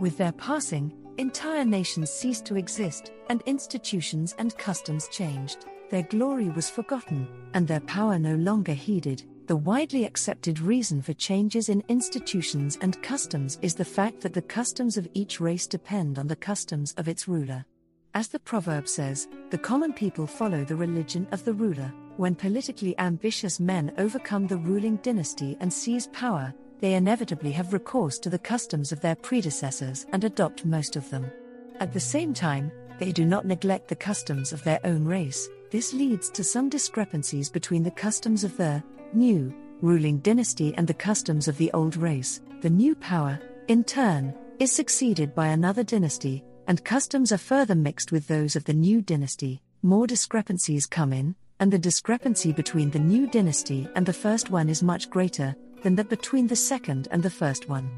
With 0.00 0.16
their 0.16 0.32
passing, 0.32 0.90
entire 1.18 1.66
nations 1.66 2.08
ceased 2.08 2.46
to 2.46 2.56
exist, 2.56 3.12
and 3.28 3.42
institutions 3.44 4.34
and 4.38 4.56
customs 4.56 5.08
changed. 5.08 5.66
Their 5.90 6.04
glory 6.04 6.48
was 6.48 6.70
forgotten, 6.70 7.28
and 7.52 7.68
their 7.68 7.80
power 7.80 8.18
no 8.18 8.34
longer 8.36 8.72
heeded. 8.72 9.24
The 9.46 9.54
widely 9.56 10.04
accepted 10.04 10.58
reason 10.58 11.00
for 11.00 11.12
changes 11.12 11.68
in 11.68 11.84
institutions 11.88 12.78
and 12.80 13.00
customs 13.00 13.60
is 13.62 13.76
the 13.76 13.84
fact 13.84 14.20
that 14.22 14.34
the 14.34 14.42
customs 14.42 14.96
of 14.96 15.06
each 15.14 15.40
race 15.40 15.68
depend 15.68 16.18
on 16.18 16.26
the 16.26 16.34
customs 16.34 16.92
of 16.96 17.06
its 17.06 17.28
ruler. 17.28 17.64
As 18.12 18.26
the 18.26 18.40
proverb 18.40 18.88
says, 18.88 19.28
the 19.50 19.58
common 19.58 19.92
people 19.92 20.26
follow 20.26 20.64
the 20.64 20.74
religion 20.74 21.28
of 21.30 21.44
the 21.44 21.52
ruler. 21.52 21.92
When 22.16 22.34
politically 22.34 22.98
ambitious 22.98 23.60
men 23.60 23.92
overcome 23.98 24.48
the 24.48 24.56
ruling 24.56 24.96
dynasty 24.96 25.56
and 25.60 25.72
seize 25.72 26.08
power, 26.08 26.52
they 26.80 26.94
inevitably 26.94 27.52
have 27.52 27.72
recourse 27.72 28.18
to 28.20 28.30
the 28.30 28.40
customs 28.40 28.90
of 28.90 29.00
their 29.00 29.14
predecessors 29.14 30.06
and 30.12 30.24
adopt 30.24 30.64
most 30.64 30.96
of 30.96 31.08
them. 31.10 31.30
At 31.78 31.92
the 31.92 32.00
same 32.00 32.34
time, 32.34 32.72
they 32.98 33.12
do 33.12 33.24
not 33.24 33.46
neglect 33.46 33.86
the 33.86 33.94
customs 33.94 34.52
of 34.52 34.64
their 34.64 34.80
own 34.82 35.04
race. 35.04 35.48
This 35.70 35.92
leads 35.92 36.30
to 36.30 36.42
some 36.42 36.68
discrepancies 36.68 37.48
between 37.48 37.84
the 37.84 37.92
customs 37.92 38.42
of 38.42 38.56
the 38.56 38.82
new 39.14 39.54
ruling 39.82 40.18
dynasty 40.18 40.74
and 40.76 40.86
the 40.86 40.94
customs 40.94 41.48
of 41.48 41.56
the 41.58 41.70
old 41.72 41.96
race. 41.96 42.40
The 42.62 42.70
new 42.70 42.94
power, 42.94 43.38
in 43.68 43.84
turn, 43.84 44.34
is 44.58 44.72
succeeded 44.72 45.34
by 45.34 45.48
another 45.48 45.84
dynasty, 45.84 46.42
and 46.66 46.84
customs 46.84 47.32
are 47.32 47.38
further 47.38 47.74
mixed 47.74 48.12
with 48.12 48.26
those 48.26 48.56
of 48.56 48.64
the 48.64 48.74
new 48.74 49.02
dynasty. 49.02 49.60
More 49.82 50.06
discrepancies 50.06 50.86
come 50.86 51.12
in, 51.12 51.34
and 51.60 51.72
the 51.72 51.78
discrepancy 51.78 52.52
between 52.52 52.90
the 52.90 52.98
new 52.98 53.26
dynasty 53.26 53.88
and 53.94 54.04
the 54.04 54.12
first 54.12 54.50
one 54.50 54.68
is 54.68 54.82
much 54.82 55.10
greater 55.10 55.54
than 55.82 55.94
that 55.96 56.08
between 56.08 56.46
the 56.46 56.56
second 56.56 57.08
and 57.10 57.22
the 57.22 57.30
first 57.30 57.68
one. 57.68 57.90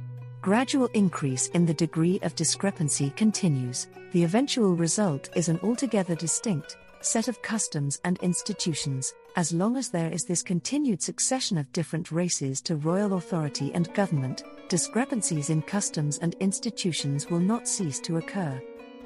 Gradual 0.42 0.88
increase 0.94 1.48
in 1.48 1.66
the 1.66 1.74
degree 1.74 2.18
of 2.22 2.34
discrepancy 2.34 3.10
continues. 3.16 3.88
The 4.12 4.24
eventual 4.24 4.74
result 4.74 5.30
is 5.34 5.48
an 5.48 5.58
altogether 5.62 6.14
distinct, 6.14 6.76
set 7.00 7.28
of 7.28 7.42
customs 7.42 8.00
and 8.04 8.18
institutions. 8.18 9.14
As 9.36 9.52
long 9.52 9.76
as 9.76 9.88
there 9.88 10.10
is 10.10 10.24
this 10.24 10.42
continued 10.42 11.02
succession 11.02 11.58
of 11.58 11.72
different 11.72 12.10
races 12.10 12.60
to 12.62 12.76
royal 12.76 13.14
authority 13.14 13.70
and 13.74 13.92
government, 13.94 14.42
discrepancies 14.68 15.50
in 15.50 15.62
customs 15.62 16.18
and 16.18 16.34
institutions 16.40 17.30
will 17.30 17.40
not 17.40 17.68
cease 17.68 18.00
to 18.00 18.16
occur. 18.16 18.60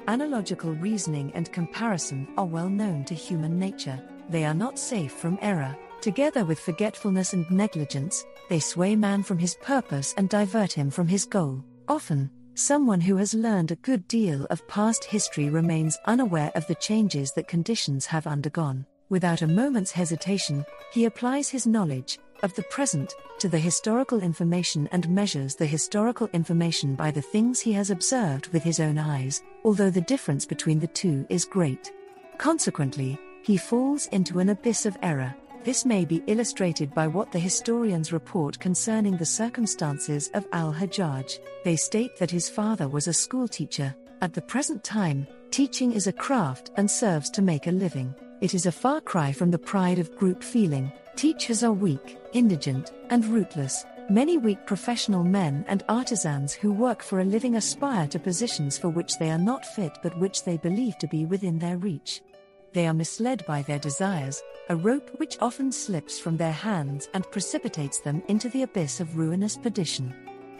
Analogical 0.07 0.73
reasoning 0.73 1.31
and 1.33 1.51
comparison 1.51 2.27
are 2.37 2.45
well 2.45 2.69
known 2.69 3.05
to 3.05 3.13
human 3.13 3.57
nature. 3.57 4.01
They 4.29 4.43
are 4.43 4.53
not 4.53 4.79
safe 4.79 5.11
from 5.13 5.39
error. 5.41 5.75
Together 6.01 6.43
with 6.43 6.59
forgetfulness 6.59 7.33
and 7.33 7.49
negligence, 7.49 8.25
they 8.49 8.59
sway 8.59 8.95
man 8.95 9.23
from 9.23 9.37
his 9.37 9.55
purpose 9.55 10.13
and 10.17 10.27
divert 10.27 10.73
him 10.73 10.89
from 10.89 11.07
his 11.07 11.25
goal. 11.25 11.63
Often, 11.87 12.29
someone 12.55 13.01
who 13.01 13.17
has 13.17 13.33
learned 13.33 13.71
a 13.71 13.77
good 13.77 14.07
deal 14.07 14.45
of 14.45 14.67
past 14.67 15.03
history 15.03 15.49
remains 15.49 15.97
unaware 16.05 16.51
of 16.55 16.65
the 16.67 16.75
changes 16.75 17.31
that 17.33 17.47
conditions 17.47 18.05
have 18.05 18.27
undergone. 18.27 18.85
Without 19.09 19.41
a 19.41 19.47
moment's 19.47 19.91
hesitation, 19.91 20.65
he 20.91 21.05
applies 21.05 21.49
his 21.49 21.67
knowledge 21.67 22.19
of 22.43 22.53
the 22.55 22.63
present 22.63 23.13
to 23.39 23.47
the 23.47 23.59
historical 23.59 24.21
information 24.21 24.87
and 24.91 25.09
measures 25.09 25.55
the 25.55 25.65
historical 25.65 26.27
information 26.33 26.95
by 26.95 27.09
the 27.11 27.21
things 27.21 27.59
he 27.59 27.73
has 27.73 27.89
observed 27.89 28.47
with 28.47 28.63
his 28.63 28.79
own 28.79 28.97
eyes, 28.97 29.43
although 29.63 29.89
the 29.89 30.01
difference 30.01 30.45
between 30.45 30.79
the 30.79 30.87
two 30.87 31.25
is 31.29 31.45
great. 31.45 31.91
Consequently, 32.37 33.17
he 33.43 33.57
falls 33.57 34.07
into 34.07 34.39
an 34.39 34.49
abyss 34.49 34.85
of 34.85 34.97
error. 35.01 35.35
This 35.63 35.85
may 35.85 36.03
be 36.03 36.21
illustrated 36.27 36.93
by 36.93 37.07
what 37.07 37.31
the 37.31 37.39
historians 37.39 38.11
report 38.11 38.59
concerning 38.59 39.15
the 39.15 39.25
circumstances 39.25 40.29
of 40.33 40.45
Al 40.51 40.73
Hajjaj. 40.73 41.39
They 41.63 41.77
state 41.77 42.17
that 42.17 42.29
his 42.29 42.49
father 42.49 42.89
was 42.89 43.07
a 43.07 43.13
schoolteacher. 43.13 43.95
At 44.21 44.33
the 44.33 44.41
present 44.41 44.83
time, 44.83 45.25
teaching 45.51 45.93
is 45.93 46.05
a 46.05 46.11
craft 46.11 46.71
and 46.75 46.91
serves 46.91 47.29
to 47.29 47.41
make 47.41 47.67
a 47.67 47.71
living. 47.71 48.13
It 48.41 48.53
is 48.53 48.65
a 48.65 48.73
far 48.73 48.99
cry 48.99 49.31
from 49.31 49.51
the 49.51 49.57
pride 49.57 49.99
of 49.99 50.13
group 50.17 50.43
feeling. 50.43 50.91
Teachers 51.15 51.63
are 51.63 51.71
weak, 51.71 52.17
indigent, 52.33 52.91
and 53.09 53.25
rootless. 53.25 53.85
Many 54.09 54.37
weak 54.37 54.65
professional 54.65 55.23
men 55.23 55.63
and 55.69 55.81
artisans 55.87 56.51
who 56.51 56.73
work 56.73 57.01
for 57.01 57.21
a 57.21 57.25
living 57.25 57.55
aspire 57.55 58.07
to 58.07 58.19
positions 58.19 58.77
for 58.77 58.89
which 58.89 59.17
they 59.17 59.31
are 59.31 59.37
not 59.37 59.65
fit 59.65 59.97
but 60.03 60.19
which 60.19 60.43
they 60.43 60.57
believe 60.57 60.97
to 60.97 61.07
be 61.07 61.25
within 61.25 61.57
their 61.57 61.77
reach. 61.77 62.21
They 62.73 62.87
are 62.87 62.93
misled 62.93 63.45
by 63.45 63.61
their 63.61 63.79
desires, 63.79 64.43
a 64.69 64.75
rope 64.75 65.09
which 65.17 65.37
often 65.39 65.71
slips 65.71 66.19
from 66.19 66.37
their 66.37 66.51
hands 66.51 67.09
and 67.13 67.29
precipitates 67.31 67.99
them 67.99 68.23
into 68.27 68.49
the 68.49 68.63
abyss 68.63 68.99
of 68.99 69.17
ruinous 69.17 69.57
perdition. 69.57 70.13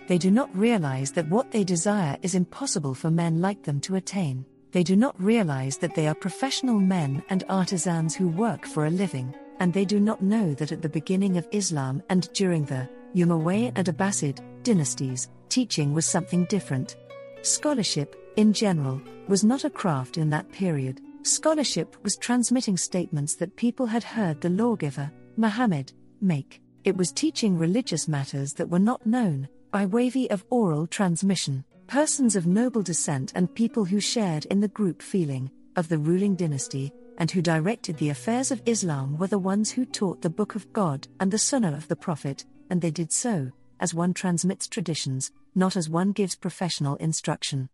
They 0.07 0.17
do 0.17 0.31
not 0.31 0.55
realize 0.55 1.11
that 1.13 1.29
what 1.29 1.51
they 1.51 1.63
desire 1.63 2.17
is 2.21 2.35
impossible 2.35 2.93
for 2.93 3.09
men 3.09 3.41
like 3.41 3.63
them 3.63 3.79
to 3.81 3.95
attain 3.95 4.45
they 4.73 4.83
do 4.83 4.95
not 4.95 5.15
realize 5.21 5.77
that 5.77 5.93
they 5.93 6.07
are 6.07 6.15
professional 6.15 6.79
men 6.79 7.23
and 7.29 7.43
artisans 7.47 8.15
who 8.15 8.27
work 8.27 8.65
for 8.65 8.87
a 8.87 8.89
living, 8.89 9.33
and 9.59 9.71
they 9.71 9.85
do 9.85 9.99
not 9.99 10.23
know 10.23 10.55
that 10.55 10.71
at 10.71 10.81
the 10.81 10.89
beginning 10.89 11.37
of 11.37 11.47
Islam 11.51 12.01
and 12.09 12.27
during 12.33 12.65
the 12.65 12.89
Umayyad 13.15 13.73
and 13.75 13.87
Abbasid 13.87 14.39
dynasties, 14.63 15.29
teaching 15.47 15.93
was 15.93 16.07
something 16.07 16.45
different. 16.45 16.95
Scholarship, 17.43 18.15
in 18.35 18.51
general, 18.51 18.99
was 19.27 19.43
not 19.43 19.63
a 19.63 19.69
craft 19.69 20.17
in 20.17 20.31
that 20.31 20.51
period. 20.51 20.99
Scholarship 21.23 21.95
was 22.03 22.17
transmitting 22.17 22.77
statements 22.77 23.35
that 23.35 23.55
people 23.55 23.85
had 23.85 24.03
heard 24.03 24.41
the 24.41 24.49
lawgiver, 24.49 25.11
Muhammad, 25.37 25.93
make. 26.21 26.61
It 26.83 26.95
was 26.95 27.11
teaching 27.11 27.57
religious 27.57 28.07
matters 28.07 28.53
that 28.53 28.69
were 28.69 28.79
not 28.79 29.05
known, 29.05 29.47
by 29.71 29.85
way 29.85 30.11
of 30.29 30.45
oral 30.49 30.85
transmission 30.85 31.63
persons 31.87 32.35
of 32.35 32.47
noble 32.47 32.81
descent 32.81 33.31
and 33.35 33.53
people 33.53 33.85
who 33.85 33.99
shared 33.99 34.45
in 34.45 34.59
the 34.59 34.67
group 34.67 35.01
feeling 35.01 35.51
of 35.75 35.87
the 35.89 35.97
ruling 35.97 36.35
dynasty 36.35 36.91
and 37.17 37.29
who 37.29 37.41
directed 37.41 37.97
the 37.97 38.09
affairs 38.09 38.51
of 38.51 38.61
Islam 38.65 39.17
were 39.17 39.27
the 39.27 39.37
ones 39.37 39.69
who 39.69 39.85
taught 39.85 40.21
the 40.21 40.29
Book 40.29 40.55
of 40.55 40.71
God 40.73 41.07
and 41.19 41.29
the 41.29 41.37
Sunnah 41.37 41.73
of 41.73 41.87
the 41.87 41.95
Prophet, 41.95 42.45
and 42.69 42.81
they 42.81 42.89
did 42.89 43.11
so, 43.11 43.51
as 43.79 43.93
one 43.93 44.13
transmits 44.13 44.67
traditions, 44.67 45.31
not 45.53 45.75
as 45.75 45.89
one 45.89 46.11
gives 46.11 46.35
professional 46.35 46.95
instruction. 46.95 47.69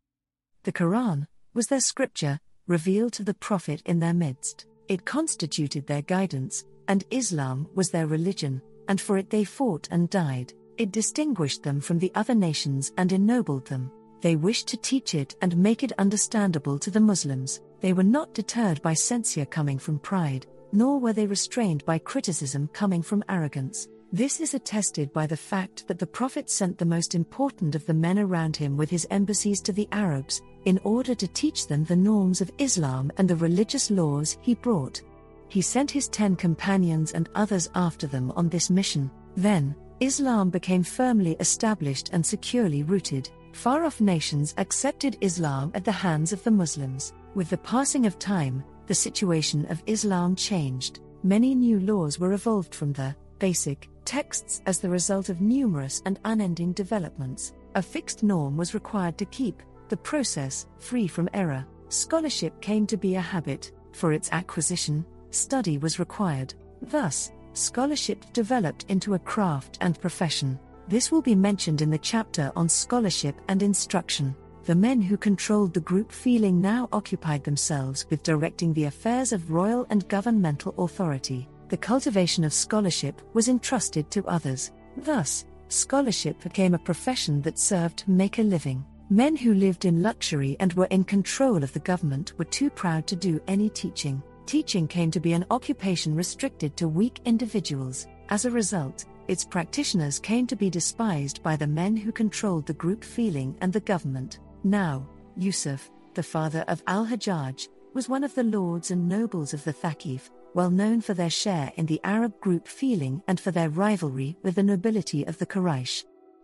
The 0.64 0.74
Quran 0.74 1.28
was 1.54 1.68
their 1.68 1.80
scripture, 1.80 2.40
revealed 2.70 3.12
to 3.14 3.24
the 3.24 3.34
Prophet 3.34 3.82
in 3.86 4.00
their 4.00 4.14
midst. 4.14 4.68
It 4.88 5.04
constituted 5.04 5.86
their 5.86 6.04
guidance, 6.04 6.64
and 6.88 7.04
Islam 7.12 7.68
was 7.76 7.90
their 7.90 8.08
religion, 8.08 8.62
and 8.88 9.02
for 9.02 9.18
it 9.18 9.30
they 9.30 9.44
fought 9.44 9.88
and 9.92 10.10
died. 10.10 10.54
It 10.78 10.92
distinguished 10.92 11.64
them 11.64 11.82
from 11.82 12.00
the 12.00 12.12
other 12.16 12.36
nations 12.36 12.94
and 12.96 13.12
ennobled 13.12 13.66
them. 13.66 13.92
They 14.22 14.36
wished 14.36 14.68
to 14.70 14.78
teach 14.78 15.16
it 15.16 15.36
and 15.42 15.58
make 15.58 15.84
it 15.84 15.92
understandable 15.98 16.80
to 16.80 16.92
the 16.92 17.00
Muslims. 17.00 17.62
They 17.82 17.94
were 17.94 18.04
not 18.04 18.34
deterred 18.34 18.82
by 18.82 18.94
censure 18.94 19.46
coming 19.46 19.80
from 19.80 20.00
pride, 20.00 20.46
nor 20.72 21.00
were 21.00 21.14
they 21.14 21.26
restrained 21.26 21.84
by 21.86 21.98
criticism 21.98 22.70
coming 22.72 23.02
from 23.02 23.24
arrogance. 23.30 23.88
This 24.12 24.40
is 24.40 24.56
attested 24.56 25.14
by 25.14 25.28
the 25.28 25.38
fact 25.38 25.88
that 25.88 26.00
the 26.00 26.08
Prophet 26.08 26.50
sent 26.50 26.80
the 26.80 26.86
most 26.86 27.14
important 27.14 27.76
of 27.76 27.86
the 27.86 27.94
men 27.94 28.18
around 28.18 28.56
him 28.56 28.76
with 28.76 28.90
his 28.90 29.06
embassies 29.12 29.62
to 29.62 29.72
the 29.72 29.88
Arabs, 29.92 30.42
in 30.66 30.80
order 30.84 31.14
to 31.14 31.28
teach 31.28 31.68
them 31.68 31.84
the 31.84 31.96
norms 31.96 32.42
of 32.42 32.50
Islam 32.58 33.12
and 33.18 33.30
the 33.30 33.36
religious 33.36 33.92
laws 33.92 34.36
he 34.42 34.56
brought. 34.56 35.00
He 35.48 35.62
sent 35.62 35.92
his 35.92 36.08
ten 36.08 36.36
companions 36.36 37.12
and 37.12 37.30
others 37.36 37.70
after 37.76 38.08
them 38.08 38.32
on 38.32 38.50
this 38.50 38.72
mission. 38.72 39.12
Then, 39.36 39.76
Islam 40.00 40.50
became 40.50 40.82
firmly 40.82 41.36
established 41.40 42.10
and 42.12 42.26
securely 42.26 42.82
rooted. 42.82 43.30
Far 43.54 43.86
off 43.86 44.02
nations 44.02 44.56
accepted 44.58 45.18
Islam 45.22 45.72
at 45.76 45.86
the 45.86 45.92
hands 45.92 46.34
of 46.34 46.44
the 46.44 46.52
Muslims. 46.52 47.14
With 47.36 47.52
the 47.52 47.58
passing 47.58 48.08
of 48.08 48.18
time, 48.18 48.64
the 48.88 48.96
situation 48.96 49.68
of 49.68 49.84
Islam 49.86 50.36
changed. 50.36 51.00
Many 51.22 51.54
new 51.54 51.80
laws 51.82 52.18
were 52.18 52.34
evolved 52.34 52.74
from 52.74 52.92
the 52.94 53.16
basic 53.40 53.90
texts 54.06 54.62
as 54.66 54.80
the 54.80 54.90
result 54.90 55.30
of 55.30 55.42
numerous 55.42 56.02
and 56.06 56.20
unending 56.26 56.74
developments. 56.74 57.54
A 57.76 57.82
fixed 57.82 58.24
norm 58.24 58.58
was 58.58 58.74
required 58.74 59.18
to 59.18 59.26
keep 59.26 59.62
the 59.90 59.98
process 59.98 60.68
free 60.78 61.08
from 61.08 61.30
error. 61.34 61.66
Scholarship 61.90 62.60
came 62.62 62.86
to 62.88 62.98
be 62.98 63.16
a 63.16 63.22
habit. 63.22 63.72
For 63.94 64.14
its 64.14 64.32
acquisition, 64.32 65.06
study 65.32 65.78
was 65.78 66.00
required. 66.00 66.54
Thus, 66.82 67.32
scholarship 67.54 68.26
developed 68.34 68.86
into 68.90 69.16
a 69.16 69.20
craft 69.20 69.78
and 69.82 70.00
profession. 70.00 70.60
This 70.88 71.12
will 71.12 71.22
be 71.22 71.36
mentioned 71.36 71.82
in 71.82 71.90
the 71.90 71.98
chapter 71.98 72.52
on 72.56 72.70
scholarship 72.70 73.36
and 73.48 73.62
instruction. 73.62 74.36
The 74.66 74.76
men 74.76 75.02
who 75.02 75.18
controlled 75.18 75.74
the 75.74 75.80
group 75.80 76.12
feeling 76.12 76.62
now 76.62 76.90
occupied 76.92 77.44
themselves 77.44 78.06
with 78.10 78.24
directing 78.24 78.74
the 78.74 78.86
affairs 78.86 79.32
of 79.32 79.52
royal 79.52 79.88
and 79.90 80.08
governmental 80.08 80.76
authority. 80.78 81.48
The 81.70 81.78
cultivation 81.78 82.44
of 82.44 82.52
scholarship 82.52 83.22
was 83.34 83.48
entrusted 83.48 84.10
to 84.12 84.26
others. 84.26 84.72
Thus, 84.98 85.46
scholarship 85.68 86.42
became 86.42 86.74
a 86.74 86.80
profession 86.80 87.44
that 87.44 87.60
served 87.60 87.98
to 88.00 88.12
make 88.12 88.40
a 88.40 88.44
living. 88.44 88.84
Men 89.12 89.36
who 89.36 89.54
lived 89.54 89.86
in 89.86 90.02
luxury 90.02 90.58
and 90.60 90.74
were 90.74 90.88
in 90.88 91.04
control 91.04 91.64
of 91.64 91.72
the 91.74 91.80
government 91.80 92.34
were 92.40 92.46
too 92.46 92.72
proud 92.72 93.06
to 93.08 93.16
do 93.16 93.40
any 93.48 93.70
teaching. 93.70 94.22
Teaching 94.48 94.88
came 94.88 95.12
to 95.12 95.20
be 95.20 95.34
an 95.34 95.46
occupation 95.52 96.16
restricted 96.16 96.76
to 96.76 96.88
weak 96.88 97.22
individuals. 97.26 98.08
As 98.30 98.46
a 98.46 98.52
result, 98.52 99.06
its 99.28 99.46
practitioners 99.46 100.18
came 100.18 100.48
to 100.48 100.56
be 100.56 100.72
despised 100.72 101.44
by 101.44 101.56
the 101.56 101.68
men 101.68 101.96
who 101.96 102.12
controlled 102.12 102.66
the 102.66 102.74
group 102.74 103.04
feeling 103.04 103.56
and 103.62 103.72
the 103.72 103.80
government. 103.80 104.40
Now, 104.64 105.08
Yusuf, 105.38 105.92
the 106.16 106.24
father 106.24 106.66
of 106.68 106.82
Al 106.88 107.06
Hajjaj, 107.06 107.68
was 107.94 108.10
one 108.10 108.24
of 108.24 108.34
the 108.34 108.44
lords 108.44 108.90
and 108.90 109.08
nobles 109.08 109.54
of 109.54 109.64
the 109.64 109.74
Thaqif, 109.74 110.30
well 110.54 110.70
known 110.70 111.02
for 111.02 111.14
their 111.14 111.30
share 111.30 111.72
in 111.76 111.86
the 111.86 112.02
Arab 112.04 112.40
group 112.40 112.68
feeling 112.68 113.22
and 113.28 113.40
for 113.40 113.52
their 113.52 113.70
rivalry 113.70 114.38
with 114.44 114.56
the 114.56 114.64
nobility 114.64 115.26
of 115.26 115.38
the 115.38 115.46
Quraysh. 115.46 116.04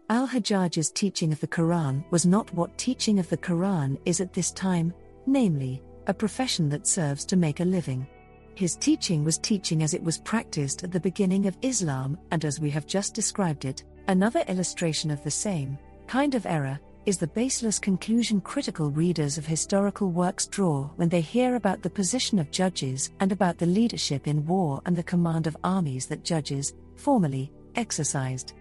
Al 0.09 0.27
Hajjaj's 0.27 0.91
teaching 0.91 1.31
of 1.31 1.39
the 1.39 1.47
Quran 1.47 2.03
was 2.11 2.25
not 2.25 2.53
what 2.53 2.77
teaching 2.77 3.17
of 3.17 3.27
the 3.29 3.37
Quran 3.37 3.97
is 4.05 4.21
at 4.21 4.33
this 4.33 4.51
time, 4.51 4.93
namely, 5.25 5.81
a 6.07 6.13
profession 6.13 6.69
that 6.69 6.87
serves 6.87 7.25
to 7.25 7.35
make 7.35 7.59
a 7.59 7.65
living. 7.65 8.05
His 8.53 8.75
teaching 8.75 9.23
was 9.23 9.37
teaching 9.37 9.83
as 9.83 9.93
it 9.93 10.03
was 10.03 10.19
practiced 10.19 10.83
at 10.83 10.91
the 10.91 10.99
beginning 10.99 11.47
of 11.47 11.57
Islam, 11.61 12.17
and 12.31 12.45
as 12.45 12.59
we 12.59 12.69
have 12.69 12.85
just 12.85 13.13
described 13.13 13.65
it. 13.65 13.83
Another 14.07 14.43
illustration 14.47 15.09
of 15.09 15.23
the 15.23 15.31
same 15.31 15.77
kind 16.07 16.35
of 16.35 16.45
error 16.45 16.79
is 17.05 17.17
the 17.17 17.27
baseless 17.27 17.77
conclusion 17.77 18.41
critical 18.41 18.89
readers 18.89 19.37
of 19.37 19.45
historical 19.45 20.11
works 20.11 20.47
draw 20.47 20.89
when 20.95 21.07
they 21.07 21.21
hear 21.21 21.55
about 21.55 21.81
the 21.81 21.89
position 21.89 22.39
of 22.39 22.49
judges 22.49 23.11
and 23.19 23.31
about 23.31 23.57
the 23.57 23.65
leadership 23.65 24.27
in 24.27 24.45
war 24.45 24.81
and 24.85 24.95
the 24.95 25.03
command 25.03 25.45
of 25.45 25.57
armies 25.63 26.07
that 26.07 26.23
judges, 26.23 26.73
formerly, 26.95 27.51
exercised. 27.75 28.53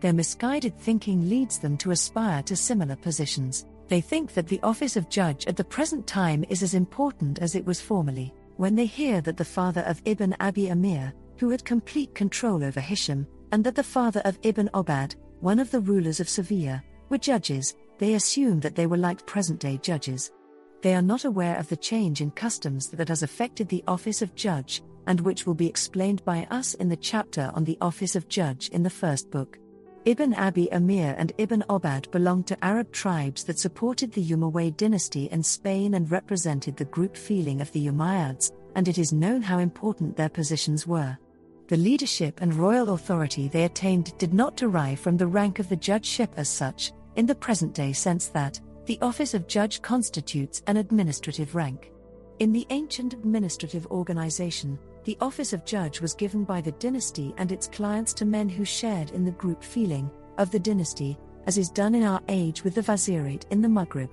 Their 0.00 0.14
misguided 0.14 0.78
thinking 0.78 1.28
leads 1.28 1.58
them 1.58 1.76
to 1.78 1.90
aspire 1.90 2.42
to 2.44 2.56
similar 2.56 2.96
positions. 2.96 3.66
They 3.88 4.00
think 4.00 4.32
that 4.32 4.46
the 4.46 4.60
office 4.62 4.96
of 4.96 5.10
judge 5.10 5.46
at 5.46 5.56
the 5.56 5.64
present 5.64 6.06
time 6.06 6.44
is 6.48 6.62
as 6.62 6.74
important 6.74 7.40
as 7.40 7.54
it 7.54 7.66
was 7.66 7.80
formerly 7.80 8.32
when 8.56 8.74
they 8.74 8.86
hear 8.86 9.20
that 9.22 9.36
the 9.36 9.44
father 9.44 9.82
of 9.82 10.02
Ibn 10.04 10.36
Abi 10.40 10.68
Amir, 10.68 11.12
who 11.38 11.50
had 11.50 11.64
complete 11.64 12.14
control 12.14 12.62
over 12.62 12.80
Hisham, 12.80 13.26
and 13.52 13.64
that 13.64 13.74
the 13.74 13.82
father 13.82 14.20
of 14.24 14.38
Ibn 14.42 14.70
Abbad, 14.74 15.16
one 15.40 15.58
of 15.58 15.70
the 15.70 15.80
rulers 15.80 16.20
of 16.20 16.28
Sevilla, 16.28 16.82
were 17.08 17.18
judges, 17.18 17.74
they 18.00 18.14
assume 18.14 18.58
that 18.60 18.74
they 18.74 18.86
were 18.86 18.96
like 18.96 19.24
present 19.26 19.60
day 19.60 19.78
judges. 19.78 20.32
they 20.82 20.94
are 20.94 21.02
not 21.02 21.26
aware 21.26 21.56
of 21.58 21.68
the 21.68 21.76
change 21.76 22.22
in 22.22 22.30
customs 22.30 22.88
that 22.88 23.08
has 23.08 23.22
affected 23.22 23.68
the 23.68 23.84
office 23.86 24.22
of 24.22 24.34
judge, 24.34 24.82
and 25.06 25.20
which 25.20 25.46
will 25.46 25.54
be 25.54 25.66
explained 25.66 26.24
by 26.24 26.46
us 26.50 26.72
in 26.74 26.88
the 26.88 26.96
chapter 26.96 27.50
on 27.54 27.64
the 27.64 27.76
office 27.82 28.16
of 28.16 28.28
judge 28.28 28.70
in 28.70 28.82
the 28.82 28.96
first 29.02 29.30
book. 29.30 29.58
Ibn 30.06 30.32
Abi 30.32 30.72
Amir 30.72 31.14
and 31.18 31.34
Ibn 31.36 31.62
Abbad 31.68 32.10
belonged 32.10 32.46
to 32.46 32.64
Arab 32.64 32.90
tribes 32.90 33.44
that 33.44 33.58
supported 33.58 34.10
the 34.12 34.24
Umayyad 34.24 34.78
dynasty 34.78 35.26
in 35.26 35.42
Spain 35.42 35.92
and 35.92 36.10
represented 36.10 36.76
the 36.78 36.86
group 36.86 37.14
feeling 37.14 37.60
of 37.60 37.70
the 37.72 37.86
Umayyads, 37.86 38.50
and 38.76 38.88
it 38.88 38.96
is 38.96 39.12
known 39.12 39.42
how 39.42 39.58
important 39.58 40.16
their 40.16 40.30
positions 40.30 40.86
were. 40.86 41.18
The 41.68 41.76
leadership 41.76 42.40
and 42.40 42.54
royal 42.54 42.94
authority 42.94 43.48
they 43.48 43.64
attained 43.64 44.16
did 44.16 44.32
not 44.32 44.56
derive 44.56 45.00
from 45.00 45.18
the 45.18 45.26
rank 45.26 45.58
of 45.58 45.68
the 45.68 45.76
judgeship 45.76 46.32
as 46.38 46.48
such, 46.48 46.92
in 47.16 47.26
the 47.26 47.34
present 47.34 47.74
day 47.74 47.92
sense 47.92 48.28
that, 48.28 48.60
the 48.86 48.98
office 49.02 49.34
of 49.34 49.46
judge 49.46 49.82
constitutes 49.82 50.62
an 50.66 50.76
administrative 50.76 51.54
rank. 51.54 51.92
In 52.40 52.52
the 52.52 52.66
ancient 52.70 53.12
administrative 53.12 53.86
organization, 53.88 54.78
the 55.04 55.16
office 55.20 55.52
of 55.52 55.64
judge 55.64 56.00
was 56.00 56.14
given 56.14 56.44
by 56.44 56.60
the 56.60 56.72
dynasty 56.72 57.34
and 57.36 57.52
its 57.52 57.68
clients 57.68 58.12
to 58.14 58.24
men 58.24 58.48
who 58.48 58.64
shared 58.64 59.10
in 59.10 59.24
the 59.24 59.30
group 59.32 59.62
feeling 59.62 60.10
of 60.38 60.50
the 60.50 60.58
dynasty, 60.58 61.18
as 61.46 61.58
is 61.58 61.70
done 61.70 61.94
in 61.94 62.02
our 62.02 62.20
age 62.28 62.64
with 62.64 62.74
the 62.74 62.82
vazirate 62.82 63.44
in 63.50 63.62
the 63.62 63.68
Maghrib. 63.68 64.10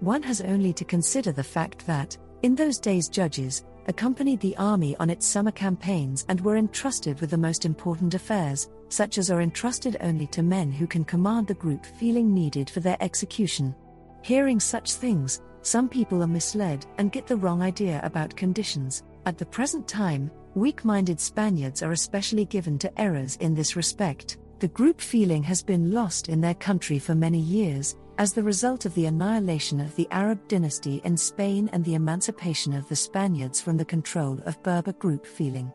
One 0.00 0.22
has 0.22 0.40
only 0.40 0.72
to 0.74 0.84
consider 0.84 1.32
the 1.32 1.42
fact 1.42 1.86
that, 1.86 2.16
in 2.42 2.54
those 2.54 2.78
days, 2.78 3.08
judges 3.08 3.64
accompanied 3.86 4.40
the 4.40 4.56
army 4.56 4.96
on 4.98 5.10
its 5.10 5.26
summer 5.26 5.52
campaigns 5.52 6.24
and 6.28 6.40
were 6.40 6.56
entrusted 6.56 7.20
with 7.20 7.30
the 7.30 7.38
most 7.38 7.64
important 7.64 8.14
affairs, 8.14 8.68
such 8.88 9.18
as 9.18 9.30
are 9.30 9.40
entrusted 9.40 9.96
only 10.00 10.26
to 10.28 10.42
men 10.42 10.70
who 10.72 10.86
can 10.86 11.04
command 11.04 11.46
the 11.46 11.54
group 11.54 11.84
feeling 11.84 12.32
needed 12.32 12.70
for 12.70 12.80
their 12.80 12.96
execution. 13.00 13.74
Hearing 14.22 14.60
such 14.60 14.94
things, 14.94 15.40
some 15.62 15.88
people 15.88 16.22
are 16.22 16.26
misled 16.26 16.86
and 16.98 17.12
get 17.12 17.26
the 17.26 17.36
wrong 17.36 17.62
idea 17.62 18.00
about 18.02 18.36
conditions. 18.36 19.02
At 19.26 19.38
the 19.38 19.46
present 19.46 19.88
time, 19.88 20.30
weak 20.54 20.84
minded 20.84 21.20
Spaniards 21.20 21.82
are 21.82 21.92
especially 21.92 22.44
given 22.44 22.78
to 22.78 23.00
errors 23.00 23.36
in 23.36 23.54
this 23.54 23.76
respect. 23.76 24.38
The 24.60 24.68
group 24.68 25.00
feeling 25.00 25.42
has 25.42 25.62
been 25.62 25.92
lost 25.92 26.28
in 26.28 26.40
their 26.40 26.54
country 26.54 26.98
for 26.98 27.14
many 27.14 27.40
years, 27.40 27.96
as 28.18 28.32
the 28.32 28.42
result 28.42 28.86
of 28.86 28.94
the 28.94 29.06
annihilation 29.06 29.80
of 29.80 29.94
the 29.96 30.06
Arab 30.10 30.46
dynasty 30.46 31.00
in 31.04 31.16
Spain 31.16 31.68
and 31.72 31.84
the 31.84 31.94
emancipation 31.94 32.72
of 32.72 32.88
the 32.88 32.96
Spaniards 32.96 33.60
from 33.60 33.76
the 33.76 33.84
control 33.84 34.38
of 34.46 34.62
Berber 34.62 34.92
group 34.92 35.26
feeling. 35.26 35.72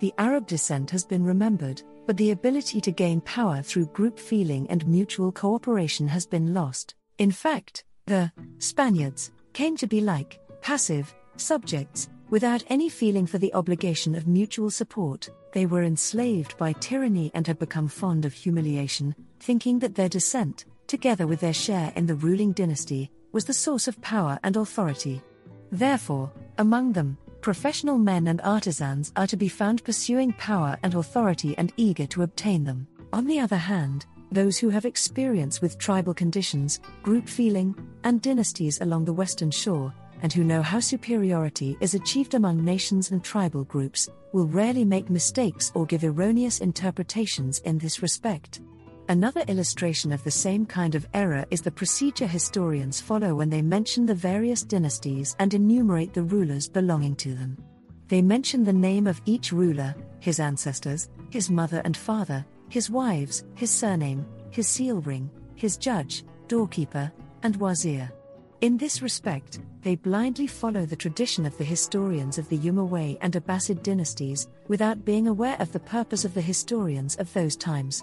The 0.00 0.14
Arab 0.18 0.46
descent 0.46 0.90
has 0.90 1.04
been 1.04 1.22
remembered, 1.22 1.82
but 2.06 2.16
the 2.16 2.30
ability 2.30 2.80
to 2.80 2.90
gain 2.90 3.20
power 3.22 3.62
through 3.62 3.86
group 3.86 4.18
feeling 4.18 4.66
and 4.70 4.86
mutual 4.86 5.32
cooperation 5.32 6.08
has 6.08 6.26
been 6.26 6.54
lost. 6.54 6.94
In 7.18 7.30
fact, 7.30 7.84
the 8.06 8.32
Spaniards 8.58 9.30
came 9.52 9.76
to 9.76 9.86
be 9.86 10.00
like 10.00 10.40
passive 10.60 11.14
subjects 11.36 12.08
Without 12.32 12.64
any 12.68 12.88
feeling 12.88 13.26
for 13.26 13.36
the 13.36 13.52
obligation 13.52 14.14
of 14.14 14.26
mutual 14.26 14.70
support, 14.70 15.28
they 15.52 15.66
were 15.66 15.82
enslaved 15.82 16.56
by 16.56 16.72
tyranny 16.72 17.30
and 17.34 17.46
had 17.46 17.58
become 17.58 17.88
fond 17.88 18.24
of 18.24 18.32
humiliation, 18.32 19.14
thinking 19.38 19.78
that 19.80 19.94
their 19.94 20.08
descent, 20.08 20.64
together 20.86 21.26
with 21.26 21.40
their 21.40 21.52
share 21.52 21.92
in 21.94 22.06
the 22.06 22.14
ruling 22.14 22.52
dynasty, 22.52 23.10
was 23.32 23.44
the 23.44 23.52
source 23.52 23.86
of 23.86 24.00
power 24.00 24.38
and 24.44 24.56
authority. 24.56 25.20
Therefore, 25.70 26.32
among 26.56 26.94
them, 26.94 27.18
professional 27.42 27.98
men 27.98 28.28
and 28.28 28.40
artisans 28.42 29.12
are 29.16 29.26
to 29.26 29.36
be 29.36 29.48
found 29.48 29.82
pursuing 29.82 30.32
power 30.34 30.78
and 30.84 30.94
authority 30.94 31.56
and 31.58 31.72
eager 31.76 32.06
to 32.06 32.22
obtain 32.22 32.62
them. 32.62 32.86
On 33.12 33.26
the 33.26 33.40
other 33.40 33.56
hand, 33.56 34.06
those 34.30 34.58
who 34.58 34.70
have 34.70 34.84
experience 34.84 35.60
with 35.60 35.76
tribal 35.76 36.14
conditions, 36.14 36.80
group 37.02 37.28
feeling, 37.28 37.74
and 38.04 38.22
dynasties 38.22 38.80
along 38.80 39.04
the 39.04 39.12
Western 39.12 39.50
Shore 39.50 39.92
and 40.22 40.32
who 40.32 40.44
know 40.44 40.62
how 40.62 40.78
superiority 40.78 41.76
is 41.80 41.94
achieved 41.94 42.34
among 42.34 42.64
nations 42.64 43.10
and 43.10 43.24
tribal 43.24 43.64
groups, 43.64 44.08
will 44.32 44.46
rarely 44.46 44.84
make 44.84 45.10
mistakes 45.10 45.72
or 45.74 45.84
give 45.84 46.04
erroneous 46.04 46.60
interpretations 46.60 47.58
in 47.60 47.76
this 47.76 48.02
respect. 48.02 48.60
Another 49.12 49.42
illustration 49.42 50.10
of 50.10 50.24
the 50.24 50.30
same 50.30 50.64
kind 50.64 50.94
of 50.94 51.06
error 51.12 51.44
is 51.50 51.60
the 51.60 51.70
procedure 51.70 52.26
historians 52.26 52.98
follow 52.98 53.34
when 53.34 53.50
they 53.50 53.60
mention 53.60 54.06
the 54.06 54.14
various 54.14 54.62
dynasties 54.62 55.36
and 55.38 55.52
enumerate 55.52 56.14
the 56.14 56.22
rulers 56.22 56.66
belonging 56.66 57.14
to 57.16 57.34
them. 57.34 57.58
They 58.08 58.22
mention 58.22 58.64
the 58.64 58.72
name 58.72 59.06
of 59.06 59.20
each 59.26 59.52
ruler, 59.52 59.94
his 60.20 60.40
ancestors, 60.40 61.10
his 61.28 61.50
mother 61.50 61.82
and 61.84 61.94
father, 61.94 62.42
his 62.70 62.88
wives, 62.88 63.44
his 63.54 63.70
surname, 63.70 64.24
his 64.48 64.66
seal 64.66 65.02
ring, 65.02 65.30
his 65.56 65.76
judge, 65.76 66.24
doorkeeper, 66.48 67.12
and 67.42 67.54
wazir. 67.56 68.10
In 68.62 68.78
this 68.78 69.02
respect, 69.02 69.60
they 69.82 69.94
blindly 69.94 70.46
follow 70.46 70.86
the 70.86 70.96
tradition 70.96 71.44
of 71.44 71.58
the 71.58 71.64
historians 71.64 72.38
of 72.38 72.48
the 72.48 72.56
Umayyad 72.56 73.18
and 73.20 73.34
Abbasid 73.34 73.82
dynasties, 73.82 74.48
without 74.68 75.04
being 75.04 75.28
aware 75.28 75.56
of 75.60 75.70
the 75.70 75.80
purpose 75.80 76.24
of 76.24 76.32
the 76.32 76.40
historians 76.40 77.16
of 77.16 77.30
those 77.34 77.56
times. 77.56 78.02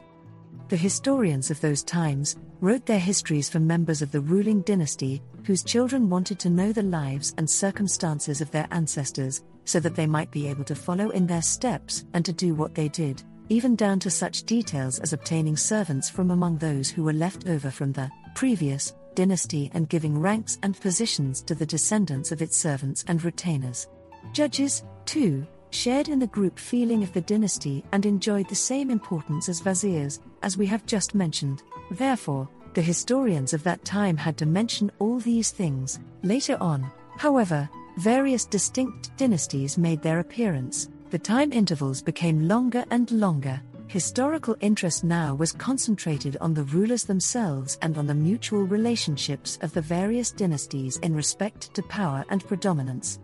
The 0.69 0.77
historians 0.77 1.49
of 1.49 1.59
those 1.61 1.81
times 1.81 2.35
wrote 2.61 2.85
their 2.85 2.99
histories 2.99 3.49
for 3.49 3.59
members 3.59 4.03
of 4.03 4.11
the 4.11 4.21
ruling 4.21 4.61
dynasty, 4.61 5.19
whose 5.43 5.63
children 5.63 6.11
wanted 6.11 6.37
to 6.39 6.49
know 6.51 6.71
the 6.71 6.83
lives 6.83 7.33
and 7.39 7.49
circumstances 7.49 8.39
of 8.39 8.51
their 8.51 8.67
ancestors, 8.69 9.41
so 9.65 9.79
that 9.79 9.95
they 9.95 10.05
might 10.05 10.29
be 10.29 10.47
able 10.47 10.63
to 10.65 10.75
follow 10.75 11.09
in 11.09 11.25
their 11.25 11.41
steps 11.41 12.05
and 12.13 12.23
to 12.23 12.31
do 12.31 12.53
what 12.53 12.75
they 12.75 12.87
did, 12.87 13.23
even 13.49 13.75
down 13.75 13.99
to 13.99 14.11
such 14.11 14.43
details 14.43 14.99
as 14.99 15.11
obtaining 15.11 15.57
servants 15.57 16.07
from 16.07 16.29
among 16.29 16.59
those 16.59 16.87
who 16.87 17.03
were 17.03 17.13
left 17.13 17.47
over 17.47 17.71
from 17.71 17.91
the 17.91 18.07
previous 18.35 18.93
dynasty 19.15 19.71
and 19.73 19.89
giving 19.89 20.19
ranks 20.19 20.59
and 20.61 20.79
positions 20.79 21.41
to 21.41 21.55
the 21.55 21.65
descendants 21.65 22.31
of 22.31 22.43
its 22.43 22.55
servants 22.55 23.03
and 23.07 23.23
retainers. 23.23 23.87
Judges, 24.33 24.83
too, 25.05 25.47
shared 25.71 26.09
in 26.09 26.19
the 26.19 26.27
group 26.27 26.57
feeling 26.57 27.03
of 27.03 27.13
the 27.13 27.21
dynasty 27.21 27.83
and 27.91 28.05
enjoyed 28.05 28.47
the 28.49 28.55
same 28.55 28.89
importance 28.89 29.49
as 29.49 29.59
viziers, 29.59 30.19
as 30.43 30.57
we 30.57 30.65
have 30.65 30.85
just 30.85 31.15
mentioned. 31.15 31.63
Therefore, 31.91 32.47
the 32.73 32.81
historians 32.81 33.53
of 33.53 33.63
that 33.63 33.83
time 33.85 34.17
had 34.17 34.37
to 34.37 34.45
mention 34.45 34.91
all 34.99 35.19
these 35.19 35.51
things. 35.51 35.99
Later 36.23 36.57
on, 36.61 36.89
however, 37.17 37.69
various 37.97 38.45
distinct 38.45 39.15
dynasties 39.17 39.77
made 39.77 40.01
their 40.01 40.19
appearance. 40.19 40.89
The 41.09 41.19
time 41.19 41.51
intervals 41.51 42.01
became 42.01 42.47
longer 42.47 42.85
and 42.91 43.09
longer, 43.11 43.61
Historical 43.89 44.55
interest 44.61 45.03
now 45.03 45.33
was 45.33 45.51
concentrated 45.51 46.37
on 46.41 46.53
the 46.53 46.63
rulers 46.65 47.05
themselves 47.05 47.79
and 47.81 47.97
on 47.97 48.05
the 48.05 48.13
mutual 48.13 48.61
relationships 48.61 49.57
of 49.63 49.73
the 49.73 49.81
various 49.81 50.29
dynasties 50.29 50.97
in 50.97 51.15
respect 51.15 51.73
to 51.73 51.81
power 51.81 52.23
and 52.29 52.45
predominance. 52.45 53.19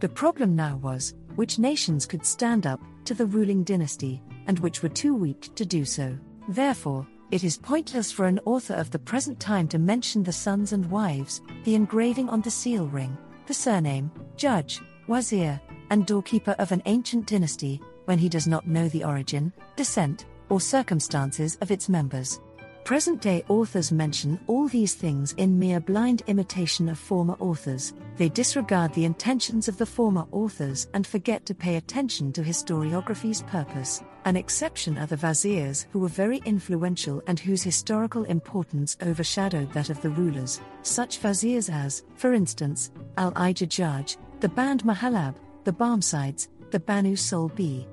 The 0.00 0.10
problem 0.10 0.54
now 0.54 0.76
was 0.76 1.14
which 1.36 1.58
nations 1.58 2.06
could 2.06 2.24
stand 2.24 2.66
up 2.66 2.80
to 3.04 3.14
the 3.14 3.26
ruling 3.26 3.64
dynasty, 3.64 4.22
and 4.46 4.58
which 4.58 4.82
were 4.82 4.88
too 4.88 5.14
weak 5.14 5.54
to 5.54 5.64
do 5.64 5.84
so. 5.84 6.16
Therefore, 6.48 7.06
it 7.30 7.42
is 7.44 7.56
pointless 7.56 8.12
for 8.12 8.26
an 8.26 8.40
author 8.44 8.74
of 8.74 8.90
the 8.90 8.98
present 8.98 9.40
time 9.40 9.66
to 9.68 9.78
mention 9.78 10.22
the 10.22 10.32
sons 10.32 10.72
and 10.72 10.90
wives, 10.90 11.42
the 11.64 11.74
engraving 11.74 12.28
on 12.28 12.42
the 12.42 12.50
seal 12.50 12.86
ring, 12.86 13.16
the 13.46 13.54
surname, 13.54 14.10
judge, 14.36 14.80
wazir, 15.08 15.60
and 15.90 16.06
doorkeeper 16.06 16.54
of 16.58 16.72
an 16.72 16.82
ancient 16.86 17.26
dynasty, 17.26 17.80
when 18.04 18.18
he 18.18 18.28
does 18.28 18.46
not 18.46 18.66
know 18.66 18.88
the 18.88 19.04
origin, 19.04 19.52
descent, 19.76 20.26
or 20.48 20.60
circumstances 20.60 21.56
of 21.60 21.70
its 21.70 21.88
members. 21.88 22.40
Present 22.84 23.22
day 23.22 23.42
authors 23.48 23.90
mention 23.90 24.38
all 24.46 24.68
these 24.68 24.92
things 24.92 25.32
in 25.38 25.58
mere 25.58 25.80
blind 25.80 26.22
imitation 26.26 26.90
of 26.90 26.98
former 26.98 27.34
authors, 27.40 27.94
they 28.18 28.28
disregard 28.28 28.92
the 28.92 29.06
intentions 29.06 29.68
of 29.68 29.78
the 29.78 29.86
former 29.86 30.26
authors 30.32 30.86
and 30.92 31.06
forget 31.06 31.46
to 31.46 31.54
pay 31.54 31.76
attention 31.76 32.30
to 32.34 32.42
historiography's 32.42 33.40
purpose. 33.44 34.02
An 34.26 34.36
exception 34.36 34.98
are 34.98 35.06
the 35.06 35.16
Vazirs, 35.16 35.86
who 35.92 35.98
were 35.98 36.08
very 36.08 36.42
influential 36.44 37.22
and 37.26 37.40
whose 37.40 37.62
historical 37.62 38.24
importance 38.24 38.98
overshadowed 39.02 39.72
that 39.72 39.88
of 39.88 40.02
the 40.02 40.10
rulers, 40.10 40.60
such 40.82 41.22
Vazirs 41.22 41.72
as, 41.72 42.02
for 42.16 42.34
instance, 42.34 42.90
Al 43.16 43.32
Hajjaj, 43.32 44.18
the 44.40 44.48
Banu 44.50 44.82
Muhallab, 44.84 45.36
the 45.64 45.72
Barmecides, 45.72 46.48
the 46.70 46.80
Banu 46.80 47.16
Solbi. 47.16 47.86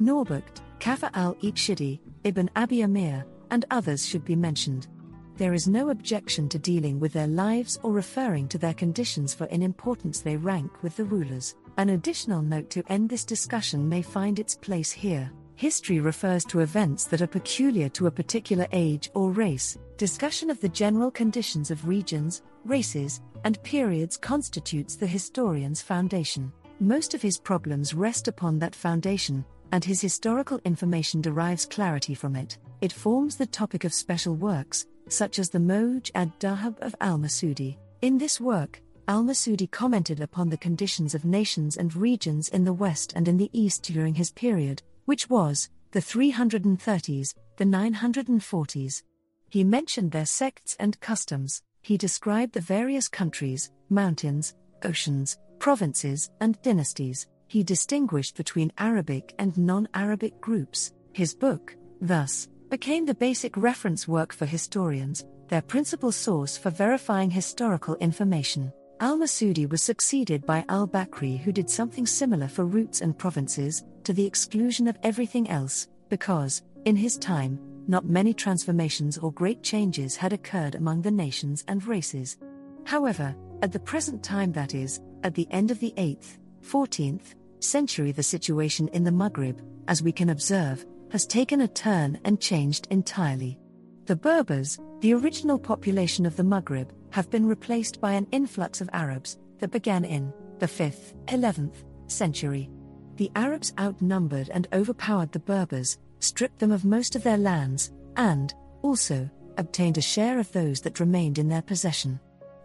Norbucht, 0.00 0.62
Kafur 0.78 1.10
al 1.12 1.34
Ikhshidi, 1.36 2.00
Ibn 2.24 2.48
Abi 2.56 2.80
Amir, 2.82 3.26
and 3.50 3.64
others 3.70 4.06
should 4.06 4.24
be 4.24 4.36
mentioned. 4.36 4.88
There 5.36 5.54
is 5.54 5.66
no 5.66 5.88
objection 5.88 6.48
to 6.50 6.58
dealing 6.58 7.00
with 7.00 7.14
their 7.14 7.26
lives 7.26 7.78
or 7.82 7.92
referring 7.92 8.46
to 8.48 8.58
their 8.58 8.74
conditions, 8.74 9.32
for 9.32 9.46
in 9.46 9.62
importance 9.62 10.20
they 10.20 10.36
rank 10.36 10.82
with 10.82 10.96
the 10.96 11.04
rulers. 11.04 11.54
An 11.78 11.90
additional 11.90 12.42
note 12.42 12.68
to 12.70 12.84
end 12.90 13.08
this 13.08 13.24
discussion 13.24 13.88
may 13.88 14.02
find 14.02 14.38
its 14.38 14.54
place 14.54 14.92
here. 14.92 15.32
History 15.56 16.00
refers 16.00 16.44
to 16.46 16.60
events 16.60 17.04
that 17.06 17.22
are 17.22 17.26
peculiar 17.26 17.88
to 17.90 18.06
a 18.06 18.10
particular 18.10 18.66
age 18.72 19.10
or 19.14 19.30
race. 19.30 19.78
Discussion 19.96 20.50
of 20.50 20.60
the 20.60 20.68
general 20.68 21.10
conditions 21.10 21.70
of 21.70 21.86
regions, 21.88 22.42
races, 22.64 23.20
and 23.44 23.62
periods 23.62 24.16
constitutes 24.16 24.96
the 24.96 25.06
historian's 25.06 25.80
foundation. 25.80 26.52
Most 26.80 27.14
of 27.14 27.22
his 27.22 27.38
problems 27.38 27.94
rest 27.94 28.28
upon 28.28 28.58
that 28.58 28.74
foundation, 28.74 29.44
and 29.72 29.84
his 29.84 30.00
historical 30.00 30.60
information 30.64 31.20
derives 31.20 31.66
clarity 31.66 32.14
from 32.14 32.36
it. 32.36 32.58
It 32.80 32.92
forms 32.92 33.36
the 33.36 33.46
topic 33.46 33.84
of 33.84 33.92
special 33.92 34.34
works, 34.34 34.86
such 35.08 35.38
as 35.38 35.50
the 35.50 35.58
Muruj 35.58 36.10
adh 36.12 36.32
Dhahab 36.38 36.78
of 36.80 36.94
al 37.00 37.18
Masudi. 37.18 37.76
In 38.00 38.16
this 38.16 38.40
work, 38.40 38.80
Al 39.06 39.24
Masudi 39.24 39.70
commented 39.70 40.20
upon 40.20 40.48
the 40.48 40.56
conditions 40.56 41.14
of 41.14 41.24
nations 41.24 41.76
and 41.76 41.94
regions 41.94 42.48
in 42.48 42.64
the 42.64 42.72
West 42.72 43.12
and 43.16 43.26
in 43.26 43.36
the 43.36 43.50
East 43.52 43.82
during 43.82 44.14
his 44.14 44.30
period, 44.30 44.82
which 45.04 45.28
was 45.28 45.68
the 45.90 46.00
330s, 46.00 47.34
the 47.56 47.64
940s. 47.64 49.02
He 49.48 49.64
mentioned 49.64 50.12
their 50.12 50.26
sects 50.26 50.76
and 50.78 50.98
customs, 51.00 51.62
he 51.82 51.96
described 51.96 52.52
the 52.52 52.60
various 52.60 53.08
countries, 53.08 53.72
mountains, 53.88 54.54
oceans, 54.84 55.38
provinces, 55.58 56.30
and 56.40 56.60
dynasties. 56.62 57.26
He 57.48 57.62
distinguished 57.62 58.36
between 58.36 58.72
Arabic 58.78 59.34
and 59.38 59.56
non 59.58 59.88
Arabic 59.94 60.40
groups. 60.40 60.92
His 61.12 61.34
book, 61.34 61.76
thus, 62.00 62.48
became 62.70 63.04
the 63.04 63.14
basic 63.14 63.56
reference 63.56 64.06
work 64.06 64.32
for 64.32 64.46
historians, 64.46 65.26
their 65.48 65.60
principal 65.60 66.12
source 66.12 66.56
for 66.56 66.70
verifying 66.70 67.28
historical 67.28 67.96
information. 67.96 68.72
Al 69.00 69.18
Masudi 69.18 69.68
was 69.68 69.82
succeeded 69.82 70.46
by 70.46 70.64
al 70.68 70.86
Bakri, 70.86 71.40
who 71.40 71.50
did 71.50 71.68
something 71.68 72.06
similar 72.06 72.46
for 72.46 72.64
routes 72.64 73.00
and 73.00 73.18
provinces, 73.18 73.82
to 74.04 74.12
the 74.12 74.24
exclusion 74.24 74.86
of 74.86 74.96
everything 75.02 75.50
else, 75.50 75.88
because, 76.08 76.62
in 76.84 76.94
his 76.94 77.18
time, 77.18 77.58
not 77.88 78.04
many 78.04 78.32
transformations 78.32 79.18
or 79.18 79.32
great 79.32 79.64
changes 79.64 80.14
had 80.14 80.32
occurred 80.32 80.76
among 80.76 81.02
the 81.02 81.10
nations 81.10 81.64
and 81.66 81.84
races. 81.86 82.38
However, 82.84 83.34
at 83.62 83.72
the 83.72 83.80
present 83.80 84.22
time, 84.22 84.52
that 84.52 84.74
is, 84.74 85.00
at 85.24 85.34
the 85.34 85.48
end 85.50 85.72
of 85.72 85.80
the 85.80 85.92
8th, 85.96 86.38
14th 86.62 87.34
century, 87.58 88.12
the 88.12 88.22
situation 88.22 88.86
in 88.88 89.02
the 89.02 89.10
Maghrib, 89.10 89.60
as 89.88 90.02
we 90.02 90.12
can 90.12 90.30
observe, 90.30 90.86
has 91.10 91.26
taken 91.26 91.62
a 91.62 91.68
turn 91.68 92.18
and 92.24 92.40
changed 92.40 92.86
entirely. 92.90 93.58
The 94.06 94.16
Berbers, 94.16 94.78
the 95.00 95.14
original 95.14 95.58
population 95.58 96.26
of 96.26 96.36
the 96.36 96.44
Maghrib, 96.44 96.92
have 97.10 97.30
been 97.30 97.46
replaced 97.46 98.00
by 98.00 98.12
an 98.12 98.26
influx 98.32 98.80
of 98.80 98.90
Arabs 98.92 99.38
that 99.58 99.70
began 99.72 100.04
in 100.04 100.32
the 100.58 100.66
5th, 100.66 101.14
11th 101.26 101.84
century. 102.06 102.70
The 103.16 103.30
Arabs 103.34 103.72
outnumbered 103.78 104.50
and 104.50 104.68
overpowered 104.72 105.32
the 105.32 105.40
Berbers, 105.40 105.98
stripped 106.20 106.58
them 106.58 106.72
of 106.72 106.84
most 106.84 107.16
of 107.16 107.22
their 107.22 107.38
lands, 107.38 107.92
and, 108.16 108.54
also, 108.82 109.28
obtained 109.58 109.98
a 109.98 110.02
share 110.02 110.38
of 110.38 110.50
those 110.52 110.80
that 110.80 111.00
remained 111.00 111.38
in 111.38 111.48
their 111.48 111.62
possession. 111.62 112.18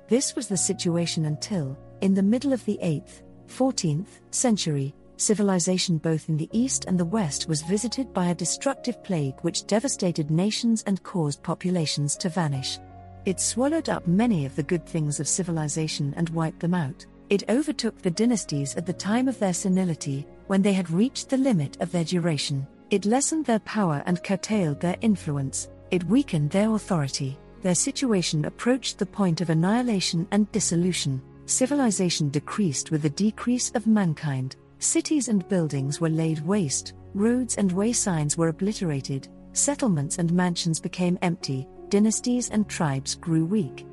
This 0.08 0.36
was 0.36 0.48
the 0.48 0.58
situation 0.58 1.26
until, 1.26 1.78
in 2.02 2.14
the 2.14 2.24
middle 2.24 2.54
of 2.54 2.64
the 2.66 2.80
8th, 2.82 3.22
14th 3.48 4.20
century, 4.32 4.94
civilization 5.18 5.98
both 5.98 6.30
in 6.30 6.38
the 6.38 6.50
East 6.52 6.86
and 6.86 7.00
the 7.00 7.06
West 7.06 7.48
was 7.48 7.62
visited 7.62 8.14
by 8.14 8.28
a 8.28 8.36
destructive 8.36 9.04
plague 9.04 9.36
which 9.42 9.68
devastated 9.68 10.32
nations 10.32 10.84
and 10.88 11.02
caused 11.04 11.44
populations 11.44 12.16
to 12.18 12.30
vanish. 12.30 12.80
It 13.26 13.40
swallowed 13.40 13.90
up 13.90 14.08
many 14.08 14.46
of 14.46 14.56
the 14.56 14.64
good 14.64 14.86
things 14.86 15.20
of 15.20 15.28
civilization 15.28 16.14
and 16.16 16.30
wiped 16.30 16.60
them 16.60 16.74
out. 16.74 17.06
It 17.30 17.50
overtook 17.50 18.02
the 18.02 18.12
dynasties 18.12 18.76
at 18.76 18.86
the 18.86 18.94
time 18.94 19.28
of 19.28 19.40
their 19.40 19.54
senility, 19.54 20.28
when 20.48 20.62
they 20.62 20.74
had 20.74 20.92
reached 20.92 21.30
the 21.30 21.38
limit 21.38 21.78
of 21.82 21.92
their 21.92 22.04
duration. 22.04 22.68
It 22.92 23.06
lessened 23.06 23.46
their 23.46 23.60
power 23.60 24.04
and 24.06 24.24
curtailed 24.24 24.80
their 24.80 24.98
influence, 25.02 25.70
it 25.90 26.04
weakened 26.04 26.52
their 26.52 26.72
authority, 26.72 27.38
their 27.64 27.74
situation 27.74 28.46
approached 28.46 29.00
the 29.00 29.08
point 29.08 29.42
of 29.42 29.50
annihilation 29.50 30.28
and 30.32 30.52
dissolution. 30.52 31.20
Civilization 31.48 32.30
decreased 32.30 32.92
with 32.92 33.02
the 33.02 33.10
decrease 33.10 33.72
of 33.72 33.88
mankind, 33.88 34.56
cities 34.80 35.28
and 35.28 35.48
buildings 35.48 36.00
were 36.02 36.10
laid 36.10 36.40
waste, 36.46 36.94
roads 37.14 37.58
and 37.58 37.72
way 37.72 37.94
signs 37.94 38.38
were 38.38 38.50
obliterated, 38.50 39.28
settlements 39.54 40.18
and 40.18 40.32
mansions 40.34 40.80
became 40.80 41.18
empty, 41.22 41.68
dynasties 41.90 42.50
and 42.50 42.68
tribes 42.68 43.16
grew 43.16 43.46
weak. 43.46 43.86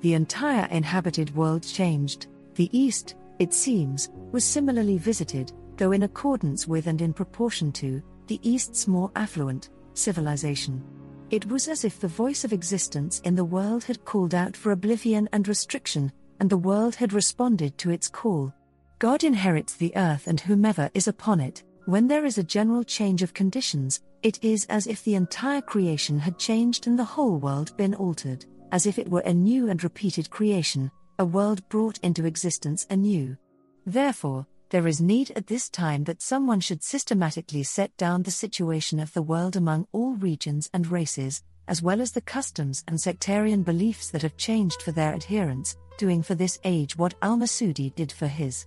The 0.00 0.14
entire 0.14 0.66
inhabited 0.70 1.34
world 1.34 1.62
changed. 1.62 2.26
The 2.54 2.70
East, 2.76 3.16
it 3.38 3.52
seems, 3.52 4.10
was 4.32 4.44
similarly 4.44 4.98
visited, 4.98 5.52
though 5.76 5.92
in 5.92 6.04
accordance 6.04 6.66
with 6.66 6.86
and 6.86 7.02
in 7.02 7.12
proportion 7.12 7.72
to 7.72 8.02
the 8.26 8.40
East's 8.42 8.86
more 8.86 9.10
affluent 9.16 9.70
civilization. 9.94 10.82
It 11.30 11.46
was 11.46 11.68
as 11.68 11.84
if 11.84 12.00
the 12.00 12.08
voice 12.08 12.44
of 12.44 12.52
existence 12.52 13.20
in 13.20 13.34
the 13.34 13.44
world 13.44 13.84
had 13.84 14.04
called 14.04 14.34
out 14.34 14.56
for 14.56 14.72
oblivion 14.72 15.28
and 15.32 15.46
restriction, 15.46 16.12
and 16.40 16.48
the 16.48 16.56
world 16.56 16.94
had 16.94 17.12
responded 17.12 17.76
to 17.78 17.90
its 17.90 18.08
call. 18.08 18.52
God 19.00 19.24
inherits 19.24 19.76
the 19.76 19.96
earth 19.96 20.26
and 20.26 20.38
whomever 20.38 20.90
is 20.92 21.08
upon 21.08 21.40
it. 21.40 21.62
When 21.86 22.06
there 22.06 22.26
is 22.26 22.36
a 22.36 22.42
general 22.42 22.84
change 22.84 23.22
of 23.22 23.32
conditions, 23.32 24.02
it 24.22 24.38
is 24.44 24.66
as 24.66 24.86
if 24.86 25.02
the 25.02 25.14
entire 25.14 25.62
creation 25.62 26.18
had 26.18 26.38
changed 26.38 26.86
and 26.86 26.98
the 26.98 27.04
whole 27.04 27.38
world 27.38 27.74
been 27.78 27.94
altered, 27.94 28.44
as 28.72 28.84
if 28.84 28.98
it 28.98 29.08
were 29.08 29.22
a 29.22 29.32
new 29.32 29.70
and 29.70 29.82
repeated 29.82 30.28
creation, 30.28 30.90
a 31.18 31.24
world 31.24 31.66
brought 31.70 31.96
into 32.00 32.26
existence 32.26 32.86
anew. 32.90 33.38
Therefore, 33.86 34.46
there 34.68 34.86
is 34.86 35.00
need 35.00 35.32
at 35.34 35.46
this 35.46 35.70
time 35.70 36.04
that 36.04 36.20
someone 36.20 36.60
should 36.60 36.82
systematically 36.82 37.62
set 37.62 37.96
down 37.96 38.22
the 38.22 38.30
situation 38.30 39.00
of 39.00 39.14
the 39.14 39.22
world 39.22 39.56
among 39.56 39.86
all 39.92 40.12
regions 40.16 40.68
and 40.74 40.86
races, 40.86 41.42
as 41.68 41.80
well 41.80 42.02
as 42.02 42.12
the 42.12 42.20
customs 42.20 42.84
and 42.86 43.00
sectarian 43.00 43.62
beliefs 43.62 44.10
that 44.10 44.20
have 44.20 44.36
changed 44.36 44.82
for 44.82 44.92
their 44.92 45.14
adherents, 45.14 45.74
doing 45.96 46.22
for 46.22 46.34
this 46.34 46.58
age 46.64 46.98
what 46.98 47.14
Al 47.22 47.38
Masudi 47.38 47.94
did 47.94 48.12
for 48.12 48.26
his. 48.26 48.66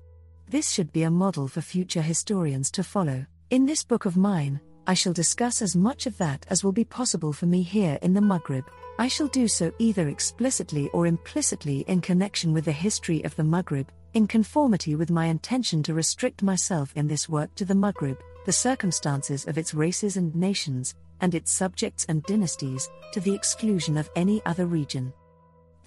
This 0.53 0.69
should 0.69 0.93
be 0.93 1.01
a 1.01 1.09
model 1.09 1.47
for 1.47 1.61
future 1.61 2.03
historians 2.03 2.69
to 2.73 2.83
follow. 2.83 3.25
In 3.49 3.65
this 3.65 3.83
book 3.83 4.05
of 4.05 4.15
mine, 4.15 4.61
I 4.85 4.93
shall 4.93 5.11
discuss 5.11 5.63
as 5.63 5.75
much 5.75 6.05
of 6.05 6.15
that 6.19 6.45
as 6.47 6.63
will 6.63 6.71
be 6.71 6.83
possible 6.83 7.33
for 7.33 7.47
me 7.47 7.63
here 7.63 7.97
in 8.03 8.13
the 8.13 8.21
Maghrib. 8.21 8.63
I 8.99 9.07
shall 9.07 9.29
do 9.29 9.47
so 9.47 9.73
either 9.79 10.09
explicitly 10.09 10.89
or 10.89 11.07
implicitly 11.07 11.79
in 11.87 12.01
connection 12.01 12.53
with 12.53 12.65
the 12.65 12.71
history 12.71 13.23
of 13.23 13.35
the 13.35 13.43
Maghrib, 13.43 13.87
in 14.13 14.27
conformity 14.27 14.93
with 14.93 15.09
my 15.09 15.25
intention 15.25 15.81
to 15.81 15.95
restrict 15.95 16.43
myself 16.43 16.93
in 16.95 17.07
this 17.07 17.27
work 17.27 17.55
to 17.55 17.65
the 17.65 17.73
Maghrib, 17.73 18.19
the 18.45 18.51
circumstances 18.51 19.47
of 19.47 19.57
its 19.57 19.73
races 19.73 20.17
and 20.17 20.35
nations, 20.35 20.93
and 21.19 21.33
its 21.33 21.51
subjects 21.51 22.05
and 22.09 22.21
dynasties, 22.25 22.91
to 23.11 23.19
the 23.19 23.33
exclusion 23.33 23.97
of 23.97 24.11
any 24.15 24.39
other 24.45 24.67
region. 24.67 25.13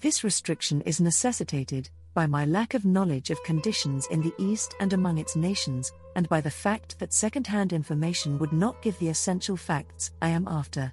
This 0.01 0.25
restriction 0.25 0.81
is 0.81 0.99
necessitated 0.99 1.89
by 2.17 2.25
my 2.25 2.45
lack 2.45 2.73
of 2.73 2.83
knowledge 2.83 3.29
of 3.29 3.43
conditions 3.43 4.07
in 4.07 4.23
the 4.23 4.33
East 4.39 4.73
and 4.79 4.93
among 4.93 5.19
its 5.19 5.35
nations, 5.35 5.93
and 6.15 6.27
by 6.29 6.41
the 6.41 6.49
fact 6.49 6.97
that 6.97 7.13
second 7.13 7.45
hand 7.45 7.71
information 7.71 8.39
would 8.39 8.51
not 8.51 8.81
give 8.81 8.97
the 8.97 9.09
essential 9.09 9.55
facts 9.55 10.09
I 10.19 10.29
am 10.29 10.47
after. 10.47 10.91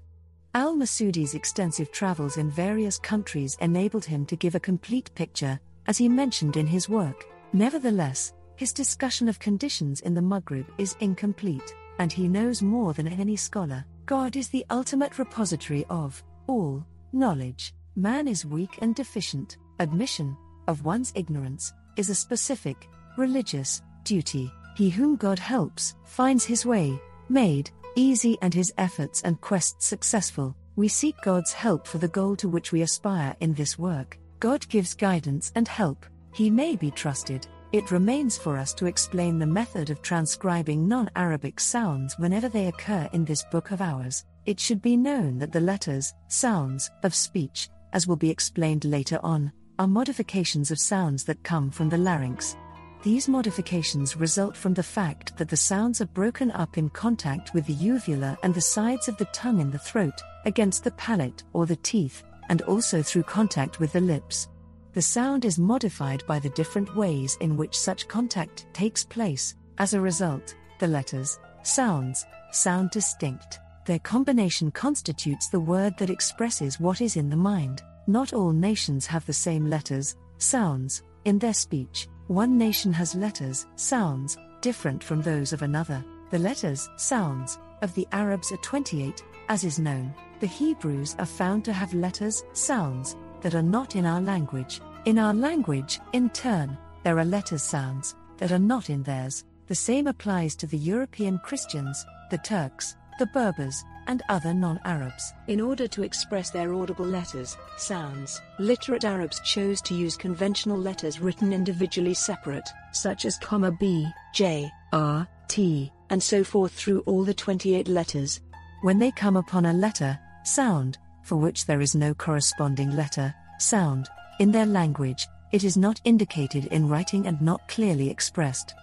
Al 0.52 0.76
Masudi's 0.76 1.34
extensive 1.34 1.90
travels 1.90 2.36
in 2.36 2.50
various 2.50 2.98
countries 2.98 3.56
enabled 3.62 4.04
him 4.04 4.26
to 4.26 4.36
give 4.36 4.54
a 4.54 4.60
complete 4.60 5.10
picture, 5.14 5.58
as 5.86 5.96
he 5.96 6.10
mentioned 6.10 6.58
in 6.58 6.66
his 6.66 6.90
work. 6.90 7.24
Nevertheless, 7.54 8.34
his 8.56 8.74
discussion 8.74 9.26
of 9.26 9.38
conditions 9.38 10.02
in 10.02 10.12
the 10.12 10.20
Maghrib 10.20 10.66
is 10.76 10.94
incomplete, 11.00 11.74
and 12.00 12.12
he 12.12 12.28
knows 12.28 12.60
more 12.60 12.92
than 12.92 13.08
any 13.08 13.36
scholar. 13.36 13.82
God 14.04 14.36
is 14.36 14.48
the 14.48 14.66
ultimate 14.68 15.18
repository 15.18 15.86
of 15.88 16.22
all 16.48 16.84
knowledge. 17.14 17.72
Man 17.96 18.28
is 18.28 18.44
weak 18.44 18.78
and 18.82 18.94
deficient. 18.94 19.56
Admission 19.80 20.36
of 20.66 20.84
one's 20.84 21.12
ignorance 21.14 21.72
is 21.96 22.10
a 22.10 22.14
specific, 22.14 22.88
religious 23.16 23.82
duty. 24.04 24.52
He 24.76 24.90
whom 24.90 25.16
God 25.16 25.38
helps 25.38 25.94
finds 26.04 26.44
his 26.44 26.66
way 26.66 26.98
made 27.28 27.70
easy 27.96 28.36
and 28.42 28.52
his 28.52 28.72
efforts 28.78 29.22
and 29.22 29.40
quests 29.40 29.86
successful. 29.86 30.56
We 30.76 30.88
seek 30.88 31.14
God's 31.22 31.52
help 31.52 31.86
for 31.86 31.98
the 31.98 32.08
goal 32.08 32.36
to 32.36 32.48
which 32.48 32.72
we 32.72 32.82
aspire 32.82 33.36
in 33.40 33.54
this 33.54 33.78
work. 33.78 34.18
God 34.40 34.68
gives 34.68 34.94
guidance 34.94 35.52
and 35.54 35.68
help, 35.68 36.04
He 36.32 36.50
may 36.50 36.76
be 36.76 36.90
trusted. 36.90 37.46
It 37.72 37.90
remains 37.90 38.36
for 38.36 38.56
us 38.56 38.74
to 38.74 38.86
explain 38.86 39.38
the 39.38 39.46
method 39.46 39.90
of 39.90 40.02
transcribing 40.02 40.86
non 40.86 41.10
Arabic 41.16 41.60
sounds 41.60 42.18
whenever 42.18 42.48
they 42.48 42.66
occur 42.66 43.08
in 43.12 43.24
this 43.24 43.44
book 43.50 43.70
of 43.70 43.80
ours. 43.80 44.24
It 44.46 44.60
should 44.60 44.82
be 44.82 44.96
known 44.96 45.38
that 45.38 45.52
the 45.52 45.60
letters, 45.60 46.12
sounds, 46.28 46.90
of 47.02 47.14
speech, 47.14 47.70
as 47.92 48.06
will 48.06 48.16
be 48.16 48.30
explained 48.30 48.84
later 48.84 49.18
on, 49.22 49.52
are 49.78 49.86
modifications 49.88 50.70
of 50.70 50.78
sounds 50.78 51.24
that 51.24 51.42
come 51.42 51.70
from 51.70 51.88
the 51.88 51.98
larynx. 51.98 52.56
These 53.02 53.28
modifications 53.28 54.16
result 54.16 54.56
from 54.56 54.72
the 54.72 54.82
fact 54.82 55.36
that 55.36 55.48
the 55.48 55.56
sounds 55.56 56.00
are 56.00 56.06
broken 56.06 56.50
up 56.52 56.78
in 56.78 56.88
contact 56.90 57.52
with 57.52 57.66
the 57.66 57.74
uvula 57.74 58.38
and 58.42 58.54
the 58.54 58.60
sides 58.60 59.08
of 59.08 59.16
the 59.16 59.26
tongue 59.26 59.60
in 59.60 59.70
the 59.70 59.78
throat, 59.78 60.22
against 60.46 60.84
the 60.84 60.92
palate 60.92 61.42
or 61.52 61.66
the 61.66 61.76
teeth, 61.76 62.22
and 62.48 62.62
also 62.62 63.02
through 63.02 63.24
contact 63.24 63.80
with 63.80 63.92
the 63.92 64.00
lips. 64.00 64.48
The 64.92 65.02
sound 65.02 65.44
is 65.44 65.58
modified 65.58 66.24
by 66.26 66.38
the 66.38 66.50
different 66.50 66.94
ways 66.94 67.36
in 67.40 67.56
which 67.56 67.78
such 67.78 68.06
contact 68.06 68.66
takes 68.72 69.04
place. 69.04 69.56
As 69.78 69.92
a 69.92 70.00
result, 70.00 70.54
the 70.78 70.86
letters, 70.86 71.38
sounds, 71.62 72.24
sound 72.52 72.90
distinct. 72.90 73.58
Their 73.86 73.98
combination 73.98 74.70
constitutes 74.70 75.48
the 75.48 75.60
word 75.60 75.98
that 75.98 76.10
expresses 76.10 76.78
what 76.78 77.00
is 77.00 77.16
in 77.16 77.28
the 77.28 77.36
mind. 77.36 77.82
Not 78.06 78.32
all 78.32 78.52
nations 78.52 79.06
have 79.06 79.24
the 79.24 79.32
same 79.32 79.70
letters, 79.70 80.16
sounds, 80.38 81.02
in 81.24 81.38
their 81.38 81.54
speech. 81.54 82.08
One 82.26 82.58
nation 82.58 82.92
has 82.92 83.14
letters, 83.14 83.66
sounds, 83.76 84.36
different 84.60 85.02
from 85.02 85.22
those 85.22 85.52
of 85.52 85.62
another. 85.62 86.04
The 86.30 86.38
letters, 86.38 86.88
sounds, 86.96 87.58
of 87.82 87.94
the 87.94 88.06
Arabs 88.12 88.52
are 88.52 88.58
28, 88.58 89.22
as 89.48 89.64
is 89.64 89.78
known. 89.78 90.14
The 90.40 90.46
Hebrews 90.46 91.16
are 91.18 91.26
found 91.26 91.64
to 91.64 91.72
have 91.72 91.94
letters, 91.94 92.44
sounds, 92.52 93.16
that 93.40 93.54
are 93.54 93.62
not 93.62 93.96
in 93.96 94.04
our 94.04 94.20
language. 94.20 94.80
In 95.04 95.18
our 95.18 95.34
language, 95.34 96.00
in 96.12 96.30
turn, 96.30 96.76
there 97.04 97.18
are 97.18 97.24
letters 97.24 97.62
sounds 97.62 98.16
that 98.38 98.52
are 98.52 98.58
not 98.58 98.90
in 98.90 99.02
theirs. 99.02 99.44
The 99.66 99.74
same 99.74 100.06
applies 100.06 100.56
to 100.56 100.66
the 100.66 100.78
European 100.78 101.38
Christians, 101.38 102.04
the 102.30 102.38
Turks, 102.38 102.96
the 103.18 103.26
Berbers, 103.26 103.84
and 104.06 104.22
other 104.28 104.54
non 104.54 104.80
Arabs. 104.84 105.34
In 105.48 105.60
order 105.60 105.86
to 105.88 106.02
express 106.02 106.50
their 106.50 106.74
audible 106.74 107.04
letters, 107.04 107.56
sounds, 107.76 108.40
literate 108.58 109.04
Arabs 109.04 109.40
chose 109.40 109.80
to 109.82 109.94
use 109.94 110.16
conventional 110.16 110.78
letters 110.78 111.20
written 111.20 111.52
individually 111.52 112.14
separate, 112.14 112.68
such 112.92 113.24
as 113.24 113.38
comma 113.38 113.72
B, 113.72 114.06
J, 114.34 114.70
R, 114.92 115.26
T, 115.48 115.92
and 116.10 116.22
so 116.22 116.44
forth 116.44 116.72
through 116.72 117.00
all 117.00 117.24
the 117.24 117.34
28 117.34 117.88
letters. 117.88 118.40
When 118.82 118.98
they 118.98 119.10
come 119.10 119.36
upon 119.36 119.66
a 119.66 119.72
letter, 119.72 120.18
sound, 120.44 120.98
for 121.22 121.36
which 121.36 121.66
there 121.66 121.80
is 121.80 121.94
no 121.94 122.14
corresponding 122.14 122.94
letter, 122.94 123.34
sound, 123.58 124.08
in 124.40 124.52
their 124.52 124.66
language, 124.66 125.26
it 125.52 125.64
is 125.64 125.76
not 125.76 126.00
indicated 126.04 126.66
in 126.66 126.88
writing 126.88 127.26
and 127.26 127.40
not 127.40 127.66
clearly 127.68 128.10
expressed. 128.10 128.74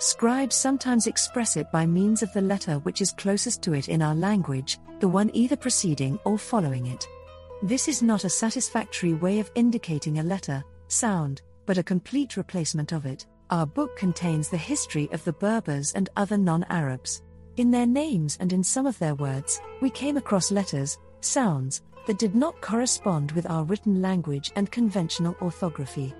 Scribes 0.00 0.56
sometimes 0.56 1.06
express 1.06 1.58
it 1.58 1.70
by 1.70 1.84
means 1.84 2.22
of 2.22 2.32
the 2.32 2.40
letter 2.40 2.78
which 2.78 3.02
is 3.02 3.12
closest 3.12 3.60
to 3.60 3.74
it 3.74 3.90
in 3.90 4.00
our 4.00 4.14
language, 4.14 4.78
the 4.98 5.06
one 5.06 5.30
either 5.34 5.56
preceding 5.56 6.18
or 6.24 6.38
following 6.38 6.86
it. 6.86 7.06
This 7.62 7.86
is 7.86 8.02
not 8.02 8.24
a 8.24 8.30
satisfactory 8.30 9.12
way 9.12 9.40
of 9.40 9.50
indicating 9.54 10.18
a 10.18 10.22
letter, 10.22 10.64
sound, 10.88 11.42
but 11.66 11.76
a 11.76 11.82
complete 11.82 12.38
replacement 12.38 12.92
of 12.92 13.04
it. 13.04 13.26
Our 13.50 13.66
book 13.66 13.94
contains 13.94 14.48
the 14.48 14.56
history 14.56 15.06
of 15.12 15.22
the 15.24 15.34
Berbers 15.34 15.92
and 15.92 16.08
other 16.16 16.38
non 16.38 16.64
Arabs. 16.70 17.22
In 17.58 17.70
their 17.70 17.86
names 17.86 18.38
and 18.40 18.54
in 18.54 18.64
some 18.64 18.86
of 18.86 18.98
their 19.00 19.16
words, 19.16 19.60
we 19.82 19.90
came 19.90 20.16
across 20.16 20.50
letters, 20.50 20.98
sounds, 21.20 21.82
that 22.06 22.18
did 22.18 22.34
not 22.34 22.58
correspond 22.62 23.32
with 23.32 23.44
our 23.50 23.64
written 23.64 24.00
language 24.00 24.50
and 24.56 24.72
conventional 24.72 25.36
orthography. 25.42 26.14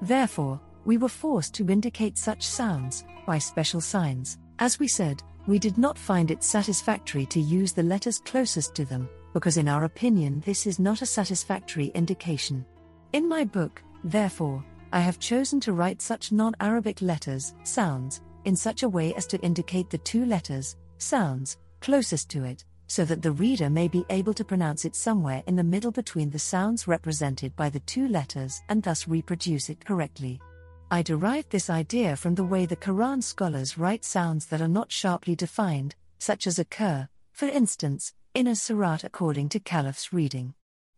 Therefore, 0.00 0.58
we 0.86 0.96
were 0.96 1.08
forced 1.08 1.52
to 1.52 1.68
indicate 1.68 2.16
such 2.16 2.46
sounds 2.46 3.04
by 3.26 3.38
special 3.38 3.80
signs. 3.80 4.38
As 4.60 4.78
we 4.78 4.86
said, 4.86 5.22
we 5.48 5.58
did 5.58 5.76
not 5.76 5.98
find 5.98 6.30
it 6.30 6.44
satisfactory 6.44 7.26
to 7.26 7.40
use 7.40 7.72
the 7.72 7.82
letters 7.82 8.20
closest 8.20 8.74
to 8.76 8.84
them, 8.84 9.08
because 9.34 9.56
in 9.56 9.68
our 9.68 9.84
opinion 9.84 10.42
this 10.46 10.64
is 10.66 10.78
not 10.78 11.02
a 11.02 11.06
satisfactory 11.06 11.88
indication. 11.88 12.64
In 13.12 13.28
my 13.28 13.44
book, 13.44 13.82
therefore, 14.04 14.64
I 14.92 15.00
have 15.00 15.18
chosen 15.18 15.58
to 15.60 15.72
write 15.72 16.00
such 16.00 16.30
non 16.30 16.54
Arabic 16.60 17.02
letters, 17.02 17.54
sounds, 17.64 18.22
in 18.44 18.54
such 18.54 18.84
a 18.84 18.88
way 18.88 19.12
as 19.14 19.26
to 19.26 19.40
indicate 19.40 19.90
the 19.90 19.98
two 19.98 20.24
letters, 20.24 20.76
sounds, 20.98 21.58
closest 21.80 22.30
to 22.30 22.44
it, 22.44 22.64
so 22.86 23.04
that 23.04 23.22
the 23.22 23.32
reader 23.32 23.68
may 23.68 23.88
be 23.88 24.06
able 24.10 24.32
to 24.34 24.44
pronounce 24.44 24.84
it 24.84 24.94
somewhere 24.94 25.42
in 25.48 25.56
the 25.56 25.64
middle 25.64 25.90
between 25.90 26.30
the 26.30 26.38
sounds 26.38 26.86
represented 26.86 27.54
by 27.56 27.68
the 27.68 27.80
two 27.80 28.06
letters 28.06 28.62
and 28.68 28.84
thus 28.84 29.08
reproduce 29.08 29.68
it 29.68 29.84
correctly. 29.84 30.40
I 30.88 31.02
derived 31.02 31.50
this 31.50 31.68
idea 31.68 32.14
from 32.14 32.36
the 32.36 32.44
way 32.44 32.64
the 32.64 32.76
Quran 32.76 33.20
scholars 33.20 33.76
write 33.76 34.04
sounds 34.04 34.46
that 34.46 34.60
are 34.60 34.68
not 34.68 34.92
sharply 34.92 35.34
defined, 35.34 35.96
such 36.18 36.46
as 36.46 36.60
occur, 36.60 37.08
for 37.32 37.46
instance, 37.46 38.12
in 38.34 38.46
a 38.46 38.54
surat 38.54 39.02
according 39.02 39.48
to 39.48 39.58
Khalaf's 39.60 40.12
reading. 40.12 40.54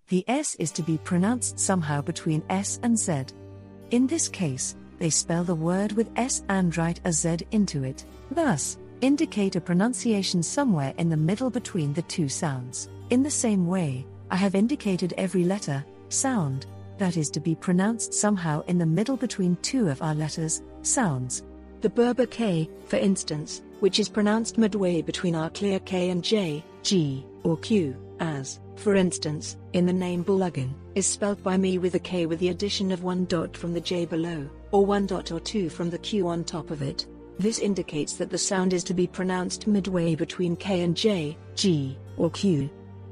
The 0.08 0.24
S 0.28 0.54
is 0.56 0.72
to 0.72 0.82
be 0.82 0.98
pronounced 0.98 1.58
somehow 1.58 2.02
between 2.02 2.42
S 2.50 2.78
and 2.82 2.98
Z. 2.98 3.24
In 3.90 4.06
this 4.06 4.28
case, 4.28 4.76
they 4.98 5.08
spell 5.08 5.44
the 5.44 5.54
word 5.54 5.92
with 5.92 6.10
S 6.16 6.42
and 6.50 6.76
write 6.76 7.00
a 7.06 7.12
Z 7.12 7.38
into 7.52 7.82
it, 7.82 8.04
thus, 8.30 8.76
indicate 9.00 9.56
a 9.56 9.60
pronunciation 9.60 10.42
somewhere 10.42 10.92
in 10.98 11.08
the 11.08 11.16
middle 11.16 11.48
between 11.48 11.94
the 11.94 12.02
two 12.02 12.28
sounds. 12.28 12.90
In 13.08 13.22
the 13.22 13.30
same 13.30 13.66
way, 13.66 14.04
I 14.30 14.36
have 14.36 14.54
indicated 14.54 15.14
every 15.16 15.44
letter, 15.44 15.82
sound, 16.10 16.66
that 16.98 17.16
is 17.16 17.30
to 17.30 17.40
be 17.40 17.54
pronounced 17.54 18.12
somehow 18.12 18.62
in 18.66 18.78
the 18.78 18.86
middle 18.86 19.16
between 19.16 19.56
two 19.62 19.88
of 19.88 20.02
our 20.02 20.14
letters, 20.14 20.62
sounds. 20.82 21.42
The 21.80 21.90
Berber 21.90 22.26
K, 22.26 22.68
for 22.86 22.96
instance, 22.96 23.62
which 23.80 24.00
is 24.00 24.08
pronounced 24.08 24.58
midway 24.58 25.00
between 25.02 25.34
our 25.34 25.50
clear 25.50 25.78
K 25.80 26.10
and 26.10 26.22
J, 26.22 26.64
G, 26.82 27.24
or 27.44 27.56
Q, 27.58 27.96
as, 28.20 28.60
for 28.76 28.96
instance, 28.96 29.56
in 29.72 29.86
the 29.86 29.92
name 29.92 30.24
Buluggin, 30.24 30.72
is 30.94 31.06
spelt 31.06 31.42
by 31.42 31.56
me 31.56 31.78
with 31.78 31.94
a 31.94 32.00
K 32.00 32.26
with 32.26 32.40
the 32.40 32.48
addition 32.48 32.90
of 32.90 33.04
one 33.04 33.24
dot 33.26 33.56
from 33.56 33.72
the 33.72 33.80
J 33.80 34.04
below, 34.04 34.48
or 34.72 34.84
one 34.84 35.06
dot 35.06 35.30
or 35.30 35.40
two 35.40 35.68
from 35.68 35.90
the 35.90 35.98
Q 35.98 36.26
on 36.28 36.42
top 36.42 36.70
of 36.70 36.82
it. 36.82 37.06
This 37.38 37.60
indicates 37.60 38.14
that 38.14 38.30
the 38.30 38.38
sound 38.38 38.72
is 38.72 38.82
to 38.84 38.94
be 38.94 39.06
pronounced 39.06 39.68
midway 39.68 40.16
between 40.16 40.56
K 40.56 40.82
and 40.82 40.96
J, 40.96 41.36
G, 41.54 41.96
or 42.16 42.30
Q. 42.30 42.68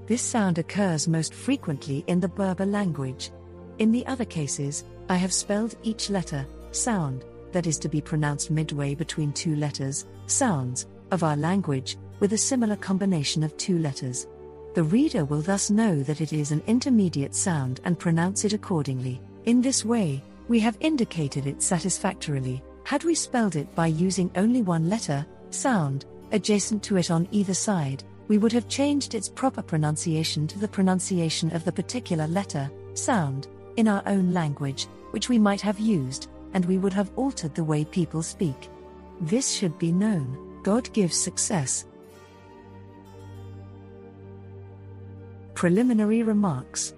This 0.09 0.23
sound 0.23 0.59
occurs 0.59 1.07
most 1.07 1.35
frequently 1.35 2.05
in 2.09 2.19
the 2.19 2.29
Berber 2.29 2.67
language, 2.67 3.31
in 3.78 3.93
the 3.93 4.07
other 4.07 4.24
cases, 4.24 4.85
I 5.09 5.16
have 5.16 5.32
spelled 5.32 5.77
each 5.82 6.11
letter, 6.11 6.47
sound, 6.70 7.24
that 7.53 7.66
is 7.66 7.78
to 7.78 7.89
be 7.89 8.01
pronounced 8.01 8.51
midway 8.51 8.94
between 8.94 9.32
two 9.32 9.57
letters, 9.57 10.07
sounds, 10.27 10.86
of 11.11 11.23
our 11.23 11.36
language, 11.36 11.97
with 12.20 12.32
a 12.32 12.39
similar 12.39 12.77
combination 12.77 13.43
of 13.43 13.57
two 13.57 13.78
letters. 13.78 14.27
The 14.74 14.82
reader 14.82 15.24
will 15.24 15.40
thus 15.40 15.70
know 15.70 16.03
that 16.03 16.20
it 16.20 16.32
is 16.32 16.53
an 16.53 16.62
intermediate 16.66 17.35
sound 17.35 17.81
and 17.85 17.98
pronounce 17.98 18.44
it 18.44 18.53
accordingly. 18.53 19.20
In 19.47 19.62
this 19.62 19.85
way, 19.85 20.23
we 20.48 20.61
have 20.61 20.77
indicated 20.81 21.47
it 21.47 21.62
satisfactorily. 21.62 22.62
Had 22.85 23.05
we 23.05 23.15
spelled 23.15 23.57
it 23.57 23.74
by 23.74 23.86
using 23.86 24.31
only 24.36 24.62
one 24.62 24.89
letter, 24.89 25.27
sound, 25.51 26.05
adjacent 26.32 26.82
to 26.85 26.97
it 26.97 27.11
on 27.11 27.28
either 27.31 27.55
side, 27.55 28.05
we 28.28 28.39
would 28.39 28.53
have 28.53 28.69
changed 28.69 29.15
its 29.15 29.28
proper 29.28 29.62
pronunciation 29.62 30.47
to 30.48 30.59
the 30.59 30.69
pronunciation 30.69 31.55
of 31.55 31.65
the 31.65 31.73
particular 31.73 32.27
letter, 32.27 32.70
sound, 32.94 33.48
in 33.77 33.89
our 33.89 34.03
own 34.07 34.32
language, 34.32 34.86
which 35.11 35.28
we 35.28 35.39
might 35.39 35.61
have 35.61 35.78
used, 35.78 36.28
and 36.55 36.65
we 36.65 36.78
would 36.78 36.93
have 36.93 37.11
altered 37.16 37.55
the 37.55 37.65
way 37.65 37.85
people 37.85 38.23
speak. 38.23 38.69
This 39.20 39.51
should 39.51 39.78
be 39.78 39.93
known 39.93 40.61
God 40.62 40.93
gives 40.93 41.16
success. 41.16 41.86
Preliminary 45.55 46.23
remarks 46.23 46.93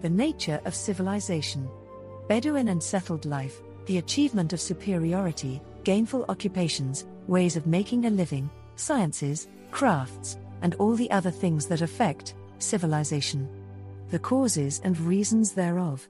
The 0.00 0.10
nature 0.10 0.60
of 0.64 0.74
civilization. 0.74 1.68
Bedouin 2.28 2.68
and 2.68 2.82
settled 2.82 3.24
life, 3.24 3.60
the 3.86 3.98
achievement 3.98 4.52
of 4.52 4.60
superiority, 4.60 5.60
gainful 5.84 6.24
occupations, 6.28 7.06
ways 7.26 7.56
of 7.56 7.66
making 7.66 8.06
a 8.06 8.10
living, 8.10 8.48
sciences, 8.76 9.48
crafts, 9.70 10.38
and 10.62 10.74
all 10.76 10.94
the 10.94 11.10
other 11.10 11.30
things 11.30 11.66
that 11.66 11.82
affect 11.82 12.34
civilization 12.58 13.48
the 14.10 14.18
causes 14.18 14.80
and 14.84 14.98
reasons 15.00 15.52
thereof. 15.52 16.08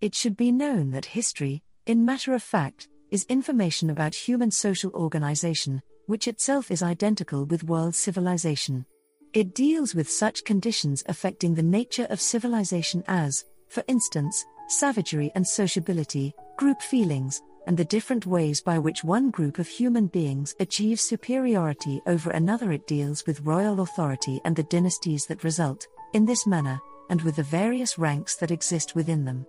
It 0.00 0.14
should 0.14 0.36
be 0.36 0.52
known 0.52 0.90
that 0.92 1.04
history, 1.04 1.62
in 1.86 2.04
matter 2.04 2.34
of 2.34 2.42
fact, 2.42 2.88
is 3.10 3.26
information 3.28 3.90
about 3.90 4.14
human 4.14 4.50
social 4.50 4.92
organization, 4.92 5.82
which 6.06 6.28
itself 6.28 6.70
is 6.70 6.82
identical 6.82 7.44
with 7.46 7.64
world 7.64 7.94
civilization. 7.94 8.86
It 9.32 9.54
deals 9.54 9.94
with 9.94 10.08
such 10.08 10.44
conditions 10.44 11.04
affecting 11.06 11.54
the 11.54 11.62
nature 11.62 12.06
of 12.10 12.20
civilization 12.20 13.04
as, 13.08 13.44
for 13.68 13.82
instance, 13.88 14.44
savagery 14.68 15.32
and 15.34 15.46
sociability, 15.46 16.32
group 16.56 16.80
feelings, 16.80 17.42
and 17.70 17.76
the 17.76 17.84
different 17.84 18.26
ways 18.26 18.60
by 18.60 18.80
which 18.80 19.04
one 19.04 19.30
group 19.30 19.60
of 19.60 19.68
human 19.68 20.08
beings 20.08 20.56
achieves 20.58 21.02
superiority 21.02 22.02
over 22.04 22.30
another. 22.30 22.72
It 22.72 22.88
deals 22.88 23.24
with 23.28 23.42
royal 23.42 23.82
authority 23.82 24.40
and 24.44 24.56
the 24.56 24.64
dynasties 24.64 25.24
that 25.26 25.44
result, 25.44 25.86
in 26.12 26.26
this 26.26 26.48
manner, 26.48 26.80
and 27.10 27.22
with 27.22 27.36
the 27.36 27.44
various 27.44 27.96
ranks 27.96 28.34
that 28.38 28.50
exist 28.50 28.96
within 28.96 29.24
them. 29.24 29.46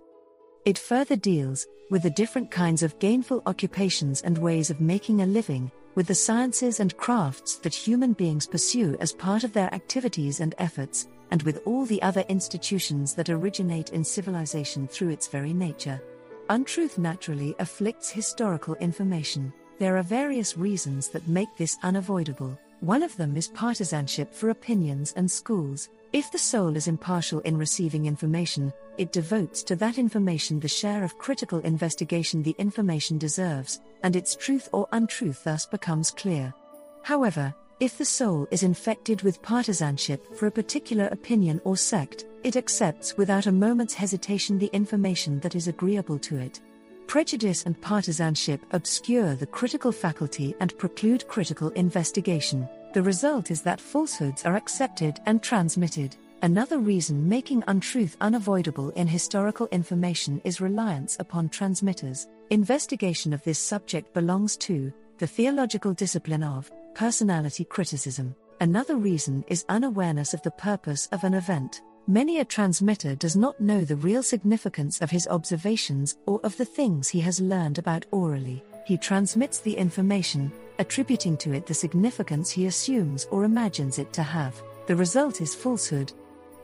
It 0.64 0.78
further 0.78 1.16
deals 1.16 1.66
with 1.90 2.04
the 2.04 2.10
different 2.10 2.48
kinds 2.48 2.84
of 2.84 2.96
gainful 3.00 3.42
occupations 3.44 4.22
and 4.22 4.38
ways 4.38 4.70
of 4.70 4.80
making 4.80 5.22
a 5.22 5.26
living, 5.26 5.72
with 5.96 6.06
the 6.06 6.14
sciences 6.14 6.78
and 6.78 6.96
crafts 6.96 7.56
that 7.56 7.74
human 7.74 8.12
beings 8.12 8.46
pursue 8.46 8.96
as 9.00 9.12
part 9.12 9.42
of 9.42 9.52
their 9.52 9.74
activities 9.74 10.38
and 10.38 10.54
efforts, 10.58 11.08
and 11.32 11.42
with 11.42 11.60
all 11.66 11.84
the 11.86 12.00
other 12.02 12.24
institutions 12.28 13.14
that 13.14 13.30
originate 13.30 13.90
in 13.90 14.04
civilization 14.04 14.86
through 14.86 15.08
its 15.08 15.26
very 15.26 15.52
nature. 15.52 16.00
Untruth 16.52 16.98
naturally 16.98 17.54
afflicts 17.60 18.10
historical 18.10 18.74
information. 18.74 19.50
There 19.78 19.96
are 19.96 20.02
various 20.02 20.58
reasons 20.58 21.08
that 21.08 21.26
make 21.26 21.48
this 21.56 21.78
unavoidable. 21.82 22.58
One 22.80 23.02
of 23.02 23.16
them 23.16 23.38
is 23.38 23.48
partisanship 23.48 24.34
for 24.34 24.50
opinions 24.50 25.14
and 25.16 25.30
schools. 25.30 25.88
If 26.12 26.30
the 26.30 26.36
soul 26.36 26.76
is 26.76 26.88
impartial 26.88 27.40
in 27.40 27.56
receiving 27.56 28.04
information, 28.04 28.70
it 28.98 29.12
devotes 29.12 29.62
to 29.62 29.76
that 29.76 29.96
information 29.96 30.60
the 30.60 30.68
share 30.68 31.04
of 31.04 31.16
critical 31.16 31.60
investigation 31.60 32.42
the 32.42 32.54
information 32.58 33.16
deserves, 33.16 33.80
and 34.02 34.14
its 34.14 34.36
truth 34.36 34.68
or 34.72 34.86
untruth 34.92 35.44
thus 35.44 35.64
becomes 35.64 36.10
clear. 36.10 36.52
However, 37.02 37.54
if 37.82 37.98
the 37.98 38.04
soul 38.04 38.46
is 38.52 38.62
infected 38.62 39.22
with 39.22 39.42
partisanship 39.42 40.36
for 40.36 40.46
a 40.46 40.50
particular 40.52 41.06
opinion 41.06 41.60
or 41.64 41.76
sect, 41.76 42.26
it 42.44 42.54
accepts 42.54 43.16
without 43.16 43.46
a 43.46 43.50
moment's 43.50 43.92
hesitation 43.92 44.56
the 44.56 44.70
information 44.72 45.40
that 45.40 45.56
is 45.56 45.66
agreeable 45.66 46.16
to 46.16 46.36
it. 46.36 46.60
Prejudice 47.08 47.64
and 47.64 47.80
partisanship 47.80 48.60
obscure 48.70 49.34
the 49.34 49.48
critical 49.48 49.90
faculty 49.90 50.54
and 50.60 50.78
preclude 50.78 51.26
critical 51.26 51.70
investigation. 51.70 52.68
The 52.94 53.02
result 53.02 53.50
is 53.50 53.62
that 53.62 53.80
falsehoods 53.80 54.44
are 54.44 54.54
accepted 54.54 55.18
and 55.26 55.42
transmitted. 55.42 56.14
Another 56.42 56.78
reason 56.78 57.28
making 57.28 57.64
untruth 57.66 58.16
unavoidable 58.20 58.90
in 58.90 59.08
historical 59.08 59.66
information 59.72 60.40
is 60.44 60.60
reliance 60.60 61.16
upon 61.18 61.48
transmitters. 61.48 62.28
Investigation 62.50 63.32
of 63.32 63.42
this 63.42 63.58
subject 63.58 64.14
belongs 64.14 64.56
to 64.58 64.92
the 65.18 65.26
theological 65.26 65.92
discipline 65.92 66.44
of 66.44 66.70
personality 66.94 67.64
criticism. 67.64 68.34
Another 68.60 68.96
reason 68.96 69.44
is 69.48 69.64
unawareness 69.68 70.34
of 70.34 70.42
the 70.42 70.50
purpose 70.52 71.08
of 71.12 71.24
an 71.24 71.34
event. 71.34 71.82
Many 72.06 72.40
a 72.40 72.44
transmitter 72.44 73.14
does 73.14 73.36
not 73.36 73.60
know 73.60 73.84
the 73.84 73.96
real 73.96 74.22
significance 74.22 75.00
of 75.00 75.10
his 75.10 75.28
observations 75.28 76.16
or 76.26 76.40
of 76.42 76.56
the 76.56 76.64
things 76.64 77.08
he 77.08 77.20
has 77.20 77.40
learned 77.40 77.78
about 77.78 78.06
orally. 78.10 78.62
He 78.84 78.96
transmits 78.96 79.60
the 79.60 79.76
information, 79.76 80.52
attributing 80.78 81.36
to 81.38 81.52
it 81.52 81.66
the 81.66 81.74
significance 81.74 82.50
he 82.50 82.66
assumes 82.66 83.26
or 83.30 83.44
imagines 83.44 83.98
it 83.98 84.12
to 84.14 84.22
have. 84.22 84.60
The 84.86 84.96
result 84.96 85.40
is 85.40 85.54
falsehood. 85.54 86.12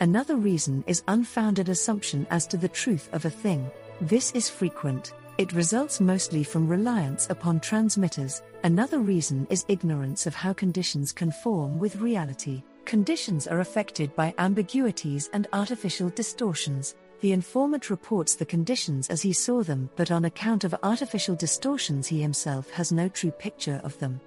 Another 0.00 0.36
reason 0.36 0.82
is 0.86 1.04
unfounded 1.08 1.68
assumption 1.68 2.26
as 2.30 2.46
to 2.48 2.56
the 2.56 2.68
truth 2.68 3.08
of 3.12 3.24
a 3.24 3.30
thing. 3.30 3.70
This 4.00 4.32
is 4.32 4.48
frequent. 4.48 5.14
It 5.38 5.52
results 5.52 6.00
mostly 6.00 6.42
from 6.42 6.66
reliance 6.66 7.30
upon 7.30 7.60
transmitters. 7.60 8.42
Another 8.64 8.98
reason 8.98 9.46
is 9.50 9.64
ignorance 9.68 10.26
of 10.26 10.34
how 10.34 10.52
conditions 10.52 11.12
conform 11.12 11.78
with 11.78 12.00
reality. 12.00 12.64
Conditions 12.84 13.46
are 13.46 13.60
affected 13.60 14.12
by 14.16 14.34
ambiguities 14.38 15.30
and 15.32 15.46
artificial 15.52 16.08
distortions. 16.08 16.96
The 17.20 17.30
informant 17.30 17.88
reports 17.88 18.34
the 18.34 18.46
conditions 18.46 19.10
as 19.10 19.22
he 19.22 19.32
saw 19.32 19.62
them, 19.62 19.88
but 19.94 20.10
on 20.10 20.24
account 20.24 20.64
of 20.64 20.74
artificial 20.82 21.36
distortions, 21.36 22.08
he 22.08 22.20
himself 22.20 22.68
has 22.70 22.90
no 22.90 23.08
true 23.08 23.30
picture 23.30 23.80
of 23.84 23.96
them. 24.00 24.20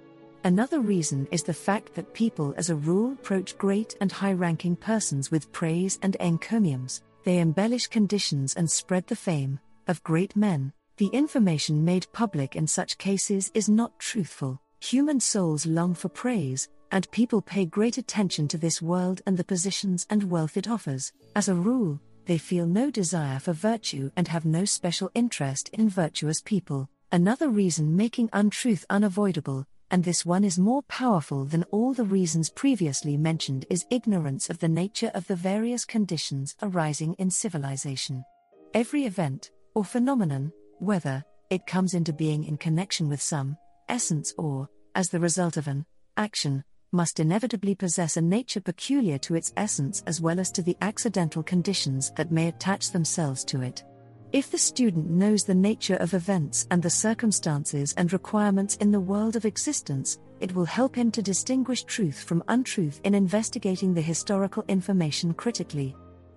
Another 0.44 0.80
reason 0.80 1.28
is 1.30 1.42
the 1.42 1.52
fact 1.52 1.92
that 1.92 2.14
people, 2.14 2.54
as 2.56 2.70
a 2.70 2.74
rule, 2.74 3.12
approach 3.12 3.58
great 3.58 3.96
and 4.00 4.10
high 4.10 4.32
ranking 4.32 4.76
persons 4.76 5.30
with 5.30 5.52
praise 5.52 5.98
and 6.00 6.16
encomiums. 6.20 7.02
They 7.24 7.40
embellish 7.40 7.88
conditions 7.88 8.54
and 8.54 8.70
spread 8.70 9.08
the 9.08 9.14
fame 9.14 9.60
of 9.86 10.02
great 10.04 10.34
men. 10.34 10.72
The 11.02 11.08
information 11.08 11.84
made 11.84 12.06
public 12.12 12.54
in 12.54 12.68
such 12.68 12.96
cases 12.96 13.50
is 13.54 13.68
not 13.68 13.98
truthful. 13.98 14.60
Human 14.82 15.18
souls 15.18 15.66
long 15.66 15.94
for 15.94 16.08
praise, 16.08 16.68
and 16.92 17.10
people 17.10 17.42
pay 17.42 17.64
great 17.64 17.98
attention 17.98 18.46
to 18.46 18.56
this 18.56 18.80
world 18.80 19.20
and 19.26 19.36
the 19.36 19.42
positions 19.42 20.06
and 20.10 20.30
wealth 20.30 20.56
it 20.56 20.68
offers. 20.68 21.12
As 21.34 21.48
a 21.48 21.56
rule, 21.56 21.98
they 22.26 22.38
feel 22.38 22.66
no 22.66 22.88
desire 22.88 23.40
for 23.40 23.52
virtue 23.52 24.12
and 24.16 24.28
have 24.28 24.44
no 24.44 24.64
special 24.64 25.10
interest 25.12 25.70
in 25.70 25.88
virtuous 25.88 26.40
people. 26.40 26.88
Another 27.10 27.48
reason 27.48 27.96
making 27.96 28.30
untruth 28.32 28.84
unavoidable, 28.88 29.66
and 29.90 30.04
this 30.04 30.24
one 30.24 30.44
is 30.44 30.56
more 30.56 30.82
powerful 30.82 31.44
than 31.44 31.64
all 31.72 31.92
the 31.92 32.04
reasons 32.04 32.48
previously 32.48 33.16
mentioned, 33.16 33.66
is 33.68 33.86
ignorance 33.90 34.48
of 34.48 34.60
the 34.60 34.68
nature 34.68 35.10
of 35.14 35.26
the 35.26 35.34
various 35.34 35.84
conditions 35.84 36.54
arising 36.62 37.14
in 37.14 37.28
civilization. 37.28 38.24
Every 38.72 39.04
event, 39.04 39.50
or 39.74 39.84
phenomenon, 39.84 40.52
whether 40.82 41.24
it 41.48 41.64
comes 41.64 41.94
into 41.94 42.12
being 42.12 42.42
in 42.42 42.56
connection 42.56 43.08
with 43.08 43.22
some 43.22 43.56
essence 43.88 44.34
or 44.36 44.68
as 44.96 45.08
the 45.08 45.20
result 45.20 45.56
of 45.56 45.68
an 45.68 45.86
action, 46.16 46.64
must 46.90 47.20
inevitably 47.20 47.74
possess 47.74 48.16
a 48.16 48.20
nature 48.20 48.60
peculiar 48.60 49.16
to 49.16 49.36
its 49.36 49.52
essence 49.56 50.02
as 50.08 50.20
well 50.20 50.40
as 50.40 50.50
to 50.50 50.60
the 50.60 50.76
accidental 50.82 51.42
conditions 51.42 52.10
that 52.16 52.32
may 52.32 52.48
attach 52.48 52.90
themselves 52.90 53.44
to 53.44 53.62
it. 53.62 53.84
If 54.32 54.50
the 54.50 54.58
student 54.58 55.08
knows 55.08 55.44
the 55.44 55.54
nature 55.54 55.96
of 55.96 56.14
events 56.14 56.66
and 56.72 56.82
the 56.82 56.90
circumstances 56.90 57.94
and 57.96 58.12
requirements 58.12 58.76
in 58.76 58.90
the 58.90 59.00
world 59.00 59.36
of 59.36 59.44
existence, 59.44 60.18
it 60.40 60.52
will 60.52 60.64
help 60.64 60.96
him 60.96 61.12
to 61.12 61.22
distinguish 61.22 61.84
truth 61.84 62.24
from 62.24 62.42
untruth 62.48 63.00
in 63.04 63.14
investigating 63.14 63.94
the 63.94 64.02
historical 64.02 64.64
information 64.66 65.32
critically. 65.32 65.94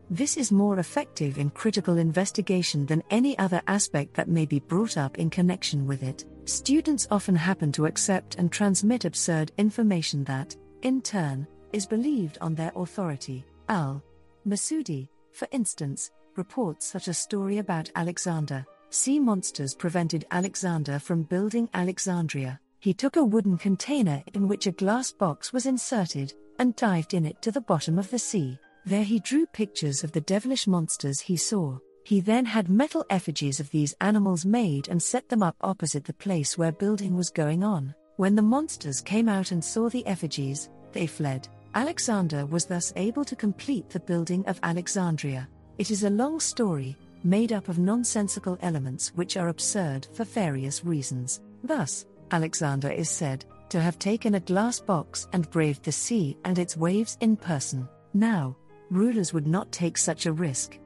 This 0.10 0.38
is 0.38 0.52
more 0.52 0.78
effective 0.78 1.40
in 1.40 1.50
critical 1.50 1.98
investigation 1.98 2.86
than 2.86 3.02
any 3.10 3.38
other 3.40 3.62
aspect 3.68 4.14
that 4.14 4.30
may 4.30 4.46
be 4.46 4.60
brought 4.60 4.98
up 4.98 5.18
in 5.18 5.32
connection 5.32 5.88
with 5.88 6.04
it. 6.04 6.26
Students 6.46 7.08
often 7.10 7.36
happen 7.36 7.72
to 7.72 7.88
accept 7.88 8.36
and 8.36 8.52
transmit 8.52 9.06
absurd 9.06 9.52
information 9.58 10.24
that, 10.26 10.56
in 10.84 11.02
turn, 11.02 11.48
is 11.74 11.88
believed 11.88 12.38
on 12.40 12.54
their 12.54 12.72
authority. 12.76 13.44
Al 13.68 14.04
Masudi, 14.48 15.10
for 15.32 15.48
instance, 15.52 16.12
reports 16.36 16.86
such 16.86 17.08
a 17.08 17.14
story 17.14 17.58
about 17.58 17.90
Alexander. 17.96 18.64
Sea 18.92 19.20
monsters 19.20 19.74
prevented 19.74 20.26
Alexander 20.30 21.00
from 21.00 21.24
building 21.24 21.68
Alexandria. 21.74 22.60
He 22.80 22.94
took 22.94 23.16
a 23.16 23.24
wooden 23.24 23.58
container 23.58 24.24
in 24.36 24.48
which 24.48 24.68
a 24.68 24.72
glass 24.72 25.12
box 25.12 25.52
was 25.52 25.66
inserted 25.66 26.32
and 26.60 26.76
dived 26.76 27.16
in 27.16 27.26
it 27.26 27.42
to 27.42 27.52
the 27.52 27.62
bottom 27.62 27.98
of 27.98 28.12
the 28.12 28.20
sea. 28.20 28.60
There 28.86 29.04
he 29.04 29.20
drew 29.20 29.48
pictures 29.48 30.04
of 30.04 30.12
the 30.12 30.22
devilish 30.22 30.68
monsters 30.68 31.20
he 31.20 31.38
saw. 31.38 31.80
He 32.04 32.20
then 32.20 32.46
had 32.46 32.70
metal 32.70 33.04
effigies 33.10 33.60
of 33.60 33.72
these 33.72 33.96
animals 34.00 34.46
made 34.46 34.90
and 34.90 35.02
set 35.02 35.28
them 35.28 35.42
up 35.42 35.56
opposite 35.62 36.04
the 36.06 36.14
place 36.14 36.56
where 36.56 36.72
building 36.72 37.16
was 37.16 37.32
going 37.32 37.64
on. 37.64 37.96
When 38.18 38.36
the 38.36 38.44
monsters 38.44 39.02
came 39.02 39.28
out 39.28 39.52
and 39.52 39.64
saw 39.64 39.90
the 39.90 40.06
effigies, 40.06 40.70
they 40.92 41.08
fled. 41.08 41.48
Alexander 41.74 42.46
was 42.46 42.66
thus 42.66 42.94
able 42.96 43.26
to 43.26 43.36
complete 43.36 43.90
the 43.90 44.00
building 44.00 44.46
of 44.46 44.60
Alexandria. 44.62 45.50
It 45.80 45.90
is 45.90 46.04
a 46.04 46.10
long 46.12 46.40
story, 46.40 46.96
made 47.24 47.54
up 47.54 47.70
of 47.70 47.80
nonsensical 47.80 48.56
elements 48.62 49.12
which 49.16 49.36
are 49.36 49.48
absurd 49.48 50.08
for 50.14 50.26
various 50.26 50.86
reasons. 50.86 51.42
Thus, 51.64 52.06
Alexander 52.30 52.92
is 52.92 53.10
said 53.10 53.46
to 53.70 53.82
have 53.82 53.98
taken 53.98 54.36
a 54.36 54.40
glass 54.40 54.80
box 54.80 55.28
and 55.34 55.50
braved 55.50 55.84
the 55.84 55.92
sea 55.92 56.38
and 56.46 56.60
its 56.60 56.78
waves 56.78 57.18
in 57.20 57.36
person. 57.36 57.90
Now, 58.14 58.56
rulers 58.90 59.34
would 59.34 59.48
not 59.48 59.72
take 59.72 59.98
such 59.98 60.26
a 60.26 60.34
risk. 60.34 60.80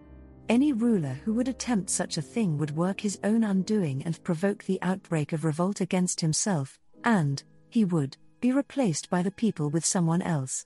Any 0.50 0.74
ruler 0.74 1.20
who 1.24 1.34
would 1.34 1.48
attempt 1.48 1.90
such 1.90 2.18
a 2.18 2.24
thing 2.24 2.58
would 2.58 2.76
work 2.76 3.00
his 3.00 3.20
own 3.24 3.44
undoing 3.44 4.02
and 4.04 4.24
provoke 4.24 4.64
the 4.64 4.82
outbreak 4.82 5.32
of 5.32 5.46
revolt 5.46 5.80
against 5.80 6.22
himself, 6.22 6.80
and, 7.04 7.44
he 7.70 7.86
would, 7.86 8.18
be 8.42 8.52
replaced 8.52 9.10
by 9.10 9.22
the 9.22 9.32
people 9.32 9.70
with 9.70 9.86
someone 9.86 10.22
else. 10.22 10.66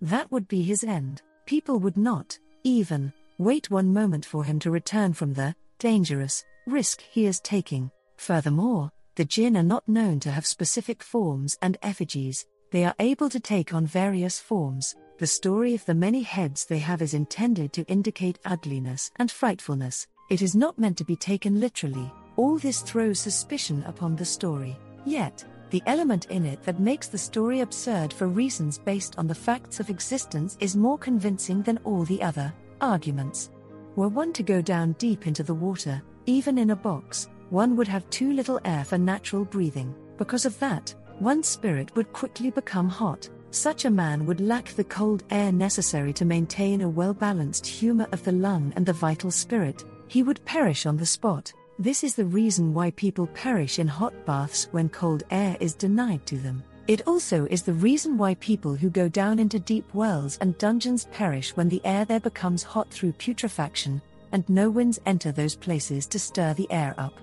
That 0.00 0.30
would 0.30 0.46
be 0.46 0.62
his 0.62 0.84
end. 0.84 1.22
People 1.46 1.78
would 1.80 1.96
not, 1.96 2.38
even, 2.62 3.12
wait 3.38 3.70
one 3.70 3.92
moment 3.92 4.24
for 4.24 4.44
him 4.44 4.58
to 4.60 4.70
return 4.70 5.12
from 5.12 5.34
the 5.34 5.54
dangerous 5.78 6.44
risk 6.66 7.02
he 7.10 7.26
is 7.26 7.40
taking. 7.40 7.90
Furthermore, 8.16 8.90
the 9.16 9.24
jinn 9.24 9.56
are 9.56 9.62
not 9.62 9.88
known 9.88 10.20
to 10.20 10.30
have 10.30 10.46
specific 10.46 11.02
forms 11.02 11.56
and 11.60 11.76
effigies, 11.82 12.46
they 12.74 12.84
are 12.84 12.94
able 12.98 13.28
to 13.28 13.38
take 13.38 13.72
on 13.72 13.86
various 13.86 14.40
forms. 14.40 14.96
The 15.18 15.28
story 15.28 15.76
of 15.76 15.84
the 15.84 15.94
many 15.94 16.22
heads 16.22 16.64
they 16.64 16.80
have 16.80 17.02
is 17.02 17.14
intended 17.14 17.72
to 17.74 17.84
indicate 17.84 18.40
ugliness 18.44 19.12
and 19.14 19.30
frightfulness. 19.30 20.08
It 20.28 20.42
is 20.42 20.56
not 20.56 20.76
meant 20.76 20.98
to 20.98 21.04
be 21.04 21.14
taken 21.14 21.60
literally. 21.60 22.12
All 22.34 22.58
this 22.58 22.80
throws 22.80 23.20
suspicion 23.20 23.84
upon 23.86 24.16
the 24.16 24.24
story. 24.24 24.76
Yet, 25.04 25.44
the 25.70 25.84
element 25.86 26.26
in 26.30 26.44
it 26.44 26.64
that 26.64 26.80
makes 26.80 27.06
the 27.06 27.16
story 27.16 27.60
absurd 27.60 28.12
for 28.12 28.26
reasons 28.26 28.76
based 28.76 29.16
on 29.18 29.28
the 29.28 29.36
facts 29.36 29.78
of 29.78 29.88
existence 29.88 30.56
is 30.58 30.74
more 30.74 30.98
convincing 30.98 31.62
than 31.62 31.78
all 31.84 32.02
the 32.02 32.20
other 32.20 32.52
arguments. 32.80 33.52
Were 33.94 34.08
one 34.08 34.32
to 34.32 34.42
go 34.42 34.60
down 34.60 34.96
deep 34.98 35.28
into 35.28 35.44
the 35.44 35.54
water, 35.54 36.02
even 36.26 36.58
in 36.58 36.70
a 36.70 36.76
box, 36.90 37.28
one 37.50 37.76
would 37.76 37.86
have 37.86 38.10
too 38.10 38.32
little 38.32 38.60
air 38.64 38.84
for 38.84 38.98
natural 38.98 39.44
breathing. 39.44 39.94
Because 40.16 40.44
of 40.44 40.58
that, 40.58 40.92
one's 41.20 41.48
spirit 41.48 41.94
would 41.96 42.12
quickly 42.12 42.50
become 42.50 42.88
hot. 42.88 43.28
Such 43.50 43.84
a 43.84 43.90
man 43.90 44.26
would 44.26 44.40
lack 44.40 44.68
the 44.70 44.84
cold 44.84 45.22
air 45.30 45.52
necessary 45.52 46.12
to 46.14 46.24
maintain 46.24 46.80
a 46.80 46.88
well 46.88 47.14
balanced 47.14 47.66
humor 47.66 48.08
of 48.12 48.24
the 48.24 48.32
lung 48.32 48.72
and 48.74 48.84
the 48.84 48.92
vital 48.92 49.30
spirit, 49.30 49.84
he 50.08 50.22
would 50.22 50.44
perish 50.44 50.86
on 50.86 50.96
the 50.96 51.06
spot. 51.06 51.52
This 51.78 52.04
is 52.04 52.14
the 52.14 52.24
reason 52.24 52.74
why 52.74 52.90
people 52.92 53.26
perish 53.28 53.78
in 53.78 53.88
hot 53.88 54.14
baths 54.26 54.68
when 54.70 54.88
cold 54.88 55.24
air 55.30 55.56
is 55.60 55.74
denied 55.74 56.24
to 56.26 56.36
them. 56.36 56.62
It 56.86 57.06
also 57.06 57.46
is 57.46 57.62
the 57.62 57.72
reason 57.72 58.18
why 58.18 58.34
people 58.34 58.74
who 58.74 58.90
go 58.90 59.08
down 59.08 59.38
into 59.38 59.58
deep 59.58 59.92
wells 59.94 60.36
and 60.40 60.58
dungeons 60.58 61.08
perish 61.12 61.56
when 61.56 61.68
the 61.68 61.80
air 61.84 62.04
there 62.04 62.20
becomes 62.20 62.62
hot 62.62 62.90
through 62.90 63.12
putrefaction, 63.12 64.02
and 64.32 64.48
no 64.48 64.68
winds 64.68 65.00
enter 65.06 65.32
those 65.32 65.56
places 65.56 66.06
to 66.08 66.18
stir 66.18 66.54
the 66.54 66.70
air 66.70 66.94
up. 66.98 67.18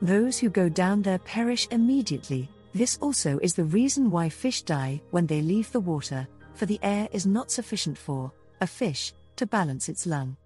Those 0.00 0.38
who 0.38 0.48
go 0.48 0.68
down 0.68 1.02
there 1.02 1.18
perish 1.18 1.68
immediately, 1.70 2.48
this 2.74 2.98
also 3.00 3.38
is 3.42 3.54
the 3.54 3.64
reason 3.64 4.10
why 4.10 4.28
fish 4.28 4.62
die 4.62 5.00
when 5.10 5.26
they 5.26 5.42
leave 5.42 5.70
the 5.72 5.80
water, 5.80 6.26
for 6.54 6.66
the 6.66 6.80
air 6.82 7.08
is 7.12 7.26
not 7.26 7.50
sufficient 7.50 7.98
for 7.98 8.32
a 8.60 8.66
fish 8.66 9.12
to 9.36 9.46
balance 9.46 9.88
its 9.88 10.06
lung. 10.06 10.36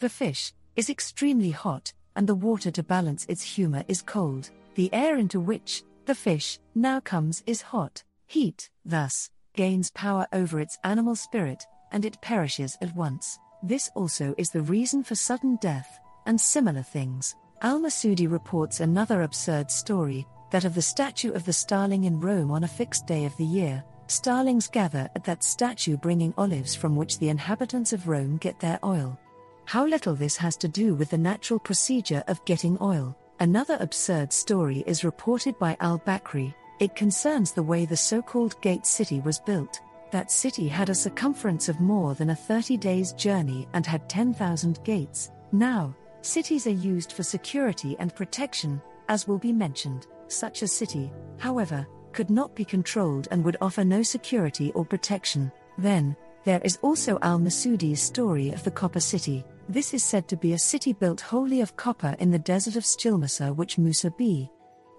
The 0.00 0.08
fish 0.08 0.52
is 0.74 0.90
extremely 0.90 1.50
hot, 1.50 1.92
and 2.16 2.26
the 2.26 2.34
water 2.34 2.70
to 2.72 2.82
balance 2.82 3.24
its 3.28 3.42
humor 3.42 3.84
is 3.88 4.02
cold. 4.02 4.50
The 4.74 4.92
air 4.92 5.16
into 5.16 5.38
which 5.38 5.84
the 6.06 6.14
fish 6.14 6.58
now 6.74 7.00
comes 7.00 7.42
is 7.46 7.62
hot. 7.62 8.02
Heat, 8.26 8.68
thus, 8.84 9.30
gains 9.54 9.90
power 9.90 10.26
over 10.32 10.60
its 10.60 10.78
animal 10.84 11.14
spirit, 11.14 11.64
and 11.92 12.04
it 12.04 12.20
perishes 12.20 12.76
at 12.82 12.94
once. 12.96 13.38
This 13.62 13.90
also 13.94 14.34
is 14.36 14.50
the 14.50 14.62
reason 14.62 15.02
for 15.02 15.14
sudden 15.14 15.56
death, 15.60 16.00
and 16.26 16.40
similar 16.40 16.82
things. 16.82 17.36
Al 17.62 17.80
Masudi 17.80 18.30
reports 18.30 18.80
another 18.80 19.22
absurd 19.22 19.70
story 19.70 20.26
that 20.56 20.64
of 20.64 20.74
the 20.74 20.80
statue 20.80 21.32
of 21.32 21.44
the 21.44 21.52
starling 21.52 22.04
in 22.04 22.18
Rome 22.18 22.50
on 22.50 22.64
a 22.64 22.68
fixed 22.68 23.06
day 23.06 23.26
of 23.26 23.36
the 23.36 23.44
year, 23.44 23.84
starlings 24.06 24.68
gather 24.68 25.06
at 25.14 25.22
that 25.24 25.44
statue 25.44 25.98
bringing 25.98 26.32
olives 26.38 26.74
from 26.74 26.96
which 26.96 27.18
the 27.18 27.28
inhabitants 27.28 27.92
of 27.92 28.08
Rome 28.08 28.38
get 28.38 28.58
their 28.58 28.78
oil. 28.82 29.18
How 29.66 29.84
little 29.84 30.14
this 30.14 30.38
has 30.38 30.56
to 30.56 30.66
do 30.66 30.94
with 30.94 31.10
the 31.10 31.18
natural 31.18 31.60
procedure 31.60 32.24
of 32.26 32.42
getting 32.46 32.78
oil. 32.80 33.14
Another 33.38 33.76
absurd 33.80 34.32
story 34.32 34.82
is 34.86 35.04
reported 35.04 35.58
by 35.58 35.76
al 35.80 35.98
Bakri. 35.98 36.54
It 36.80 36.96
concerns 36.96 37.52
the 37.52 37.62
way 37.62 37.84
the 37.84 37.94
so 37.94 38.22
called 38.22 38.58
Gate 38.62 38.86
City 38.86 39.20
was 39.20 39.38
built. 39.38 39.82
That 40.10 40.32
city 40.32 40.68
had 40.68 40.88
a 40.88 40.94
circumference 40.94 41.68
of 41.68 41.80
more 41.80 42.14
than 42.14 42.30
a 42.30 42.34
30 42.34 42.78
days' 42.78 43.12
journey 43.12 43.68
and 43.74 43.84
had 43.84 44.08
10,000 44.08 44.82
gates. 44.84 45.32
Now, 45.52 45.94
cities 46.22 46.66
are 46.66 46.70
used 46.70 47.12
for 47.12 47.22
security 47.22 47.94
and 47.98 48.16
protection, 48.16 48.80
as 49.10 49.28
will 49.28 49.36
be 49.36 49.52
mentioned. 49.52 50.06
Such 50.28 50.62
a 50.62 50.68
city, 50.68 51.12
however, 51.38 51.86
could 52.12 52.30
not 52.30 52.54
be 52.54 52.64
controlled 52.64 53.28
and 53.30 53.44
would 53.44 53.56
offer 53.60 53.84
no 53.84 54.02
security 54.02 54.72
or 54.72 54.84
protection. 54.84 55.52
Then, 55.78 56.16
there 56.44 56.60
is 56.64 56.78
also 56.82 57.18
Al 57.22 57.38
Masudi's 57.38 58.00
story 58.00 58.50
of 58.50 58.62
the 58.64 58.70
Copper 58.70 59.00
City. 59.00 59.44
This 59.68 59.92
is 59.92 60.04
said 60.04 60.28
to 60.28 60.36
be 60.36 60.52
a 60.52 60.58
city 60.58 60.92
built 60.92 61.20
wholly 61.20 61.60
of 61.60 61.76
copper 61.76 62.14
in 62.20 62.30
the 62.30 62.38
desert 62.38 62.76
of 62.76 62.84
Sijilmasah, 62.84 63.54
which 63.54 63.78
Musa 63.78 64.10
b. 64.12 64.50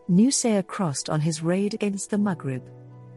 Nusayr 0.10 0.66
crossed 0.68 1.10
on 1.10 1.22
his 1.22 1.42
raid 1.42 1.74
against 1.74 2.10
the 2.10 2.18
Maghrib. 2.18 2.64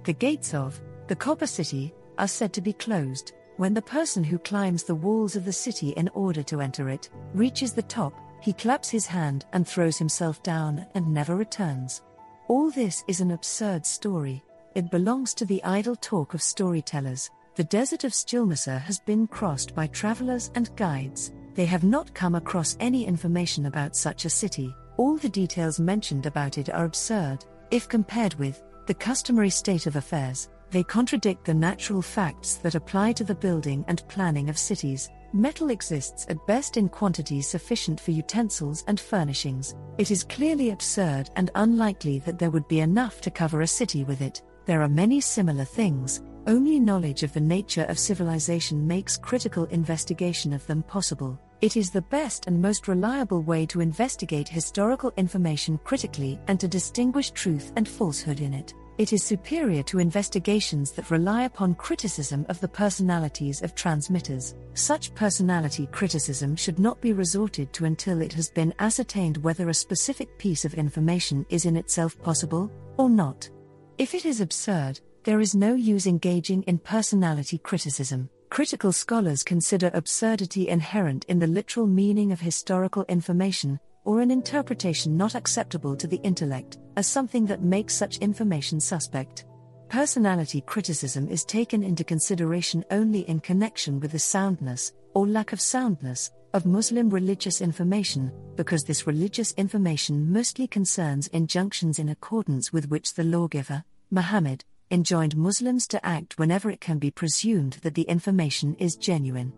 The 0.05 0.13
gates 0.13 0.55
of 0.55 0.81
the 1.09 1.17
Copper 1.17 1.47
City 1.47 1.93
are 2.19 2.29
said 2.29 2.53
to 2.53 2.61
be 2.61 2.73
closed. 2.73 3.33
When 3.57 3.75
the 3.75 3.83
person 3.83 4.25
who 4.25 4.39
climbs 4.39 4.85
the 4.85 4.95
walls 4.95 5.37
of 5.37 5.45
the 5.45 5.53
city 5.53 5.91
in 5.91 6.09
order 6.15 6.43
to 6.45 6.61
enter 6.61 6.89
it 6.89 7.11
reaches 7.35 7.73
the 7.73 7.83
top, 7.83 8.15
he 8.41 8.53
claps 8.53 8.89
his 8.89 9.07
hand 9.07 9.45
and 9.53 9.67
throws 9.67 9.99
himself 9.99 10.43
down 10.43 10.87
and 10.95 11.13
never 11.13 11.37
returns. 11.37 12.03
All 12.49 12.71
this 12.71 13.05
is 13.07 13.21
an 13.21 13.31
absurd 13.31 13.87
story. 13.87 14.43
It 14.75 14.91
belongs 14.91 15.35
to 15.35 15.45
the 15.45 15.63
idle 15.65 15.97
talk 15.97 16.35
of 16.35 16.43
storytellers. 16.43 17.31
The 17.57 17.65
desert 17.65 18.05
of 18.05 18.13
Sijilmasah 18.13 18.81
has 18.81 19.01
been 19.01 19.27
crossed 19.27 19.75
by 19.75 19.89
travelers 19.89 20.51
and 20.55 20.75
guides. 20.77 21.33
They 21.55 21.67
have 21.67 21.85
not 21.85 22.15
come 22.15 22.35
across 22.35 22.77
any 22.81 23.05
information 23.07 23.67
about 23.67 23.97
such 23.97 24.25
a 24.25 24.31
city. 24.31 24.75
All 24.97 25.17
the 25.17 25.29
details 25.29 25.81
mentioned 25.81 26.27
about 26.27 26.59
it 26.59 26.71
are 26.71 26.85
absurd. 26.85 27.45
If 27.71 27.89
compared 27.89 28.35
with 28.35 28.63
the 28.87 28.95
customary 28.95 29.51
state 29.51 29.87
of 29.87 29.97
affairs, 29.97 30.49
they 30.71 30.83
contradict 30.83 31.45
the 31.45 31.55
natural 31.55 32.01
facts 32.01 32.55
that 32.57 32.77
apply 32.77 33.13
to 33.13 33.25
the 33.25 33.35
building 33.35 33.85
and 33.89 34.07
planning 34.09 34.49
of 34.49 34.57
cities. 34.59 35.11
Metal 35.33 35.71
exists 35.71 36.27
at 36.29 36.45
best 36.47 36.77
in 36.77 36.89
quantities 36.89 37.47
sufficient 37.47 38.01
for 38.01 38.11
utensils 38.11 38.83
and 38.89 38.99
furnishings. 38.99 39.77
It 39.97 40.11
is 40.11 40.25
clearly 40.25 40.71
absurd 40.71 41.31
and 41.37 41.51
unlikely 41.55 42.19
that 42.21 42.39
there 42.39 42.51
would 42.51 42.67
be 42.67 42.81
enough 42.81 43.21
to 43.21 43.31
cover 43.31 43.61
a 43.61 43.67
city 43.67 44.03
with 44.03 44.23
it. 44.23 44.43
There 44.67 44.83
are 44.83 44.89
many 44.89 45.21
similar 45.21 45.65
things, 45.65 46.21
only 46.49 46.81
knowledge 46.81 47.23
of 47.23 47.33
the 47.33 47.41
nature 47.41 47.85
of 47.85 47.99
civilization 47.99 48.85
makes 48.85 49.17
critical 49.17 49.67
investigation 49.67 50.53
of 50.53 50.67
them 50.67 50.83
possible. 50.83 51.39
It 51.61 51.77
is 51.77 51.91
the 51.91 52.03
best 52.03 52.49
and 52.49 52.61
most 52.61 52.89
reliable 52.89 53.43
way 53.43 53.67
to 53.67 53.81
investigate 53.81 54.49
historical 54.49 55.13
information 55.17 55.79
critically 55.85 56.41
and 56.49 56.59
to 56.59 56.67
distinguish 56.67 57.31
truth 57.31 57.73
and 57.77 57.87
falsehood 57.89 58.41
in 58.41 58.53
it 58.53 58.75
it 59.01 59.15
is 59.15 59.25
superior 59.25 59.83
to 59.83 59.99
investigations 59.99 60.93
that 60.93 61.11
rely 61.11 61.45
upon 61.45 61.75
criticism 61.75 62.45
of 62.51 62.61
the 62.61 62.69
personalities 62.69 63.63
of 63.63 63.75
transmitters. 63.75 64.55
Such 64.75 65.15
personality 65.15 65.87
criticism 65.91 66.55
should 66.55 66.79
not 66.79 67.01
be 67.01 67.15
resorted 67.15 67.73
to 67.73 67.87
until 67.87 68.21
it 68.21 68.31
has 68.35 68.51
been 68.51 68.75
ascertained 68.79 69.39
whether 69.39 69.71
a 69.71 69.75
specific 69.75 70.37
piece 70.37 70.67
of 70.67 70.75
information 70.75 71.47
is 71.49 71.65
in 71.65 71.79
itself 71.79 72.21
possible 72.21 72.71
or 72.99 73.09
not. 73.09 73.49
If 73.97 74.15
it 74.15 74.27
is 74.27 74.43
absurd, 74.43 75.01
there 75.25 75.41
is 75.41 75.55
no 75.55 75.73
use 75.73 76.07
engaging 76.07 76.63
in 76.65 76.77
personality 76.77 77.57
criticism. 77.57 78.29
Critical 78.51 78.93
scholars 78.93 79.43
consider 79.43 79.91
absurdity 79.95 80.69
inherent 80.69 81.25
in 81.25 81.39
the 81.39 81.47
literal 81.47 81.87
meaning 81.87 82.33
of 82.33 82.41
historical 82.41 83.07
information, 83.09 83.81
or 84.05 84.21
an 84.21 84.31
interpretation 84.31 85.17
not 85.17 85.35
acceptable 85.35 85.97
to 85.97 86.07
the 86.07 86.21
intellect, 86.23 86.79
as 86.97 87.07
something 87.07 87.47
that 87.47 87.63
makes 87.63 87.95
such 87.95 88.19
information 88.19 88.81
suspect. 88.81 89.45
Personality 89.89 90.61
criticism 90.61 91.29
is 91.29 91.45
taken 91.45 91.83
into 91.83 92.05
consideration 92.05 92.85
only 92.91 93.21
in 93.29 93.41
connection 93.41 93.99
with 94.01 94.13
the 94.13 94.19
soundness, 94.19 94.93
or 95.15 95.27
lack 95.27 95.53
of 95.53 95.61
soundness, 95.61 96.31
of 96.55 96.67
Muslim 96.67 97.11
religious 97.11 97.61
information, 97.61 98.33
because 98.57 98.83
this 98.83 99.07
religious 99.07 99.53
information 99.53 100.33
mostly 100.33 100.67
concerns 100.67 101.29
injunctions 101.29 101.99
in 101.99 102.09
accordance 102.09 102.73
with 102.73 102.89
which 102.89 103.15
the 103.15 103.25
lawgiver, 103.25 103.85
Muhammad, 104.11 104.65
enjoined 104.91 105.37
Muslims 105.37 105.87
to 105.87 106.05
act 106.05 106.39
whenever 106.39 106.71
it 106.71 106.81
can 106.81 106.99
be 106.99 107.11
presumed 107.11 107.75
that 107.83 107.95
the 107.95 108.03
information 108.03 108.75
is 108.81 108.97
genuine. 108.97 109.53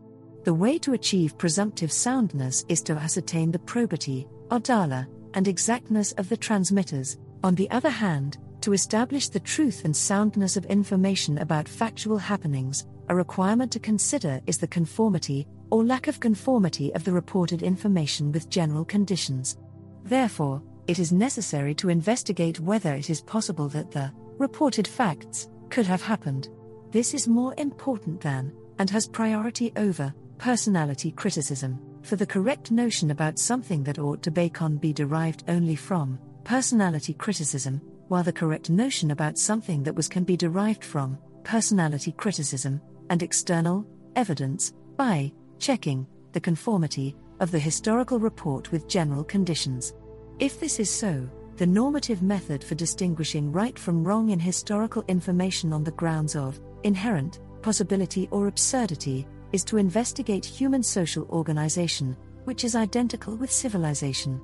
The 0.44 0.54
way 0.54 0.76
to 0.78 0.94
achieve 0.94 1.38
presumptive 1.38 1.92
soundness 1.92 2.64
is 2.68 2.82
to 2.82 2.94
ascertain 2.94 3.52
the 3.52 3.60
probity, 3.60 4.26
adala, 4.48 5.06
and 5.34 5.46
exactness 5.46 6.10
of 6.12 6.28
the 6.28 6.36
transmitters. 6.36 7.16
On 7.44 7.54
the 7.54 7.70
other 7.70 7.90
hand, 7.90 8.38
to 8.62 8.72
establish 8.72 9.28
the 9.28 9.38
truth 9.38 9.84
and 9.84 9.96
soundness 9.96 10.56
of 10.56 10.64
information 10.66 11.38
about 11.38 11.68
factual 11.68 12.18
happenings, 12.18 12.86
a 13.08 13.14
requirement 13.14 13.70
to 13.72 13.78
consider 13.78 14.40
is 14.46 14.58
the 14.58 14.66
conformity, 14.66 15.46
or 15.70 15.84
lack 15.84 16.08
of 16.08 16.18
conformity, 16.18 16.92
of 16.94 17.04
the 17.04 17.12
reported 17.12 17.62
information 17.62 18.32
with 18.32 18.50
general 18.50 18.84
conditions. 18.84 19.58
Therefore, 20.04 20.60
it 20.88 20.98
is 20.98 21.12
necessary 21.12 21.74
to 21.76 21.88
investigate 21.88 22.58
whether 22.58 22.94
it 22.94 23.10
is 23.10 23.22
possible 23.22 23.68
that 23.68 23.92
the 23.92 24.12
reported 24.38 24.88
facts 24.88 25.48
could 25.70 25.86
have 25.86 26.02
happened. 26.02 26.48
This 26.90 27.14
is 27.14 27.28
more 27.28 27.54
important 27.58 28.20
than, 28.20 28.52
and 28.80 28.90
has 28.90 29.06
priority 29.06 29.72
over, 29.76 30.12
personality 30.42 31.12
criticism, 31.12 31.78
for 32.02 32.16
the 32.16 32.26
correct 32.26 32.72
notion 32.72 33.12
about 33.12 33.38
something 33.38 33.84
that 33.84 34.00
ought 34.00 34.24
to 34.24 34.30
bacon 34.32 34.76
be 34.76 34.92
derived 34.92 35.44
only 35.46 35.76
from 35.76 36.18
personality 36.42 37.14
criticism, 37.14 37.80
while 38.08 38.24
the 38.24 38.32
correct 38.32 38.68
notion 38.68 39.12
about 39.12 39.38
something 39.38 39.84
that 39.84 39.94
was 39.94 40.08
can 40.08 40.24
be 40.24 40.36
derived 40.36 40.82
from 40.82 41.16
personality 41.44 42.10
criticism 42.10 42.80
and 43.08 43.22
external 43.22 43.86
evidence 44.16 44.72
by 44.96 45.32
checking 45.60 46.04
the 46.32 46.40
conformity 46.40 47.14
of 47.38 47.52
the 47.52 47.58
historical 47.60 48.18
report 48.18 48.72
with 48.72 48.88
general 48.88 49.22
conditions. 49.22 49.94
If 50.40 50.58
this 50.58 50.80
is 50.80 50.90
so, 50.90 51.30
the 51.54 51.68
normative 51.68 52.20
method 52.20 52.64
for 52.64 52.74
distinguishing 52.74 53.52
right 53.52 53.78
from 53.78 54.02
wrong 54.02 54.30
in 54.30 54.40
historical 54.40 55.04
information 55.06 55.72
on 55.72 55.84
the 55.84 55.92
grounds 55.92 56.34
of 56.34 56.58
inherent 56.82 57.38
possibility 57.62 58.26
or 58.32 58.48
absurdity 58.48 59.24
is 59.52 59.64
to 59.64 59.76
investigate 59.76 60.44
human 60.44 60.82
social 60.82 61.26
organization, 61.30 62.16
which 62.44 62.64
is 62.64 62.74
identical 62.74 63.36
with 63.36 63.50
civilization. 63.50 64.40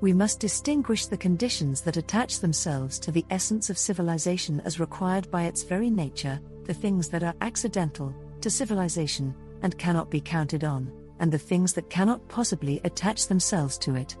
We 0.00 0.12
must 0.12 0.40
distinguish 0.40 1.06
the 1.06 1.16
conditions 1.16 1.80
that 1.82 1.96
attach 1.96 2.40
themselves 2.40 2.98
to 3.00 3.12
the 3.12 3.24
essence 3.30 3.70
of 3.70 3.78
civilization 3.78 4.60
as 4.64 4.80
required 4.80 5.30
by 5.30 5.44
its 5.44 5.62
very 5.62 5.90
nature, 5.90 6.40
the 6.64 6.74
things 6.74 7.08
that 7.08 7.22
are 7.22 7.34
accidental 7.40 8.14
to 8.40 8.50
civilization 8.50 9.34
and 9.62 9.78
cannot 9.78 10.10
be 10.10 10.20
counted 10.20 10.64
on, 10.64 10.90
and 11.20 11.30
the 11.30 11.38
things 11.38 11.72
that 11.74 11.90
cannot 11.90 12.26
possibly 12.28 12.80
attach 12.84 13.28
themselves 13.28 13.78
to 13.78 13.94
it. 13.94 14.16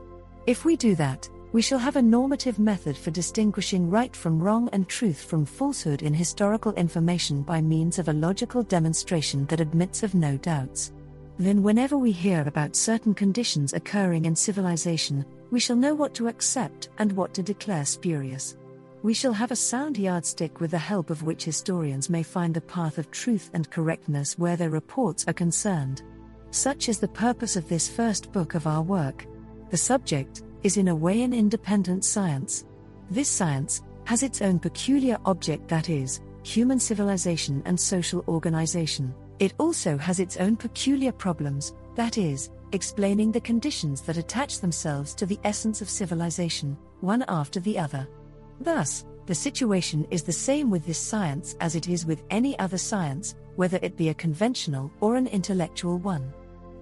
If 0.46 0.64
we 0.64 0.76
do 0.76 0.94
that, 0.96 1.28
we 1.52 1.60
shall 1.60 1.78
have 1.78 1.96
a 1.96 2.02
normative 2.02 2.58
method 2.58 2.96
for 2.96 3.10
distinguishing 3.10 3.90
right 3.90 4.16
from 4.16 4.40
wrong 4.40 4.70
and 4.72 4.88
truth 4.88 5.22
from 5.22 5.44
falsehood 5.44 6.00
in 6.02 6.14
historical 6.14 6.72
information 6.74 7.42
by 7.42 7.60
means 7.60 7.98
of 7.98 8.08
a 8.08 8.12
logical 8.12 8.62
demonstration 8.62 9.44
that 9.46 9.60
admits 9.60 10.02
of 10.02 10.14
no 10.14 10.38
doubts. 10.38 10.92
Then, 11.38 11.62
whenever 11.62 11.98
we 11.98 12.10
hear 12.10 12.42
about 12.46 12.74
certain 12.74 13.12
conditions 13.12 13.74
occurring 13.74 14.24
in 14.24 14.34
civilization, 14.34 15.26
we 15.50 15.60
shall 15.60 15.76
know 15.76 15.94
what 15.94 16.14
to 16.14 16.28
accept 16.28 16.88
and 16.98 17.12
what 17.12 17.34
to 17.34 17.42
declare 17.42 17.84
spurious. 17.84 18.56
We 19.02 19.12
shall 19.12 19.32
have 19.32 19.50
a 19.50 19.56
sound 19.56 19.98
yardstick 19.98 20.60
with 20.60 20.70
the 20.70 20.78
help 20.78 21.10
of 21.10 21.22
which 21.22 21.44
historians 21.44 22.08
may 22.08 22.22
find 22.22 22.54
the 22.54 22.60
path 22.62 22.96
of 22.96 23.10
truth 23.10 23.50
and 23.52 23.68
correctness 23.68 24.38
where 24.38 24.56
their 24.56 24.70
reports 24.70 25.26
are 25.28 25.34
concerned. 25.34 26.02
Such 26.50 26.88
is 26.88 26.98
the 26.98 27.08
purpose 27.08 27.56
of 27.56 27.68
this 27.68 27.90
first 27.90 28.32
book 28.32 28.54
of 28.54 28.66
our 28.66 28.82
work. 28.82 29.26
The 29.70 29.76
subject, 29.76 30.42
is 30.62 30.76
in 30.76 30.88
a 30.88 30.94
way 30.94 31.22
an 31.22 31.32
independent 31.32 32.04
science. 32.04 32.64
This 33.10 33.28
science 33.28 33.82
has 34.04 34.22
its 34.22 34.42
own 34.42 34.58
peculiar 34.58 35.18
object 35.24 35.68
that 35.68 35.88
is, 35.88 36.20
human 36.42 36.78
civilization 36.78 37.62
and 37.66 37.78
social 37.78 38.24
organization. 38.28 39.14
It 39.38 39.54
also 39.58 39.96
has 39.98 40.20
its 40.20 40.36
own 40.36 40.56
peculiar 40.56 41.12
problems, 41.12 41.74
that 41.94 42.18
is, 42.18 42.50
explaining 42.72 43.32
the 43.32 43.40
conditions 43.40 44.00
that 44.02 44.16
attach 44.16 44.60
themselves 44.60 45.14
to 45.16 45.26
the 45.26 45.38
essence 45.44 45.82
of 45.82 45.90
civilization, 45.90 46.76
one 47.00 47.24
after 47.28 47.60
the 47.60 47.78
other. 47.78 48.08
Thus, 48.60 49.04
the 49.26 49.34
situation 49.34 50.06
is 50.10 50.22
the 50.22 50.32
same 50.32 50.70
with 50.70 50.84
this 50.86 50.98
science 50.98 51.56
as 51.60 51.76
it 51.76 51.88
is 51.88 52.06
with 52.06 52.24
any 52.30 52.58
other 52.58 52.78
science, 52.78 53.36
whether 53.56 53.78
it 53.82 53.96
be 53.96 54.08
a 54.08 54.14
conventional 54.14 54.90
or 55.00 55.16
an 55.16 55.26
intellectual 55.28 55.98
one. 55.98 56.32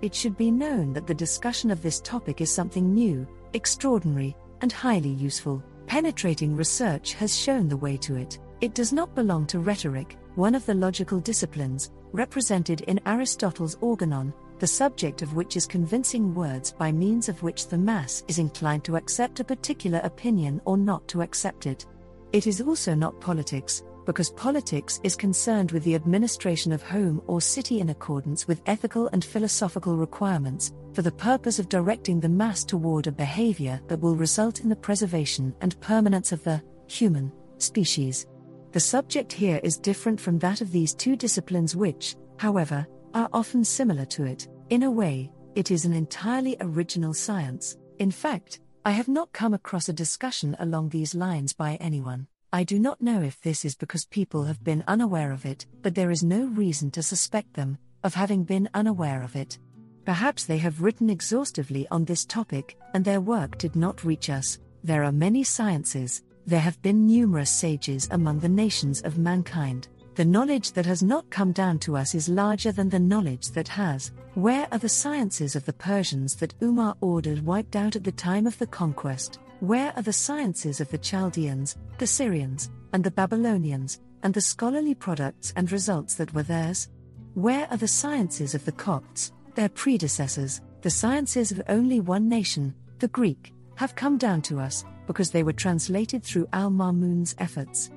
It 0.01 0.15
should 0.15 0.37
be 0.37 0.51
known 0.51 0.95
that 0.95 1.07
the 1.07 1.15
discussion 1.15 1.71
of 1.71 1.83
this 1.83 2.01
topic 2.01 2.41
is 2.41 2.51
something 2.51 2.95
new, 2.95 3.27
extraordinary, 3.53 4.37
and 4.61 4.73
highly 4.73 5.11
useful. 5.11 5.63
Penetrating 5.87 6.57
research 6.57 7.15
has 7.15 7.37
shown 7.37 7.69
the 7.69 7.77
way 7.77 7.97
to 7.97 8.17
it. 8.17 8.39
It 8.61 8.75
does 8.75 8.93
not 8.93 9.15
belong 9.15 9.47
to 9.47 9.59
rhetoric, 9.59 10.17
one 10.35 10.55
of 10.55 10.65
the 10.67 10.75
logical 10.75 11.19
disciplines, 11.19 11.91
represented 12.13 12.83
in 12.83 13.01
Aristotle's 13.07 13.77
organon, 13.81 14.33
the 14.59 14.67
subject 14.67 15.23
of 15.23 15.35
which 15.35 15.57
is 15.57 15.67
convincing 15.67 16.35
words 16.35 16.73
by 16.73 16.93
means 16.93 17.29
of 17.29 17.43
which 17.43 17.67
the 17.69 17.79
mass 17.79 18.23
is 18.29 18.39
inclined 18.39 18.85
to 18.85 18.97
accept 18.97 19.41
a 19.41 19.45
particular 19.45 20.01
opinion 20.05 20.61
or 20.67 20.77
not 20.77 21.09
to 21.09 21.23
accept 21.23 21.67
it. 21.67 21.87
It 22.33 22.47
is 22.47 22.61
also 22.61 22.95
not 22.95 23.21
politics, 23.21 23.83
because 24.07 24.31
politics 24.31 25.01
is 25.03 25.17
concerned 25.17 25.73
with 25.73 25.85
the 25.85 25.95
administration 25.95 26.73
of 26.73 26.83
home 26.83 27.23
or 27.27 27.41
city 27.41 27.81
in 27.81 27.91
accordance 27.91 28.47
with 28.49 28.63
ethical 28.67 29.09
and 29.09 29.25
philosophical 29.25 29.97
requirements, 29.97 30.73
for 30.93 31.03
the 31.03 31.13
purpose 31.13 31.59
of 31.59 31.69
directing 31.69 32.21
the 32.21 32.29
mass 32.29 32.65
toward 32.65 33.07
a 33.07 33.13
behavior 33.13 33.81
that 33.89 34.01
will 34.01 34.17
result 34.17 34.61
in 34.61 34.69
the 34.69 34.77
preservation 34.77 35.55
and 35.61 35.81
permanence 35.81 36.33
of 36.33 36.43
the 36.45 36.63
human 36.89 37.33
species. 37.59 38.27
The 38.73 38.81
subject 38.81 39.33
here 39.33 39.61
is 39.63 39.79
different 39.79 40.21
from 40.21 40.39
that 40.39 40.61
of 40.61 40.71
these 40.71 40.95
two 40.95 41.17
disciplines, 41.17 41.75
which, 41.75 42.17
however, 42.39 42.87
are 43.15 43.29
often 43.33 43.65
similar 43.65 44.05
to 44.07 44.25
it. 44.25 44.49
In 44.71 44.85
a 44.85 44.91
way, 44.91 45.31
it 45.55 45.71
is 45.71 45.85
an 45.85 45.93
entirely 45.93 46.57
original 46.61 47.13
science. 47.13 47.77
In 47.99 48.11
fact, 48.11 48.61
I 48.85 48.93
have 48.93 49.09
not 49.09 49.33
come 49.33 49.53
across 49.53 49.89
a 49.89 49.93
discussion 49.93 50.57
along 50.61 50.89
these 50.89 51.15
lines 51.15 51.53
by 51.53 51.75
anyone. 51.77 52.29
I 52.53 52.65
do 52.65 52.81
not 52.81 53.01
know 53.01 53.23
if 53.23 53.41
this 53.41 53.65
is 53.65 53.77
because 53.77 54.07
people 54.07 54.43
have 54.43 54.65
been 54.65 54.83
unaware 54.89 55.31
of 55.31 55.47
it, 55.47 55.67
but 55.83 55.95
there 55.95 56.11
is 56.11 56.25
no 56.25 56.47
reason 56.47 56.91
to 56.93 57.03
suspect 57.03 57.55
them 57.55 57.79
of 58.03 58.15
having 58.15 58.43
been 58.43 58.69
unaware 58.75 59.23
of 59.23 59.37
it. 59.37 59.61
Perhaps 60.05 60.47
they 60.47 60.59
have 60.59 60.83
written 60.83 61.11
exhaustively 61.11 61.87
on 61.93 62.05
this 62.05 62.25
topic, 62.25 62.77
and 62.93 63.05
their 63.05 63.21
work 63.21 63.57
did 63.59 63.77
not 63.77 64.03
reach 64.03 64.31
us. 64.31 64.59
There 64.83 65.05
are 65.05 65.13
many 65.13 65.45
sciences, 65.45 66.25
there 66.45 66.59
have 66.59 66.83
been 66.83 67.07
numerous 67.07 67.51
sages 67.53 68.09
among 68.11 68.41
the 68.41 68.49
nations 68.49 69.01
of 69.03 69.17
mankind. 69.17 69.87
The 70.17 70.25
knowledge 70.25 70.73
that 70.73 70.87
has 70.87 71.05
not 71.05 71.31
come 71.31 71.53
down 71.53 71.79
to 71.81 71.97
us 71.97 72.17
is 72.17 72.29
larger 72.29 72.73
than 72.73 72.89
the 72.89 72.99
knowledge 72.99 73.51
that 73.53 73.69
has. 73.69 74.11
Where 74.35 74.67
are 74.73 74.79
the 74.79 74.89
sciences 74.89 75.55
of 75.55 75.65
the 75.67 75.73
Persians 75.73 76.35
that 76.37 76.55
Umar 76.61 76.97
ordered 77.01 77.47
wiped 77.47 77.77
out 77.77 77.95
at 77.95 78.03
the 78.03 78.11
time 78.11 78.49
of 78.49 78.59
the 78.59 78.67
conquest? 78.67 79.39
Where 79.61 79.93
are 79.95 80.03
the 80.03 80.13
sciences 80.13 80.81
of 80.81 80.89
the 80.89 80.97
Chaldeans, 80.97 81.77
the 81.99 82.07
Syrians, 82.07 82.71
and 82.95 83.05
the 83.05 83.11
Babylonians, 83.11 84.01
and 84.23 84.33
the 84.33 84.41
scholarly 84.41 84.95
products 84.95 85.53
and 85.55 85.71
results 85.71 86.15
that 86.15 86.33
were 86.33 86.43
theirs? 86.43 86.89
Where 87.35 87.69
are 87.71 87.77
the 87.77 87.87
sciences 87.87 88.55
of 88.55 88.65
the 88.65 88.73
Copts, 88.73 89.33
their 89.57 89.69
predecessors, 89.69 90.63
the 90.81 90.89
sciences 90.89 91.53
of 91.53 91.61
only 91.69 92.01
one 92.01 92.27
nation, 92.27 92.75
the 93.01 93.09
Greek, 93.09 93.53
have 93.75 93.95
come 93.95 94.17
down 94.17 94.41
to 94.43 94.59
us, 94.59 94.83
because 95.07 95.31
they 95.31 95.43
were 95.43 95.53
translated 95.53 96.23
through 96.23 96.49
Al 96.55 96.71
Mamun's 96.71 97.35
efforts. 97.37 97.91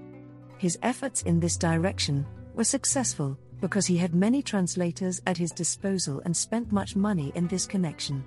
His 0.57 0.77
efforts 0.83 1.21
in 1.21 1.39
this 1.39 1.55
direction 1.55 2.25
were 2.55 2.65
successful, 2.65 3.37
because 3.61 3.85
he 3.85 3.95
had 3.95 4.13
many 4.13 4.41
translators 4.41 5.21
at 5.27 5.37
his 5.37 5.51
disposal 5.51 6.21
and 6.25 6.35
spent 6.35 6.73
much 6.73 6.97
money 6.97 7.31
in 7.35 7.47
this 7.47 7.65
connection. 7.65 8.21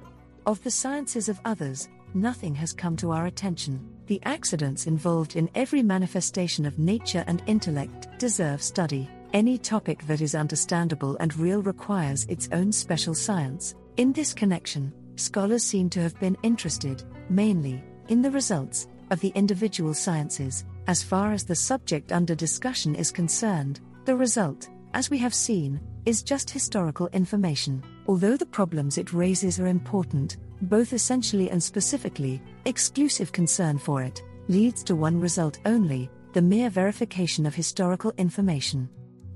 Of 0.46 0.62
the 0.64 0.70
sciences 0.70 1.28
of 1.28 1.38
others, 1.44 1.90
nothing 2.16 2.55
has 2.56 2.72
come 2.72 2.97
to 2.97 3.12
our 3.12 3.26
attention. 3.26 3.78
The 4.06 4.20
accidents 4.24 4.86
involved 4.86 5.36
in 5.36 5.51
every 5.55 5.82
manifestation 5.82 6.66
of 6.66 6.78
nature 6.78 7.22
and 7.26 7.43
intellect 7.47 8.09
deserve 8.18 8.62
study. 8.62 9.09
Any 9.32 9.59
topic 9.59 10.06
that 10.06 10.20
is 10.20 10.34
understandable 10.34 11.16
and 11.20 11.36
real 11.36 11.62
requires 11.62 12.24
its 12.24 12.48
own 12.52 12.72
special 12.72 13.14
science. 13.14 13.74
In 13.97 14.12
this 14.12 14.32
connection, 14.32 14.93
scholars 15.16 15.62
seem 15.62 15.90
to 15.90 16.01
have 16.01 16.18
been 16.18 16.36
interested, 16.43 17.05
mainly, 17.28 17.84
in 18.09 18.22
the 18.22 18.30
results 18.30 18.88
of 19.10 19.20
the 19.20 19.32
individual 19.34 19.94
sciences. 19.94 20.64
As 20.86 21.02
far 21.02 21.32
as 21.32 21.44
the 21.44 21.55
subject 21.55 22.12
under 22.12 22.34
discussion 22.34 22.94
is 22.94 23.10
concerned, 23.10 23.80
the 24.05 24.16
result, 24.16 24.68
as 24.94 25.10
we 25.10 25.18
have 25.18 25.34
seen, 25.34 25.80
is 26.06 26.22
just 26.22 26.48
historical 26.48 27.09
information. 27.09 27.82
Although 28.06 28.36
the 28.36 28.47
problems 28.47 28.97
it 28.97 29.12
raises 29.12 29.59
are 29.59 29.66
important, 29.66 30.36
both 30.62 30.92
essentially 30.92 31.50
and 31.50 31.62
specifically, 31.62 32.42
exclusive 32.64 33.32
concern 33.32 33.78
for 33.78 34.02
it 34.02 34.22
leads 34.48 34.82
to 34.84 34.94
one 34.94 35.20
result 35.20 35.58
only 35.66 36.10
the 36.32 36.42
mere 36.42 36.70
verification 36.70 37.46
of 37.46 37.54
historical 37.54 38.12
information. 38.18 38.88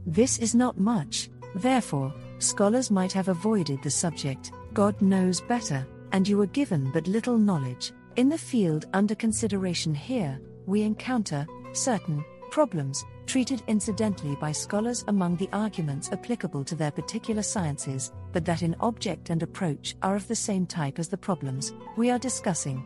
This 0.06 0.38
is 0.38 0.54
not 0.54 0.78
much, 0.78 1.30
therefore, 1.54 2.14
scholars 2.38 2.90
might 2.90 3.12
have 3.12 3.28
avoided 3.28 3.82
the 3.82 3.90
subject. 3.90 4.52
God 4.74 5.00
knows 5.00 5.40
better, 5.40 5.86
and 6.12 6.26
you 6.28 6.36
were 6.36 6.46
given 6.46 6.90
but 6.92 7.06
little 7.06 7.38
knowledge. 7.38 7.92
In 8.16 8.28
the 8.28 8.38
field 8.38 8.86
under 8.92 9.14
consideration 9.14 9.94
here, 9.94 10.40
we 10.66 10.82
encounter 10.82 11.46
certain 11.72 12.24
problems 12.50 13.04
treated 13.30 13.62
incidentally 13.68 14.34
by 14.40 14.50
scholars 14.50 15.04
among 15.06 15.36
the 15.36 15.48
arguments 15.52 16.10
applicable 16.10 16.64
to 16.64 16.74
their 16.74 16.90
particular 16.90 17.42
sciences, 17.42 18.10
but 18.32 18.44
that 18.44 18.60
in 18.60 18.74
object 18.80 19.30
and 19.30 19.44
approach 19.44 19.94
are 20.02 20.16
of 20.16 20.26
the 20.26 20.34
same 20.34 20.66
type 20.66 20.98
as 20.98 21.06
the 21.06 21.16
problems 21.16 21.72
we 21.96 22.10
are 22.10 22.18
discussing. 22.18 22.82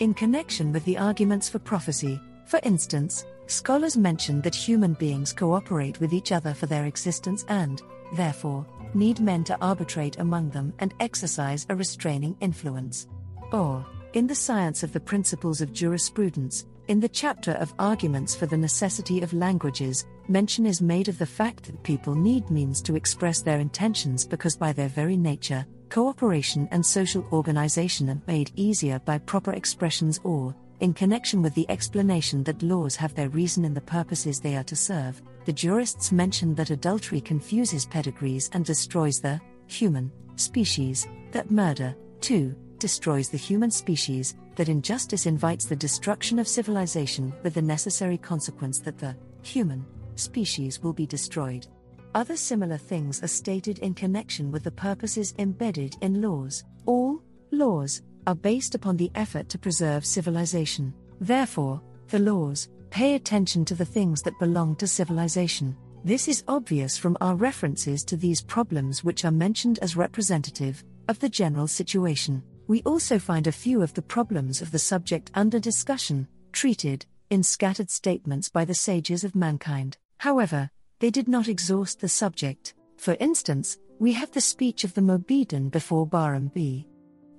In 0.00 0.12
connection 0.12 0.70
with 0.70 0.84
the 0.84 0.98
arguments 0.98 1.48
for 1.48 1.58
prophecy, 1.58 2.20
for 2.44 2.60
instance, 2.62 3.24
scholars 3.46 3.96
mention 3.96 4.42
that 4.42 4.54
human 4.54 4.92
beings 4.92 5.32
cooperate 5.32 5.98
with 5.98 6.12
each 6.12 6.30
other 6.30 6.52
for 6.52 6.66
their 6.66 6.84
existence 6.84 7.46
and, 7.48 7.80
therefore, 8.16 8.66
need 8.92 9.18
men 9.20 9.44
to 9.44 9.56
arbitrate 9.62 10.18
among 10.18 10.50
them 10.50 10.74
and 10.78 10.92
exercise 11.00 11.64
a 11.70 11.74
restraining 11.74 12.36
influence. 12.42 13.08
Or, 13.50 13.86
in 14.12 14.26
the 14.26 14.34
science 14.34 14.82
of 14.82 14.92
the 14.92 15.00
principles 15.00 15.62
of 15.62 15.72
jurisprudence, 15.72 16.66
in 16.88 17.00
the 17.00 17.08
chapter 17.08 17.52
of 17.52 17.74
Arguments 17.78 18.34
for 18.34 18.46
the 18.46 18.56
Necessity 18.56 19.20
of 19.20 19.32
Languages, 19.32 20.06
mention 20.28 20.66
is 20.66 20.80
made 20.80 21.08
of 21.08 21.18
the 21.18 21.26
fact 21.26 21.64
that 21.64 21.82
people 21.82 22.14
need 22.14 22.48
means 22.48 22.80
to 22.82 22.94
express 22.94 23.42
their 23.42 23.58
intentions 23.58 24.24
because, 24.24 24.56
by 24.56 24.72
their 24.72 24.88
very 24.88 25.16
nature, 25.16 25.66
cooperation 25.88 26.68
and 26.70 26.84
social 26.84 27.26
organization 27.32 28.10
are 28.10 28.22
made 28.26 28.52
easier 28.54 29.00
by 29.00 29.18
proper 29.18 29.52
expressions 29.52 30.20
or, 30.22 30.54
in 30.80 30.92
connection 30.92 31.42
with 31.42 31.54
the 31.54 31.68
explanation 31.70 32.44
that 32.44 32.62
laws 32.62 32.94
have 32.94 33.14
their 33.14 33.30
reason 33.30 33.64
in 33.64 33.74
the 33.74 33.80
purposes 33.80 34.38
they 34.38 34.56
are 34.56 34.64
to 34.64 34.76
serve, 34.76 35.20
the 35.44 35.52
jurists 35.52 36.12
mention 36.12 36.54
that 36.54 36.70
adultery 36.70 37.20
confuses 37.20 37.86
pedigrees 37.86 38.48
and 38.52 38.64
destroys 38.64 39.20
the 39.20 39.40
human 39.66 40.12
species, 40.36 41.08
that 41.32 41.50
murder, 41.50 41.96
too, 42.20 42.54
destroys 42.78 43.28
the 43.28 43.36
human 43.36 43.70
species, 43.70 44.34
that 44.56 44.68
injustice 44.68 45.26
invites 45.26 45.66
the 45.66 45.76
destruction 45.76 46.38
of 46.38 46.48
civilization 46.48 47.32
with 47.42 47.54
the 47.54 47.62
necessary 47.62 48.18
consequence 48.18 48.78
that 48.80 48.98
the 48.98 49.16
human 49.42 49.84
species 50.14 50.82
will 50.82 50.92
be 50.92 51.06
destroyed. 51.06 51.66
Other 52.14 52.36
similar 52.36 52.78
things 52.78 53.22
are 53.22 53.28
stated 53.28 53.78
in 53.80 53.94
connection 53.94 54.50
with 54.50 54.64
the 54.64 54.70
purposes 54.70 55.34
embedded 55.38 55.96
in 56.00 56.22
laws. 56.22 56.64
All 56.86 57.22
laws 57.50 58.02
are 58.26 58.34
based 58.34 58.74
upon 58.74 58.96
the 58.96 59.10
effort 59.14 59.48
to 59.50 59.58
preserve 59.58 60.06
civilization. 60.06 60.94
Therefore, 61.20 61.82
the 62.08 62.18
laws 62.18 62.68
pay 62.90 63.14
attention 63.14 63.64
to 63.66 63.74
the 63.74 63.84
things 63.84 64.22
that 64.22 64.38
belong 64.38 64.76
to 64.76 64.86
civilization. 64.86 65.76
This 66.04 66.28
is 66.28 66.44
obvious 66.48 66.96
from 66.96 67.16
our 67.20 67.34
references 67.34 68.04
to 68.04 68.16
these 68.16 68.40
problems, 68.40 69.04
which 69.04 69.24
are 69.24 69.30
mentioned 69.30 69.78
as 69.82 69.96
representative 69.96 70.82
of 71.08 71.18
the 71.18 71.28
general 71.28 71.66
situation 71.66 72.42
we 72.66 72.82
also 72.82 73.18
find 73.18 73.46
a 73.46 73.52
few 73.52 73.82
of 73.82 73.94
the 73.94 74.02
problems 74.02 74.60
of 74.60 74.70
the 74.70 74.78
subject 74.78 75.30
under 75.34 75.58
discussion, 75.58 76.26
treated, 76.52 77.06
in 77.30 77.42
scattered 77.42 77.90
statements 77.90 78.48
by 78.48 78.64
the 78.64 78.74
sages 78.74 79.24
of 79.24 79.34
mankind. 79.34 79.96
However, 80.18 80.70
they 80.98 81.10
did 81.10 81.28
not 81.28 81.48
exhaust 81.48 82.00
the 82.00 82.08
subject. 82.08 82.74
For 82.96 83.16
instance, 83.20 83.78
we 83.98 84.12
have 84.12 84.30
the 84.32 84.40
speech 84.40 84.84
of 84.84 84.94
the 84.94 85.00
Mobedan 85.00 85.70
before 85.70 86.06
Bahram 86.06 86.52
b. 86.52 86.86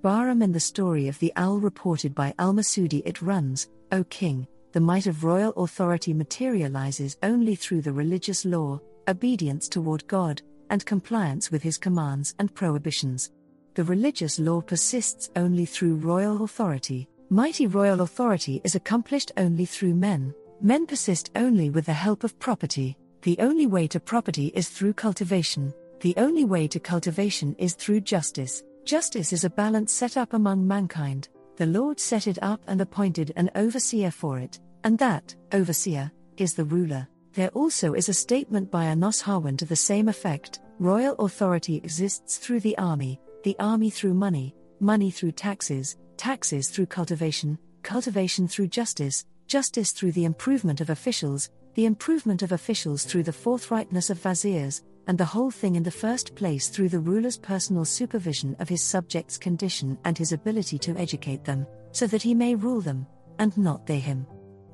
Bahram 0.03 0.43
in 0.43 0.51
the 0.51 0.59
story 0.59 1.07
of 1.07 1.19
the 1.19 1.33
owl 1.35 1.59
reported 1.59 2.13
by 2.13 2.33
Al 2.39 2.53
Masudi 2.53 3.01
it 3.05 3.21
runs, 3.21 3.69
O 3.91 4.03
king, 4.05 4.47
the 4.71 4.79
might 4.79 5.07
of 5.07 5.23
royal 5.23 5.53
authority 5.53 6.13
materializes 6.13 7.17
only 7.23 7.55
through 7.55 7.81
the 7.81 7.91
religious 7.91 8.45
law, 8.45 8.79
obedience 9.07 9.67
toward 9.67 10.07
God, 10.07 10.41
and 10.69 10.85
compliance 10.85 11.49
with 11.51 11.63
his 11.63 11.77
commands 11.77 12.35
and 12.39 12.53
prohibitions 12.53 13.31
the 13.77 13.83
religious 13.83 14.39
law 14.39 14.59
persists 14.59 15.29
only 15.35 15.63
through 15.63 15.97
royal 15.97 16.43
authority. 16.43 17.07
Mighty 17.29 17.67
royal 17.67 18.01
authority 18.01 18.59
is 18.63 18.73
accomplished 18.73 19.31
only 19.37 19.65
through 19.65 19.93
men. 19.93 20.33
Men 20.61 20.87
persist 20.87 21.29
only 21.35 21.69
with 21.69 21.85
the 21.85 21.93
help 21.93 22.23
of 22.23 22.39
property. 22.39 22.97
The 23.21 23.37
only 23.37 23.67
way 23.67 23.85
to 23.89 23.99
property 23.99 24.47
is 24.55 24.67
through 24.67 24.93
cultivation. 24.93 25.71
The 25.99 26.15
only 26.17 26.43
way 26.43 26.67
to 26.69 26.79
cultivation 26.79 27.55
is 27.59 27.75
through 27.75 28.01
justice. 28.01 28.63
Justice 28.83 29.31
is 29.31 29.43
a 29.43 29.49
balance 29.51 29.93
set 29.93 30.17
up 30.17 30.33
among 30.33 30.67
mankind. 30.67 31.29
The 31.57 31.67
Lord 31.67 31.99
set 31.99 32.25
it 32.25 32.39
up 32.41 32.61
and 32.65 32.81
appointed 32.81 33.31
an 33.35 33.51
overseer 33.53 34.09
for 34.09 34.39
it, 34.39 34.59
and 34.85 34.97
that, 34.97 35.35
overseer, 35.51 36.11
is 36.37 36.55
the 36.55 36.65
ruler. 36.65 37.07
There 37.33 37.49
also 37.49 37.93
is 37.93 38.09
a 38.09 38.13
statement 38.25 38.71
by 38.71 38.85
Anosharwan 38.85 39.55
to 39.59 39.65
the 39.65 39.75
same 39.75 40.09
effect 40.09 40.61
royal 40.79 41.15
authority 41.15 41.77
exists 41.77 42.37
through 42.37 42.59
the 42.59 42.77
army, 42.77 43.19
the 43.43 43.55
army 43.59 43.89
through 43.89 44.13
money, 44.13 44.55
money 44.79 45.11
through 45.11 45.31
taxes, 45.31 45.97
taxes 46.17 46.69
through 46.69 46.87
cultivation, 46.87 47.57
cultivation 47.83 48.47
through 48.47 48.67
justice, 48.67 49.25
justice 49.47 49.91
through 49.91 50.11
the 50.11 50.25
improvement 50.25 50.81
of 50.81 50.89
officials, 50.89 51.49
the 51.75 51.85
improvement 51.85 52.41
of 52.41 52.51
officials 52.51 53.03
through 53.03 53.23
the 53.23 53.31
forthrightness 53.31 54.09
of 54.09 54.19
viziers, 54.19 54.83
and 55.07 55.17
the 55.17 55.25
whole 55.25 55.51
thing 55.51 55.75
in 55.75 55.83
the 55.83 55.91
first 55.91 56.35
place 56.35 56.67
through 56.67 56.89
the 56.89 56.99
ruler's 56.99 57.37
personal 57.37 57.85
supervision 57.85 58.55
of 58.59 58.67
his 58.67 58.83
subjects' 58.83 59.37
condition 59.37 59.97
and 60.03 60.17
his 60.17 60.33
ability 60.33 60.77
to 60.77 60.97
educate 60.97 61.45
them, 61.45 61.65
so 61.91 62.05
that 62.07 62.21
he 62.21 62.33
may 62.33 62.55
rule 62.55 62.81
them, 62.81 63.07
and 63.39 63.57
not 63.57 63.85
they 63.85 63.99
him. 63.99 64.25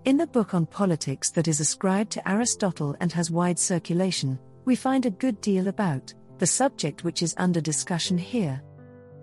In 0.06 0.18
the 0.18 0.28
book 0.28 0.54
on 0.54 0.66
politics 0.66 1.30
that 1.32 1.48
is 1.48 1.60
ascribed 1.60 2.12
to 2.14 2.30
Aristotle 2.30 2.96
and 3.00 3.12
has 3.12 3.30
wide 3.30 3.60
circulation, 3.60 4.40
we 4.66 4.76
find 4.76 5.06
a 5.06 5.12
good 5.12 5.40
deal 5.40 5.68
about 5.68 6.14
the 6.44 6.48
subject 6.48 7.06
which 7.06 7.22
is 7.22 7.34
under 7.38 7.62
discussion 7.62 8.18
here. 8.18 8.62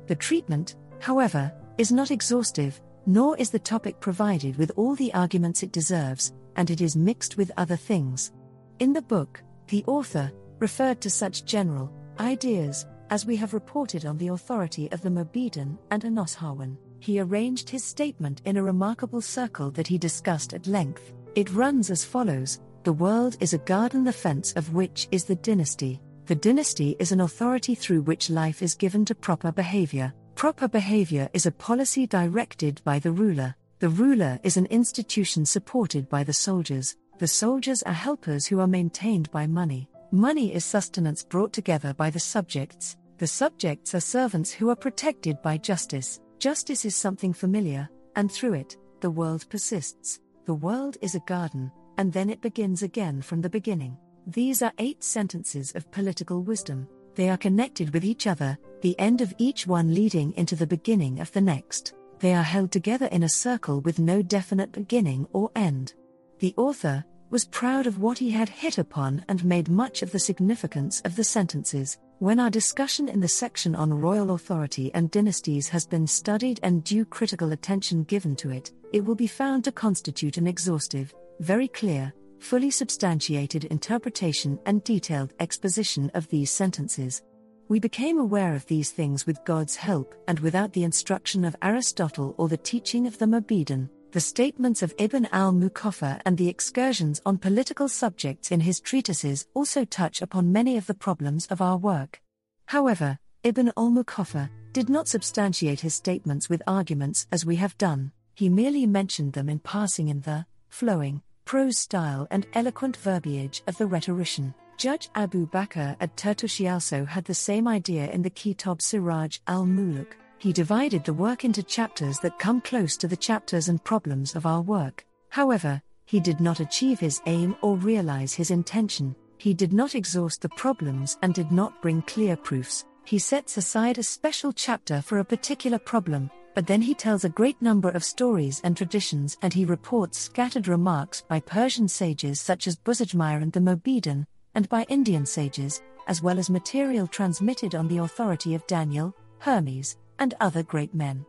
The 0.07 0.15
treatment, 0.15 0.77
however, 1.01 1.53
is 1.77 1.93
not 1.93 2.11
exhaustive, 2.11 2.81
nor 3.05 3.37
is 3.37 3.51
the 3.51 3.59
topic 3.59 4.01
provided 4.01 4.57
with 4.57 4.73
all 4.75 4.95
the 4.95 5.13
arguments 5.13 5.63
it 5.63 5.71
deserves, 5.71 6.33
and 6.57 6.71
it 6.71 6.81
is 6.81 6.97
mixed 6.97 7.37
with 7.37 7.53
other 7.59 7.77
things. 7.77 8.33
In 8.79 8.95
the 8.95 9.03
book, 9.03 9.43
the 9.69 9.85
author, 9.87 10.33
referred 10.61 11.03
to 11.03 11.11
such 11.11 11.45
general 11.45 11.93
ideas 12.19 12.87
as 13.11 13.27
we 13.27 13.37
have 13.37 13.53
reported 13.53 14.07
on 14.07 14.17
the 14.17 14.29
authority 14.29 14.91
of 14.91 15.03
the 15.03 15.11
Mobedan 15.11 15.77
and 15.91 16.05
Anosharwan. 16.05 16.79
He 17.01 17.21
arranged 17.21 17.69
his 17.69 17.85
statement 17.85 18.41
in 18.47 18.57
a 18.57 18.63
remarkable 18.63 19.21
circle 19.21 19.71
that 19.73 19.89
he 19.89 19.99
discussed 19.99 20.55
at 20.55 20.67
length. 20.67 21.13
It 21.35 21.53
runs 21.53 21.91
as 21.91 22.03
follows 22.03 22.61
The 22.85 22.95
world 22.95 23.37
is 23.41 23.53
a 23.53 23.59
garden, 23.59 24.05
the 24.05 24.21
fence 24.25 24.55
of 24.55 24.73
which 24.73 25.07
is 25.11 25.25
the 25.25 25.37
dynasty. 25.37 26.01
The 26.27 26.35
dynasty 26.35 26.97
is 26.99 27.13
an 27.13 27.21
authority 27.21 27.75
through 27.75 28.03
which 28.03 28.31
life 28.31 28.63
is 28.63 28.75
given 28.75 29.05
to 29.07 29.15
proper 29.15 29.51
behavior. 29.51 30.13
Proper 30.35 30.69
behavior 30.69 31.29
is 31.33 31.47
a 31.47 31.53
policy 31.53 32.07
directed 32.07 32.81
by 32.85 32.99
the 32.99 33.13
ruler. 33.13 33.55
The 33.81 33.89
ruler 33.89 34.39
is 34.43 34.57
an 34.57 34.67
institution 34.67 35.45
supported 35.45 36.09
by 36.09 36.23
the 36.23 36.33
soldiers. 36.33 36.97
The 37.19 37.29
soldiers 37.29 37.83
are 37.83 37.93
helpers 37.93 38.47
who 38.47 38.61
are 38.61 38.67
maintained 38.67 39.31
by 39.31 39.47
money. 39.47 39.89
Money 40.13 40.55
is 40.55 40.65
sustenance 40.65 41.23
brought 41.23 41.53
together 41.53 41.95
by 41.95 42.11
the 42.11 42.21
subjects. 42.21 42.97
The 43.19 43.27
subjects 43.27 43.95
are 43.95 44.01
servants 44.01 44.51
who 44.51 44.71
are 44.71 44.77
protected 44.77 45.43
by 45.43 45.59
justice. 45.59 46.21
Justice 46.39 46.85
is 46.85 46.97
something 46.97 47.33
familiar, 47.33 47.89
and 48.17 48.33
through 48.33 48.55
it, 48.55 48.77
the 49.01 49.11
world 49.11 49.47
persists. 49.51 50.21
The 50.47 50.55
world 50.55 50.97
is 51.03 51.15
a 51.15 51.21
garden, 51.21 51.71
and 51.99 52.13
then 52.13 52.31
it 52.31 52.41
begins 52.41 52.83
again 52.83 53.21
from 53.21 53.41
the 53.41 53.51
beginning. 53.51 53.97
These 54.27 54.63
are 54.63 54.73
eight 54.79 55.03
sentences 55.03 55.73
of 55.75 55.91
political 55.91 56.43
wisdom. 56.43 56.89
They 57.15 57.29
are 57.29 57.37
connected 57.37 57.93
with 57.93 58.05
each 58.05 58.27
other, 58.27 58.59
the 58.83 58.99
end 58.99 59.21
of 59.21 59.35
each 59.39 59.67
one 59.67 59.95
leading 59.95 60.33
into 60.37 60.57
the 60.57 60.67
beginning 60.67 61.21
of 61.21 61.33
the 61.33 61.41
next. 61.41 61.95
They 62.19 62.35
are 62.35 62.43
held 62.43 62.71
together 62.71 63.07
in 63.07 63.23
a 63.23 63.29
circle 63.29 63.81
with 63.81 63.99
no 63.99 64.23
definite 64.23 64.73
beginning 64.73 65.27
or 65.33 65.51
end. 65.55 65.95
The 66.39 66.55
author, 66.57 67.05
was 67.31 67.45
proud 67.47 67.87
of 67.87 68.01
what 68.01 68.19
he 68.19 68.31
had 68.31 68.49
hit 68.49 68.79
upon 68.79 69.25
and 69.29 69.45
made 69.45 69.69
much 69.69 70.03
of 70.03 70.11
the 70.11 70.19
significance 70.19 71.01
of 71.05 71.15
the 71.15 71.25
sentences. 71.25 71.97
When 72.19 72.41
our 72.41 72.51
discussion 72.51 73.09
in 73.09 73.21
the 73.21 73.29
section 73.29 73.75
on 73.77 73.95
royal 73.95 74.33
authority 74.33 74.93
and 74.95 75.11
dynasties 75.11 75.69
has 75.69 75.87
been 75.87 76.07
studied 76.07 76.59
and 76.63 76.83
due 76.83 77.05
critical 77.05 77.53
attention 77.53 78.03
given 78.05 78.35
to 78.37 78.51
it, 78.51 78.73
it 78.93 79.05
will 79.05 79.15
be 79.15 79.29
found 79.29 79.65
to 79.65 79.73
constitute 79.73 80.37
an 80.37 80.47
exhaustive, 80.49 81.15
very 81.39 81.69
clear, 81.69 82.13
fully 82.41 82.71
substantiated 82.71 83.65
interpretation 83.67 84.59
and 84.67 84.83
detailed 84.83 85.35
exposition 85.39 86.11
of 86.15 86.27
these 86.29 86.51
sentences. 86.51 87.23
We 87.69 87.79
became 87.79 88.19
aware 88.19 88.55
of 88.55 88.67
these 88.67 88.91
things 88.91 89.27
with 89.27 89.45
God's 89.45 89.77
help 89.77 90.15
and 90.27 90.41
without 90.41 90.73
the 90.73 90.85
instruction 90.85 91.45
of 91.45 91.55
Aristotle 91.63 92.35
or 92.39 92.49
the 92.49 92.57
teaching 92.57 93.07
of 93.07 93.19
the 93.19 93.27
Mobedan 93.27 93.89
the 94.13 94.21
statements 94.21 94.83
of 94.83 94.93
Ibn 94.99 95.29
al 95.31 95.53
Mukaffa 95.53 96.21
and 96.27 96.37
the 96.37 96.49
excursions 96.49 97.23
on 97.25 97.39
political 97.39 97.89
subjects 97.89 98.51
in 98.51 98.59
his 98.59 98.81
treatises 98.81 99.47
also 99.55 99.85
touch 99.85 100.21
upon 100.21 100.53
many 100.53 100.77
of 100.77 100.87
the 100.89 100.95
problems 100.95 101.47
of 101.47 101.61
our 101.61 101.77
work. 101.77 102.21
However, 102.67 103.21
Ibn 103.45 103.73
al 103.77 103.91
Mukaffa 103.91 104.51
did 104.73 104.89
not 104.89 105.07
substantiate 105.07 105.81
his 105.81 105.95
statements 105.95 106.49
with 106.49 106.61
arguments 106.67 107.29
as 107.31 107.47
we 107.47 107.55
have 107.57 107.79
done, 107.79 108.11
he 108.35 108.49
merely 108.49 108.85
mentioned 108.85 109.35
them 109.35 109.49
in 109.49 109.61
passing 109.61 110.09
in 110.09 110.23
the 110.23 110.45
flowing, 110.71 111.23
prose 111.51 111.79
style 111.79 112.29
and 112.31 112.47
eloquent 112.55 112.97
verbiage 112.99 113.61
of 113.67 113.77
the 113.77 113.85
rhetorician. 113.85 114.55
Judge 114.77 115.11
Abu 115.17 115.49
Bakr 115.49 115.97
at 115.99 116.17
Tartushi 116.17 116.73
also 116.73 117.05
had 117.05 117.25
the 117.25 117.35
same 117.35 117.67
idea 117.67 118.09
in 118.13 118.23
the 118.23 118.31
Kitab 118.31 118.81
Siraj 118.81 119.41
al 119.49 119.67
Muluk 119.67 120.13
he 120.39 120.53
divided 120.53 121.03
the 121.05 121.13
work 121.13 121.45
into 121.45 121.65
chapters 121.65 122.21
that 122.21 122.39
come 122.39 122.61
close 122.61 122.97
to 122.97 123.09
the 123.09 123.17
chapters 123.17 123.69
and 123.69 123.83
problems 123.83 124.37
of 124.37 124.47
our 124.47 124.63
work. 124.63 125.05
However, 125.29 125.83
he 126.07 126.21
did 126.21 126.41
not 126.41 126.61
achieve 126.61 127.01
his 127.01 127.21
aim 127.27 127.57
or 127.63 127.77
realize 127.77 128.33
his 128.33 128.53
intention. 128.53 129.17
He 129.39 129.53
did 129.53 129.73
not 129.73 129.97
exhaust 129.97 130.43
the 130.43 130.49
problems 130.51 131.19
and 131.23 131.35
did 131.35 131.51
not 131.51 131.83
bring 131.83 132.03
clear 132.03 132.37
proofs. 132.37 132.85
He 133.05 133.19
sets 133.19 133.57
aside 133.57 133.99
a 133.99 134.05
special 134.05 134.53
chapter 134.53 135.03
for 135.03 135.19
a 135.19 135.25
particular 135.25 135.81
problem, 135.81 136.31
but 136.61 136.67
then 136.67 136.83
he 136.83 136.93
tells 136.93 137.25
a 137.25 137.31
great 137.31 137.63
number 137.63 137.89
of 137.89 138.05
stories 138.05 138.61
and 138.65 138.77
traditions 138.77 139.39
and 139.41 139.51
he 139.51 139.65
reports 139.65 140.19
scattered 140.19 140.69
remarks 140.69 141.23
by 141.23 141.41
Persian 141.41 141.89
sages 141.89 142.39
such 142.39 142.67
as 142.67 142.77
Buzurjmihr 142.77 143.41
and 143.41 143.51
the 143.51 143.61
Mobedan, 143.61 144.27
and 144.55 144.69
by 144.69 144.85
Indian 144.91 145.25
sages, 145.25 145.81
as 146.07 146.21
well 146.21 146.39
as 146.39 146.51
material 146.51 147.07
transmitted 147.07 147.75
on 147.75 147.89
the 147.89 147.97
authority 147.97 148.55
of 148.55 148.67
Daniel, 148.67 149.17
Hermes, 149.39 149.97
and 150.19 150.35
other 150.39 150.63
great 150.63 150.95
men. 150.95 151.25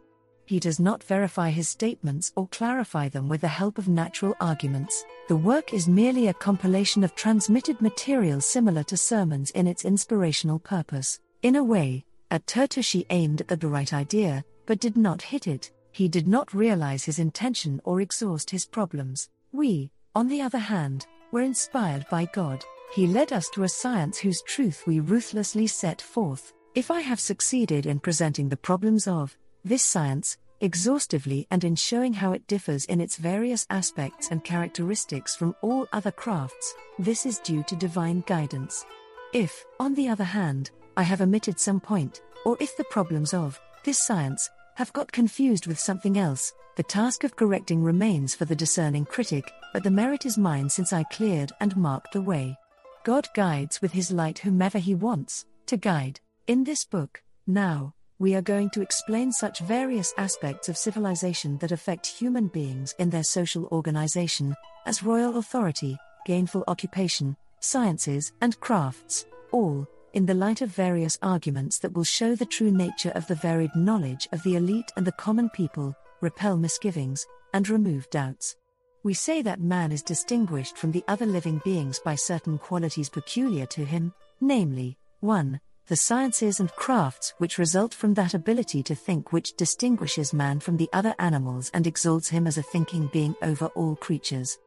He 0.48 0.60
does 0.60 0.82
not 0.82 1.02
verify 1.02 1.50
his 1.50 1.70
statements 1.70 2.34
or 2.36 2.50
clarify 2.50 3.08
them 3.08 3.30
with 3.30 3.40
the 3.40 3.48
help 3.48 3.78
of 3.78 3.88
natural 3.88 4.36
arguments. 4.42 5.06
The 5.30 5.38
work 5.38 5.74
is 5.74 5.88
merely 5.88 6.28
a 6.28 6.34
compilation 6.34 7.06
of 7.06 7.16
transmitted 7.16 7.80
material 7.80 8.42
similar 8.42 8.84
to 8.84 8.98
sermons 8.98 9.52
in 9.52 9.66
its 9.66 9.86
inspirational 9.86 10.60
purpose. 10.60 11.22
In 11.42 11.56
a 11.56 11.64
way, 11.64 12.04
at 12.32 12.46
Tartushi 12.48 13.06
aimed 13.10 13.44
at 13.48 13.62
the 13.62 13.70
right 13.70 13.94
idea, 13.94 14.44
but 14.72 14.80
did 14.80 14.96
not 14.96 15.22
hit 15.22 15.48
it. 15.48 15.70
He 15.92 16.08
did 16.08 16.30
not 16.30 16.54
realize 16.54 17.04
his 17.04 17.20
intention 17.20 17.82
or 17.84 18.00
exhaust 18.00 18.50
his 18.50 18.66
problems. 18.66 19.28
We, 19.52 19.92
on 20.16 20.30
the 20.30 20.42
other 20.42 20.60
hand, 20.60 21.08
were 21.34 21.42
inspired 21.42 22.06
by 22.10 22.30
God. 22.32 22.64
He 22.94 23.06
led 23.06 23.34
us 23.34 23.50
to 23.50 23.64
a 23.64 23.68
science 23.68 24.18
whose 24.18 24.42
truth 24.44 24.84
we 24.88 25.02
ruthlessly 25.02 25.68
set 25.68 26.02
forth. 26.02 26.54
If 26.74 26.90
I 26.90 27.02
have 27.02 27.20
succeeded 27.20 27.86
in 27.86 28.00
presenting 28.00 28.48
the 28.48 28.56
problems 28.56 29.10
of 29.10 29.36
this 29.66 29.84
science 29.84 30.38
exhaustively 30.62 31.48
and 31.52 31.66
in 31.66 31.76
showing 31.76 32.14
how 32.14 32.32
it 32.32 32.48
differs 32.48 32.86
in 32.86 33.02
its 33.02 33.18
various 33.18 33.68
aspects 33.70 34.32
and 34.32 34.42
characteristics 34.42 35.36
from 35.36 35.54
all 35.62 35.86
other 35.92 36.12
crafts, 36.12 36.74
this 36.98 37.26
is 37.26 37.40
due 37.40 37.64
to 37.64 37.76
divine 37.76 38.24
guidance. 38.26 38.86
If, 39.34 39.66
on 39.82 39.96
the 39.96 40.08
other 40.08 40.24
hand, 40.24 40.72
I 40.96 41.04
have 41.04 41.20
omitted 41.20 41.60
some 41.60 41.82
point, 41.82 42.22
or 42.46 42.56
if 42.62 42.78
the 42.78 42.86
problems 42.86 43.34
of 43.34 43.60
this 43.84 44.00
science 44.00 44.50
have 44.76 44.94
got 44.94 45.12
confused 45.12 45.68
with 45.68 45.80
something 45.80 46.18
else, 46.18 46.54
the 46.78 46.84
task 46.84 47.24
of 47.24 47.36
correcting 47.36 47.84
remains 47.84 48.34
for 48.34 48.46
the 48.46 48.56
discerning 48.56 49.06
critic, 49.06 49.52
but 49.74 49.84
the 49.84 49.92
merit 49.92 50.26
is 50.26 50.38
mine 50.38 50.70
since 50.70 50.94
I 50.94 51.04
cleared 51.04 51.52
and 51.60 51.76
marked 51.76 52.14
the 52.14 52.22
way. 52.22 52.58
God 53.04 53.28
guides 53.34 53.82
with 53.82 53.92
his 53.92 54.12
light 54.12 54.40
whomever 54.40 54.78
he 54.78 54.96
wants 54.96 55.46
to 55.68 55.78
guide. 55.78 56.20
In 56.48 56.64
this 56.64 56.86
book, 56.86 57.22
now, 57.48 57.94
we 58.20 58.36
are 58.36 58.42
going 58.42 58.70
to 58.70 58.82
explain 58.82 59.32
such 59.32 59.60
various 59.60 60.14
aspects 60.18 60.70
of 60.70 60.78
civilization 60.78 61.58
that 61.58 61.72
affect 61.72 62.06
human 62.06 62.48
beings 62.48 62.94
in 63.00 63.10
their 63.10 63.24
social 63.24 63.66
organization, 63.72 64.56
as 64.86 65.02
royal 65.04 65.38
authority, 65.38 65.98
gainful 66.26 66.64
occupation, 66.68 67.36
sciences, 67.60 68.32
and 68.42 68.60
crafts, 68.60 69.26
all, 69.52 69.88
in 70.14 70.26
the 70.26 70.34
light 70.34 70.62
of 70.62 70.70
various 70.70 71.18
arguments 71.22 71.80
that 71.80 71.94
will 71.94 72.04
show 72.04 72.36
the 72.36 72.46
true 72.46 72.72
nature 72.72 73.12
of 73.12 73.28
the 73.28 73.36
varied 73.36 73.76
knowledge 73.76 74.28
of 74.32 74.44
the 74.44 74.56
elite 74.56 74.92
and 74.96 75.06
the 75.06 75.12
common 75.14 75.50
people, 75.50 75.96
repel 76.22 76.58
misgivings, 76.58 77.26
and 77.54 77.70
remove 77.70 78.10
doubts. 78.10 78.56
We 79.04 79.14
say 79.14 79.42
that 79.42 79.62
man 79.62 79.92
is 79.92 80.04
distinguished 80.04 80.78
from 80.78 80.92
the 80.92 81.04
other 81.08 81.26
living 81.26 81.62
beings 81.64 82.00
by 82.00 82.16
certain 82.16 82.58
qualities 82.58 83.10
peculiar 83.10 83.66
to 83.68 83.84
him, 83.84 84.14
namely, 84.40 84.98
1 85.22 85.60
the 85.92 85.98
sciences 85.98 86.62
and 86.62 86.72
crafts 86.78 87.34
which 87.38 87.58
result 87.58 87.94
from 87.94 88.14
that 88.14 88.34
ability 88.34 88.82
to 88.82 88.96
think 88.96 89.34
which 89.34 89.58
distinguishes 89.58 90.34
man 90.34 90.58
from 90.58 90.78
the 90.78 90.90
other 90.94 91.14
animals 91.20 91.70
and 91.74 91.86
exalts 91.86 92.30
him 92.30 92.48
as 92.48 92.58
a 92.58 92.64
thinking 92.64 93.10
being 93.12 93.36
over 93.42 93.66
all 93.76 93.98
creatures. 93.98 94.58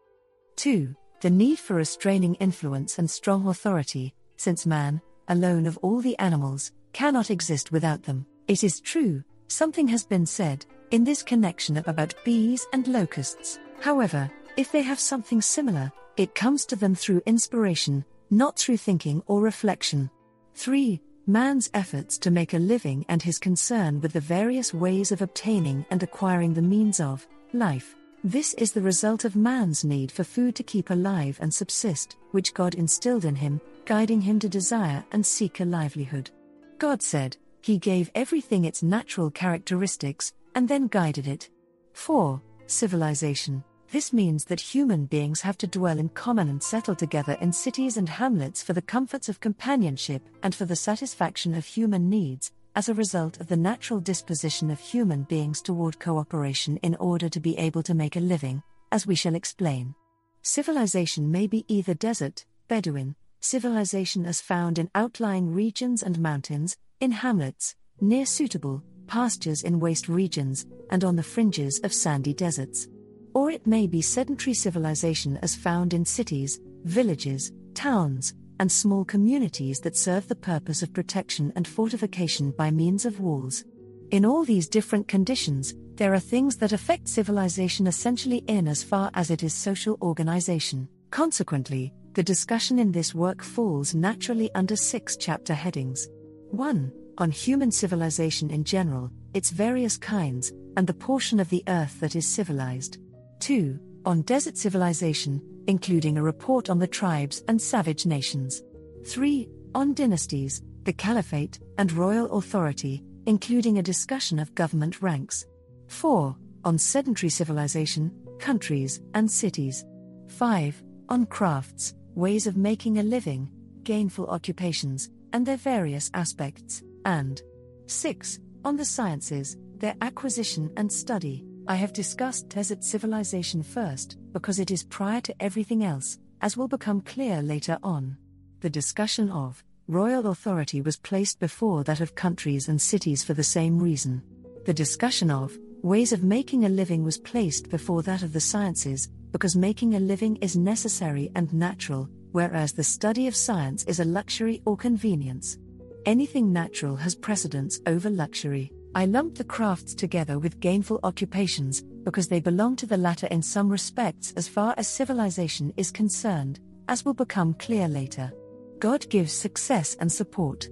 2. 0.57 0.95
The 1.23 1.31
need 1.31 1.59
for 1.59 1.77
restraining 1.77 2.35
influence 2.35 2.99
and 2.99 3.11
strong 3.11 3.49
authority, 3.49 4.15
since 4.37 4.67
man, 4.67 5.01
alone 5.29 5.67
of 5.67 5.79
all 5.79 6.01
the 6.01 6.19
animals, 6.19 6.73
cannot 6.93 7.31
exist 7.31 7.73
without 7.73 8.03
them. 8.03 8.27
It 8.49 8.65
is 8.65 8.81
true, 8.81 9.23
something 9.49 9.89
has 9.89 10.05
been 10.05 10.27
said, 10.27 10.67
in 10.91 11.05
this 11.05 11.23
connection 11.23 11.79
about 11.79 12.15
bees 12.25 12.67
and 12.73 12.87
locusts. 12.87 13.59
However, 13.81 14.31
if 14.57 14.71
they 14.71 14.83
have 14.83 15.01
something 15.01 15.41
similar, 15.41 15.93
it 16.17 16.35
comes 16.35 16.65
to 16.67 16.77
them 16.77 16.95
through 16.95 17.23
inspiration, 17.27 18.05
not 18.31 18.59
through 18.59 18.77
thinking 18.77 19.23
or 19.27 19.41
reflection. 19.41 20.11
3 20.55 21.01
man's 21.27 21.71
efforts 21.73 22.19
to 22.19 22.31
make 22.31 22.53
a 22.55 22.59
living 22.59 23.05
and 23.09 23.23
his 23.23 23.39
concern 23.39 24.01
with 24.01 24.13
the 24.13 24.21
various 24.21 24.75
ways 24.75 25.11
of 25.11 25.23
obtaining 25.23 25.85
and 25.91 26.03
acquiring 26.03 26.53
the 26.53 26.63
means 26.63 27.01
of 27.01 27.27
life 27.55 27.97
This 28.27 28.55
is 28.55 28.73
the 28.73 28.81
result 28.81 29.27
of 29.27 29.37
man's 29.37 29.85
need 29.85 30.11
for 30.11 30.25
food 30.25 30.55
to 30.55 30.63
keep 30.63 30.89
alive 30.89 31.37
and 31.43 31.53
subsist, 31.53 32.17
which 32.31 32.55
God 32.55 32.75
instilled 32.75 33.27
in 33.27 33.37
him, 33.37 33.61
guiding 33.85 34.21
him 34.21 34.39
to 34.41 34.49
desire 34.49 35.05
and 35.13 35.25
seek 35.25 35.61
a 35.61 35.65
livelihood. 35.65 36.31
God 36.79 37.03
said, 37.03 37.37
He 37.63 37.79
gave 37.79 38.11
everything 38.15 38.65
its 38.65 38.83
natural 38.83 39.31
characteristics, 39.31 40.33
and 40.55 40.69
then 40.69 40.87
guided 40.87 41.29
it. 41.29 41.51
4. 41.93 42.41
Civilization. 42.67 43.63
This 43.91 44.13
means 44.13 44.45
that 44.47 44.61
human 44.61 45.07
beings 45.07 45.41
have 45.43 45.57
to 45.59 45.67
dwell 45.67 45.99
in 45.99 46.09
common 46.09 46.49
and 46.49 46.63
settle 46.63 46.97
together 46.97 47.37
in 47.41 47.53
cities 47.53 47.97
and 47.97 48.09
hamlets 48.09 48.63
for 48.63 48.73
the 48.73 48.83
comforts 48.83 49.29
of 49.29 49.41
companionship 49.41 50.23
and 50.43 50.55
for 50.55 50.65
the 50.65 50.75
satisfaction 50.75 51.55
of 51.55 51.65
human 51.65 52.09
needs, 52.09 52.51
as 52.75 52.89
a 52.89 52.95
result 52.95 53.41
of 53.41 53.47
the 53.47 53.57
natural 53.57 54.01
disposition 54.01 54.71
of 54.71 54.81
human 54.81 55.23
beings 55.23 55.63
toward 55.63 56.01
cooperation 56.01 56.77
in 56.79 56.97
order 56.97 57.29
to 57.29 57.39
be 57.39 57.57
able 57.57 57.83
to 57.85 57.95
make 57.95 58.17
a 58.17 58.21
living, 58.21 58.63
as 58.91 59.07
we 59.07 59.15
shall 59.15 59.37
explain. 59.37 59.95
Civilization 60.43 61.31
may 61.31 61.47
be 61.47 61.65
either 61.69 61.95
desert, 61.95 62.45
Bedouin, 62.67 63.15
civilization 63.45 64.25
as 64.25 64.41
found 64.41 64.79
in 64.79 64.91
outlying 64.95 65.53
regions 65.53 66.03
and 66.03 66.19
mountains, 66.19 66.77
in 67.01 67.13
hamlets, 67.13 67.77
near 68.01 68.25
suitable 68.27 68.83
pastures 69.07 69.63
in 69.63 69.79
waste 69.79 70.09
regions, 70.09 70.67
and 70.91 71.05
on 71.05 71.17
the 71.17 71.23
fringes 71.23 71.79
of 71.85 71.93
sandy 71.93 72.33
deserts. 72.33 72.89
Or 73.35 73.51
it 73.51 73.67
may 73.67 73.87
be 73.87 74.01
sedentary 74.01 74.55
civilization 74.55 75.39
as 75.43 75.55
found 75.55 75.93
in 75.93 76.05
cities, 76.05 76.59
villages, 76.85 77.53
towns, 77.75 78.35
and 78.61 78.71
small 78.71 79.05
communities 79.05 79.81
that 79.81 79.97
serve 79.97 80.27
the 80.29 80.37
purpose 80.37 80.83
of 80.83 80.93
protection 80.93 81.53
and 81.57 81.67
fortification 81.67 82.53
by 82.53 82.71
means 82.71 83.05
of 83.05 83.21
walls. 83.21 83.65
In 84.11 84.25
all 84.25 84.45
these 84.45 84.69
different 84.69 85.09
conditions, 85.09 85.75
there 85.97 86.15
are 86.15 86.21
things 86.21 86.57
that 86.57 86.73
affect 86.73 87.09
civilization 87.09 87.87
essentially 87.87 88.45
in 88.47 88.69
as 88.69 88.83
far 88.83 89.11
as 89.15 89.31
it 89.31 89.43
is 89.43 89.53
social 89.53 89.99
organization. 90.01 90.89
Consequently, 91.11 91.93
the 92.15 92.23
discussion 92.23 92.79
in 92.79 92.93
this 92.93 93.13
work 93.15 93.43
falls 93.43 93.95
naturally 93.95 94.49
under 94.55 94.77
six 94.77 95.17
chapter 95.17 95.53
headings. 95.53 96.09
1. 96.51 96.93
On 97.19 97.31
human 97.31 97.73
civilization 97.73 98.51
in 98.51 98.63
general, 98.63 99.11
its 99.35 99.51
various 99.51 99.97
kinds, 99.97 100.53
and 100.77 100.87
the 100.87 100.95
portion 100.95 101.41
of 101.41 101.49
the 101.51 101.65
earth 101.67 101.99
that 101.99 102.15
is 102.15 102.27
civilized. 102.27 102.99
2. 103.41 103.79
On 104.07 104.23
desert 104.23 104.57
civilization, 104.57 105.43
including 105.67 106.17
a 106.17 106.23
report 106.23 106.71
on 106.71 106.79
the 106.79 106.87
tribes 106.87 107.43
and 107.49 107.61
savage 107.61 108.07
nations. 108.07 108.63
3. 109.07 109.49
On 109.75 109.93
dynasties, 109.93 110.63
the 110.85 110.93
caliphate, 110.93 111.59
and 111.79 111.91
royal 111.93 112.31
authority, 112.39 113.03
including 113.27 113.79
a 113.79 113.83
discussion 113.83 114.39
of 114.39 114.55
government 114.55 115.03
ranks. 115.03 115.47
4. 115.89 116.37
On 116.65 116.79
sedentary 116.79 117.31
civilization, 117.31 118.13
countries, 118.39 119.01
and 119.15 119.29
cities. 119.29 119.85
5. 120.29 120.81
On 121.09 121.27
crafts, 121.27 121.95
ways 122.15 122.47
of 122.47 122.57
making 122.57 122.99
a 122.99 123.03
living, 123.03 123.49
gainful 123.83 124.27
occupations, 124.29 125.11
and 125.33 125.45
their 125.45 125.57
various 125.57 126.11
aspects. 126.15 126.83
And 127.05 127.43
6. 127.87 128.39
On 128.65 128.77
the 128.77 128.85
sciences, 128.85 129.57
their 129.77 129.95
acquisition 130.01 130.71
and 130.77 130.91
study. 130.91 131.45
I 131.67 131.75
have 131.77 131.93
discussed 131.93 132.49
desert 132.49 132.85
civilization 132.85 133.63
first, 133.63 134.19
because 134.33 134.59
it 134.59 134.71
is 134.71 134.85
prior 134.85 135.21
to 135.23 135.35
everything 135.41 135.85
else, 135.85 136.19
as 136.41 136.57
will 136.57 136.69
become 136.69 137.01
clear 137.01 137.43
later 137.43 137.79
on. 137.83 138.17
The 138.61 138.71
discussion 138.71 139.31
of 139.31 139.65
royal 139.89 140.29
authority 140.29 140.81
was 140.81 140.97
placed 140.97 141.41
before 141.41 141.85
that 141.85 142.01
of 142.01 142.15
countries 142.15 142.69
and 142.69 142.81
cities 142.81 143.25
for 143.25 143.35
the 143.35 143.43
same 143.43 143.79
reason. 143.79 144.23
The 144.65 144.75
discussion 144.75 145.31
of 145.31 145.59
ways 145.83 146.13
of 146.13 146.23
making 146.23 146.65
a 146.65 146.71
living 146.71 147.05
was 147.05 147.19
placed 147.19 147.69
before 147.69 148.03
that 148.03 148.23
of 148.23 148.33
the 148.33 148.41
sciences, 148.41 149.11
because 149.35 149.57
making 149.57 149.97
a 149.97 149.99
living 149.99 150.37
is 150.37 150.57
necessary 150.57 151.29
and 151.35 151.53
natural, 151.53 152.09
whereas 152.31 152.73
the 152.73 152.85
study 152.85 153.27
of 153.27 153.35
science 153.35 153.83
is 153.87 153.99
a 153.99 154.05
luxury 154.05 154.63
or 154.65 154.77
convenience. 154.77 155.59
Anything 156.07 156.53
natural 156.53 156.95
has 156.95 157.17
precedence 157.17 157.81
over 157.89 158.09
luxury. 158.09 158.71
I 158.95 159.07
lumped 159.07 159.39
the 159.39 159.43
crafts 159.43 159.93
together 159.93 160.39
with 160.39 160.61
gainful 160.61 161.01
occupations, 161.03 161.83
because 162.05 162.29
they 162.29 162.39
belong 162.39 162.77
to 162.77 162.87
the 162.87 162.97
latter 162.97 163.27
in 163.27 163.43
some 163.43 163.69
respects 163.69 164.33
as 164.37 164.47
far 164.47 164.73
as 164.77 164.87
civilization 164.87 165.75
is 165.77 165.91
concerned, 165.91 166.61
as 166.87 167.05
will 167.05 167.13
become 167.13 167.55
clear 167.55 167.89
later. 167.89 168.33
God 168.79 169.05
gives 169.11 169.33
success 169.33 169.97
and 169.99 170.13
support. 170.13 170.69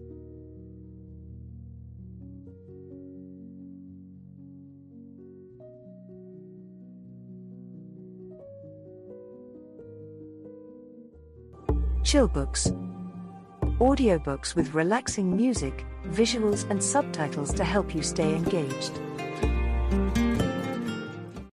Chillbooks 12.13 12.71
Audiobooks 13.79 14.55
with 14.55 14.75
relaxing 14.75 15.35
music, 15.35 15.87
visuals, 16.09 16.69
and 16.69 16.85
subtitles 16.85 17.55
to 17.55 17.65
help 17.65 17.95
you 17.95 18.03
stay 18.03 18.35
engaged. 18.35 19.01